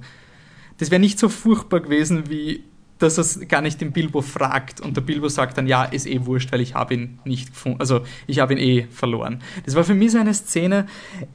Das 0.78 0.92
wäre 0.92 1.00
nicht 1.00 1.20
so 1.20 1.30
furchtbar 1.30 1.82
gewesen 1.82 2.30
wie 2.30 2.64
dass 3.00 3.18
es 3.18 3.48
gar 3.48 3.62
nicht 3.62 3.82
den 3.82 3.92
Bilbo 3.92 4.22
fragt 4.22 4.80
und 4.80 4.96
der 4.96 5.02
Bilbo 5.02 5.28
sagt 5.28 5.58
dann, 5.58 5.68
ja, 5.68 5.84
ist 5.84 6.08
eh 6.08 6.26
wurscht, 6.26 6.52
weil 6.52 6.62
ich 6.62 6.76
habe 6.76 6.94
ihn 6.94 7.20
nicht 7.26 7.50
gefunden, 7.50 7.80
also 7.80 8.02
ich 8.26 8.40
habe 8.40 8.54
ihn 8.54 8.60
eh 8.60 8.88
verloren. 8.90 9.42
Das 9.66 9.76
war 9.76 9.84
für 9.84 9.94
mich 9.94 10.12
so 10.12 10.18
eine 10.18 10.34
Szene, 10.34 10.86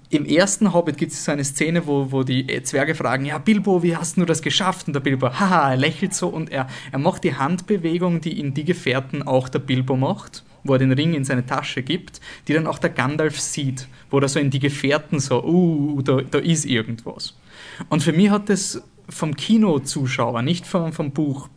im 0.08 0.24
ersten 0.24 0.72
Hobbit 0.72 0.96
gibt 0.96 1.12
es 1.12 1.24
so 1.24 1.32
eine 1.32 1.44
Szene, 1.44 1.86
wo, 1.86 2.10
wo 2.12 2.22
die 2.22 2.62
Zwerge 2.62 2.94
fragen, 2.94 3.26
ja, 3.26 3.38
Bilbo, 3.38 3.82
wie 3.82 3.96
hast 3.96 4.16
du 4.16 4.24
das 4.24 4.40
geschafft? 4.42 4.86
Und 4.86 4.94
der 4.94 5.00
Bilbo, 5.00 5.28
haha, 5.28 5.72
er 5.72 5.76
lächelt 5.76 6.14
so 6.14 6.28
und 6.28 6.50
er, 6.50 6.68
er 6.92 6.98
macht 6.98 7.24
die 7.24 7.34
Handbewegung, 7.34 8.20
die 8.20 8.38
in 8.38 8.54
die 8.54 8.64
Gefährten 8.64 9.22
auch 9.22 9.48
der 9.48 9.58
Bilbo 9.58 9.96
macht, 9.96 10.44
wo 10.64 10.74
er 10.74 10.78
den 10.78 10.92
Ring 10.92 11.14
in 11.14 11.24
seine 11.24 11.44
Tasche 11.44 11.82
gibt, 11.82 12.20
die 12.48 12.54
dann 12.54 12.66
auch 12.66 12.78
der 12.78 12.90
Gandalf 12.90 13.38
sieht, 13.38 13.86
wo 14.10 14.18
er 14.18 14.28
so 14.28 14.40
in 14.40 14.50
die 14.50 14.60
Gefährten 14.60 15.20
so, 15.20 15.44
uh, 15.44 16.02
da, 16.02 16.20
da 16.22 16.38
ist 16.38 16.64
irgendwas. 16.64 17.34
Und 17.88 18.02
für 18.02 18.12
mich 18.12 18.30
hat 18.30 18.48
das 18.48 18.82
vom 19.10 19.36
Kinozuschauer, 19.36 20.42
nicht 20.42 20.66
vom, 20.66 20.92
vom 20.92 21.10
Buch, 21.12 21.48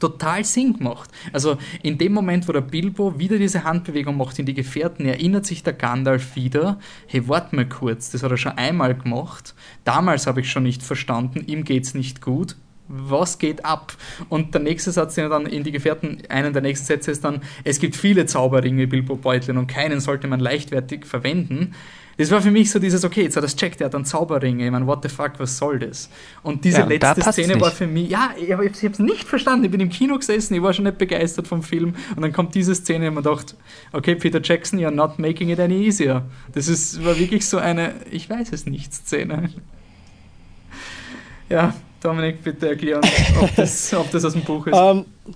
total 0.00 0.44
Sinn 0.44 0.78
gemacht. 0.78 1.10
Also 1.32 1.58
in 1.82 1.98
dem 1.98 2.12
Moment, 2.12 2.48
wo 2.48 2.52
der 2.52 2.62
Bilbo 2.62 3.18
wieder 3.18 3.38
diese 3.38 3.64
Handbewegung 3.64 4.16
macht 4.16 4.38
in 4.38 4.46
die 4.46 4.54
Gefährten, 4.54 5.06
erinnert 5.06 5.46
sich 5.46 5.62
der 5.62 5.74
Gandalf 5.74 6.34
wieder, 6.34 6.80
hey, 7.06 7.28
warte 7.28 7.54
mal 7.54 7.68
kurz, 7.68 8.10
das 8.10 8.22
hat 8.22 8.30
er 8.30 8.36
schon 8.36 8.52
einmal 8.52 8.94
gemacht. 8.94 9.54
Damals 9.84 10.26
habe 10.26 10.40
ich 10.40 10.50
schon 10.50 10.64
nicht 10.64 10.82
verstanden, 10.82 11.44
ihm 11.46 11.64
geht's 11.64 11.94
nicht 11.94 12.20
gut. 12.20 12.56
Was 12.92 13.38
geht 13.38 13.64
ab? 13.64 13.96
Und 14.28 14.52
der 14.52 14.62
nächste 14.62 14.90
Satz, 14.90 15.14
den 15.14 15.24
er 15.24 15.30
dann 15.30 15.46
in 15.46 15.62
die 15.62 15.70
Gefährten, 15.70 16.22
einen 16.28 16.52
der 16.52 16.62
nächsten 16.62 16.86
Sätze 16.86 17.12
ist 17.12 17.22
dann, 17.22 17.40
es 17.62 17.78
gibt 17.78 17.94
viele 17.94 18.26
Zauberringe, 18.26 18.88
Bilbo 18.88 19.14
Beutlin, 19.14 19.58
und 19.58 19.68
keinen 19.68 20.00
sollte 20.00 20.26
man 20.26 20.40
leichtfertig 20.40 21.06
verwenden 21.06 21.72
das 22.20 22.30
war 22.30 22.42
für 22.42 22.50
mich 22.50 22.70
so 22.70 22.78
dieses, 22.78 23.02
okay, 23.02 23.22
jetzt 23.22 23.36
hat 23.36 23.44
er 23.44 23.46
es 23.46 23.56
checkt, 23.56 23.80
er 23.80 23.86
hat 23.86 23.94
einen 23.94 24.04
Zauberring, 24.04 24.60
ich 24.60 24.70
meine, 24.70 24.86
what 24.86 25.02
the 25.02 25.08
fuck, 25.08 25.32
was 25.38 25.56
soll 25.56 25.78
das? 25.78 26.10
Und 26.42 26.66
diese 26.66 26.80
ja, 26.80 26.84
letzte 26.84 27.22
Szene 27.32 27.58
war 27.58 27.70
für 27.70 27.86
mich, 27.86 28.10
ja, 28.10 28.34
ich 28.38 28.52
habe 28.52 28.66
es 28.66 28.98
nicht 28.98 29.24
verstanden, 29.24 29.64
ich 29.64 29.70
bin 29.70 29.80
im 29.80 29.88
Kino 29.88 30.18
gesessen, 30.18 30.52
ich 30.52 30.60
war 30.60 30.74
schon 30.74 30.84
nicht 30.84 30.98
begeistert 30.98 31.48
vom 31.48 31.62
Film 31.62 31.94
und 32.14 32.20
dann 32.20 32.34
kommt 32.34 32.54
diese 32.54 32.74
Szene 32.74 33.08
und 33.08 33.14
man 33.14 33.24
dachte, 33.24 33.54
okay, 33.92 34.16
Peter 34.16 34.38
Jackson, 34.42 34.78
you're 34.78 34.90
not 34.90 35.18
making 35.18 35.48
it 35.48 35.58
any 35.58 35.86
easier. 35.86 36.26
Das 36.52 36.68
ist, 36.68 37.02
war 37.02 37.18
wirklich 37.18 37.48
so 37.48 37.56
eine, 37.56 37.94
ich 38.10 38.28
weiß 38.28 38.52
es 38.52 38.66
nicht, 38.66 38.92
Szene. 38.92 39.50
Ja, 41.48 41.74
Dominik, 42.00 42.44
bitte 42.44 42.68
erklären, 42.68 43.00
ob 43.40 43.52
das, 43.56 43.92
ob 43.92 44.08
das 44.12 44.24
aus 44.24 44.34
dem 44.34 44.42
Buch 44.42 44.68
ist. 44.68 44.72
Um, 44.72 44.98
ähm, 44.98 45.34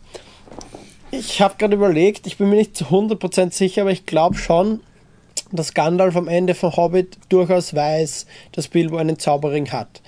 ich 1.10 1.40
habe 1.40 1.54
gerade 1.58 1.74
überlegt, 1.74 2.28
ich 2.28 2.36
bin 2.36 2.50
mir 2.50 2.56
nicht 2.56 2.76
zu 2.76 2.84
100% 2.84 3.52
sicher, 3.52 3.82
aber 3.82 3.90
ich 3.90 4.06
glaube 4.06 4.36
schon, 4.36 4.78
dass 5.56 5.74
Gandalf 5.74 6.16
am 6.16 6.28
Ende 6.28 6.54
von 6.54 6.76
Hobbit 6.76 7.16
durchaus 7.28 7.74
weiß, 7.74 8.26
dass 8.52 8.68
Bilbo 8.68 8.96
einen 8.96 9.18
Zauberring 9.18 9.70
hat. 9.70 10.02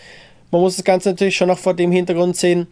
Man 0.51 0.61
muss 0.61 0.77
das 0.77 0.85
Ganze 0.85 1.11
natürlich 1.11 1.37
schon 1.37 1.51
auch 1.51 1.59
vor 1.59 1.75
dem 1.75 1.93
Hintergrund 1.93 2.37
sehen, 2.37 2.67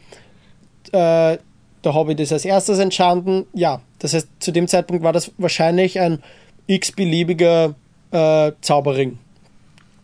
äh, 0.93 1.39
der 1.85 1.95
Hobbit 1.95 2.21
ist 2.21 2.33
als 2.33 2.45
erstes 2.45 2.79
entstanden. 2.79 3.47
Ja, 3.53 3.81
das 3.99 4.15
heißt, 4.15 4.29
zu 4.41 4.53
dem 4.53 4.69
Zeitpunkt 4.69 5.03
war 5.03 5.13
das 5.13 5.33
wahrscheinlich 5.39 6.01
ein 6.01 6.23
x-beliebiger 6.67 7.75
äh, 8.11 8.53
Zauberring, 8.61 9.19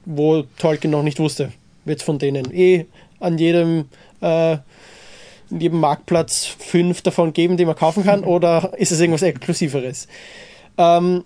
wo 0.05 0.43
Tolkien 0.59 0.91
noch 0.91 1.03
nicht 1.03 1.19
wusste. 1.19 1.53
Wird 1.85 2.01
es 2.01 2.05
von 2.05 2.19
denen 2.19 2.55
eh 2.55 2.87
an 3.19 3.39
jedem, 3.39 3.87
äh, 4.21 4.59
jedem 5.51 5.81
Marktplatz 5.81 6.45
fünf 6.45 7.03
davon 7.03 7.33
geben, 7.33 7.57
die 7.57 7.65
man 7.65 7.77
kaufen 7.77 8.05
kann, 8.05 8.25
oder 8.25 8.73
ist 8.77 8.93
es 8.93 9.01
irgendwas 9.01 9.23
Exklusiveres? 9.23 10.07
Ähm, 10.77 11.25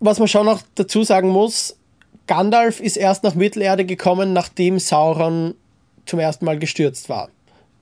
was 0.00 0.18
man 0.18 0.28
schon 0.28 0.46
noch 0.46 0.62
dazu 0.74 1.02
sagen 1.04 1.28
muss, 1.28 1.76
Gandalf 2.26 2.80
ist 2.80 2.96
erst 2.96 3.22
nach 3.22 3.34
Mittelerde 3.34 3.84
gekommen, 3.84 4.32
nachdem 4.32 4.78
Sauron 4.78 5.54
zum 6.06 6.18
ersten 6.18 6.44
Mal 6.44 6.58
gestürzt 6.58 7.08
war. 7.08 7.28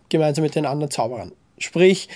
Gemeinsam 0.08 0.42
mit 0.42 0.54
den 0.54 0.66
anderen 0.66 0.90
Zauberern. 0.90 1.32
Sprich, 1.58 2.08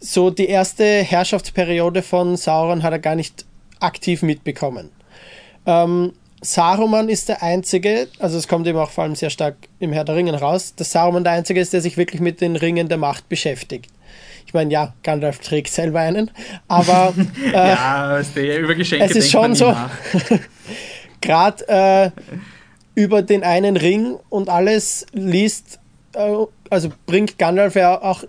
so 0.00 0.30
die 0.30 0.48
erste 0.48 0.84
Herrschaftsperiode 0.84 2.02
von 2.02 2.36
Sauron 2.36 2.82
hat 2.82 2.92
er 2.92 2.98
gar 2.98 3.14
nicht 3.14 3.44
aktiv 3.80 4.22
mitbekommen. 4.22 4.90
Ähm, 5.66 6.12
Saruman 6.40 7.08
ist 7.08 7.30
der 7.30 7.42
Einzige, 7.42 8.08
also 8.18 8.36
es 8.36 8.48
kommt 8.48 8.66
eben 8.66 8.78
auch 8.78 8.90
vor 8.90 9.04
allem 9.04 9.14
sehr 9.14 9.30
stark 9.30 9.56
im 9.78 9.92
Herr 9.92 10.04
der 10.04 10.14
Ringen 10.14 10.34
raus, 10.34 10.74
dass 10.76 10.92
Saruman 10.92 11.24
der 11.24 11.32
Einzige 11.32 11.60
ist, 11.60 11.72
der 11.72 11.80
sich 11.80 11.96
wirklich 11.96 12.20
mit 12.20 12.40
den 12.42 12.56
Ringen 12.56 12.88
der 12.88 12.98
Macht 12.98 13.28
beschäftigt. 13.30 13.90
Ich 14.54 14.56
meine, 14.56 14.72
ja, 14.72 14.94
Gandalf 15.02 15.40
trägt 15.40 15.72
selber 15.72 15.98
einen, 15.98 16.30
aber 16.68 17.12
äh, 17.52 17.70
ja, 17.70 18.20
über 18.56 18.76
Geschenke 18.76 19.04
es 19.04 19.16
ist 19.16 19.32
schon 19.32 19.56
so, 19.56 19.74
gerade 21.20 21.66
äh, 22.14 22.20
über 22.94 23.22
den 23.22 23.42
einen 23.42 23.76
Ring 23.76 24.16
und 24.30 24.48
alles 24.48 25.06
liest, 25.10 25.80
äh, 26.12 26.36
also 26.70 26.90
bringt 27.04 27.36
Gandalf 27.36 27.74
ja 27.74 28.00
auch 28.00 28.22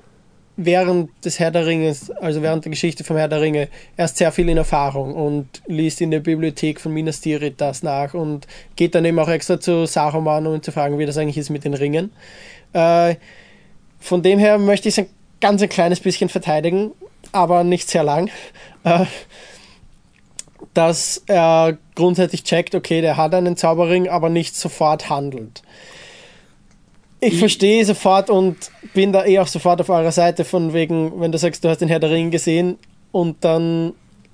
während 0.58 1.12
des 1.24 1.40
Herr 1.40 1.52
der 1.52 1.68
Ringe, 1.68 1.96
also 2.20 2.42
während 2.42 2.66
der 2.66 2.72
Geschichte 2.72 3.04
vom 3.04 3.18
Herr 3.18 3.28
der 3.28 3.42
Ringe, 3.42 3.68
erst 3.96 4.18
sehr 4.18 4.32
viel 4.32 4.50
in 4.50 4.58
Erfahrung 4.58 5.14
und 5.14 5.62
liest 5.68 6.02
in 6.02 6.10
der 6.10 6.22
Bibliothek 6.22 6.82
von 6.82 6.92
Minas 6.92 7.22
Tirith 7.22 7.54
das 7.58 7.84
nach 7.84 8.16
und 8.16 8.48
geht 8.76 8.96
dann 8.96 9.06
eben 9.06 9.20
auch 9.20 9.30
extra 9.30 9.60
zu 9.60 9.86
Saruman, 9.86 10.48
um 10.48 10.64
zu 10.64 10.72
fragen, 10.72 10.98
wie 10.98 11.06
das 11.06 11.20
eigentlich 11.20 11.38
ist 11.38 11.52
mit 11.52 11.66
den 11.66 11.76
Ringen. 11.76 12.12
Äh, 12.74 13.18
von 14.00 14.24
dem 14.24 14.40
her 14.40 14.58
möchte 14.58 14.90
ich 14.90 14.96
sagen, 14.96 15.10
ganz 15.46 15.62
ein 15.62 15.70
kleines 15.70 16.00
bisschen 16.00 16.28
verteidigen, 16.28 16.92
aber 17.32 17.64
nicht 17.64 17.88
sehr 17.88 18.04
lang. 18.04 18.32
Äh, 18.84 19.06
dass 20.74 21.22
er 21.28 21.78
grundsätzlich 21.94 22.44
checkt, 22.44 22.74
okay, 22.74 23.02
der 23.02 23.16
hat 23.16 23.36
einen 23.36 23.56
Zauberring, 23.56 24.10
aber 24.10 24.30
nicht 24.30 24.56
sofort 24.56 25.08
handelt. 25.08 25.62
Ich, 27.20 27.38
verstehe 27.38 27.86
sofort 27.86 28.32
und 28.32 28.72
bin 28.96 29.14
da 29.14 29.24
eh 29.24 29.38
auch 29.38 29.46
sofort 29.46 29.80
auf 29.82 29.90
eurer 29.90 30.12
Seite, 30.12 30.46
von 30.46 30.74
wegen, 30.74 31.20
wenn 31.22 31.32
du 31.32 31.38
sagst, 31.38 31.64
du 31.64 31.70
hast 31.70 31.78
den 31.78 31.90
Herr 31.90 32.00
der 32.00 32.10
Ring 32.10 32.32
gesehen 32.32 32.80
und 33.12 33.44
dann 33.44 33.94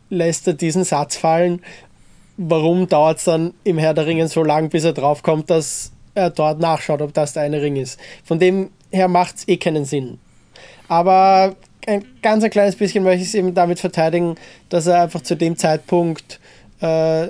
lässt 0.09 0.47
er 0.47 0.53
diesen 0.53 0.85
Satz 0.85 1.17
fallen. 1.17 1.61
Warum 2.37 2.87
dauert 2.87 3.17
es 3.17 3.25
dann 3.25 3.53
im 3.65 3.77
Herr 3.77 3.93
der 3.93 4.05
Ringen 4.05 4.29
so 4.29 4.43
lang, 4.43 4.69
bis 4.69 4.85
er 4.85 4.93
draufkommt, 4.93 5.49
dass 5.49 5.91
er 6.15 6.29
dort 6.29 6.61
nachschaut, 6.61 7.01
ob 7.01 7.13
das 7.13 7.33
der 7.33 7.43
eine 7.43 7.61
Ring 7.61 7.75
ist? 7.75 7.99
Von 8.23 8.39
dem 8.39 8.69
her 8.91 9.09
macht 9.09 9.35
es 9.35 9.47
eh 9.49 9.57
keinen 9.57 9.83
Sinn. 9.83 10.17
Aber 10.91 11.55
ein 11.87 12.03
ganz 12.21 12.43
ein 12.43 12.49
kleines 12.49 12.75
bisschen 12.75 13.05
möchte 13.05 13.21
ich 13.21 13.29
es 13.29 13.33
eben 13.33 13.53
damit 13.53 13.79
verteidigen, 13.79 14.35
dass 14.67 14.87
er 14.87 15.03
einfach 15.03 15.21
zu 15.21 15.37
dem 15.37 15.55
Zeitpunkt 15.55 16.41
äh, 16.81 17.27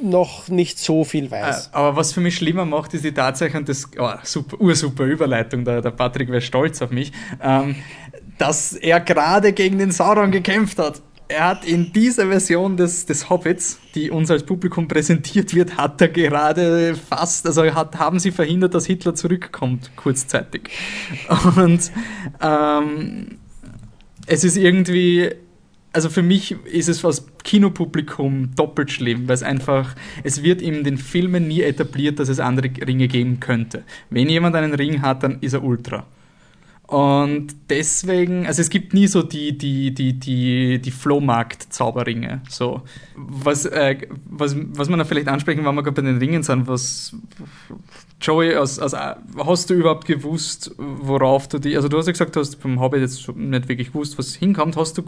noch 0.00 0.48
nicht 0.48 0.78
so 0.78 1.04
viel 1.04 1.30
weiß. 1.30 1.66
Äh, 1.66 1.76
aber 1.76 1.94
was 1.94 2.14
für 2.14 2.22
mich 2.22 2.36
schlimmer 2.36 2.64
macht, 2.64 2.94
ist 2.94 3.04
die 3.04 3.12
Tatsache, 3.12 3.58
und 3.58 3.68
das, 3.68 3.86
oh, 3.98 4.08
super, 4.22 4.58
ursuper 4.58 5.04
Überleitung, 5.04 5.62
der, 5.66 5.82
der 5.82 5.90
Patrick 5.90 6.30
wäre 6.30 6.40
stolz 6.40 6.80
auf 6.80 6.90
mich, 6.90 7.12
ähm, 7.42 7.76
dass 8.38 8.72
er 8.72 8.98
gerade 9.00 9.52
gegen 9.52 9.76
den 9.76 9.90
Sauron 9.90 10.30
gekämpft 10.30 10.78
hat. 10.78 11.02
Er 11.32 11.46
hat 11.46 11.64
in 11.64 11.92
dieser 11.92 12.26
Version 12.26 12.76
des, 12.76 13.06
des 13.06 13.30
Hobbits, 13.30 13.78
die 13.94 14.10
uns 14.10 14.30
als 14.30 14.44
Publikum 14.44 14.86
präsentiert 14.86 15.54
wird, 15.54 15.78
hat 15.78 15.98
er 16.02 16.08
gerade 16.08 16.94
fast, 16.94 17.46
also 17.46 17.62
hat, 17.62 17.98
haben 17.98 18.18
sie 18.18 18.30
verhindert, 18.30 18.74
dass 18.74 18.84
Hitler 18.84 19.14
zurückkommt, 19.14 19.90
kurzzeitig. 19.96 20.68
Und 21.56 21.90
ähm, 22.42 23.38
es 24.26 24.44
ist 24.44 24.58
irgendwie, 24.58 25.30
also 25.94 26.10
für 26.10 26.22
mich 26.22 26.52
ist 26.66 26.90
es 26.90 27.02
als 27.02 27.24
Kinopublikum 27.44 28.54
doppelt 28.54 28.90
schlimm, 28.90 29.26
weil 29.26 29.34
es 29.34 29.42
einfach, 29.42 29.94
es 30.24 30.42
wird 30.42 30.60
in 30.60 30.84
den 30.84 30.98
Filmen 30.98 31.48
nie 31.48 31.62
etabliert, 31.62 32.18
dass 32.18 32.28
es 32.28 32.40
andere 32.40 32.70
Ringe 32.86 33.08
geben 33.08 33.40
könnte. 33.40 33.84
Wenn 34.10 34.28
jemand 34.28 34.54
einen 34.54 34.74
Ring 34.74 35.00
hat, 35.00 35.22
dann 35.22 35.38
ist 35.40 35.54
er 35.54 35.64
Ultra. 35.64 36.06
Und 36.92 37.56
deswegen, 37.70 38.46
also 38.46 38.60
es 38.60 38.68
gibt 38.68 38.92
nie 38.92 39.06
so 39.06 39.22
die, 39.22 39.56
die, 39.56 39.94
die, 39.94 40.12
die, 40.12 40.78
die 40.78 40.90
Flohmarkt-Zauberringe. 40.90 42.42
So. 42.50 42.82
Was, 43.16 43.64
äh, 43.64 43.96
was, 44.26 44.54
was 44.74 44.90
man 44.90 44.98
da 44.98 45.06
vielleicht 45.06 45.28
ansprechen, 45.28 45.64
wenn 45.64 45.74
wir 45.74 45.82
gerade 45.82 46.02
bei 46.02 46.06
den 46.06 46.18
Ringen 46.18 46.42
sind, 46.42 46.68
was 46.68 47.16
Joey, 48.20 48.56
aus, 48.56 48.78
aus, 48.78 48.92
hast 48.92 49.70
du 49.70 49.74
überhaupt 49.74 50.06
gewusst, 50.06 50.74
worauf 50.76 51.48
du 51.48 51.58
die, 51.58 51.76
also 51.76 51.88
du 51.88 51.96
hast 51.96 52.08
ja 52.08 52.12
gesagt, 52.12 52.36
du 52.36 52.40
hast 52.40 52.56
beim 52.62 52.78
Hobbit 52.78 53.00
jetzt 53.00 53.26
nicht 53.36 53.68
wirklich 53.70 53.88
gewusst, 53.88 54.18
was 54.18 54.34
hinkommt. 54.34 54.76
Hast 54.76 54.98
du, 54.98 55.02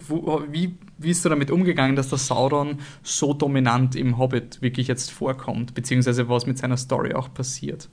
wie, 0.50 0.74
wie 0.96 1.08
bist 1.08 1.22
du 1.26 1.28
damit 1.28 1.50
umgegangen, 1.50 1.96
dass 1.96 2.08
der 2.08 2.16
Sauron 2.16 2.78
so 3.02 3.34
dominant 3.34 3.94
im 3.94 4.16
Hobbit 4.16 4.62
wirklich 4.62 4.88
jetzt 4.88 5.10
vorkommt, 5.10 5.74
beziehungsweise 5.74 6.30
was 6.30 6.46
mit 6.46 6.56
seiner 6.56 6.78
Story 6.78 7.12
auch 7.12 7.34
passiert? 7.34 7.90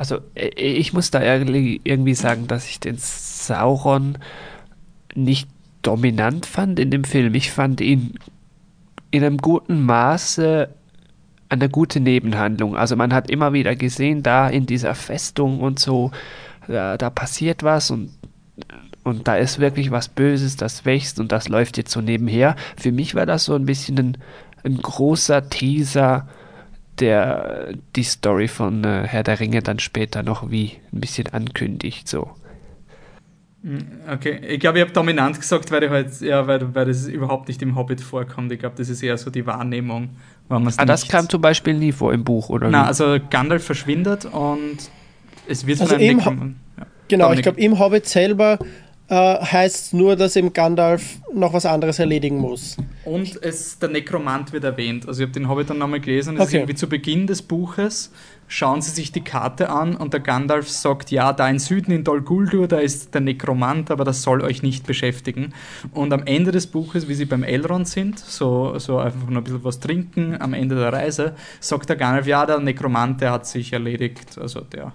Also 0.00 0.20
äh, 0.34 0.48
ich 0.56 0.94
muss 0.94 1.10
da 1.10 1.22
irgendwie 1.22 2.14
sagen, 2.14 2.46
dass 2.46 2.66
ich 2.66 2.80
den 2.80 2.96
Sauron 2.96 4.16
nicht 5.14 5.46
dominant 5.82 6.46
fand 6.46 6.80
in 6.80 6.90
dem 6.90 7.04
Film. 7.04 7.34
Ich 7.34 7.50
fand 7.50 7.82
ihn 7.82 8.14
in 9.10 9.22
einem 9.22 9.36
guten 9.36 9.84
Maße 9.84 10.70
eine 11.50 11.68
gute 11.68 12.00
Nebenhandlung. 12.00 12.78
Also 12.78 12.96
man 12.96 13.12
hat 13.12 13.28
immer 13.28 13.52
wieder 13.52 13.76
gesehen, 13.76 14.22
da 14.22 14.48
in 14.48 14.64
dieser 14.64 14.94
Festung 14.94 15.60
und 15.60 15.78
so, 15.78 16.12
da, 16.66 16.96
da 16.96 17.10
passiert 17.10 17.62
was 17.62 17.90
und, 17.90 18.08
und 19.04 19.28
da 19.28 19.36
ist 19.36 19.58
wirklich 19.58 19.90
was 19.90 20.08
Böses, 20.08 20.56
das 20.56 20.86
wächst 20.86 21.20
und 21.20 21.30
das 21.30 21.48
läuft 21.50 21.76
jetzt 21.76 21.90
so 21.90 22.00
nebenher. 22.00 22.56
Für 22.78 22.90
mich 22.90 23.14
war 23.14 23.26
das 23.26 23.44
so 23.44 23.54
ein 23.54 23.66
bisschen 23.66 23.98
ein, 23.98 24.18
ein 24.64 24.78
großer 24.78 25.50
Teaser 25.50 26.26
der 26.98 27.74
die 27.96 28.02
Story 28.02 28.48
von 28.48 28.84
äh, 28.84 29.04
Herr 29.06 29.22
der 29.22 29.40
Ringe 29.40 29.62
dann 29.62 29.78
später 29.78 30.22
noch 30.22 30.50
wie 30.50 30.72
ein 30.92 31.00
bisschen 31.00 31.28
ankündigt. 31.28 32.08
So. 32.08 32.30
Hm, 33.62 33.78
okay, 34.10 34.40
ich 34.46 34.60
glaube, 34.60 34.78
ich 34.78 34.84
habe 34.84 34.92
dominant 34.92 35.38
gesagt, 35.38 35.70
weil, 35.70 35.84
ich 35.84 35.90
halt, 35.90 36.20
ja, 36.20 36.46
weil, 36.46 36.74
weil 36.74 36.86
das 36.86 37.06
überhaupt 37.06 37.48
nicht 37.48 37.60
im 37.60 37.76
Hobbit 37.76 38.00
vorkommt. 38.00 38.50
Ich 38.52 38.58
glaube, 38.58 38.74
das 38.76 38.88
ist 38.88 39.02
eher 39.02 39.18
so 39.18 39.30
die 39.30 39.46
Wahrnehmung. 39.46 40.10
ah, 40.48 40.84
das 40.84 41.08
kam 41.08 41.28
zum 41.28 41.40
Beispiel 41.40 41.74
nie 41.74 41.92
vor 41.92 42.12
im 42.12 42.24
Buch, 42.24 42.48
oder? 42.48 42.70
Nein, 42.70 42.86
also 42.86 43.18
Gandalf 43.28 43.64
verschwindet 43.64 44.24
und 44.24 44.78
es 45.46 45.66
wird 45.66 45.80
also 45.80 45.96
im 45.96 46.18
ja. 46.18 46.86
Genau, 47.08 47.24
Dominik. 47.24 47.38
ich 47.38 47.42
glaube, 47.42 47.60
im 47.60 47.78
Hobbit 47.78 48.06
selber 48.06 48.58
äh, 49.10 49.14
heißt 49.14 49.92
nur, 49.92 50.16
dass 50.16 50.36
eben 50.36 50.52
Gandalf 50.52 51.18
noch 51.34 51.52
was 51.52 51.66
anderes 51.66 51.98
erledigen 51.98 52.38
muss. 52.38 52.76
Und 53.04 53.42
es, 53.42 53.78
der 53.78 53.90
Nekromant 53.90 54.52
wird 54.52 54.64
erwähnt. 54.64 55.06
Also 55.06 55.22
ich 55.22 55.28
habe 55.28 55.38
den 55.38 55.48
Hobbit 55.48 55.68
dann 55.70 55.78
nochmal 55.78 56.00
gelesen. 56.00 56.36
Es 56.36 56.40
okay. 56.40 56.48
ist 56.48 56.54
irgendwie 56.54 56.74
zu 56.74 56.88
Beginn 56.88 57.26
des 57.26 57.42
Buches 57.42 58.10
schauen 58.50 58.82
sie 58.82 58.90
sich 58.90 59.12
die 59.12 59.22
Karte 59.22 59.70
an 59.70 59.96
und 59.96 60.12
der 60.12 60.20
Gandalf 60.20 60.68
sagt, 60.68 61.12
ja, 61.12 61.32
da 61.32 61.48
im 61.48 61.60
Süden 61.60 61.92
in 61.92 62.02
Dol 62.02 62.20
Guldur, 62.20 62.66
da 62.66 62.78
ist 62.78 63.14
der 63.14 63.20
Nekromant, 63.20 63.92
aber 63.92 64.04
das 64.04 64.22
soll 64.22 64.42
euch 64.42 64.62
nicht 64.62 64.86
beschäftigen. 64.86 65.54
Und 65.92 66.12
am 66.12 66.24
Ende 66.24 66.50
des 66.50 66.66
Buches, 66.66 67.08
wie 67.08 67.14
sie 67.14 67.26
beim 67.26 67.44
Elrond 67.44 67.86
sind, 67.86 68.18
so, 68.18 68.76
so 68.78 68.98
einfach 68.98 69.28
nur 69.28 69.40
ein 69.40 69.44
bisschen 69.44 69.64
was 69.64 69.78
trinken 69.78 70.36
am 70.40 70.52
Ende 70.52 70.74
der 70.74 70.92
Reise, 70.92 71.36
sagt 71.60 71.88
der 71.88 71.96
Gandalf, 71.96 72.26
ja, 72.26 72.44
der 72.44 72.58
Nekromant, 72.58 73.20
der 73.20 73.30
hat 73.30 73.46
sich 73.46 73.72
erledigt, 73.72 74.36
also 74.36 74.60
der 74.62 74.92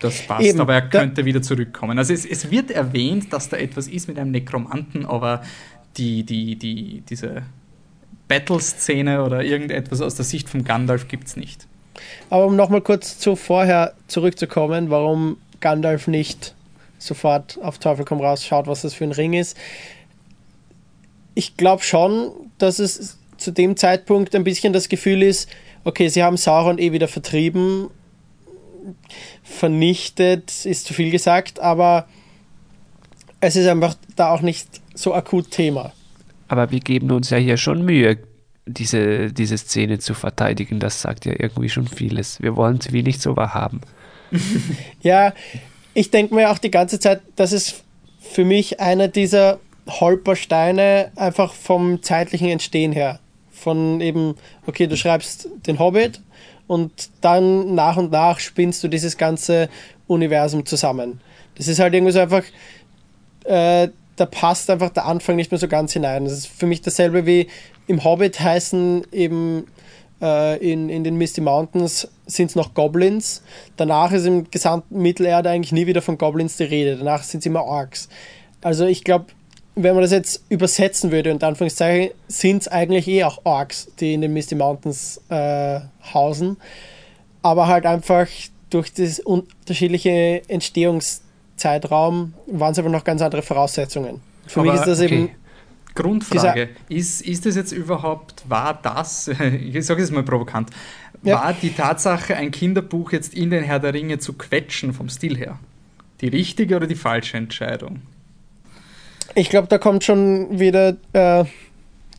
das 0.00 0.26
passt, 0.26 0.44
Eben, 0.44 0.60
aber 0.60 0.74
er 0.74 0.88
könnte 0.88 1.24
wieder 1.24 1.42
zurückkommen. 1.42 1.98
Also 1.98 2.12
es, 2.12 2.26
es, 2.26 2.50
wird 2.50 2.70
erwähnt, 2.70 3.32
dass 3.32 3.48
da 3.48 3.56
etwas 3.56 3.86
ist 3.86 4.08
mit 4.08 4.18
einem 4.18 4.30
Nekromanten, 4.30 5.06
aber 5.06 5.42
die, 5.96 6.24
die, 6.24 6.56
die, 6.56 7.02
diese 7.08 7.42
Battle-Szene 8.28 9.22
oder 9.22 9.44
irgendetwas 9.44 10.00
aus 10.00 10.14
der 10.14 10.24
Sicht 10.24 10.48
von 10.48 10.64
Gandalf 10.64 11.08
gibt 11.08 11.28
es 11.28 11.36
nicht. 11.36 11.66
Aber 12.30 12.46
um 12.46 12.56
nochmal 12.56 12.80
kurz 12.80 13.18
zu 13.18 13.36
vorher 13.36 13.94
zurückzukommen, 14.06 14.90
warum 14.90 15.36
Gandalf 15.60 16.06
nicht 16.06 16.54
sofort 16.98 17.58
auf 17.62 17.78
Teufel 17.78 18.04
komm 18.04 18.20
raus 18.20 18.44
schaut, 18.44 18.66
was 18.66 18.82
das 18.82 18.94
für 18.94 19.04
ein 19.04 19.12
Ring 19.12 19.34
ist. 19.34 19.56
Ich 21.34 21.56
glaube 21.56 21.82
schon, 21.82 22.30
dass 22.58 22.78
es 22.78 23.18
zu 23.36 23.50
dem 23.50 23.76
Zeitpunkt 23.76 24.34
ein 24.34 24.44
bisschen 24.44 24.72
das 24.72 24.88
Gefühl 24.88 25.22
ist, 25.22 25.48
okay, 25.84 26.08
sie 26.08 26.22
haben 26.22 26.36
Sauron 26.36 26.78
eh 26.78 26.92
wieder 26.92 27.08
vertrieben, 27.08 27.88
vernichtet, 29.42 30.64
ist 30.64 30.86
zu 30.86 30.94
viel 30.94 31.10
gesagt, 31.10 31.60
aber 31.60 32.06
es 33.40 33.56
ist 33.56 33.66
einfach 33.66 33.94
da 34.16 34.32
auch 34.32 34.42
nicht 34.42 34.68
so 34.94 35.14
akut 35.14 35.50
Thema. 35.50 35.92
Aber 36.48 36.70
wir 36.70 36.80
geben 36.80 37.10
uns 37.10 37.30
ja 37.30 37.38
hier 37.38 37.56
schon 37.56 37.84
Mühe, 37.84 38.18
diese, 38.66 39.32
diese 39.32 39.56
Szene 39.58 39.98
zu 39.98 40.14
verteidigen, 40.14 40.78
das 40.80 41.00
sagt 41.00 41.24
ja 41.24 41.32
irgendwie 41.38 41.68
schon 41.68 41.86
vieles. 41.86 42.40
Wir 42.42 42.56
wollen 42.56 42.78
es 42.78 42.92
wie 42.92 43.02
nicht 43.02 43.20
so 43.20 43.36
wahrhaben. 43.36 43.80
ja, 45.02 45.32
ich 45.94 46.10
denke 46.10 46.34
mir 46.34 46.50
auch 46.50 46.58
die 46.58 46.70
ganze 46.70 47.00
Zeit, 47.00 47.20
das 47.36 47.52
ist 47.52 47.82
für 48.20 48.44
mich 48.44 48.80
einer 48.80 49.08
dieser 49.08 49.58
Holpersteine 49.88 51.10
einfach 51.16 51.52
vom 51.52 52.02
zeitlichen 52.02 52.48
Entstehen 52.48 52.92
her. 52.92 53.18
Von 53.50 54.00
eben, 54.00 54.36
okay, 54.66 54.86
du 54.86 54.96
schreibst 54.96 55.48
den 55.66 55.78
Hobbit 55.78 56.20
und 56.70 57.10
dann 57.20 57.74
nach 57.74 57.96
und 57.96 58.12
nach 58.12 58.38
spinnst 58.38 58.84
du 58.84 58.86
dieses 58.86 59.16
ganze 59.16 59.68
Universum 60.06 60.64
zusammen. 60.64 61.20
Das 61.56 61.66
ist 61.66 61.80
halt 61.80 61.94
irgendwie 61.94 62.12
so 62.12 62.20
einfach, 62.20 62.44
äh, 63.42 63.88
da 64.14 64.26
passt 64.26 64.70
einfach 64.70 64.90
der 64.90 65.04
Anfang 65.04 65.34
nicht 65.34 65.50
mehr 65.50 65.58
so 65.58 65.66
ganz 65.66 65.94
hinein. 65.94 66.26
Das 66.26 66.32
ist 66.32 66.46
für 66.46 66.66
mich 66.66 66.80
dasselbe 66.80 67.26
wie 67.26 67.48
im 67.88 68.04
Hobbit 68.04 68.38
heißen 68.38 69.04
eben 69.10 69.66
äh, 70.22 70.58
in, 70.58 70.90
in 70.90 71.02
den 71.02 71.16
Misty 71.16 71.40
Mountains 71.40 72.06
sind 72.26 72.50
es 72.50 72.54
noch 72.54 72.72
Goblins. 72.72 73.42
Danach 73.76 74.12
ist 74.12 74.26
im 74.26 74.48
gesamten 74.48 75.02
Mittelerde 75.02 75.50
eigentlich 75.50 75.72
nie 75.72 75.88
wieder 75.88 76.02
von 76.02 76.18
Goblins 76.18 76.56
die 76.56 76.62
Rede. 76.62 76.96
Danach 76.96 77.24
sind 77.24 77.40
es 77.40 77.46
immer 77.46 77.64
Orks. 77.64 78.08
Also 78.60 78.86
ich 78.86 79.02
glaube, 79.02 79.26
wenn 79.82 79.94
man 79.94 80.02
das 80.02 80.12
jetzt 80.12 80.44
übersetzen 80.48 81.10
würde, 81.10 81.32
und 81.32 81.42
Anführungszeichen, 81.42 82.10
sind 82.28 82.62
es 82.62 82.68
eigentlich 82.68 83.08
eh 83.08 83.24
auch 83.24 83.40
Orks, 83.44 83.88
die 83.98 84.14
in 84.14 84.20
den 84.20 84.32
Misty 84.32 84.54
Mountains 84.54 85.20
äh, 85.28 85.80
hausen. 86.12 86.56
Aber 87.42 87.66
halt 87.66 87.86
einfach 87.86 88.26
durch 88.70 88.92
das 88.92 89.20
unterschiedliche 89.20 90.42
Entstehungszeitraum 90.48 92.34
waren 92.46 92.72
es 92.72 92.78
aber 92.78 92.88
noch 92.88 93.04
ganz 93.04 93.22
andere 93.22 93.42
Voraussetzungen. 93.42 94.20
Für 94.46 94.60
aber, 94.60 94.72
mich 94.72 94.80
ist 94.80 94.86
das 94.86 95.00
okay. 95.00 95.14
eben 95.14 95.30
Grundfrage, 95.94 96.68
ist, 96.88 97.20
ist 97.22 97.46
das 97.46 97.56
jetzt 97.56 97.72
überhaupt, 97.72 98.44
war 98.48 98.78
das, 98.80 99.28
ich 99.60 99.84
sage 99.84 100.02
es 100.02 100.10
mal 100.10 100.22
provokant, 100.22 100.70
ja. 101.22 101.36
war 101.36 101.52
die 101.52 101.70
Tatsache, 101.70 102.36
ein 102.36 102.50
Kinderbuch 102.50 103.12
jetzt 103.12 103.34
in 103.34 103.50
den 103.50 103.64
Herr 103.64 103.80
der 103.80 103.94
Ringe 103.94 104.18
zu 104.18 104.34
quetschen 104.34 104.92
vom 104.92 105.08
Stil 105.08 105.36
her, 105.36 105.58
die 106.20 106.28
richtige 106.28 106.76
oder 106.76 106.86
die 106.86 106.94
falsche 106.94 107.36
Entscheidung? 107.36 108.02
Ich 109.34 109.48
glaube, 109.48 109.68
da 109.68 109.78
kommt 109.78 110.04
schon 110.04 110.58
wieder 110.58 110.96
äh, 111.12 111.44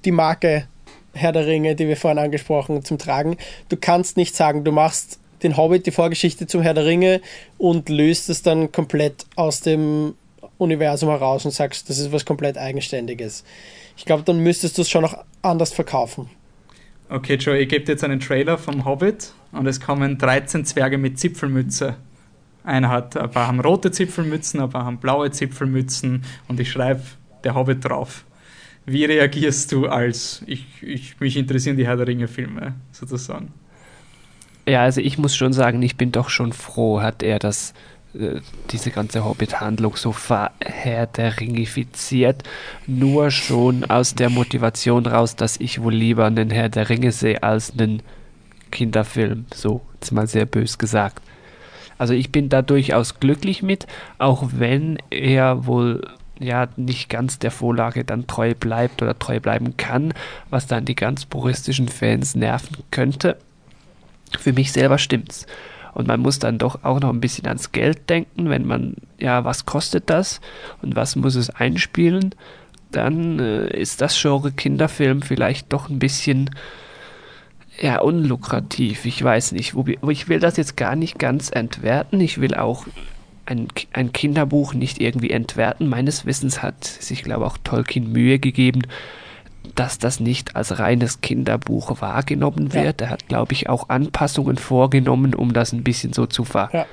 die 0.05 0.11
Marke 0.11 0.67
Herr 1.13 1.33
der 1.33 1.45
Ringe, 1.45 1.75
die 1.75 1.87
wir 1.87 1.97
vorhin 1.97 2.19
angesprochen 2.19 2.85
zum 2.85 2.97
Tragen. 2.97 3.37
Du 3.69 3.75
kannst 3.75 4.15
nicht 4.15 4.35
sagen, 4.35 4.63
du 4.63 4.71
machst 4.71 5.19
den 5.43 5.57
Hobbit, 5.57 5.85
die 5.85 5.91
Vorgeschichte 5.91 6.47
zum 6.47 6.61
Herr 6.61 6.73
der 6.73 6.85
Ringe 6.85 7.21
und 7.57 7.89
löst 7.89 8.29
es 8.29 8.43
dann 8.43 8.71
komplett 8.71 9.25
aus 9.35 9.61
dem 9.61 10.15
Universum 10.57 11.09
heraus 11.09 11.43
und 11.43 11.51
sagst, 11.51 11.89
das 11.89 11.97
ist 11.97 12.11
was 12.11 12.25
komplett 12.25 12.57
Eigenständiges. 12.57 13.43
Ich 13.97 14.05
glaube, 14.05 14.23
dann 14.23 14.39
müsstest 14.39 14.77
du 14.77 14.83
es 14.83 14.89
schon 14.89 15.01
noch 15.01 15.17
anders 15.41 15.73
verkaufen. 15.73 16.29
Okay, 17.09 17.35
Joe, 17.35 17.65
gebe 17.65 17.83
dir 17.83 17.93
jetzt 17.93 18.03
einen 18.03 18.21
Trailer 18.21 18.57
vom 18.57 18.85
Hobbit 18.85 19.33
und 19.51 19.67
es 19.67 19.81
kommen 19.81 20.17
13 20.17 20.63
Zwerge 20.65 20.97
mit 20.97 21.19
Zipfelmütze. 21.19 21.97
Einer 22.63 22.89
hat, 22.89 23.17
ein 23.17 23.31
paar 23.31 23.47
haben 23.47 23.59
rote 23.59 23.91
Zipfelmützen, 23.91 24.59
ein 24.59 24.69
paar 24.69 24.85
haben 24.85 24.99
blaue 24.99 25.31
Zipfelmützen 25.31 26.23
und 26.47 26.59
ich 26.59 26.71
schreibe 26.71 27.01
der 27.43 27.55
Hobbit 27.55 27.85
drauf. 27.85 28.25
Wie 28.85 29.05
reagierst 29.05 29.71
du 29.71 29.87
als, 29.87 30.43
ich, 30.47 30.65
ich 30.81 31.19
mich 31.19 31.37
interessieren 31.37 31.77
die 31.77 31.85
Herr 31.85 31.97
der 31.97 32.07
Ringe-Filme 32.07 32.73
sozusagen? 32.91 33.53
Ja, 34.67 34.83
also 34.83 35.01
ich 35.01 35.17
muss 35.17 35.35
schon 35.35 35.53
sagen, 35.53 35.81
ich 35.81 35.97
bin 35.97 36.11
doch 36.11 36.29
schon 36.29 36.53
froh, 36.53 37.01
hat 37.01 37.23
er 37.23 37.39
das 37.39 37.73
äh, 38.13 38.41
diese 38.71 38.91
ganze 38.91 39.25
Hobbit-Handlung 39.25 39.95
so 39.95 40.11
verherrringifiziert, 40.11 42.43
nur 42.85 43.31
schon 43.31 43.85
aus 43.85 44.13
der 44.15 44.29
Motivation 44.29 45.05
raus, 45.05 45.35
dass 45.35 45.57
ich 45.57 45.81
wohl 45.81 45.93
lieber 45.93 46.25
einen 46.25 46.49
Herr 46.49 46.69
der 46.69 46.89
Ringe 46.89 47.11
sehe 47.11 47.43
als 47.43 47.71
einen 47.71 48.01
Kinderfilm, 48.71 49.45
so 49.53 49.81
jetzt 49.93 50.11
mal 50.11 50.27
sehr 50.27 50.45
bös 50.45 50.77
gesagt. 50.77 51.23
Also 52.01 52.15
ich 52.15 52.31
bin 52.31 52.49
da 52.49 52.63
durchaus 52.63 53.19
glücklich 53.19 53.61
mit, 53.61 53.85
auch 54.17 54.49
wenn 54.53 54.97
er 55.11 55.67
wohl 55.67 56.01
ja 56.39 56.67
nicht 56.75 57.09
ganz 57.09 57.37
der 57.37 57.51
Vorlage 57.51 58.03
dann 58.03 58.25
treu 58.25 58.55
bleibt 58.55 59.03
oder 59.03 59.19
treu 59.19 59.39
bleiben 59.39 59.77
kann, 59.77 60.11
was 60.49 60.65
dann 60.65 60.85
die 60.85 60.95
ganz 60.95 61.25
puristischen 61.25 61.89
Fans 61.89 62.33
nerven 62.33 62.77
könnte. 62.89 63.37
Für 64.39 64.51
mich 64.51 64.71
selber 64.71 64.97
stimmt's. 64.97 65.45
Und 65.93 66.07
man 66.07 66.21
muss 66.21 66.39
dann 66.39 66.57
doch 66.57 66.83
auch 66.83 66.99
noch 66.99 67.11
ein 67.11 67.21
bisschen 67.21 67.45
ans 67.45 67.71
Geld 67.71 68.09
denken, 68.09 68.49
wenn 68.49 68.65
man, 68.65 68.95
ja, 69.19 69.45
was 69.45 69.67
kostet 69.67 70.09
das 70.09 70.41
und 70.81 70.95
was 70.95 71.15
muss 71.15 71.35
es 71.35 71.51
einspielen, 71.51 72.33
dann 72.89 73.37
äh, 73.37 73.79
ist 73.79 74.01
das 74.01 74.19
Genre 74.19 74.51
Kinderfilm 74.51 75.21
vielleicht 75.21 75.71
doch 75.71 75.87
ein 75.87 75.99
bisschen 75.99 76.49
ja, 77.81 77.99
unlukrativ. 77.99 79.05
Ich 79.05 79.23
weiß 79.23 79.53
nicht. 79.53 79.73
Wo, 79.73 79.85
ich 80.09 80.29
will 80.29 80.39
das 80.39 80.57
jetzt 80.57 80.77
gar 80.77 80.95
nicht 80.95 81.17
ganz 81.17 81.49
entwerten. 81.49 82.19
Ich 82.19 82.39
will 82.39 82.53
auch 82.53 82.85
ein, 83.47 83.67
ein 83.93 84.13
Kinderbuch 84.13 84.73
nicht 84.73 85.01
irgendwie 85.01 85.31
entwerten. 85.31 85.89
Meines 85.89 86.25
Wissens 86.25 86.61
hat 86.61 86.83
sich, 86.85 87.23
glaube 87.23 87.45
ich, 87.45 87.51
auch 87.51 87.57
Tolkien 87.57 88.11
Mühe 88.11 88.37
gegeben, 88.37 88.83
dass 89.73 89.97
das 89.97 90.19
nicht 90.19 90.55
als 90.55 90.77
reines 90.77 91.21
Kinderbuch 91.21 92.01
wahrgenommen 92.01 92.73
wird. 92.73 93.01
Ja. 93.01 93.07
Er 93.07 93.11
hat, 93.11 93.27
glaube 93.27 93.53
ich, 93.53 93.67
auch 93.67 93.89
Anpassungen 93.89 94.57
vorgenommen, 94.57 95.33
um 95.33 95.51
das 95.51 95.73
ein 95.73 95.83
bisschen 95.83 96.13
so 96.13 96.27
zu 96.27 96.45
ver 96.45 96.69
ja. 96.73 96.85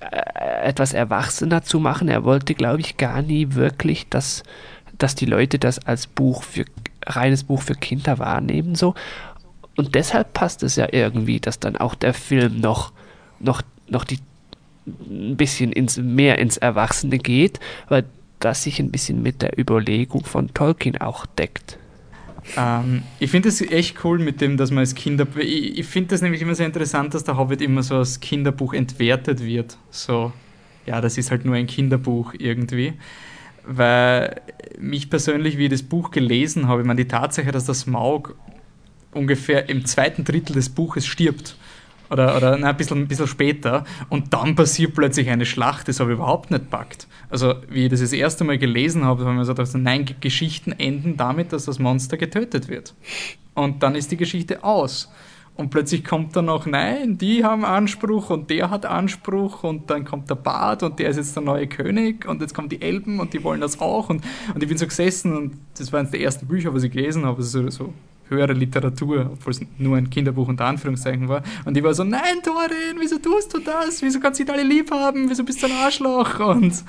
äh, 0.00 0.66
etwas 0.66 0.94
erwachsener 0.94 1.62
zu 1.62 1.78
machen. 1.78 2.08
Er 2.08 2.24
wollte, 2.24 2.54
glaube 2.54 2.80
ich, 2.80 2.96
gar 2.96 3.20
nie 3.20 3.54
wirklich, 3.54 4.08
dass, 4.08 4.44
dass 4.96 5.14
die 5.14 5.26
Leute 5.26 5.58
das 5.58 5.78
als 5.86 6.06
Buch 6.06 6.42
für 6.42 6.64
reines 7.06 7.44
Buch 7.44 7.62
für 7.62 7.74
Kinder 7.74 8.18
wahrnehmen 8.18 8.74
so. 8.74 8.94
Und 9.76 9.94
deshalb 9.94 10.32
passt 10.32 10.62
es 10.62 10.76
ja 10.76 10.88
irgendwie, 10.90 11.38
dass 11.38 11.60
dann 11.60 11.76
auch 11.76 11.94
der 11.94 12.14
Film 12.14 12.60
noch, 12.60 12.92
noch, 13.40 13.62
noch 13.88 14.04
die 14.04 14.18
ein 14.86 15.36
bisschen 15.36 15.72
ins, 15.72 15.98
mehr 15.98 16.38
ins 16.38 16.56
Erwachsene 16.56 17.18
geht, 17.18 17.60
weil 17.88 18.04
das 18.40 18.62
sich 18.62 18.78
ein 18.78 18.90
bisschen 18.90 19.22
mit 19.22 19.42
der 19.42 19.58
Überlegung 19.58 20.24
von 20.24 20.52
Tolkien 20.54 20.98
auch 20.98 21.26
deckt. 21.26 21.78
Ähm, 22.56 23.02
ich 23.18 23.30
finde 23.30 23.48
es 23.48 23.60
echt 23.60 24.04
cool 24.04 24.18
mit 24.18 24.40
dem, 24.40 24.56
dass 24.56 24.70
man 24.70 24.80
als 24.80 24.94
Kinder. 24.94 25.26
Ich, 25.36 25.78
ich 25.78 25.86
finde 25.86 26.10
das 26.10 26.22
nämlich 26.22 26.42
immer 26.42 26.54
sehr 26.54 26.66
interessant, 26.66 27.14
dass 27.14 27.24
der 27.24 27.36
Hobbit 27.36 27.60
immer 27.60 27.82
so 27.82 27.96
als 27.96 28.20
Kinderbuch 28.20 28.72
entwertet 28.72 29.44
wird. 29.44 29.76
So, 29.90 30.32
ja, 30.86 31.00
das 31.00 31.18
ist 31.18 31.30
halt 31.30 31.44
nur 31.44 31.56
ein 31.56 31.66
Kinderbuch 31.66 32.34
irgendwie. 32.38 32.94
Weil 33.66 34.42
mich 34.78 35.10
persönlich, 35.10 35.58
wie 35.58 35.64
ich 35.64 35.70
das 35.70 35.82
Buch 35.82 36.12
gelesen 36.12 36.68
habe, 36.68 36.82
ich 36.82 36.86
meine, 36.86 37.02
die 37.02 37.08
Tatsache, 37.08 37.50
dass 37.50 37.64
das 37.64 37.80
Smaug 37.80 38.36
ungefähr 39.16 39.68
im 39.68 39.84
zweiten 39.84 40.24
Drittel 40.24 40.54
des 40.54 40.68
Buches 40.68 41.06
stirbt 41.06 41.56
Oder, 42.10 42.36
oder 42.36 42.56
na, 42.56 42.68
ein, 42.68 42.76
bisschen, 42.76 42.98
ein 42.98 43.08
bisschen 43.08 43.26
später. 43.26 43.84
Und 44.08 44.32
dann 44.32 44.54
passiert 44.54 44.94
plötzlich 44.94 45.28
eine 45.28 45.46
Schlacht, 45.46 45.88
das 45.88 45.98
habe 45.98 46.12
ich 46.12 46.18
überhaupt 46.18 46.50
nicht 46.50 46.70
packt. 46.70 47.08
Also, 47.30 47.54
wie 47.68 47.86
ich 47.86 47.90
das 47.90 48.00
das 48.00 48.12
erste 48.12 48.44
Mal 48.44 48.58
gelesen 48.58 49.04
habe, 49.04 49.22
habe 49.22 49.32
ich 49.32 49.38
mir 49.38 49.44
so 49.44 49.54
gedacht, 49.54 49.74
nein, 49.74 50.06
Geschichten 50.20 50.72
enden 50.72 51.16
damit, 51.16 51.52
dass 51.52 51.64
das 51.64 51.80
Monster 51.80 52.16
getötet 52.16 52.68
wird. 52.68 52.94
Und 53.54 53.82
dann 53.82 53.96
ist 53.96 54.12
die 54.12 54.16
Geschichte 54.16 54.62
aus. 54.62 55.10
Und 55.56 55.70
plötzlich 55.70 56.04
kommt 56.04 56.36
dann 56.36 56.44
noch, 56.44 56.66
nein, 56.66 57.16
die 57.16 57.42
haben 57.42 57.64
Anspruch 57.64 58.28
und 58.28 58.50
der 58.50 58.68
hat 58.68 58.84
Anspruch 58.84 59.64
und 59.64 59.88
dann 59.88 60.04
kommt 60.04 60.28
der 60.28 60.34
Bart 60.34 60.82
und 60.82 60.98
der 60.98 61.08
ist 61.08 61.16
jetzt 61.16 61.34
der 61.34 61.42
neue 61.42 61.66
König 61.66 62.28
und 62.28 62.42
jetzt 62.42 62.52
kommen 62.52 62.68
die 62.68 62.82
Elben 62.82 63.20
und 63.20 63.32
die 63.32 63.42
wollen 63.42 63.62
das 63.62 63.80
auch. 63.80 64.10
Und, 64.10 64.22
und 64.54 64.62
ich 64.62 64.68
bin 64.68 64.76
so 64.76 64.86
gesessen 64.86 65.34
und 65.34 65.54
das 65.78 65.90
war 65.92 66.00
eines 66.00 66.10
der 66.10 66.20
ersten 66.20 66.46
Bücher, 66.46 66.74
was 66.74 66.82
ich 66.82 66.92
gelesen 66.92 67.24
habe, 67.24 67.42
so, 67.42 67.70
so 67.70 67.94
höhere 68.28 68.52
Literatur, 68.52 69.30
obwohl 69.32 69.52
es 69.52 69.60
nur 69.78 69.96
ein 69.96 70.10
Kinderbuch 70.10 70.48
unter 70.48 70.66
Anführungszeichen 70.66 71.28
war. 71.28 71.42
Und 71.64 71.76
die 71.76 71.82
war 71.82 71.94
so, 71.94 72.04
nein, 72.04 72.42
Thorin, 72.42 72.98
wieso 72.98 73.18
tust 73.18 73.54
du 73.54 73.58
das? 73.60 74.02
Wieso 74.02 74.20
kannst 74.20 74.40
du 74.40 74.44
nicht 74.44 74.52
alle 74.52 74.64
lieb 74.64 74.90
haben? 74.90 75.28
Wieso 75.28 75.44
bist 75.44 75.62
du 75.62 75.66
ein 75.66 75.72
Arschloch? 75.72 76.40
Und 76.40 76.84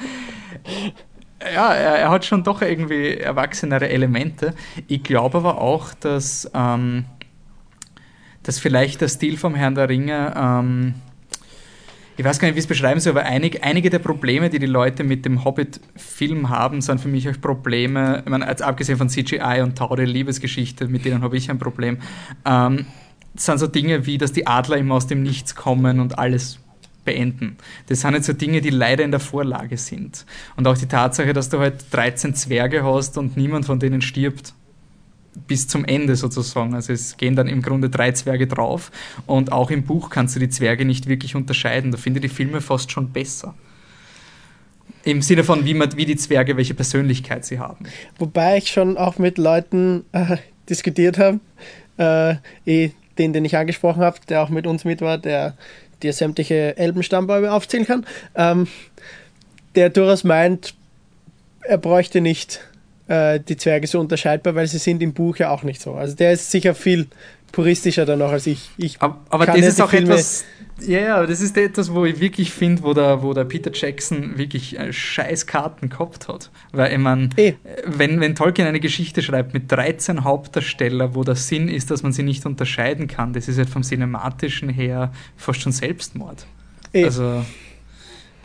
ja, 1.42 1.74
er, 1.74 1.98
er 2.00 2.10
hat 2.10 2.26
schon 2.26 2.44
doch 2.44 2.62
irgendwie 2.62 3.16
erwachsenere 3.16 3.90
Elemente. 3.90 4.54
Ich 4.88 5.04
glaube 5.04 5.38
aber 5.38 5.62
auch, 5.62 5.94
dass, 5.94 6.50
ähm, 6.54 7.06
dass 8.44 8.60
vielleicht 8.60 9.02
der 9.02 9.08
Stil 9.08 9.38
vom 9.38 9.56
Herrn 9.56 9.76
der 9.76 9.90
Ringe 9.90 10.34
ähm, 10.36 10.96
ich 12.18 12.26
weiß 12.26 12.40
gar 12.40 12.48
nicht, 12.48 12.56
wie 12.56 12.60
ich 12.60 12.66
es 12.66 12.68
beschreiben 12.68 13.00
soll, 13.00 13.12
aber 13.12 13.24
einig, 13.24 13.64
einige 13.64 13.92
der 13.92 14.00
Probleme, 14.00 14.50
die 14.50 14.58
die 14.58 14.66
Leute 14.66 15.04
mit 15.04 15.24
dem 15.24 15.46
Hobbit-Film 15.46 16.50
haben, 16.50 16.82
sind 16.82 17.00
für 17.00 17.08
mich 17.08 17.30
auch 17.30 17.40
Probleme, 17.40 18.24
ich 18.26 18.30
meine, 18.30 18.48
als 18.48 18.64
abgesehen 18.64 18.98
von 18.98 19.08
CGI 19.08 19.62
und 19.62 19.78
taure 19.78 20.04
Liebesgeschichte, 20.04 20.88
mit 20.88 21.06
denen 21.06 21.22
habe 21.22 21.38
ich 21.38 21.52
ein 21.52 21.60
Problem, 21.60 22.00
ähm, 22.44 22.88
sind 23.36 23.60
so 23.60 23.68
Dinge 23.68 24.08
wie, 24.08 24.18
dass 24.18 24.34
die 24.34 24.48
Adler 24.48 24.78
immer 24.78 24.96
aus 24.96 25.06
dem 25.06 25.22
Nichts 25.22 25.54
kommen 25.54 26.00
und 26.00 26.18
alles 26.18 26.60
beenden. 27.06 27.58
Das 27.88 28.02
sind 28.02 28.16
jetzt 28.16 28.26
so 28.26 28.34
Dinge, 28.34 28.62
die 28.62 28.72
leider 28.72 29.04
in 29.04 29.12
der 29.12 29.20
Vorlage 29.20 29.78
sind. 29.78 30.26
Und 30.56 30.68
auch 30.68 30.78
die 30.78 30.88
Tatsache, 30.88 31.34
dass 31.34 31.50
du 31.50 31.60
halt 31.60 31.86
13 31.92 32.34
Zwerge 32.34 32.84
hast 32.84 33.18
und 33.20 33.38
niemand 33.38 33.66
von 33.66 33.80
denen 33.80 34.02
stirbt 34.02 34.54
bis 35.48 35.68
zum 35.68 35.86
Ende 35.86 36.16
sozusagen. 36.16 36.74
Also 36.74 36.94
es 36.94 37.18
gehen 37.18 37.36
dann 37.36 37.48
im 37.48 37.62
Grunde 37.62 37.90
drei 37.90 38.12
Zwerge 38.12 38.48
drauf 38.48 38.92
und 39.26 39.52
auch 39.52 39.72
im 39.72 39.84
Buch 39.84 40.10
kannst 40.10 40.36
du 40.36 40.40
die 40.40 40.50
Zwerge 40.50 40.86
nicht 40.86 41.08
wirklich 41.08 41.36
unterscheiden. 41.36 41.92
Da 41.92 41.98
finde 41.98 42.20
ich 42.20 42.30
die 42.30 42.36
Filme 42.36 42.62
fast 42.62 42.92
schon 42.92 43.10
besser. 43.12 43.54
Im 45.04 45.22
Sinne 45.22 45.44
von, 45.44 45.66
wie, 45.66 45.74
man, 45.74 45.96
wie 45.96 46.06
die 46.06 46.18
Zwerge, 46.18 46.58
welche 46.58 46.74
Persönlichkeit 46.74 47.46
sie 47.46 47.60
haben. 47.60 47.86
Wobei 48.18 48.58
ich 48.58 48.70
schon 48.70 48.98
auch 48.98 49.18
mit 49.18 49.38
Leuten 49.38 50.04
äh, 50.12 50.38
diskutiert 50.70 51.18
habe, 51.18 51.40
äh, 51.98 52.36
eh, 52.66 52.92
den, 53.18 53.34
den 53.34 53.46
ich 53.46 53.56
angesprochen 53.56 54.02
habe, 54.02 54.18
der 54.28 54.44
auch 54.44 54.50
mit 54.50 54.68
uns 54.68 54.86
mit 54.86 55.02
war, 55.02 55.18
der 55.18 55.56
dir 56.04 56.14
sämtliche 56.14 56.78
Elbenstammbäume 56.78 57.52
aufzählen 57.52 57.86
kann, 57.86 58.06
ähm, 58.36 58.68
der 59.76 59.90
durchaus 59.90 60.24
meint, 60.24 60.76
er 61.62 61.78
bräuchte 61.78 62.22
nicht 62.22 62.62
äh, 63.08 63.40
die 63.40 63.58
Zwerge 63.58 63.88
so 63.88 64.00
unterscheidbar, 64.00 64.56
weil 64.56 64.68
sie 64.68 64.78
sind 64.78 65.02
im 65.02 65.14
Buch 65.14 65.38
ja 65.38 65.50
auch 65.50 65.64
nicht 65.64 65.82
so. 65.82 65.94
Also 65.94 66.16
der 66.16 66.34
ist 66.34 66.52
sicher 66.52 66.76
viel 66.76 67.08
puristischer 67.52 68.06
dann 68.06 68.20
noch 68.20 68.32
als 68.32 68.48
ich. 68.48 68.70
ich 68.78 69.02
aber, 69.02 69.20
aber 69.30 69.46
das 69.46 69.58
ist 69.60 69.82
auch 69.82 69.90
Filme 69.90 70.14
etwas, 70.14 70.46
ja, 70.86 71.00
ja, 71.00 71.26
das 71.26 71.42
ist 71.42 71.58
etwas, 71.58 71.94
wo 71.94 72.06
ich 72.06 72.20
wirklich 72.20 72.52
finde, 72.52 72.84
wo 72.84 72.94
der, 72.94 73.24
wo 73.24 73.34
der 73.34 73.46
Peter 73.46 73.72
Jackson 73.74 74.38
wirklich 74.38 74.78
äh, 74.78 74.94
scheiß 74.94 75.48
Karten 75.48 75.90
gehabt 75.90 76.28
hat. 76.28 76.52
Weil 76.72 76.92
ich 76.92 77.00
meine, 77.00 77.30
eh. 77.38 77.54
wenn, 77.86 78.20
wenn 78.20 78.36
Tolkien 78.36 78.68
eine 78.68 78.80
Geschichte 78.80 79.24
schreibt 79.24 79.54
mit 79.54 79.72
13 79.72 80.24
Hauptdarsteller, 80.24 81.16
wo 81.16 81.24
der 81.24 81.36
Sinn 81.36 81.68
ist, 81.68 81.90
dass 81.90 82.04
man 82.04 82.12
sie 82.12 82.24
nicht 82.24 82.46
unterscheiden 82.46 83.08
kann, 83.08 83.34
das 83.34 83.48
ist 83.48 83.58
halt 83.58 83.70
vom 83.70 83.82
Cinematischen 83.82 84.70
her 84.70 85.12
fast 85.36 85.62
schon 85.62 85.72
Selbstmord. 85.72 86.46
Eh. 86.94 87.06
Also 87.06 87.44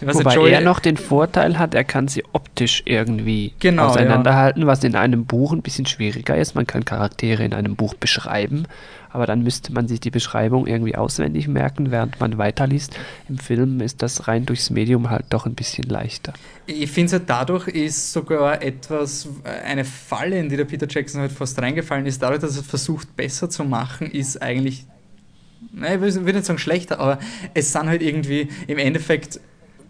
Wobei 0.06 0.34
Joey, 0.34 0.52
er 0.52 0.60
noch 0.60 0.80
den 0.80 0.96
Vorteil 0.96 1.58
hat, 1.58 1.74
er 1.74 1.84
kann 1.84 2.08
sie 2.08 2.24
optisch 2.32 2.82
irgendwie 2.86 3.52
genau, 3.58 3.86
auseinanderhalten, 3.86 4.62
ja. 4.62 4.68
was 4.68 4.82
in 4.84 4.96
einem 4.96 5.24
Buch 5.24 5.52
ein 5.52 5.62
bisschen 5.62 5.86
schwieriger 5.86 6.36
ist. 6.36 6.54
Man 6.54 6.66
kann 6.66 6.84
Charaktere 6.84 7.44
in 7.44 7.54
einem 7.54 7.76
Buch 7.76 7.94
beschreiben, 7.94 8.64
aber 9.10 9.26
dann 9.26 9.42
müsste 9.42 9.72
man 9.72 9.88
sich 9.88 10.00
die 10.00 10.10
Beschreibung 10.10 10.66
irgendwie 10.66 10.96
auswendig 10.96 11.48
merken, 11.48 11.90
während 11.90 12.20
man 12.20 12.38
weiterliest. 12.38 12.98
Im 13.28 13.38
Film 13.38 13.80
ist 13.80 14.02
das 14.02 14.28
rein 14.28 14.46
durchs 14.46 14.70
Medium 14.70 15.10
halt 15.10 15.26
doch 15.30 15.46
ein 15.46 15.54
bisschen 15.54 15.84
leichter. 15.84 16.32
Ich 16.66 16.90
finde, 16.90 17.12
halt 17.12 17.24
dadurch 17.28 17.68
ist 17.68 18.12
sogar 18.12 18.62
etwas, 18.62 19.28
eine 19.64 19.84
Falle, 19.84 20.38
in 20.38 20.48
die 20.48 20.56
der 20.56 20.64
Peter 20.64 20.86
Jackson 20.88 21.20
halt 21.20 21.32
fast 21.32 21.60
reingefallen 21.60 22.06
ist, 22.06 22.22
dadurch, 22.22 22.40
dass 22.40 22.56
er 22.56 22.62
versucht, 22.62 23.14
besser 23.16 23.50
zu 23.50 23.64
machen, 23.64 24.10
ist 24.10 24.40
eigentlich 24.42 24.86
Nein, 25.70 26.02
ich 26.02 26.14
will 26.24 26.34
nicht 26.34 26.44
sagen 26.44 26.58
schlechter, 26.58 26.98
aber 26.98 27.18
es 27.54 27.72
sind 27.72 27.86
halt 27.86 28.02
irgendwie 28.02 28.48
im 28.66 28.78
Endeffekt 28.78 29.40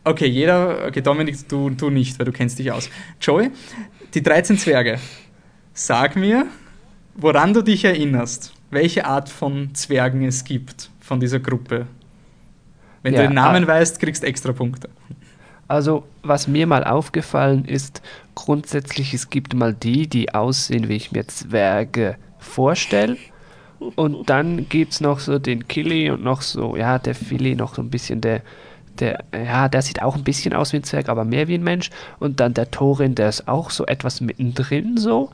Okay, 0.04 0.26
jeder, 0.26 0.86
okay, 0.88 1.00
Dominik, 1.00 1.48
du, 1.48 1.70
du 1.70 1.88
nicht, 1.88 2.18
weil 2.18 2.26
du 2.26 2.32
kennst 2.32 2.58
dich 2.58 2.72
aus. 2.72 2.90
Joey, 3.20 3.50
die 4.14 4.22
13 4.22 4.58
Zwerge. 4.58 4.98
Sag 5.74 6.16
mir, 6.16 6.46
woran 7.14 7.54
du 7.54 7.62
dich 7.62 7.84
erinnerst, 7.84 8.52
welche 8.70 9.06
Art 9.06 9.28
von 9.28 9.74
Zwergen 9.74 10.24
es 10.24 10.42
gibt 10.42 10.90
von 11.00 11.20
dieser 11.20 11.38
Gruppe. 11.38 11.86
Wenn 13.02 13.14
ja, 13.14 13.22
du 13.22 13.28
den 13.28 13.34
Namen 13.34 13.64
äh, 13.64 13.66
weißt, 13.68 14.00
kriegst 14.00 14.24
du 14.24 14.26
extra 14.26 14.52
Punkte. 14.52 14.88
Also, 15.68 16.04
was 16.22 16.48
mir 16.48 16.66
mal 16.66 16.82
aufgefallen 16.82 17.64
ist, 17.64 18.02
grundsätzlich, 18.34 19.14
es 19.14 19.30
gibt 19.30 19.54
mal 19.54 19.72
die, 19.72 20.08
die 20.08 20.34
aussehen, 20.34 20.88
wie 20.88 20.96
ich 20.96 21.12
mir 21.12 21.28
Zwerge 21.28 22.16
vorstelle. 22.38 23.16
Und 23.78 24.28
dann 24.28 24.68
gibt 24.68 24.92
es 24.92 25.00
noch 25.00 25.20
so 25.20 25.38
den 25.38 25.68
Killy 25.68 26.10
und 26.10 26.22
noch 26.22 26.42
so, 26.42 26.76
ja, 26.76 26.98
der 26.98 27.14
Philly, 27.14 27.54
noch 27.54 27.74
so 27.74 27.82
ein 27.82 27.90
bisschen 27.90 28.20
der, 28.20 28.42
der, 29.00 29.24
ja, 29.34 29.68
der 29.68 29.82
sieht 29.82 30.02
auch 30.02 30.16
ein 30.16 30.24
bisschen 30.24 30.54
aus 30.54 30.72
wie 30.72 30.78
ein 30.78 30.84
Zwerg, 30.84 31.08
aber 31.08 31.24
mehr 31.24 31.48
wie 31.48 31.54
ein 31.54 31.64
Mensch. 31.64 31.90
Und 32.18 32.40
dann 32.40 32.54
der 32.54 32.70
Thorin, 32.70 33.14
der 33.14 33.28
ist 33.28 33.48
auch 33.48 33.70
so 33.70 33.86
etwas 33.86 34.20
mittendrin 34.20 34.96
so. 34.96 35.30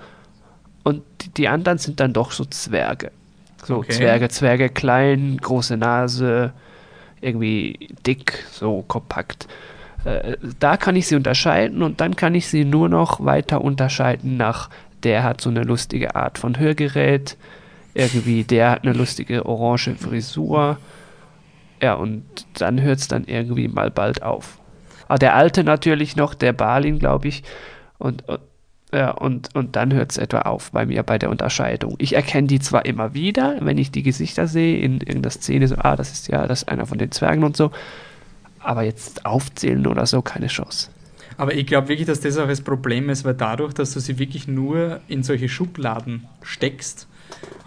Und 0.85 1.03
die 1.37 1.49
anderen 1.49 1.79
sind 1.79 2.01
dann 2.01 2.13
doch 2.13 2.31
so 2.33 2.45
Zwerge. 2.45 3.11
So 3.65 3.79
okay. 3.79 3.93
Zwerge, 3.93 4.29
Zwerge, 4.29 4.69
klein, 4.69 5.39
große 5.39 5.77
Nase, 5.77 6.53
irgendwie 7.21 7.89
dick, 8.07 8.45
so 8.51 8.85
kompakt. 8.87 9.49
Äh, 10.05 10.37
da 10.61 10.77
kann 10.77 10.97
ich 10.97 11.09
sie 11.09 11.17
unterscheiden 11.17 11.83
und 11.83 12.01
dann 12.01 12.17
kann 12.17 12.35
ich 12.35 12.49
sie 12.49 12.65
nur 12.65 12.89
noch 12.89 13.25
weiter 13.25 13.61
unterscheiden 13.63 14.37
nach, 14.37 14.71
der 15.03 15.25
hat 15.25 15.41
so 15.41 15.51
eine 15.51 15.63
lustige 15.63 16.15
Art 16.15 16.39
von 16.39 16.59
Hörgerät, 16.59 17.37
irgendwie, 17.95 18.45
der 18.45 18.71
hat 18.71 18.85
eine 18.85 18.93
lustige 18.93 19.47
orange 19.47 19.95
Frisur 19.97 20.79
ja, 21.81 21.95
und 21.95 22.25
dann 22.55 22.81
hört 22.81 22.99
es 22.99 23.09
dann 23.09 23.25
irgendwie 23.25 23.69
mal 23.69 23.91
bald 23.91 24.23
auf. 24.23 24.59
Aber 25.05 25.15
ah, 25.15 25.19
der 25.19 25.37
alte 25.37 25.65
natürlich 25.65 26.17
noch, 26.17 26.35
der 26.35 26.53
Balin, 26.53 26.99
glaube 26.99 27.29
ich. 27.29 27.43
Und, 27.97 28.29
und, 28.29 28.41
ja, 28.93 29.11
und, 29.11 29.55
und 29.55 29.75
dann 29.75 29.95
hört 29.95 30.11
es 30.11 30.19
etwa 30.19 30.41
auf 30.43 30.71
bei 30.73 30.85
mir 30.85 31.03
bei 31.03 31.19
der 31.19 31.31
Unterscheidung. 31.31 31.95
Ich 31.97 32.15
erkenne 32.15 32.47
die 32.47 32.61
zwar 32.61 32.85
immer 32.85 33.15
wieder, 33.15 33.57
wenn 33.61 33.79
ich 33.79 33.91
die 33.91 34.03
Gesichter 34.03 34.47
sehe 34.47 34.79
in 34.79 35.01
irgendeiner 35.01 35.31
Szene, 35.31 35.67
so, 35.67 35.77
ah, 35.79 35.97
das 35.97 36.13
ist 36.13 36.29
ja, 36.29 36.47
das 36.47 36.63
ist 36.63 36.69
einer 36.69 36.85
von 36.85 36.99
den 36.99 37.11
Zwergen 37.11 37.43
und 37.43 37.57
so. 37.57 37.71
Aber 38.59 38.83
jetzt 38.83 39.25
aufzählen 39.25 39.87
oder 39.87 40.05
so, 40.05 40.21
keine 40.21 40.49
Chance. 40.49 40.91
Aber 41.39 41.55
ich 41.55 41.67
glaube 41.67 41.89
wirklich, 41.89 42.07
dass 42.07 42.21
das 42.21 42.37
auch 42.37 42.49
das 42.49 42.61
Problem 42.61 43.09
ist, 43.09 43.25
weil 43.25 43.35
dadurch, 43.35 43.73
dass 43.73 43.95
du 43.95 44.01
sie 44.01 44.19
wirklich 44.19 44.47
nur 44.47 45.01
in 45.09 45.23
solche 45.23 45.49
Schubladen 45.49 46.27
steckst, 46.43 47.09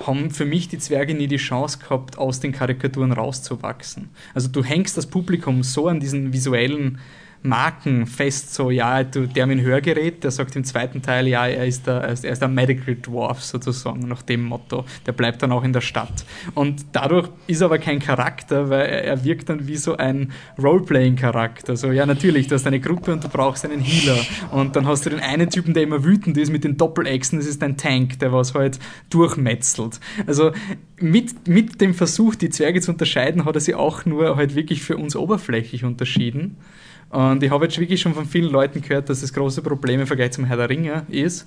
haben 0.06 0.32
für 0.32 0.46
mich 0.46 0.68
die 0.68 0.80
Zwerge 0.80 1.14
nie 1.14 1.28
die 1.28 1.38
Chance 1.38 1.80
gehabt, 1.80 2.18
aus 2.18 2.40
den 2.40 2.52
Karikaturen 2.52 3.12
rauszuwachsen. 3.12 4.10
Also 4.34 4.48
du 4.48 4.64
hängst 4.64 4.98
das 4.98 5.08
Publikum 5.08 5.64
so 5.64 5.88
an 5.88 6.00
diesen 6.00 6.34
visuellen 6.34 7.00
Marken 7.44 8.06
fest, 8.06 8.54
so, 8.54 8.70
ja, 8.70 9.04
du, 9.04 9.28
der 9.28 9.48
mit 9.48 9.60
dem 9.60 9.66
Hörgerät, 9.66 10.24
der 10.24 10.32
sagt 10.32 10.56
im 10.56 10.64
zweiten 10.64 11.02
Teil, 11.02 11.28
ja, 11.28 11.48
er 11.48 11.66
ist 11.66 11.88
der, 11.88 12.02
er 12.02 12.12
ist 12.12 12.42
der 12.42 12.48
Medical 12.48 12.96
Dwarf 12.96 13.42
sozusagen, 13.44 14.08
nach 14.08 14.22
dem 14.22 14.44
Motto. 14.44 14.86
Der 15.08 15.12
bleibt 15.12 15.42
dann 15.42 15.52
auch 15.52 15.64
in 15.64 15.74
der 15.74 15.82
Stadt. 15.82 16.26
Und 16.54 16.86
dadurch 16.92 17.30
ist 17.48 17.62
er 17.62 17.66
aber 17.66 17.80
kein 17.80 18.00
Charakter, 18.00 18.70
weil 18.70 18.82
er, 18.82 19.04
er 19.06 19.24
wirkt 19.24 19.50
dann 19.50 19.68
wie 19.68 19.78
so 19.78 19.98
ein 19.98 20.32
Roleplaying-Charakter. 20.62 21.76
So, 21.76 21.92
ja, 21.92 22.06
natürlich, 22.06 22.48
du 22.48 22.56
hast 22.56 22.68
eine 22.68 22.80
Gruppe 22.80 23.12
und 23.12 23.24
du 23.24 23.30
brauchst 23.30 23.66
einen 23.66 23.82
Healer. 23.82 24.20
Und 24.52 24.76
dann 24.76 24.86
hast 24.86 25.06
du 25.06 25.10
den 25.10 25.20
einen 25.20 25.50
Typen, 25.50 25.74
der 25.74 25.84
immer 25.84 26.04
wütend 26.04 26.38
ist 26.38 26.52
mit 26.52 26.64
den 26.64 26.78
Doppelechsen, 26.78 27.40
das 27.40 27.48
ist 27.48 27.64
ein 27.64 27.78
Tank, 27.78 28.20
der 28.20 28.32
was 28.32 28.54
halt 28.54 28.80
durchmetzelt. 29.10 30.00
Also 30.28 30.52
mit, 31.00 31.48
mit 31.48 31.82
dem 31.82 31.96
Versuch, 31.96 32.36
die 32.36 32.50
Zwerge 32.50 32.82
zu 32.82 32.92
unterscheiden, 32.92 33.46
hat 33.46 33.56
er 33.56 33.62
sie 33.62 33.74
auch 33.74 34.06
nur 34.06 34.36
halt 34.36 34.54
wirklich 34.56 34.84
für 34.84 34.98
uns 34.98 35.16
oberflächlich 35.16 35.84
unterschieden. 35.84 36.58
Und 37.12 37.44
ich 37.44 37.52
habe 37.52 37.66
jetzt 37.66 37.78
wirklich 37.78 38.00
schon 38.00 38.14
von 38.14 38.26
vielen 38.26 38.50
Leuten 38.50 38.82
gehört, 38.82 39.10
dass 39.10 39.20
das 39.22 39.34
große 39.34 39.62
Problem 39.62 40.00
im 40.00 40.08
Vergleich 40.08 40.32
zum 40.32 40.46
Herr 40.46 40.56
der 40.56 40.70
Ringe 40.70 41.06
ist, 41.10 41.46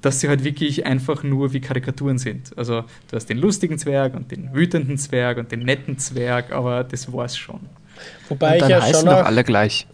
dass 0.00 0.20
sie 0.20 0.28
halt 0.28 0.44
wirklich 0.44 0.86
einfach 0.86 1.22
nur 1.22 1.52
wie 1.52 1.60
Karikaturen 1.60 2.18
sind. 2.18 2.56
Also 2.56 2.82
du 3.10 3.16
hast 3.16 3.26
den 3.26 3.38
lustigen 3.38 3.78
Zwerg 3.78 4.14
und 4.14 4.30
den 4.30 4.54
wütenden 4.54 4.96
Zwerg 4.96 5.36
und 5.36 5.52
den 5.52 5.60
netten 5.60 5.98
Zwerg, 5.98 6.52
aber 6.52 6.84
das 6.84 7.12
war's 7.12 7.36
schon. 7.36 7.60
Wobei 8.28 8.54
und 8.54 8.62
dann 8.62 8.70
ich 8.70 8.76
ja 8.76 8.82
heißen 8.82 8.94
schon 8.94 9.10
doch 9.10 9.24
alle 9.24 9.44
gleich. 9.44 9.86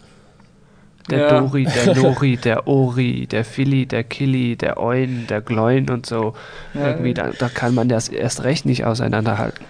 Der 1.11 1.19
ja. 1.19 1.41
Dori, 1.41 1.65
der 1.65 1.95
Lori, 1.97 2.37
der 2.37 2.66
Ori, 2.69 3.27
der 3.27 3.45
Philly, 3.45 3.87
der 3.87 4.05
Killy, 4.05 4.55
der 4.55 4.78
Eun, 4.78 5.27
der 5.28 5.41
Gloin 5.41 5.91
und 5.91 6.07
so. 6.07 6.35
Ja. 6.74 6.89
Irgendwie, 6.89 7.15
da, 7.15 7.31
da 7.37 7.49
kann 7.49 7.74
man 7.74 7.89
das 7.89 8.09
erst 8.09 8.45
recht 8.45 8.65
nicht 8.65 8.85
auseinanderhalten. 8.85 9.65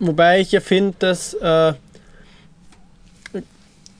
Wobei 0.00 0.40
ich 0.40 0.52
ja 0.52 0.60
finde, 0.60 0.94
dass 0.98 1.34
äh, 1.34 1.74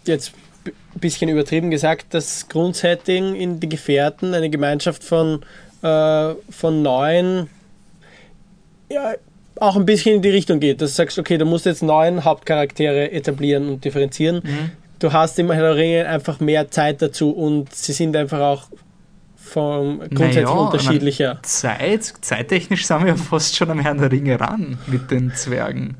jetzt 0.09 0.33
ein 0.67 1.01
bisschen 1.01 1.29
übertrieben 1.29 1.71
gesagt, 1.71 2.07
das 2.11 2.49
Grundsetting 2.49 3.35
in 3.35 3.61
die 3.61 3.69
Gefährten, 3.69 4.35
eine 4.35 4.51
Gemeinschaft 4.51 5.05
von, 5.05 5.43
äh, 5.83 6.35
von 6.51 6.83
neun, 6.83 7.49
ja, 8.91 9.15
auch 9.61 9.77
ein 9.77 9.85
bisschen 9.85 10.17
in 10.17 10.23
die 10.23 10.31
Richtung 10.31 10.61
geht, 10.61 10.81
dass 10.81 10.93
du 10.93 10.97
sagst, 10.97 11.19
okay, 11.19 11.37
du 11.37 11.45
musst 11.45 11.67
jetzt 11.67 11.83
neun 11.83 12.25
Hauptcharaktere 12.25 13.11
etablieren 13.11 13.69
und 13.69 13.85
differenzieren. 13.85 14.37
Mhm. 14.45 14.71
Du 14.99 15.13
hast 15.13 15.39
im 15.39 15.51
Herr 15.51 15.63
der 15.63 15.77
Ringe 15.77 16.07
einfach 16.07 16.41
mehr 16.41 16.71
Zeit 16.71 17.03
dazu 17.03 17.31
und 17.31 17.75
sie 17.75 17.93
sind 17.93 18.17
einfach 18.17 18.41
auch 18.41 18.63
vom 19.37 20.01
grundsätzlich 20.01 20.45
naja, 20.45 20.51
unterschiedlicher. 20.51 21.39
Zeit, 21.43 22.13
zeittechnisch 22.21 22.87
sind 22.87 23.07
wir 23.07 23.17
fast 23.17 23.57
schon 23.57 23.71
am 23.71 23.81
Herrn 23.81 23.99
der 23.99 24.13
Ringe 24.13 24.39
ran 24.39 24.79
mit 24.87 25.11
den 25.11 25.35
Zwergen. 25.35 25.97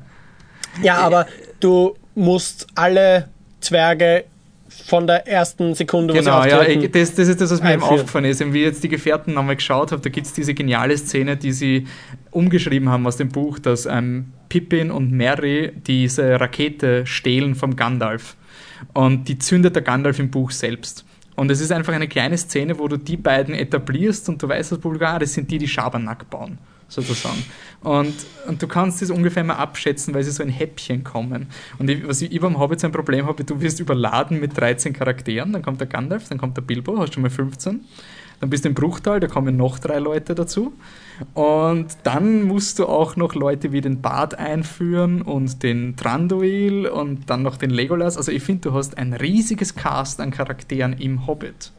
Ja, 0.83 0.97
aber 0.97 1.25
du 1.59 1.95
musst 2.15 2.67
alle 2.75 3.29
Zwerge 3.59 4.25
von 4.69 5.07
der 5.07 5.27
ersten 5.27 5.73
Sekunde, 5.73 6.13
wo 6.13 6.19
genau, 6.19 6.43
ja, 6.45 6.63
das, 6.87 7.15
das 7.15 7.27
ist 7.27 7.41
das, 7.41 7.51
was 7.51 7.61
mir 7.61 7.73
eben 7.73 7.83
aufgefallen 7.83 8.25
ist. 8.25 8.39
Wie 8.53 8.59
ich 8.59 8.65
jetzt 8.65 8.83
die 8.83 8.89
Gefährten 8.89 9.33
nochmal 9.33 9.55
geschaut 9.55 9.91
habe, 9.91 10.01
da 10.01 10.09
gibt 10.09 10.27
es 10.27 10.33
diese 10.33 10.53
geniale 10.53 10.97
Szene, 10.97 11.37
die 11.37 11.51
sie 11.51 11.87
umgeschrieben 12.31 12.89
haben 12.89 13.05
aus 13.07 13.17
dem 13.17 13.29
Buch, 13.29 13.59
dass 13.59 13.85
ähm, 13.85 14.33
Pippin 14.47 14.91
und 14.91 15.11
Merry 15.11 15.71
diese 15.87 16.39
Rakete 16.39 17.05
stehlen 17.05 17.55
vom 17.55 17.75
Gandalf. 17.75 18.35
Und 18.93 19.27
die 19.27 19.39
zündet 19.39 19.75
der 19.75 19.81
Gandalf 19.81 20.19
im 20.19 20.29
Buch 20.29 20.51
selbst. 20.51 21.05
Und 21.35 21.49
es 21.51 21.61
ist 21.61 21.71
einfach 21.71 21.93
eine 21.93 22.07
kleine 22.07 22.37
Szene, 22.37 22.79
wo 22.79 22.87
du 22.87 22.97
die 22.97 23.17
beiden 23.17 23.55
etablierst 23.55 24.27
und 24.29 24.43
du 24.43 24.49
weißt 24.49 24.73
als 24.73 25.01
ah, 25.01 25.19
das 25.19 25.33
sind 25.33 25.49
die, 25.49 25.57
die 25.57 25.67
Schabernack 25.67 26.29
bauen, 26.29 26.57
sozusagen. 26.89 27.43
Und, 27.81 28.13
und 28.47 28.61
du 28.61 28.67
kannst 28.67 29.01
das 29.01 29.09
ungefähr 29.09 29.43
mal 29.43 29.55
abschätzen, 29.55 30.13
weil 30.13 30.23
sie 30.23 30.31
so 30.31 30.43
in 30.43 30.49
Häppchen 30.49 31.03
kommen. 31.03 31.47
Und 31.77 31.89
ich, 31.89 32.05
was 32.05 32.21
ich, 32.21 32.39
beim 32.41 32.59
Hobbit 32.59 32.81
so 32.81 32.87
ein 32.87 32.91
Problem 32.91 33.25
habe, 33.25 33.43
du 33.43 33.61
wirst 33.61 33.79
überladen 33.79 34.39
mit 34.39 34.57
13 34.57 34.93
Charakteren, 34.93 35.53
dann 35.53 35.61
kommt 35.61 35.79
der 35.79 35.87
Gandalf, 35.87 36.27
dann 36.27 36.37
kommt 36.37 36.57
der 36.57 36.61
Bilbo, 36.61 36.99
hast 36.99 37.13
schon 37.13 37.23
mal 37.23 37.29
15. 37.29 37.81
Dann 38.39 38.49
bist 38.49 38.63
du 38.63 38.69
im 38.69 38.75
Bruchtal, 38.75 39.19
da 39.19 39.27
kommen 39.27 39.57
noch 39.57 39.79
drei 39.79 39.99
Leute 39.99 40.33
dazu. 40.33 40.73
Und 41.33 41.87
dann 42.03 42.43
musst 42.43 42.79
du 42.79 42.85
auch 42.85 43.17
noch 43.17 43.35
Leute 43.35 43.73
wie 43.73 43.81
den 43.81 44.01
Bart 44.01 44.35
einführen 44.35 45.21
und 45.21 45.61
den 45.61 45.97
Tranduil 45.97 46.87
und 46.87 47.29
dann 47.29 47.41
noch 47.41 47.57
den 47.57 47.69
Legolas. 47.69 48.15
Also 48.15 48.31
ich 48.31 48.41
finde, 48.43 48.69
du 48.69 48.73
hast 48.73 48.97
ein 48.97 49.13
riesiges 49.13 49.75
Cast 49.75 50.21
an 50.21 50.31
Charakteren 50.31 50.93
im 50.93 51.27
Hobbit. 51.27 51.73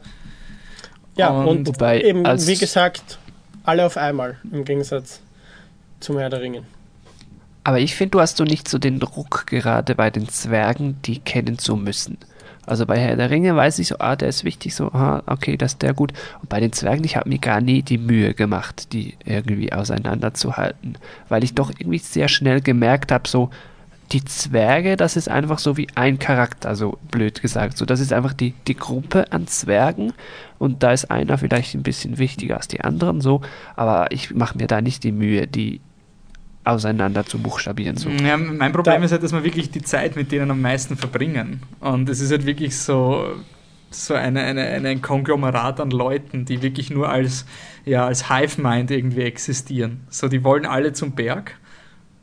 Ja, 1.15 1.29
und, 1.29 1.47
und 1.47 1.67
wobei, 1.67 2.01
eben, 2.01 2.23
wie 2.23 2.55
gesagt, 2.55 3.19
alle 3.63 3.85
auf 3.85 3.97
einmal 3.97 4.37
im 4.51 4.65
Gegensatz 4.65 5.21
zum 5.99 6.17
Herr 6.17 6.29
der 6.29 6.41
Ringen. 6.41 6.65
Aber 7.63 7.79
ich 7.79 7.95
finde, 7.95 8.11
du 8.11 8.21
hast 8.21 8.37
so 8.37 8.43
nicht 8.43 8.67
so 8.67 8.79
den 8.79 8.99
Druck 8.99 9.45
gerade 9.45 9.93
bei 9.95 10.09
den 10.09 10.27
Zwergen, 10.27 10.97
die 11.03 11.19
kennen 11.19 11.59
zu 11.59 11.75
müssen. 11.75 12.17
Also 12.65 12.85
bei 12.85 12.97
Herr 12.97 13.15
der 13.15 13.29
Ringe 13.29 13.55
weiß 13.55 13.79
ich 13.79 13.87
so, 13.87 13.95
ah, 13.99 14.15
der 14.15 14.29
ist 14.29 14.43
wichtig, 14.43 14.75
so, 14.75 14.91
ah, 14.91 15.23
okay, 15.25 15.57
das 15.57 15.73
ist 15.73 15.81
der 15.81 15.93
gut. 15.93 16.13
Und 16.41 16.49
bei 16.49 16.59
den 16.59 16.71
Zwergen, 16.71 17.03
ich 17.03 17.17
habe 17.17 17.29
mir 17.29 17.39
gar 17.39 17.59
nie 17.59 17.81
die 17.81 17.97
Mühe 17.97 18.33
gemacht, 18.33 18.93
die 18.93 19.15
irgendwie 19.25 19.73
auseinanderzuhalten, 19.73 20.97
weil 21.27 21.43
ich 21.43 21.55
doch 21.55 21.71
irgendwie 21.71 21.97
sehr 21.97 22.27
schnell 22.27 22.61
gemerkt 22.61 23.11
habe, 23.11 23.27
so, 23.27 23.49
die 24.11 24.25
Zwerge, 24.25 24.97
das 24.97 25.15
ist 25.15 25.29
einfach 25.29 25.59
so 25.59 25.77
wie 25.77 25.87
ein 25.95 26.19
Charakter, 26.19 26.75
so 26.75 26.97
blöd 27.11 27.41
gesagt. 27.41 27.77
So, 27.77 27.85
das 27.85 27.99
ist 27.99 28.11
einfach 28.11 28.33
die, 28.33 28.53
die 28.67 28.75
Gruppe 28.75 29.31
an 29.31 29.47
Zwergen 29.47 30.13
und 30.59 30.83
da 30.83 30.91
ist 30.91 31.09
einer 31.09 31.37
vielleicht 31.37 31.75
ein 31.75 31.83
bisschen 31.83 32.17
wichtiger 32.17 32.57
als 32.57 32.67
die 32.67 32.81
anderen, 32.81 33.21
so, 33.21 33.41
aber 33.75 34.11
ich 34.11 34.33
mache 34.33 34.57
mir 34.57 34.67
da 34.67 34.81
nicht 34.81 35.03
die 35.03 35.11
Mühe, 35.11 35.47
die 35.47 35.81
auseinander 36.63 37.25
zu 37.25 37.39
buchstabieren. 37.39 37.97
So. 37.97 38.09
Ja, 38.09 38.37
mein 38.37 38.71
Problem 38.71 38.99
da 38.99 39.05
ist 39.05 39.11
halt, 39.11 39.23
dass 39.23 39.31
wir 39.31 39.43
wirklich 39.43 39.71
die 39.71 39.81
Zeit 39.81 40.15
mit 40.15 40.31
denen 40.31 40.51
am 40.51 40.61
meisten 40.61 40.95
verbringen. 40.95 41.61
Und 41.79 42.07
es 42.07 42.19
ist 42.19 42.29
halt 42.29 42.45
wirklich 42.45 42.77
so, 42.77 43.35
so 43.89 44.13
eine, 44.13 44.41
eine, 44.41 44.61
eine, 44.61 44.89
ein 44.89 45.01
Konglomerat 45.01 45.79
an 45.79 45.89
Leuten, 45.89 46.45
die 46.45 46.61
wirklich 46.61 46.91
nur 46.91 47.09
als, 47.09 47.45
ja, 47.83 48.05
als 48.05 48.29
Hive-Mind 48.29 48.91
irgendwie 48.91 49.21
existieren. 49.21 50.01
So, 50.09 50.27
die 50.27 50.43
wollen 50.43 50.67
alle 50.67 50.93
zum 50.93 51.13
Berg 51.13 51.57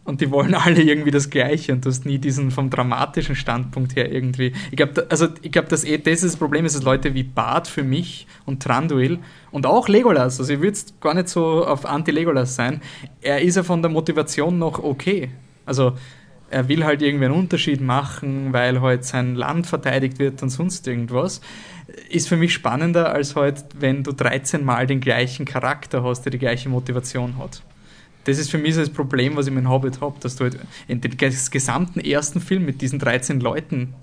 und 0.09 0.23
die 0.23 0.31
wollen 0.31 0.55
alle 0.55 0.81
irgendwie 0.81 1.11
das 1.11 1.29
Gleiche 1.29 1.73
und 1.73 1.85
du 1.85 1.91
hast 1.91 2.07
nie 2.07 2.19
diesen 2.19 2.51
vom 2.51 2.71
dramatischen 2.71 3.37
Standpunkt 3.37 3.95
her 3.95 4.11
irgendwie. 4.11 4.55
Ich 4.71 4.79
glaube, 4.79 5.07
also 5.11 5.29
ich 5.43 5.53
glaube, 5.53 5.69
dass 5.69 5.85
eh 5.85 5.99
das, 5.99 6.23
das 6.23 6.37
Problem 6.37 6.65
ist, 6.65 6.75
dass 6.75 6.83
Leute 6.83 7.13
wie 7.13 7.25
Bart 7.25 7.69
für 7.69 7.83
mich 7.83 8.27
und 8.47 8.63
Tranduil 8.63 9.19
und 9.51 9.67
auch 9.67 9.87
Legolas, 9.87 10.41
also 10.41 10.51
ich 10.51 10.63
würde 10.63 10.79
gar 11.03 11.13
nicht 11.13 11.29
so 11.29 11.67
auf 11.67 11.85
Anti-Legolas 11.85 12.55
sein, 12.55 12.81
er 13.21 13.43
ist 13.43 13.57
ja 13.57 13.63
von 13.63 13.83
der 13.83 13.91
Motivation 13.91 14.59
noch 14.59 14.83
okay. 14.83 15.29
Also 15.67 15.93
er 16.51 16.69
will 16.69 16.87
halt 16.87 17.03
irgendwie 17.03 17.27
einen 17.27 17.35
Unterschied 17.35 17.83
machen, 17.83 18.55
weil 18.55 18.81
halt 18.81 19.05
sein 19.05 19.35
Land 19.35 19.67
verteidigt 19.67 20.19
wird 20.19 20.43
und 20.43 20.49
sonst 20.49 20.87
irgendwas. 20.87 21.43
Ist 22.09 22.29
für 22.29 22.39
mich 22.39 22.55
spannender, 22.55 23.13
als 23.13 23.37
halt, 23.37 23.63
wenn 23.79 24.05
du 24.05 24.13
13 24.13 24.65
Mal 24.65 24.87
den 24.87 25.01
gleichen 25.01 25.45
Charakter 25.45 26.03
hast, 26.03 26.23
der 26.23 26.31
die 26.31 26.39
gleiche 26.39 26.71
Motivation 26.71 27.37
hat 27.37 27.63
das 28.29 28.39
ist 28.39 28.51
für 28.51 28.59
mich 28.59 28.75
so 28.75 28.81
das 28.81 28.91
Problem, 28.91 29.37
was 29.37 29.47
ich 29.47 29.53
mit 29.53 29.67
Hobbit 29.67 30.01
habe, 30.01 30.21
dass 30.21 30.37
du 30.37 30.45
halt 30.45 30.59
in 30.87 31.01
den 31.01 31.17
gesamten 31.17 32.01
ersten 32.01 32.41
Film 32.41 32.65
mit 32.65 32.83
diesen 32.83 32.99
13 32.99 33.41
Leuten 33.41 33.95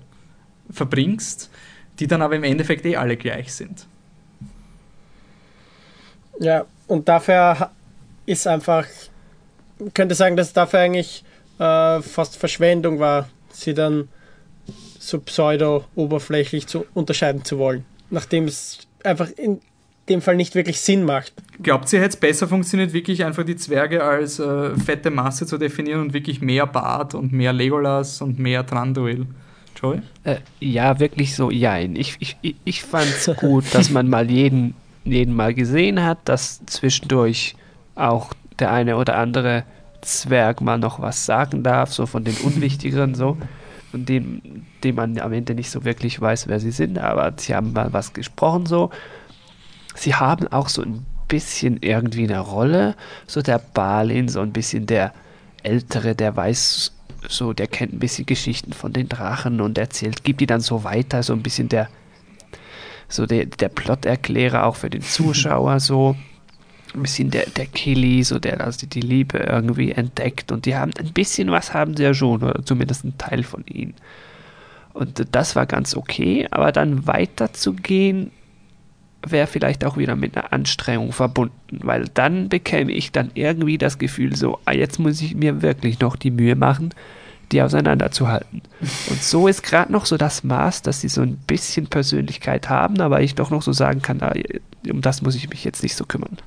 verbringst, 0.70 1.48
die 2.00 2.08
dann 2.08 2.22
aber 2.22 2.34
im 2.34 2.42
Endeffekt 2.42 2.84
eh 2.86 2.96
alle 2.96 3.16
gleich 3.16 3.54
sind. 3.54 3.86
Ja, 6.40 6.64
und 6.88 7.08
dafür 7.08 7.70
ist 8.26 8.46
einfach, 8.48 8.86
könnte 9.94 10.16
sagen, 10.16 10.36
dass 10.36 10.52
dafür 10.52 10.80
eigentlich 10.80 11.24
äh, 11.58 12.02
fast 12.02 12.36
Verschwendung 12.36 12.98
war, 12.98 13.28
sie 13.50 13.74
dann 13.74 14.08
so 14.98 15.20
pseudo-oberflächlich 15.20 16.66
zu 16.66 16.84
unterscheiden 16.94 17.44
zu 17.44 17.58
wollen. 17.58 17.84
Nachdem 18.10 18.46
es 18.46 18.88
einfach 19.04 19.30
in 19.30 19.60
dem 20.08 20.22
Fall 20.22 20.36
nicht 20.36 20.54
wirklich 20.54 20.80
Sinn 20.80 21.04
macht. 21.04 21.32
Glaubt 21.62 21.92
ihr, 21.92 22.00
hätte 22.00 22.10
es 22.10 22.16
besser 22.16 22.48
funktioniert, 22.48 22.92
wirklich 22.92 23.24
einfach 23.24 23.44
die 23.44 23.56
Zwerge 23.56 24.02
als 24.04 24.38
äh, 24.38 24.76
fette 24.76 25.10
Masse 25.10 25.46
zu 25.46 25.58
definieren 25.58 26.00
und 26.00 26.12
wirklich 26.14 26.40
mehr 26.40 26.66
Bart 26.66 27.14
und 27.14 27.32
mehr 27.32 27.52
Legolas 27.52 28.20
und 28.20 28.38
mehr 28.38 28.64
Tranduil? 28.64 29.26
Joey? 29.80 30.00
Äh, 30.24 30.36
ja, 30.60 30.98
wirklich 31.00 31.34
so, 31.34 31.50
ja. 31.50 31.78
Ich, 31.78 32.16
ich, 32.20 32.56
ich 32.64 32.82
fand 32.82 33.06
es 33.06 33.30
gut, 33.40 33.64
dass 33.74 33.90
man 33.90 34.08
mal 34.08 34.30
jeden, 34.30 34.74
jeden 35.04 35.34
mal 35.34 35.54
gesehen 35.54 36.02
hat, 36.02 36.18
dass 36.24 36.64
zwischendurch 36.66 37.56
auch 37.94 38.32
der 38.58 38.72
eine 38.72 38.96
oder 38.96 39.16
andere 39.16 39.64
Zwerg 40.02 40.60
mal 40.60 40.78
noch 40.78 41.00
was 41.00 41.26
sagen 41.26 41.62
darf, 41.62 41.92
so 41.92 42.06
von 42.06 42.24
den 42.24 42.36
Unwichtigeren 42.44 43.14
so, 43.14 43.36
von 43.90 44.04
denen, 44.04 44.66
denen 44.84 44.96
man 44.96 45.18
am 45.18 45.32
Ende 45.32 45.54
nicht 45.54 45.70
so 45.70 45.84
wirklich 45.84 46.20
weiß, 46.20 46.48
wer 46.48 46.60
sie 46.60 46.70
sind, 46.70 46.98
aber 46.98 47.32
sie 47.36 47.54
haben 47.54 47.72
mal 47.72 47.92
was 47.92 48.12
gesprochen 48.12 48.66
so 48.66 48.90
sie 50.06 50.14
haben 50.14 50.46
auch 50.46 50.68
so 50.68 50.82
ein 50.82 51.04
bisschen 51.26 51.78
irgendwie 51.80 52.22
eine 52.22 52.38
Rolle. 52.38 52.94
So 53.26 53.42
der 53.42 53.58
Balin, 53.58 54.28
so 54.28 54.40
ein 54.40 54.52
bisschen 54.52 54.86
der 54.86 55.12
Ältere, 55.64 56.14
der 56.14 56.36
weiß 56.36 56.92
so, 57.28 57.52
der 57.52 57.66
kennt 57.66 57.92
ein 57.92 57.98
bisschen 57.98 58.24
Geschichten 58.24 58.72
von 58.72 58.92
den 58.92 59.08
Drachen 59.08 59.60
und 59.60 59.76
erzählt, 59.78 60.22
gibt 60.22 60.40
die 60.40 60.46
dann 60.46 60.60
so 60.60 60.84
weiter, 60.84 61.24
so 61.24 61.32
ein 61.32 61.42
bisschen 61.42 61.68
der, 61.68 61.88
so 63.08 63.26
der, 63.26 63.46
der 63.46 63.68
Plotterklärer 63.68 64.64
auch 64.64 64.76
für 64.76 64.90
den 64.90 65.02
Zuschauer, 65.16 65.80
so 65.80 66.14
ein 66.94 67.02
bisschen 67.02 67.32
der, 67.32 67.46
der 67.46 67.66
Killy, 67.66 68.22
so 68.22 68.38
der 68.38 68.60
also 68.60 68.86
die 68.86 69.00
Liebe 69.00 69.38
irgendwie 69.38 69.90
entdeckt 69.90 70.52
und 70.52 70.66
die 70.66 70.76
haben 70.76 70.92
ein 71.00 71.12
bisschen 71.12 71.50
was 71.50 71.74
haben 71.74 71.96
sie 71.96 72.04
ja 72.04 72.14
schon, 72.14 72.44
oder 72.44 72.64
zumindest 72.64 73.02
ein 73.04 73.18
Teil 73.18 73.42
von 73.42 73.66
ihnen. 73.66 73.94
Und 74.92 75.26
das 75.32 75.56
war 75.56 75.66
ganz 75.66 75.96
okay, 75.96 76.46
aber 76.52 76.70
dann 76.70 77.08
weiterzugehen, 77.08 78.30
wäre 79.30 79.46
vielleicht 79.46 79.84
auch 79.84 79.96
wieder 79.96 80.16
mit 80.16 80.36
einer 80.36 80.52
Anstrengung 80.52 81.12
verbunden, 81.12 81.80
weil 81.82 82.04
dann 82.14 82.48
bekäme 82.48 82.92
ich 82.92 83.12
dann 83.12 83.30
irgendwie 83.34 83.78
das 83.78 83.98
Gefühl 83.98 84.36
so, 84.36 84.58
ah, 84.64 84.72
jetzt 84.72 84.98
muss 84.98 85.20
ich 85.20 85.34
mir 85.34 85.62
wirklich 85.62 86.00
noch 86.00 86.16
die 86.16 86.30
Mühe 86.30 86.56
machen, 86.56 86.94
die 87.52 87.62
auseinanderzuhalten. 87.62 88.62
Und 89.10 89.22
so 89.22 89.48
ist 89.48 89.62
gerade 89.62 89.92
noch 89.92 90.06
so 90.06 90.16
das 90.16 90.44
Maß, 90.44 90.82
dass 90.82 91.00
sie 91.00 91.08
so 91.08 91.22
ein 91.22 91.36
bisschen 91.36 91.86
Persönlichkeit 91.86 92.68
haben, 92.68 93.00
aber 93.00 93.20
ich 93.20 93.34
doch 93.34 93.50
noch 93.50 93.62
so 93.62 93.72
sagen 93.72 94.02
kann, 94.02 94.22
ah, 94.22 94.34
um 94.90 95.00
das 95.00 95.22
muss 95.22 95.34
ich 95.34 95.48
mich 95.48 95.64
jetzt 95.64 95.82
nicht 95.82 95.96
so 95.96 96.04
kümmern. 96.04 96.38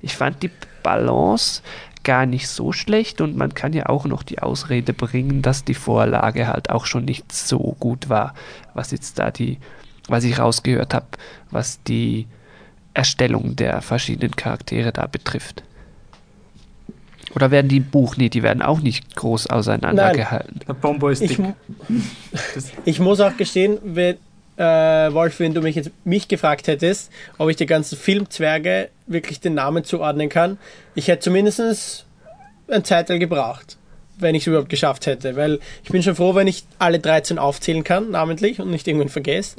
Ich 0.00 0.16
fand 0.16 0.42
die 0.42 0.50
Balance 0.82 1.62
gar 2.02 2.26
nicht 2.26 2.48
so 2.48 2.72
schlecht 2.72 3.20
und 3.20 3.36
man 3.36 3.54
kann 3.54 3.72
ja 3.72 3.86
auch 3.86 4.06
noch 4.06 4.22
die 4.22 4.40
Ausrede 4.40 4.92
bringen, 4.92 5.42
dass 5.42 5.64
die 5.64 5.74
Vorlage 5.74 6.48
halt 6.48 6.70
auch 6.70 6.86
schon 6.86 7.04
nicht 7.04 7.30
so 7.32 7.76
gut 7.78 8.08
war, 8.08 8.34
was 8.74 8.90
jetzt 8.90 9.18
da 9.18 9.30
die 9.30 9.58
was 10.08 10.24
ich 10.24 10.38
rausgehört 10.38 10.94
habe, 10.94 11.06
was 11.50 11.82
die 11.82 12.26
Erstellung 12.94 13.56
der 13.56 13.80
verschiedenen 13.82 14.36
Charaktere 14.36 14.92
da 14.92 15.06
betrifft. 15.06 15.62
Oder 17.34 17.50
werden 17.50 17.68
die 17.68 17.80
Buch, 17.80 18.16
nee, 18.16 18.28
die 18.28 18.42
werden 18.42 18.62
auch 18.62 18.80
nicht 18.80 19.16
groß 19.16 19.46
auseinandergehalten. 19.46 20.60
Der 20.68 20.74
Bombo 20.74 21.08
ist 21.08 21.22
dick. 21.22 21.38
Ich, 21.38 22.72
ich 22.84 23.00
muss 23.00 23.20
auch 23.20 23.36
gestehen, 23.36 23.78
wenn, 23.82 24.16
äh, 24.56 25.12
Wolf, 25.12 25.40
wenn 25.40 25.54
du 25.54 25.62
mich 25.62 25.76
jetzt 25.76 25.90
mich 26.04 26.28
gefragt 26.28 26.66
hättest, 26.66 27.10
ob 27.38 27.48
ich 27.48 27.56
die 27.56 27.66
ganzen 27.66 27.96
Filmzwerge 27.96 28.90
wirklich 29.06 29.40
den 29.40 29.54
Namen 29.54 29.84
zuordnen 29.84 30.28
kann, 30.28 30.58
ich 30.94 31.08
hätte 31.08 31.20
zumindest 31.20 32.04
ein 32.68 32.84
Zeitteil 32.84 33.18
gebraucht. 33.18 33.78
Wenn 34.18 34.34
ich 34.34 34.42
es 34.42 34.46
überhaupt 34.46 34.68
geschafft 34.68 35.06
hätte. 35.06 35.36
Weil 35.36 35.58
ich 35.84 35.90
bin 35.90 36.02
schon 36.02 36.14
froh, 36.14 36.34
wenn 36.34 36.46
ich 36.46 36.64
alle 36.78 36.98
13 36.98 37.38
aufzählen 37.38 37.84
kann, 37.84 38.10
namentlich, 38.10 38.60
und 38.60 38.70
nicht 38.70 38.86
irgendwann 38.86 39.08
vergesse. 39.08 39.56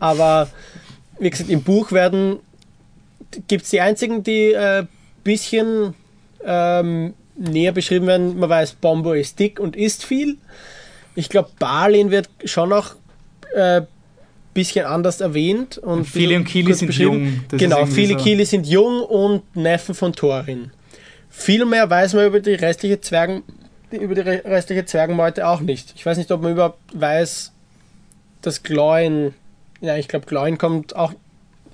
Aber 0.00 0.48
wie 1.18 1.30
gesagt, 1.30 1.50
im 1.50 1.62
Buch 1.62 1.92
werden 1.92 2.38
gibt 3.48 3.64
es 3.64 3.70
die 3.70 3.80
einzigen, 3.80 4.22
die 4.22 4.56
ein 4.56 4.84
äh, 4.84 4.86
bisschen 5.24 5.94
ähm, 6.44 7.14
näher 7.36 7.72
beschrieben 7.72 8.06
werden. 8.06 8.38
Man 8.38 8.48
weiß, 8.48 8.72
Bombo 8.74 9.12
ist 9.12 9.38
dick 9.38 9.60
und 9.60 9.76
isst 9.76 10.04
viel. 10.04 10.38
Ich 11.14 11.28
glaube, 11.28 11.50
Balin 11.58 12.10
wird 12.10 12.28
schon 12.44 12.70
noch 12.70 12.96
ein 13.54 13.82
äh, 13.82 13.86
bisschen 14.54 14.86
anders 14.86 15.20
erwähnt. 15.20 15.78
Und 15.78 16.06
viele 16.06 16.36
und 16.36 16.44
Kili 16.44 16.74
sind 16.74 16.94
jung. 16.94 17.44
Das 17.48 17.58
genau, 17.58 17.86
viele 17.86 18.18
so. 18.18 18.24
Kili 18.24 18.44
sind 18.44 18.66
jung 18.66 19.02
und 19.02 19.56
Neffen 19.56 19.94
von 19.94 20.12
Thorin. 20.12 20.70
Viel 21.30 21.64
mehr 21.64 21.88
weiß 21.88 22.14
man 22.14 22.26
über 22.26 22.40
die 22.40 22.54
restliche 22.54 23.00
Zwergen, 23.00 23.42
über 23.92 24.14
die 24.14 24.20
restliche 24.20 24.84
Zwergenmeute 24.84 25.46
auch 25.46 25.60
nicht. 25.60 25.92
Ich 25.96 26.04
weiß 26.04 26.18
nicht, 26.18 26.30
ob 26.30 26.42
man 26.42 26.52
überhaupt 26.52 26.78
weiß, 26.94 27.52
dass 28.42 28.62
Gloin, 28.62 29.34
ja, 29.80 29.96
ich 29.96 30.08
glaube, 30.08 30.26
Gloin 30.26 30.58
kommt 30.58 30.96
auch 30.96 31.12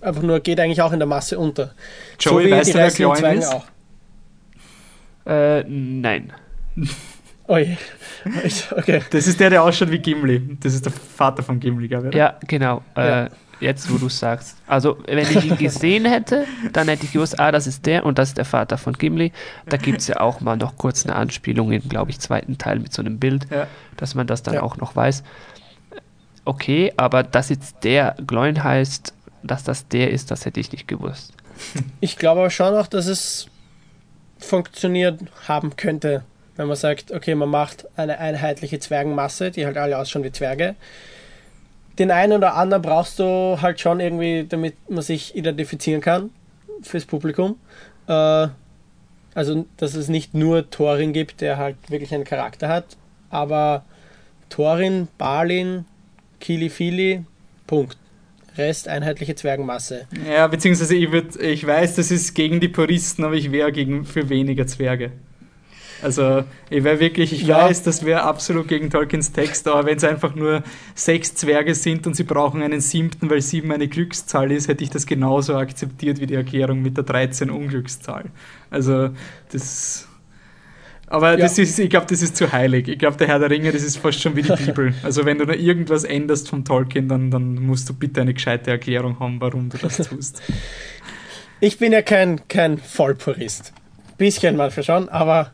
einfach 0.00 0.22
nur, 0.22 0.40
geht 0.40 0.60
eigentlich 0.60 0.82
auch 0.82 0.92
in 0.92 0.98
der 0.98 1.08
Masse 1.08 1.38
unter. 1.38 1.74
Joey, 2.18 2.48
so 2.48 2.56
weißt 2.56 2.74
du, 2.74 2.78
wer 2.78 2.90
Gloin 2.90 3.38
ist? 3.38 3.48
Auch. 3.48 3.66
Äh, 5.26 5.64
nein. 5.64 6.32
Oi. 7.48 7.76
Okay. 8.72 9.00
Das 9.10 9.26
ist 9.26 9.40
der, 9.40 9.48
der 9.48 9.62
ausschaut 9.62 9.90
wie 9.90 9.98
Gimli. 10.00 10.58
Das 10.60 10.74
ist 10.74 10.84
der 10.84 10.92
Vater 10.92 11.42
von 11.42 11.60
Gimli, 11.60 11.88
glaube 11.88 12.08
ich. 12.08 12.14
Ja, 12.14 12.36
genau. 12.46 12.82
Ja. 12.96 13.26
Äh, 13.26 13.30
jetzt, 13.60 13.92
wo 13.92 13.98
du 13.98 14.08
sagst. 14.08 14.56
Also, 14.66 14.98
wenn 15.06 15.18
ich 15.18 15.44
ihn 15.44 15.56
gesehen 15.58 16.04
hätte, 16.04 16.46
dann 16.72 16.88
hätte 16.88 17.04
ich 17.04 17.12
gewusst, 17.12 17.38
ah, 17.38 17.52
das 17.52 17.66
ist 17.66 17.86
der 17.86 18.04
und 18.06 18.18
das 18.18 18.30
ist 18.30 18.38
der 18.38 18.44
Vater 18.44 18.78
von 18.78 18.94
Gimli. 18.94 19.32
Da 19.66 19.76
gibt 19.76 20.00
es 20.00 20.08
ja 20.08 20.20
auch 20.20 20.40
mal 20.40 20.56
noch 20.56 20.76
kurz 20.76 21.04
eine 21.04 21.16
Anspielung 21.16 21.72
im, 21.72 21.88
glaube 21.88 22.10
ich, 22.10 22.20
zweiten 22.20 22.58
Teil 22.58 22.78
mit 22.78 22.92
so 22.92 23.02
einem 23.02 23.18
Bild, 23.18 23.46
ja. 23.50 23.66
dass 23.96 24.14
man 24.14 24.26
das 24.26 24.42
dann 24.42 24.54
ja. 24.54 24.62
auch 24.62 24.76
noch 24.76 24.96
weiß. 24.96 25.22
Okay, 26.44 26.92
aber 26.96 27.22
dass 27.22 27.50
jetzt 27.50 27.84
der 27.84 28.16
Gloin 28.26 28.62
heißt, 28.62 29.12
dass 29.42 29.64
das 29.64 29.88
der 29.88 30.10
ist, 30.10 30.30
das 30.30 30.44
hätte 30.44 30.60
ich 30.60 30.72
nicht 30.72 30.88
gewusst. 30.88 31.32
Ich 32.00 32.16
glaube 32.16 32.40
aber 32.40 32.50
schon 32.50 32.74
auch, 32.74 32.86
dass 32.86 33.06
es 33.06 33.48
funktioniert 34.38 35.20
haben 35.48 35.76
könnte, 35.76 36.22
wenn 36.56 36.68
man 36.68 36.76
sagt, 36.76 37.10
okay, 37.12 37.34
man 37.34 37.48
macht 37.48 37.86
eine 37.96 38.18
einheitliche 38.18 38.78
Zwergenmasse, 38.78 39.50
die 39.50 39.66
halt 39.66 39.76
alle 39.76 39.98
ausschauen 39.98 40.24
wie 40.24 40.32
Zwerge. 40.32 40.76
Den 41.98 42.10
einen 42.10 42.32
oder 42.32 42.54
anderen 42.54 42.82
brauchst 42.82 43.18
du 43.18 43.58
halt 43.60 43.80
schon 43.80 44.00
irgendwie, 44.00 44.46
damit 44.48 44.74
man 44.88 45.02
sich 45.02 45.34
identifizieren 45.34 46.00
kann 46.00 46.30
fürs 46.82 47.04
Publikum. 47.04 47.56
Äh, 48.06 48.48
also, 49.34 49.66
dass 49.76 49.94
es 49.94 50.08
nicht 50.08 50.34
nur 50.34 50.70
Thorin 50.70 51.12
gibt, 51.12 51.40
der 51.40 51.58
halt 51.58 51.76
wirklich 51.88 52.14
einen 52.14 52.24
Charakter 52.24 52.68
hat, 52.68 52.96
aber 53.30 53.84
Thorin, 54.48 55.08
Balin, 55.18 55.84
Kili 56.40 56.70
Fili, 56.70 57.24
Punkt. 57.66 57.96
Rest 58.56 58.88
einheitliche 58.88 59.36
Zwergenmasse. 59.36 60.08
Ja, 60.28 60.48
beziehungsweise 60.48 60.96
ich, 60.96 61.12
würd, 61.12 61.36
ich 61.36 61.64
weiß, 61.64 61.94
das 61.94 62.10
ist 62.10 62.34
gegen 62.34 62.58
die 62.58 62.68
Puristen, 62.68 63.24
aber 63.24 63.34
ich 63.34 63.52
wäre 63.52 63.70
gegen 63.70 64.04
für 64.04 64.28
weniger 64.28 64.66
Zwerge. 64.66 65.12
Also 66.02 66.44
ich 66.70 66.84
wäre 66.84 67.00
wirklich, 67.00 67.32
ich 67.32 67.42
ja. 67.42 67.64
weiß, 67.64 67.82
das 67.82 68.04
wäre 68.04 68.22
absolut 68.22 68.68
gegen 68.68 68.90
Tolkiens 68.90 69.32
Text, 69.32 69.66
aber 69.66 69.86
wenn 69.86 69.96
es 69.96 70.04
einfach 70.04 70.34
nur 70.34 70.62
sechs 70.94 71.34
Zwerge 71.34 71.74
sind 71.74 72.06
und 72.06 72.14
sie 72.14 72.24
brauchen 72.24 72.62
einen 72.62 72.80
siebten, 72.80 73.28
weil 73.30 73.42
sieben 73.42 73.72
eine 73.72 73.88
Glückszahl 73.88 74.52
ist, 74.52 74.68
hätte 74.68 74.84
ich 74.84 74.90
das 74.90 75.06
genauso 75.06 75.56
akzeptiert 75.56 76.20
wie 76.20 76.26
die 76.26 76.34
Erklärung 76.34 76.82
mit 76.82 76.96
der 76.96 77.04
13 77.04 77.50
Unglückszahl. 77.50 78.26
Also 78.70 79.10
das 79.50 80.08
aber 81.10 81.32
ja. 81.32 81.36
das 81.38 81.58
ist, 81.58 81.78
ich 81.78 81.88
glaube, 81.88 82.06
das 82.06 82.20
ist 82.20 82.36
zu 82.36 82.52
heilig. 82.52 82.86
Ich 82.86 82.98
glaube, 82.98 83.16
der 83.16 83.28
Herr 83.28 83.38
der 83.38 83.50
Ringe, 83.50 83.72
das 83.72 83.82
ist 83.82 83.96
fast 83.96 84.20
schon 84.20 84.36
wie 84.36 84.42
die 84.42 84.52
Bibel. 84.66 84.92
Also 85.02 85.24
wenn 85.24 85.38
du 85.38 85.46
da 85.46 85.54
irgendwas 85.54 86.04
änderst 86.04 86.50
vom 86.50 86.64
Tolkien, 86.64 87.08
dann, 87.08 87.30
dann 87.30 87.54
musst 87.54 87.88
du 87.88 87.94
bitte 87.94 88.20
eine 88.20 88.34
gescheite 88.34 88.70
Erklärung 88.70 89.18
haben, 89.18 89.40
warum 89.40 89.70
du 89.70 89.78
das 89.78 89.96
tust. 89.96 90.42
Ich 91.60 91.78
bin 91.78 91.92
ja 91.92 92.02
kein, 92.02 92.46
kein 92.48 92.78
Vollpurist. 92.78 93.72
Bisschen 94.18 94.56
manchmal 94.56 94.84
schon, 94.84 95.08
aber 95.08 95.52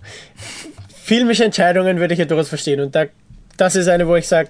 filmische 1.03 1.45
Entscheidungen 1.45 1.99
würde 1.99 2.15
ich 2.15 2.19
ja 2.19 2.25
durchaus 2.25 2.49
verstehen. 2.49 2.81
Und 2.81 2.95
da, 2.95 3.05
das 3.57 3.77
ist 3.77 3.89
eine, 3.89 4.09
wo 4.09 4.17
ich 4.17 4.27
sage, 4.27 4.49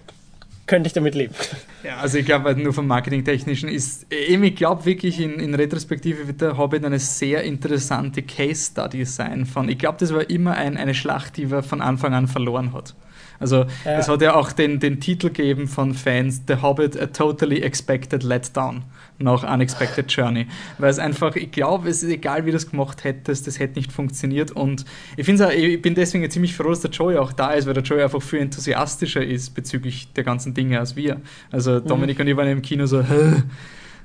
könnte 0.67 0.87
ich 0.87 0.93
damit 0.93 1.15
leben. 1.15 1.35
Ja, 1.83 1.99
also 1.99 2.17
ich 2.17 2.25
glaube, 2.25 2.57
nur 2.57 2.73
vom 2.73 2.87
Marketingtechnischen 2.87 3.69
ist, 3.69 4.11
eben, 4.11 4.43
ich 4.45 4.57
glaube 4.57 4.87
wirklich, 4.87 5.21
in, 5.21 5.39
in 5.39 5.55
Retrospektive 5.55 6.27
wird 6.27 6.41
der 6.41 6.57
Hobbit 6.57 6.85
eine 6.85 6.99
sehr 6.99 7.43
interessante 7.43 8.23
Case 8.23 8.71
Study 8.71 9.05
sein 9.05 9.45
von, 9.45 9.69
ich 9.69 9.79
glaube, 9.79 9.99
das 10.01 10.15
war 10.15 10.31
immer 10.31 10.53
ein, 10.55 10.79
eine 10.79 10.95
Schlacht, 10.95 11.37
die 11.37 11.47
man 11.47 11.63
von 11.63 11.83
Anfang 11.83 12.15
an 12.15 12.27
verloren 12.27 12.73
hat. 12.73 12.95
Also 13.39 13.67
ja. 13.85 13.99
es 13.99 14.09
hat 14.09 14.23
ja 14.23 14.35
auch 14.35 14.53
den, 14.53 14.81
den 14.81 15.01
Titel 15.01 15.29
gegeben 15.29 15.69
von 15.69 15.93
Fans, 15.93 16.43
The 16.49 16.63
Hobbit, 16.63 16.99
a 16.99 17.07
totally 17.07 17.61
expected 17.61 18.23
letdown 18.23 18.85
nach 19.19 19.43
Unexpected 19.45 20.11
Journey. 20.11 20.47
Weil 20.79 20.91
es 20.91 20.99
einfach, 20.99 21.37
ich 21.37 21.51
glaube, 21.51 21.89
es 21.89 22.03
ist 22.03 22.11
egal, 22.11 22.45
wie 22.45 22.51
du 22.51 22.55
das 22.55 22.71
gemacht 22.71 23.05
hättest, 23.05 23.47
das 23.47 23.59
hätte 23.59 23.79
nicht 23.79 23.93
funktioniert. 23.93 24.51
Und 24.51 24.85
ich 25.17 25.25
finde 25.25 25.53
ich 25.55 25.81
bin 25.81 25.95
deswegen 25.95 26.29
ziemlich 26.31 26.55
froh, 26.55 26.71
dass 26.71 26.81
der 26.81 26.91
Joey 26.91 27.17
auch 27.17 27.33
da 27.33 27.53
ist, 27.53 27.67
weil 27.67 27.75
der 27.75 27.83
Joey 27.83 28.03
einfach 28.03 28.23
viel 28.23 28.41
enthusiastischer 28.41 29.25
ist 29.25 29.55
bezüglich 29.55 30.13
der 30.13 30.25
ganzen 30.25 30.55
Dinge 30.55 30.79
als 30.79 30.97
wir. 30.97 31.21
Also 31.51 31.81
mhm. 31.81 31.87
Dominik 31.87 32.19
mhm. 32.19 32.23
und 32.23 32.29
ich 32.29 32.37
waren 32.37 32.49
im 32.49 32.63
Kino 32.63 32.87
so, 32.87 33.05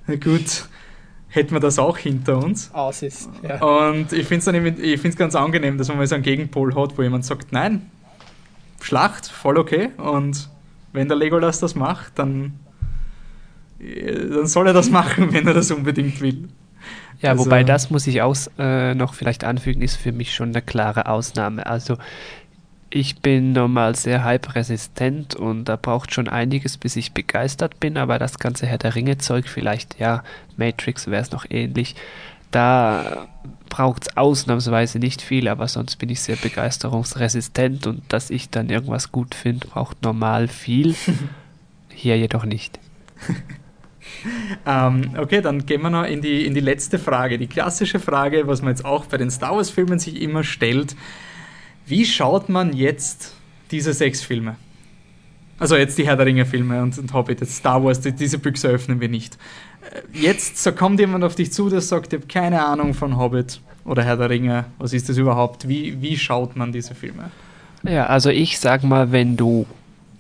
na 0.08 0.16
gut, 0.16 0.68
hätten 1.30 1.54
wir 1.54 1.60
das 1.60 1.80
auch 1.80 1.98
hinter 1.98 2.38
uns. 2.38 2.74
Aus 2.74 3.02
ist, 3.02 3.30
ja. 3.48 3.62
Und 3.64 4.14
ich 4.14 4.28
finde 4.28 4.54
es 5.04 5.16
ganz 5.16 5.36
angenehm, 5.36 5.78
dass 5.78 5.88
man 5.88 5.98
mal 5.98 6.08
so 6.08 6.16
einen 6.16 6.24
Gegenpol 6.24 6.76
hat, 6.76 6.98
wo 6.98 7.02
jemand 7.02 7.26
sagt, 7.26 7.52
nein, 7.52 7.90
Schlacht, 8.82 9.28
voll 9.28 9.58
okay. 9.58 9.90
Und 9.98 10.50
wenn 10.94 11.08
der 11.08 11.18
Legolas 11.18 11.60
das 11.60 11.76
macht, 11.76 12.18
dann 12.18 12.54
dann 13.80 14.48
soll 14.48 14.68
er 14.68 14.74
das 14.74 14.90
machen, 14.90 15.34
wenn 15.34 15.48
er 15.48 15.54
das 15.54 15.72
unbedingt 15.72 16.22
will. 16.22 16.50
Ja, 17.22 17.32
also, 17.32 17.46
wobei 17.46 17.64
das 17.64 17.90
muss 17.90 18.08
ich 18.08 18.22
auch 18.22 18.36
äh, 18.58 18.94
noch 18.96 19.14
vielleicht 19.14 19.44
anfügen, 19.44 19.82
ist 19.82 19.96
für 19.96 20.12
mich 20.12 20.34
schon 20.34 20.50
eine 20.50 20.62
klare 20.62 21.08
Ausnahme. 21.08 21.66
Also 21.66 21.98
ich 22.90 23.20
bin 23.20 23.52
normal 23.52 23.96
sehr 23.96 24.24
hype-resistent 24.24 25.36
und 25.36 25.66
da 25.66 25.76
braucht 25.76 26.14
schon 26.14 26.28
einiges, 26.28 26.78
bis 26.78 26.96
ich 26.96 27.14
begeistert 27.14 27.80
bin, 27.80 27.98
aber 27.98 28.18
das 28.20 28.40
ganze 28.40 28.66
Herr 28.66 28.78
der 28.78 28.96
Ringe-Zeug, 28.96 29.48
vielleicht 29.48 30.00
ja, 30.00 30.24
Matrix 30.58 31.08
wäre 31.08 31.22
es 31.22 31.32
noch 31.32 31.46
ähnlich, 31.50 31.96
da 32.52 33.28
braucht 33.70 34.08
es 34.08 34.18
ausnahmsweise 34.18 34.98
nicht 34.98 35.22
viel, 35.22 35.48
aber 35.48 35.68
sonst 35.68 35.98
bin 35.98 36.10
ich 36.10 36.22
sehr 36.22 36.36
begeisterungsresistent 36.36 37.86
und 37.86 38.02
dass 38.10 38.32
ich 38.32 38.50
dann 38.50 38.70
irgendwas 38.70 39.12
gut 39.12 39.36
finde, 39.36 39.68
braucht 39.68 40.02
normal 40.02 40.48
viel. 40.48 40.96
Hier 41.94 42.18
jedoch 42.18 42.46
nicht. 42.46 42.80
ähm, 44.66 45.12
okay, 45.18 45.42
dann 45.42 45.66
gehen 45.66 45.82
wir 45.82 45.90
noch 45.90 46.06
in 46.06 46.22
die, 46.22 46.46
in 46.46 46.54
die 46.54 46.60
letzte 46.60 47.00
Frage. 47.00 47.38
Die 47.38 47.48
klassische 47.48 48.00
Frage, 48.00 48.48
was 48.48 48.62
man 48.62 48.72
jetzt 48.72 48.86
auch 48.86 49.06
bei 49.06 49.18
den 49.18 49.32
Star 49.32 49.56
Wars-Filmen 49.56 50.00
sich 50.00 50.22
immer 50.22 50.44
stellt: 50.44 50.96
Wie 51.86 52.06
schaut 52.06 52.50
man 52.50 52.74
jetzt 52.74 53.34
diese 53.72 53.94
sechs 53.94 54.22
Filme? 54.22 54.56
Also 55.60 55.76
jetzt 55.76 55.98
die 55.98 56.08
Herr 56.08 56.16
der 56.16 56.26
Ringe-Filme 56.26 56.82
und, 56.82 56.98
und 56.98 57.14
Hobbit, 57.14 57.42
jetzt 57.42 57.56
Star 57.58 57.84
Wars, 57.84 58.00
die, 58.00 58.14
diese 58.14 58.38
Büchse 58.38 58.70
öffnen 58.70 59.02
wir 59.02 59.10
nicht. 59.10 59.38
Äh, 59.92 60.18
jetzt 60.18 60.58
so 60.64 60.72
kommt 60.72 61.00
jemand 61.00 61.24
auf 61.24 61.36
dich 61.36 61.52
zu, 61.52 61.70
der 61.70 61.82
sagt, 61.82 62.14
ich 62.14 62.20
habe 62.20 62.28
keine 62.28 62.66
Ahnung 62.66 62.94
von 62.94 63.18
Hobbit 63.18 63.60
oder 63.84 64.04
Herr 64.04 64.16
der 64.16 64.30
Ringe. 64.30 64.66
Was 64.78 64.94
ist 64.94 65.10
das 65.10 65.18
überhaupt? 65.18 65.68
Wie, 65.68 66.02
wie 66.02 66.18
schaut 66.18 66.56
man 66.56 66.72
diese 66.72 66.96
Filme? 66.96 67.32
Ja, 67.84 68.06
also 68.06 68.30
ich 68.30 68.60
sag 68.60 68.84
mal, 68.84 69.12
wenn 69.12 69.36
du 69.36 69.66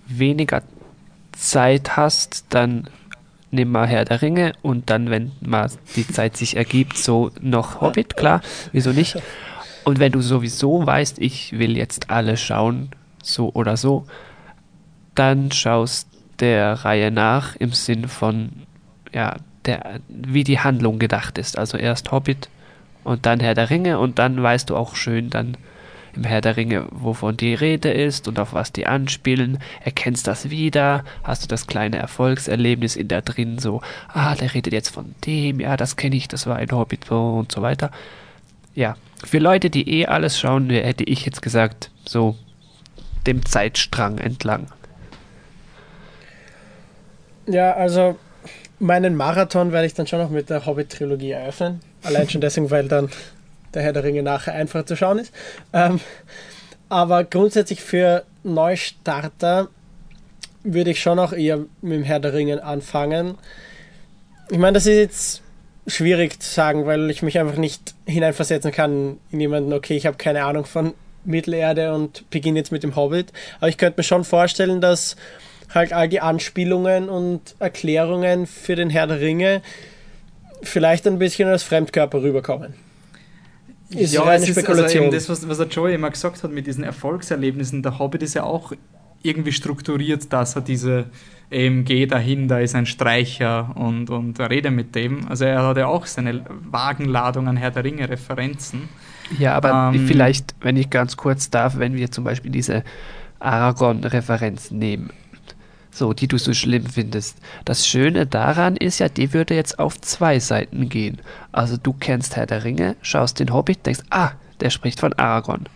weniger 0.07 0.64
Zeit 1.32 1.95
hast, 1.95 2.45
dann 2.49 2.90
nimm 3.52 3.72
mal 3.72 3.88
Herr 3.88 4.06
der 4.06 4.22
Ringe 4.22 4.54
und 4.62 4.90
dann, 4.90 5.10
wenn 5.10 5.32
mal 5.42 5.70
die 5.96 6.08
Zeit 6.08 6.38
sich 6.38 6.56
ergibt, 6.56 6.98
so 6.98 7.32
noch 7.42 7.82
Hobbit, 7.82 8.16
klar, 8.18 8.42
wieso 8.72 8.92
nicht? 8.92 9.18
Und 9.84 10.00
wenn 10.00 10.12
du 10.12 10.22
sowieso 10.22 10.86
weißt, 10.86 11.20
ich 11.20 11.58
will 11.58 11.78
jetzt 11.78 12.10
alle 12.10 12.38
schauen, 12.38 12.90
so 13.24 13.52
oder 13.54 13.78
so, 13.78 14.06
dann 15.16 15.52
schaust 15.52 16.08
der 16.40 16.74
Reihe 16.86 17.12
nach 17.12 17.56
im 17.56 17.74
Sinn 17.74 18.08
von, 18.08 18.50
ja, 19.14 19.36
der, 19.66 20.00
wie 20.08 20.44
die 20.44 20.60
Handlung 20.60 21.00
gedacht 21.00 21.38
ist. 21.38 21.58
Also 21.58 21.78
erst 21.78 22.12
Hobbit 22.12 22.50
und 23.04 23.26
dann 23.26 23.40
Herr 23.40 23.56
der 23.56 23.70
Ringe 23.70 24.00
und 24.00 24.20
dann 24.20 24.42
weißt 24.42 24.70
du 24.70 24.76
auch 24.76 24.96
schön 24.96 25.30
dann, 25.30 25.58
im 26.15 26.23
Herr 26.23 26.41
der 26.41 26.57
Ringe, 26.57 26.88
wovon 26.91 27.38
die 27.38 27.53
Rede 27.53 27.91
ist 27.91 28.27
und 28.27 28.40
auf 28.40 28.53
was 28.53 28.72
die 28.72 28.86
anspielen. 28.86 29.60
Erkennst 29.84 30.27
das 30.27 30.49
wieder? 30.49 31.03
Hast 31.23 31.44
du 31.44 31.48
das 31.48 31.68
kleine 31.68 31.98
Erfolgserlebnis 31.98 32.95
in 32.95 33.07
der 33.07 33.22
drin, 33.22 33.60
so, 33.60 33.81
ah, 34.07 34.36
der 34.36 34.53
redet 34.53 34.73
jetzt 34.73 34.90
von 34.90 35.15
dem, 35.26 35.60
ja, 35.60 35.77
das 35.77 35.95
kenne 35.95 36.15
ich, 36.15 36.27
das 36.27 36.48
war 36.48 36.57
ein 36.57 36.72
Hobbit 36.72 37.10
und 37.11 37.52
so 37.52 37.61
weiter. 37.61 37.91
Ja, 38.76 38.95
für 39.23 39.40
Leute, 39.40 39.69
die 39.69 39.90
eh 39.90 40.06
alles 40.06 40.40
schauen, 40.40 40.69
hätte 40.69 41.03
ich 41.03 41.26
jetzt 41.26 41.41
gesagt, 41.41 41.91
so 42.06 42.36
dem 43.27 43.45
Zeitstrang 43.45 44.18
entlang. 44.18 44.68
Ja, 47.48 47.73
also 47.73 48.18
meinen 48.80 49.15
Marathon 49.15 49.72
werde 49.72 49.88
ich 49.88 49.94
dann 49.94 50.07
schon 50.07 50.19
noch 50.19 50.30
mit 50.30 50.49
der 50.49 50.65
Hobbit-Trilogie 50.65 51.31
eröffnen. 51.31 51.81
Allein 52.03 52.30
schon 52.30 52.41
deswegen, 52.41 52.72
weil 52.72 52.88
dann 52.88 53.10
der 53.74 53.82
Herr 53.82 53.94
der 53.94 54.04
Ringe 54.04 54.24
nachher 54.24 54.54
einfach 54.54 54.86
zu 54.86 54.96
schauen 54.96 55.20
ist. 55.20 55.34
Ähm, 55.74 56.00
Aber 56.90 57.24
grundsätzlich 57.24 57.82
für 57.82 58.24
Neustarter 58.44 59.68
würde 60.64 60.90
ich 60.91 61.02
schon 61.02 61.20
auch 61.20 61.34
eher 61.34 61.60
mit 61.82 61.94
dem 61.94 62.04
Herr 62.04 62.20
der 62.20 62.34
Ringen 62.34 62.60
anfangen. 62.60 63.38
Ich 64.50 64.58
meine, 64.58 64.74
das 64.74 64.88
ist 64.88 64.98
jetzt 64.98 65.41
schwierig 65.86 66.41
zu 66.41 66.50
sagen, 66.50 66.88
weil 66.88 67.10
ich 67.12 67.22
mich 67.22 67.40
einfach 67.40 67.58
nicht 67.58 67.94
hineinversetzen 68.06 68.72
kann 68.72 69.20
in 69.32 69.40
jemanden, 69.40 69.72
okay, 69.72 69.96
ich 69.96 70.08
habe 70.08 70.18
keine 70.18 70.44
Ahnung 70.44 70.66
von 70.66 70.94
Mittelerde 71.26 71.94
und 71.94 72.28
beginne 72.32 72.60
jetzt 72.60 72.72
mit 72.72 72.82
dem 72.82 72.96
Hobbit. 72.96 73.32
Aber 73.60 73.70
ich 73.70 73.78
könnte 73.78 74.00
mir 74.00 74.04
schon 74.04 74.24
vorstellen, 74.24 74.82
dass 74.82 75.16
halt 75.74 75.94
all 75.94 76.10
die 76.10 76.22
Anspielungen 76.22 77.08
und 77.08 77.56
Erklärungen 77.60 78.48
für 78.48 78.76
den 78.76 78.90
Herr 78.90 79.06
der 79.06 79.20
Ringe 79.20 79.62
vielleicht 80.64 81.06
ein 81.06 81.20
bisschen 81.20 81.48
als 81.48 81.62
Fremdkörper 81.62 82.24
rüberkommen. 82.24 82.89
Ist 83.90 84.14
ja, 84.14 84.24
eine 84.24 84.45
Spekulation. 84.45 85.07
Ist 85.07 85.30
also 85.30 85.34
das, 85.34 85.44
was, 85.44 85.49
was 85.49 85.57
der 85.57 85.68
Joey 85.68 85.95
immer 85.95 86.10
gesagt 86.10 86.44
hat 86.44 86.52
mit 86.52 86.68
diesen 86.68 86.84
Erfolgserlebnissen, 86.84 87.82
der 87.82 87.99
Hobbit 87.99 88.24
ist 88.24 88.36
ja 88.36 88.44
auch 88.44 88.74
irgendwie 89.22 89.52
strukturiert, 89.52 90.32
dass 90.32 90.56
er 90.56 90.61
diese 90.61 91.06
eben 91.52 91.84
geh 91.84 92.06
dahin, 92.06 92.48
da 92.48 92.60
ist 92.60 92.76
ein 92.76 92.86
Streicher 92.86 93.76
und, 93.76 94.10
und 94.10 94.40
rede 94.40 94.72
mit 94.72 94.95
dem. 94.95 95.28
Also 95.28 95.45
er 95.45 95.66
hat 95.66 95.78
ja 95.78 95.88
auch 95.88 96.06
seine 96.06 96.45
Wagenladung 96.70 97.48
an 97.48 97.57
Herr 97.57 97.72
der 97.72 97.84
Ringe 97.84 98.07
Referenzen. 98.07 98.88
Ja, 99.38 99.56
aber 99.56 99.91
ähm, 99.94 100.07
vielleicht, 100.07 100.56
wenn 100.61 100.78
ich 100.78 100.90
ganz 100.90 101.18
kurz 101.18 101.49
darf, 101.49 101.78
wenn 101.78 101.95
wir 101.95 102.11
zum 102.11 102.24
Beispiel 102.24 102.52
diese 102.52 102.84
Aragorn-Referenz 103.40 104.72
nehmen, 104.72 105.11
so, 105.91 106.14
die 106.14 106.28
du 106.28 106.38
so 106.38 106.53
schlimm 106.53 106.86
findest. 106.86 107.38
Das 107.66 107.88
Schöne 107.88 108.26
daran 108.26 108.76
ist 108.76 108.99
ja, 108.99 109.10
die 109.10 109.34
würde 109.34 109.56
jetzt 109.56 109.80
auf 109.80 109.99
zwei 109.99 110.40
Seiten 110.40 110.90
gehen. 110.90 111.20
Also 111.52 111.78
du 111.78 111.94
kennst 111.94 112.36
Herr 112.36 112.45
der 112.45 112.64
Ringe, 112.64 112.95
schaust 113.02 113.40
den 113.40 113.53
Hobbit, 113.53 113.86
denkst, 113.86 114.02
ah, 114.10 114.32
der 114.60 114.70
spricht 114.70 114.99
von 114.99 115.14
Aragorn. 115.14 115.68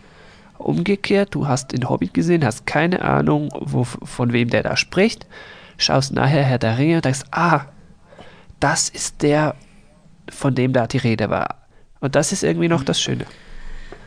Umgekehrt, 0.58 1.34
du 1.34 1.48
hast 1.48 1.72
den 1.72 1.88
Hobbit 1.88 2.14
gesehen, 2.14 2.44
hast 2.44 2.66
keine 2.66 3.02
Ahnung, 3.02 3.50
wo, 3.60 3.84
von 3.84 4.32
wem 4.32 4.50
der 4.50 4.62
da 4.62 4.76
spricht, 4.76 5.26
schaust 5.78 6.12
nachher 6.12 6.44
Herr 6.44 6.58
der 6.58 6.78
Ringe 6.78 6.96
und 6.96 7.04
denkst, 7.04 7.24
ah, 7.32 7.66
das 8.60 8.88
ist 8.88 9.22
der, 9.22 9.56
von 10.30 10.54
dem 10.54 10.72
da 10.72 10.86
die 10.86 10.98
Rede 10.98 11.28
war. 11.28 11.66
Und 12.00 12.14
das 12.14 12.32
ist 12.32 12.44
irgendwie 12.44 12.68
noch 12.68 12.84
das 12.84 13.00
Schöne. 13.00 13.26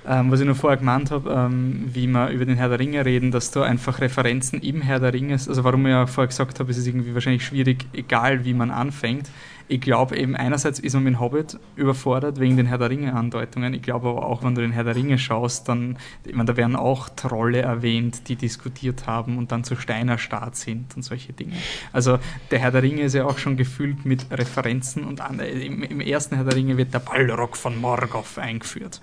Ähm, 0.09 0.31
was 0.31 0.39
ich 0.39 0.47
noch 0.47 0.55
vorher 0.55 0.77
gemeint 0.77 1.11
habe, 1.11 1.29
ähm, 1.29 1.89
wie 1.91 2.07
wir 2.07 2.29
über 2.29 2.45
den 2.45 2.55
Herr 2.55 2.69
der 2.69 2.79
Ringe 2.79 3.03
reden, 3.03 3.31
dass 3.31 3.51
da 3.51 3.63
einfach 3.63 3.99
Referenzen 3.99 4.61
im 4.61 4.81
Herr 4.81 5.01
der 5.01 5.13
Ringe, 5.13 5.33
also 5.33 5.63
warum 5.65 5.85
ich 5.85 5.91
ja 5.91 6.07
vorher 6.07 6.29
gesagt 6.29 6.61
habe, 6.61 6.71
es 6.71 6.77
ist 6.77 6.87
irgendwie 6.87 7.13
wahrscheinlich 7.13 7.45
schwierig, 7.45 7.85
egal 7.91 8.45
wie 8.45 8.53
man 8.53 8.71
anfängt. 8.71 9.29
Ich 9.67 9.81
glaube 9.81 10.15
eben, 10.15 10.37
einerseits 10.37 10.79
ist 10.79 10.93
man 10.93 11.03
mit 11.03 11.19
Hobbit 11.19 11.59
überfordert 11.75 12.39
wegen 12.39 12.55
den 12.55 12.67
Herr 12.67 12.77
der 12.77 12.89
Ringe-Andeutungen. 12.89 13.73
Ich 13.73 13.81
glaube 13.81 14.07
aber 14.07 14.25
auch, 14.25 14.43
wenn 14.43 14.55
du 14.55 14.61
den 14.61 14.71
Herr 14.71 14.85
der 14.85 14.95
Ringe 14.95 15.17
schaust, 15.17 15.67
dann, 15.67 15.97
ich 16.23 16.33
meine, 16.33 16.45
da 16.45 16.55
werden 16.55 16.77
auch 16.77 17.09
Trolle 17.09 17.59
erwähnt, 17.59 18.29
die 18.29 18.37
diskutiert 18.37 19.07
haben 19.07 19.37
und 19.37 19.51
dann 19.51 19.65
zu 19.65 19.75
Steiner 19.75 20.17
Staat 20.17 20.55
sind 20.55 20.95
und 20.95 21.01
solche 21.01 21.33
Dinge. 21.33 21.55
Also 21.91 22.17
der 22.49 22.59
Herr 22.59 22.71
der 22.71 22.81
Ringe 22.81 23.01
ist 23.01 23.13
ja 23.13 23.25
auch 23.25 23.39
schon 23.39 23.57
gefüllt 23.57 24.05
mit 24.05 24.27
Referenzen 24.31 25.03
und 25.03 25.19
an, 25.19 25.39
im, 25.39 25.83
im 25.83 25.99
ersten 25.99 26.35
Herr 26.35 26.45
der 26.45 26.55
Ringe 26.55 26.77
wird 26.77 26.93
der 26.93 26.99
Balrog 26.99 27.57
von 27.57 27.75
Morgoth 27.81 28.37
eingeführt 28.37 29.01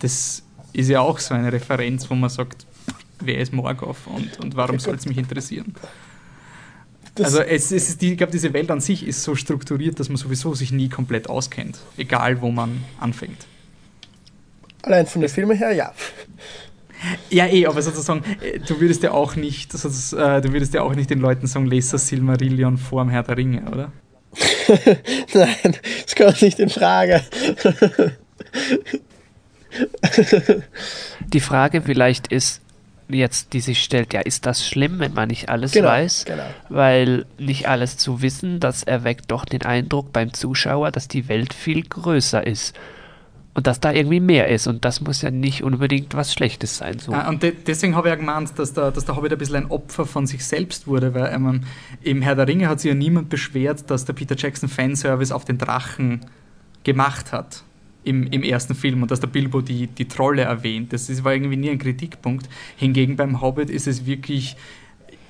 das 0.00 0.42
ist 0.72 0.88
ja 0.88 1.00
auch 1.00 1.18
so 1.18 1.34
eine 1.34 1.52
Referenz, 1.52 2.10
wo 2.10 2.14
man 2.14 2.30
sagt, 2.30 2.66
wer 3.20 3.38
ist 3.38 3.52
Morgoth 3.52 4.06
und, 4.06 4.40
und 4.40 4.56
warum 4.56 4.78
soll 4.78 4.96
es 4.96 5.06
mich 5.06 5.18
interessieren? 5.18 5.74
Das 7.14 7.26
also 7.26 7.40
es, 7.40 7.72
es 7.72 7.98
die, 7.98 8.12
ich 8.12 8.18
glaube, 8.18 8.32
diese 8.32 8.52
Welt 8.52 8.70
an 8.70 8.80
sich 8.80 9.06
ist 9.06 9.22
so 9.22 9.34
strukturiert, 9.34 9.98
dass 9.98 10.08
man 10.08 10.16
sowieso 10.16 10.54
sich 10.54 10.72
nie 10.72 10.88
komplett 10.88 11.28
auskennt, 11.28 11.78
egal 11.96 12.40
wo 12.40 12.50
man 12.50 12.84
anfängt. 12.98 13.46
Allein 14.82 15.06
von 15.06 15.20
der 15.20 15.30
Filme 15.30 15.54
her, 15.54 15.72
ja. 15.72 15.92
Ja, 17.30 17.46
eh, 17.46 17.66
aber 17.66 17.82
sozusagen, 17.82 18.24
äh, 18.42 18.58
du 18.60 18.80
würdest 18.80 19.02
ja 19.02 19.12
auch 19.12 19.34
nicht, 19.36 19.74
äh, 19.74 20.40
du 20.40 20.52
würdest 20.52 20.74
ja 20.74 20.82
auch 20.82 20.94
nicht 20.94 21.10
den 21.10 21.20
Leuten 21.20 21.46
sagen, 21.46 21.66
lese 21.66 21.98
Silmarillion 21.98 22.78
vor 22.78 23.02
dem 23.02 23.10
Herr 23.10 23.22
der 23.22 23.36
Ringe, 23.36 23.62
oder? 23.70 23.92
Nein, 25.34 25.76
das 26.04 26.14
kommt 26.14 26.42
nicht 26.42 26.58
in 26.58 26.68
Frage. 26.68 27.22
Die 31.32 31.40
Frage 31.40 31.82
vielleicht 31.82 32.28
ist 32.28 32.62
jetzt, 33.16 33.52
die 33.52 33.60
sich 33.60 33.82
stellt, 33.82 34.12
ja, 34.12 34.20
ist 34.20 34.46
das 34.46 34.66
schlimm, 34.66 34.98
wenn 34.98 35.14
man 35.14 35.28
nicht 35.28 35.48
alles 35.48 35.72
genau, 35.72 35.88
weiß? 35.88 36.24
Genau. 36.26 36.44
Weil 36.68 37.26
nicht 37.38 37.68
alles 37.68 37.96
zu 37.96 38.22
wissen, 38.22 38.60
das 38.60 38.82
erweckt 38.82 39.30
doch 39.30 39.44
den 39.44 39.62
Eindruck 39.62 40.12
beim 40.12 40.32
Zuschauer, 40.32 40.90
dass 40.90 41.08
die 41.08 41.28
Welt 41.28 41.54
viel 41.54 41.82
größer 41.82 42.46
ist. 42.46 42.76
Und 43.52 43.66
dass 43.66 43.80
da 43.80 43.92
irgendwie 43.92 44.20
mehr 44.20 44.46
ist. 44.46 44.68
Und 44.68 44.84
das 44.84 45.00
muss 45.00 45.22
ja 45.22 45.32
nicht 45.32 45.64
unbedingt 45.64 46.14
was 46.14 46.32
Schlechtes 46.32 46.76
sein. 46.76 47.00
So. 47.00 47.12
Ah, 47.12 47.28
und 47.28 47.42
de 47.42 47.52
deswegen 47.66 47.96
habe 47.96 48.08
ich 48.08 48.12
ja 48.12 48.16
gemeint, 48.16 48.56
dass 48.56 48.72
der, 48.74 48.92
dass 48.92 49.04
der 49.06 49.16
Hobbit 49.16 49.32
ein 49.32 49.38
bisschen 49.38 49.56
ein 49.56 49.70
Opfer 49.70 50.06
von 50.06 50.28
sich 50.28 50.44
selbst 50.44 50.86
wurde, 50.86 51.14
weil 51.14 51.34
ähm, 51.34 51.64
im 52.00 52.22
Herr 52.22 52.36
der 52.36 52.46
Ringe 52.46 52.68
hat 52.68 52.80
sich 52.80 52.90
ja 52.90 52.94
niemand 52.94 53.28
beschwert, 53.28 53.90
dass 53.90 54.04
der 54.04 54.12
Peter 54.12 54.36
Jackson 54.36 54.68
Fanservice 54.68 55.32
auf 55.34 55.44
den 55.44 55.58
Drachen 55.58 56.20
gemacht 56.84 57.32
hat 57.32 57.64
im, 58.04 58.26
im 58.26 58.42
ersten 58.42 58.74
Film 58.74 59.02
und 59.02 59.10
dass 59.10 59.20
der 59.20 59.28
Bilbo 59.28 59.60
die, 59.60 59.86
die 59.86 60.08
Trolle 60.08 60.42
erwähnt. 60.42 60.92
Das 60.92 61.08
ist, 61.08 61.24
war 61.24 61.34
irgendwie 61.34 61.56
nie 61.56 61.70
ein 61.70 61.78
Kritikpunkt. 61.78 62.48
Hingegen 62.76 63.16
beim 63.16 63.40
Hobbit 63.40 63.70
ist 63.70 63.86
es 63.86 64.06
wirklich 64.06 64.56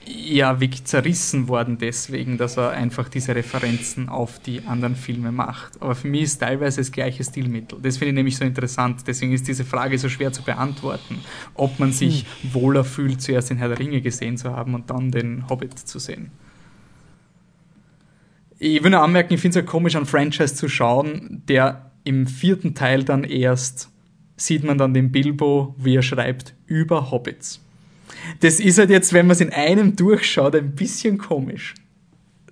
ja, 0.07 0.61
wirklich 0.61 0.85
zerrissen 0.85 1.49
worden 1.49 1.79
deswegen, 1.79 2.39
dass 2.39 2.57
er 2.57 2.71
einfach 2.71 3.09
diese 3.09 3.35
Referenzen 3.35 4.09
auf 4.09 4.39
die 4.39 4.63
anderen 4.67 4.97
Filme 4.97 5.31
macht. 5.31 5.81
Aber 5.81 5.95
für 5.95 6.09
mich 6.09 6.23
ist 6.23 6.39
teilweise 6.39 6.81
das 6.81 6.91
gleiche 6.91 7.23
Stilmittel. 7.23 7.79
Das 7.81 7.97
finde 7.97 8.11
ich 8.11 8.15
nämlich 8.15 8.37
so 8.37 8.45
interessant. 8.45 9.03
Deswegen 9.07 9.33
ist 9.33 9.47
diese 9.47 9.65
Frage 9.65 9.99
so 9.99 10.09
schwer 10.09 10.33
zu 10.33 10.43
beantworten, 10.43 11.19
ob 11.55 11.79
man 11.79 11.93
sich 11.93 12.25
hm. 12.43 12.55
wohler 12.55 12.85
fühlt, 12.85 13.23
zuerst 13.23 13.51
den 13.51 13.59
Herr 13.59 13.69
der 13.69 13.79
Ringe 13.79 14.01
gesehen 14.01 14.37
zu 14.37 14.51
haben 14.51 14.75
und 14.75 14.91
dann 14.91 15.11
den 15.11 15.49
Hobbit 15.49 15.79
zu 15.79 15.99
sehen. 15.99 16.31
Ich 18.59 18.83
will 18.83 18.91
nur 18.91 19.01
anmerken, 19.01 19.35
ich 19.35 19.41
finde 19.41 19.59
es 19.59 19.65
ja 19.65 19.71
komisch, 19.71 19.97
einen 19.97 20.07
Franchise 20.07 20.55
zu 20.55 20.69
schauen, 20.69 21.43
der 21.49 21.90
im 22.05 22.27
vierten 22.27 22.75
Teil 22.75 23.05
dann 23.05 23.25
erst 23.25 23.91
sieht 24.37 24.65
man 24.65 24.79
dann 24.79 24.95
den 24.95 25.13
Bilbo, 25.13 25.75
wie 25.79 25.97
er 25.97 26.03
schreibt, 26.03 26.55
über 26.67 27.11
Hobbits. 27.11 27.61
Das 28.41 28.59
ist 28.59 28.79
halt 28.79 28.91
jetzt, 28.91 29.13
wenn 29.13 29.27
man 29.27 29.33
es 29.33 29.41
in 29.41 29.53
einem 29.53 29.97
durchschaut, 29.97 30.55
ein 30.55 30.75
bisschen 30.75 31.19
komisch. 31.19 31.75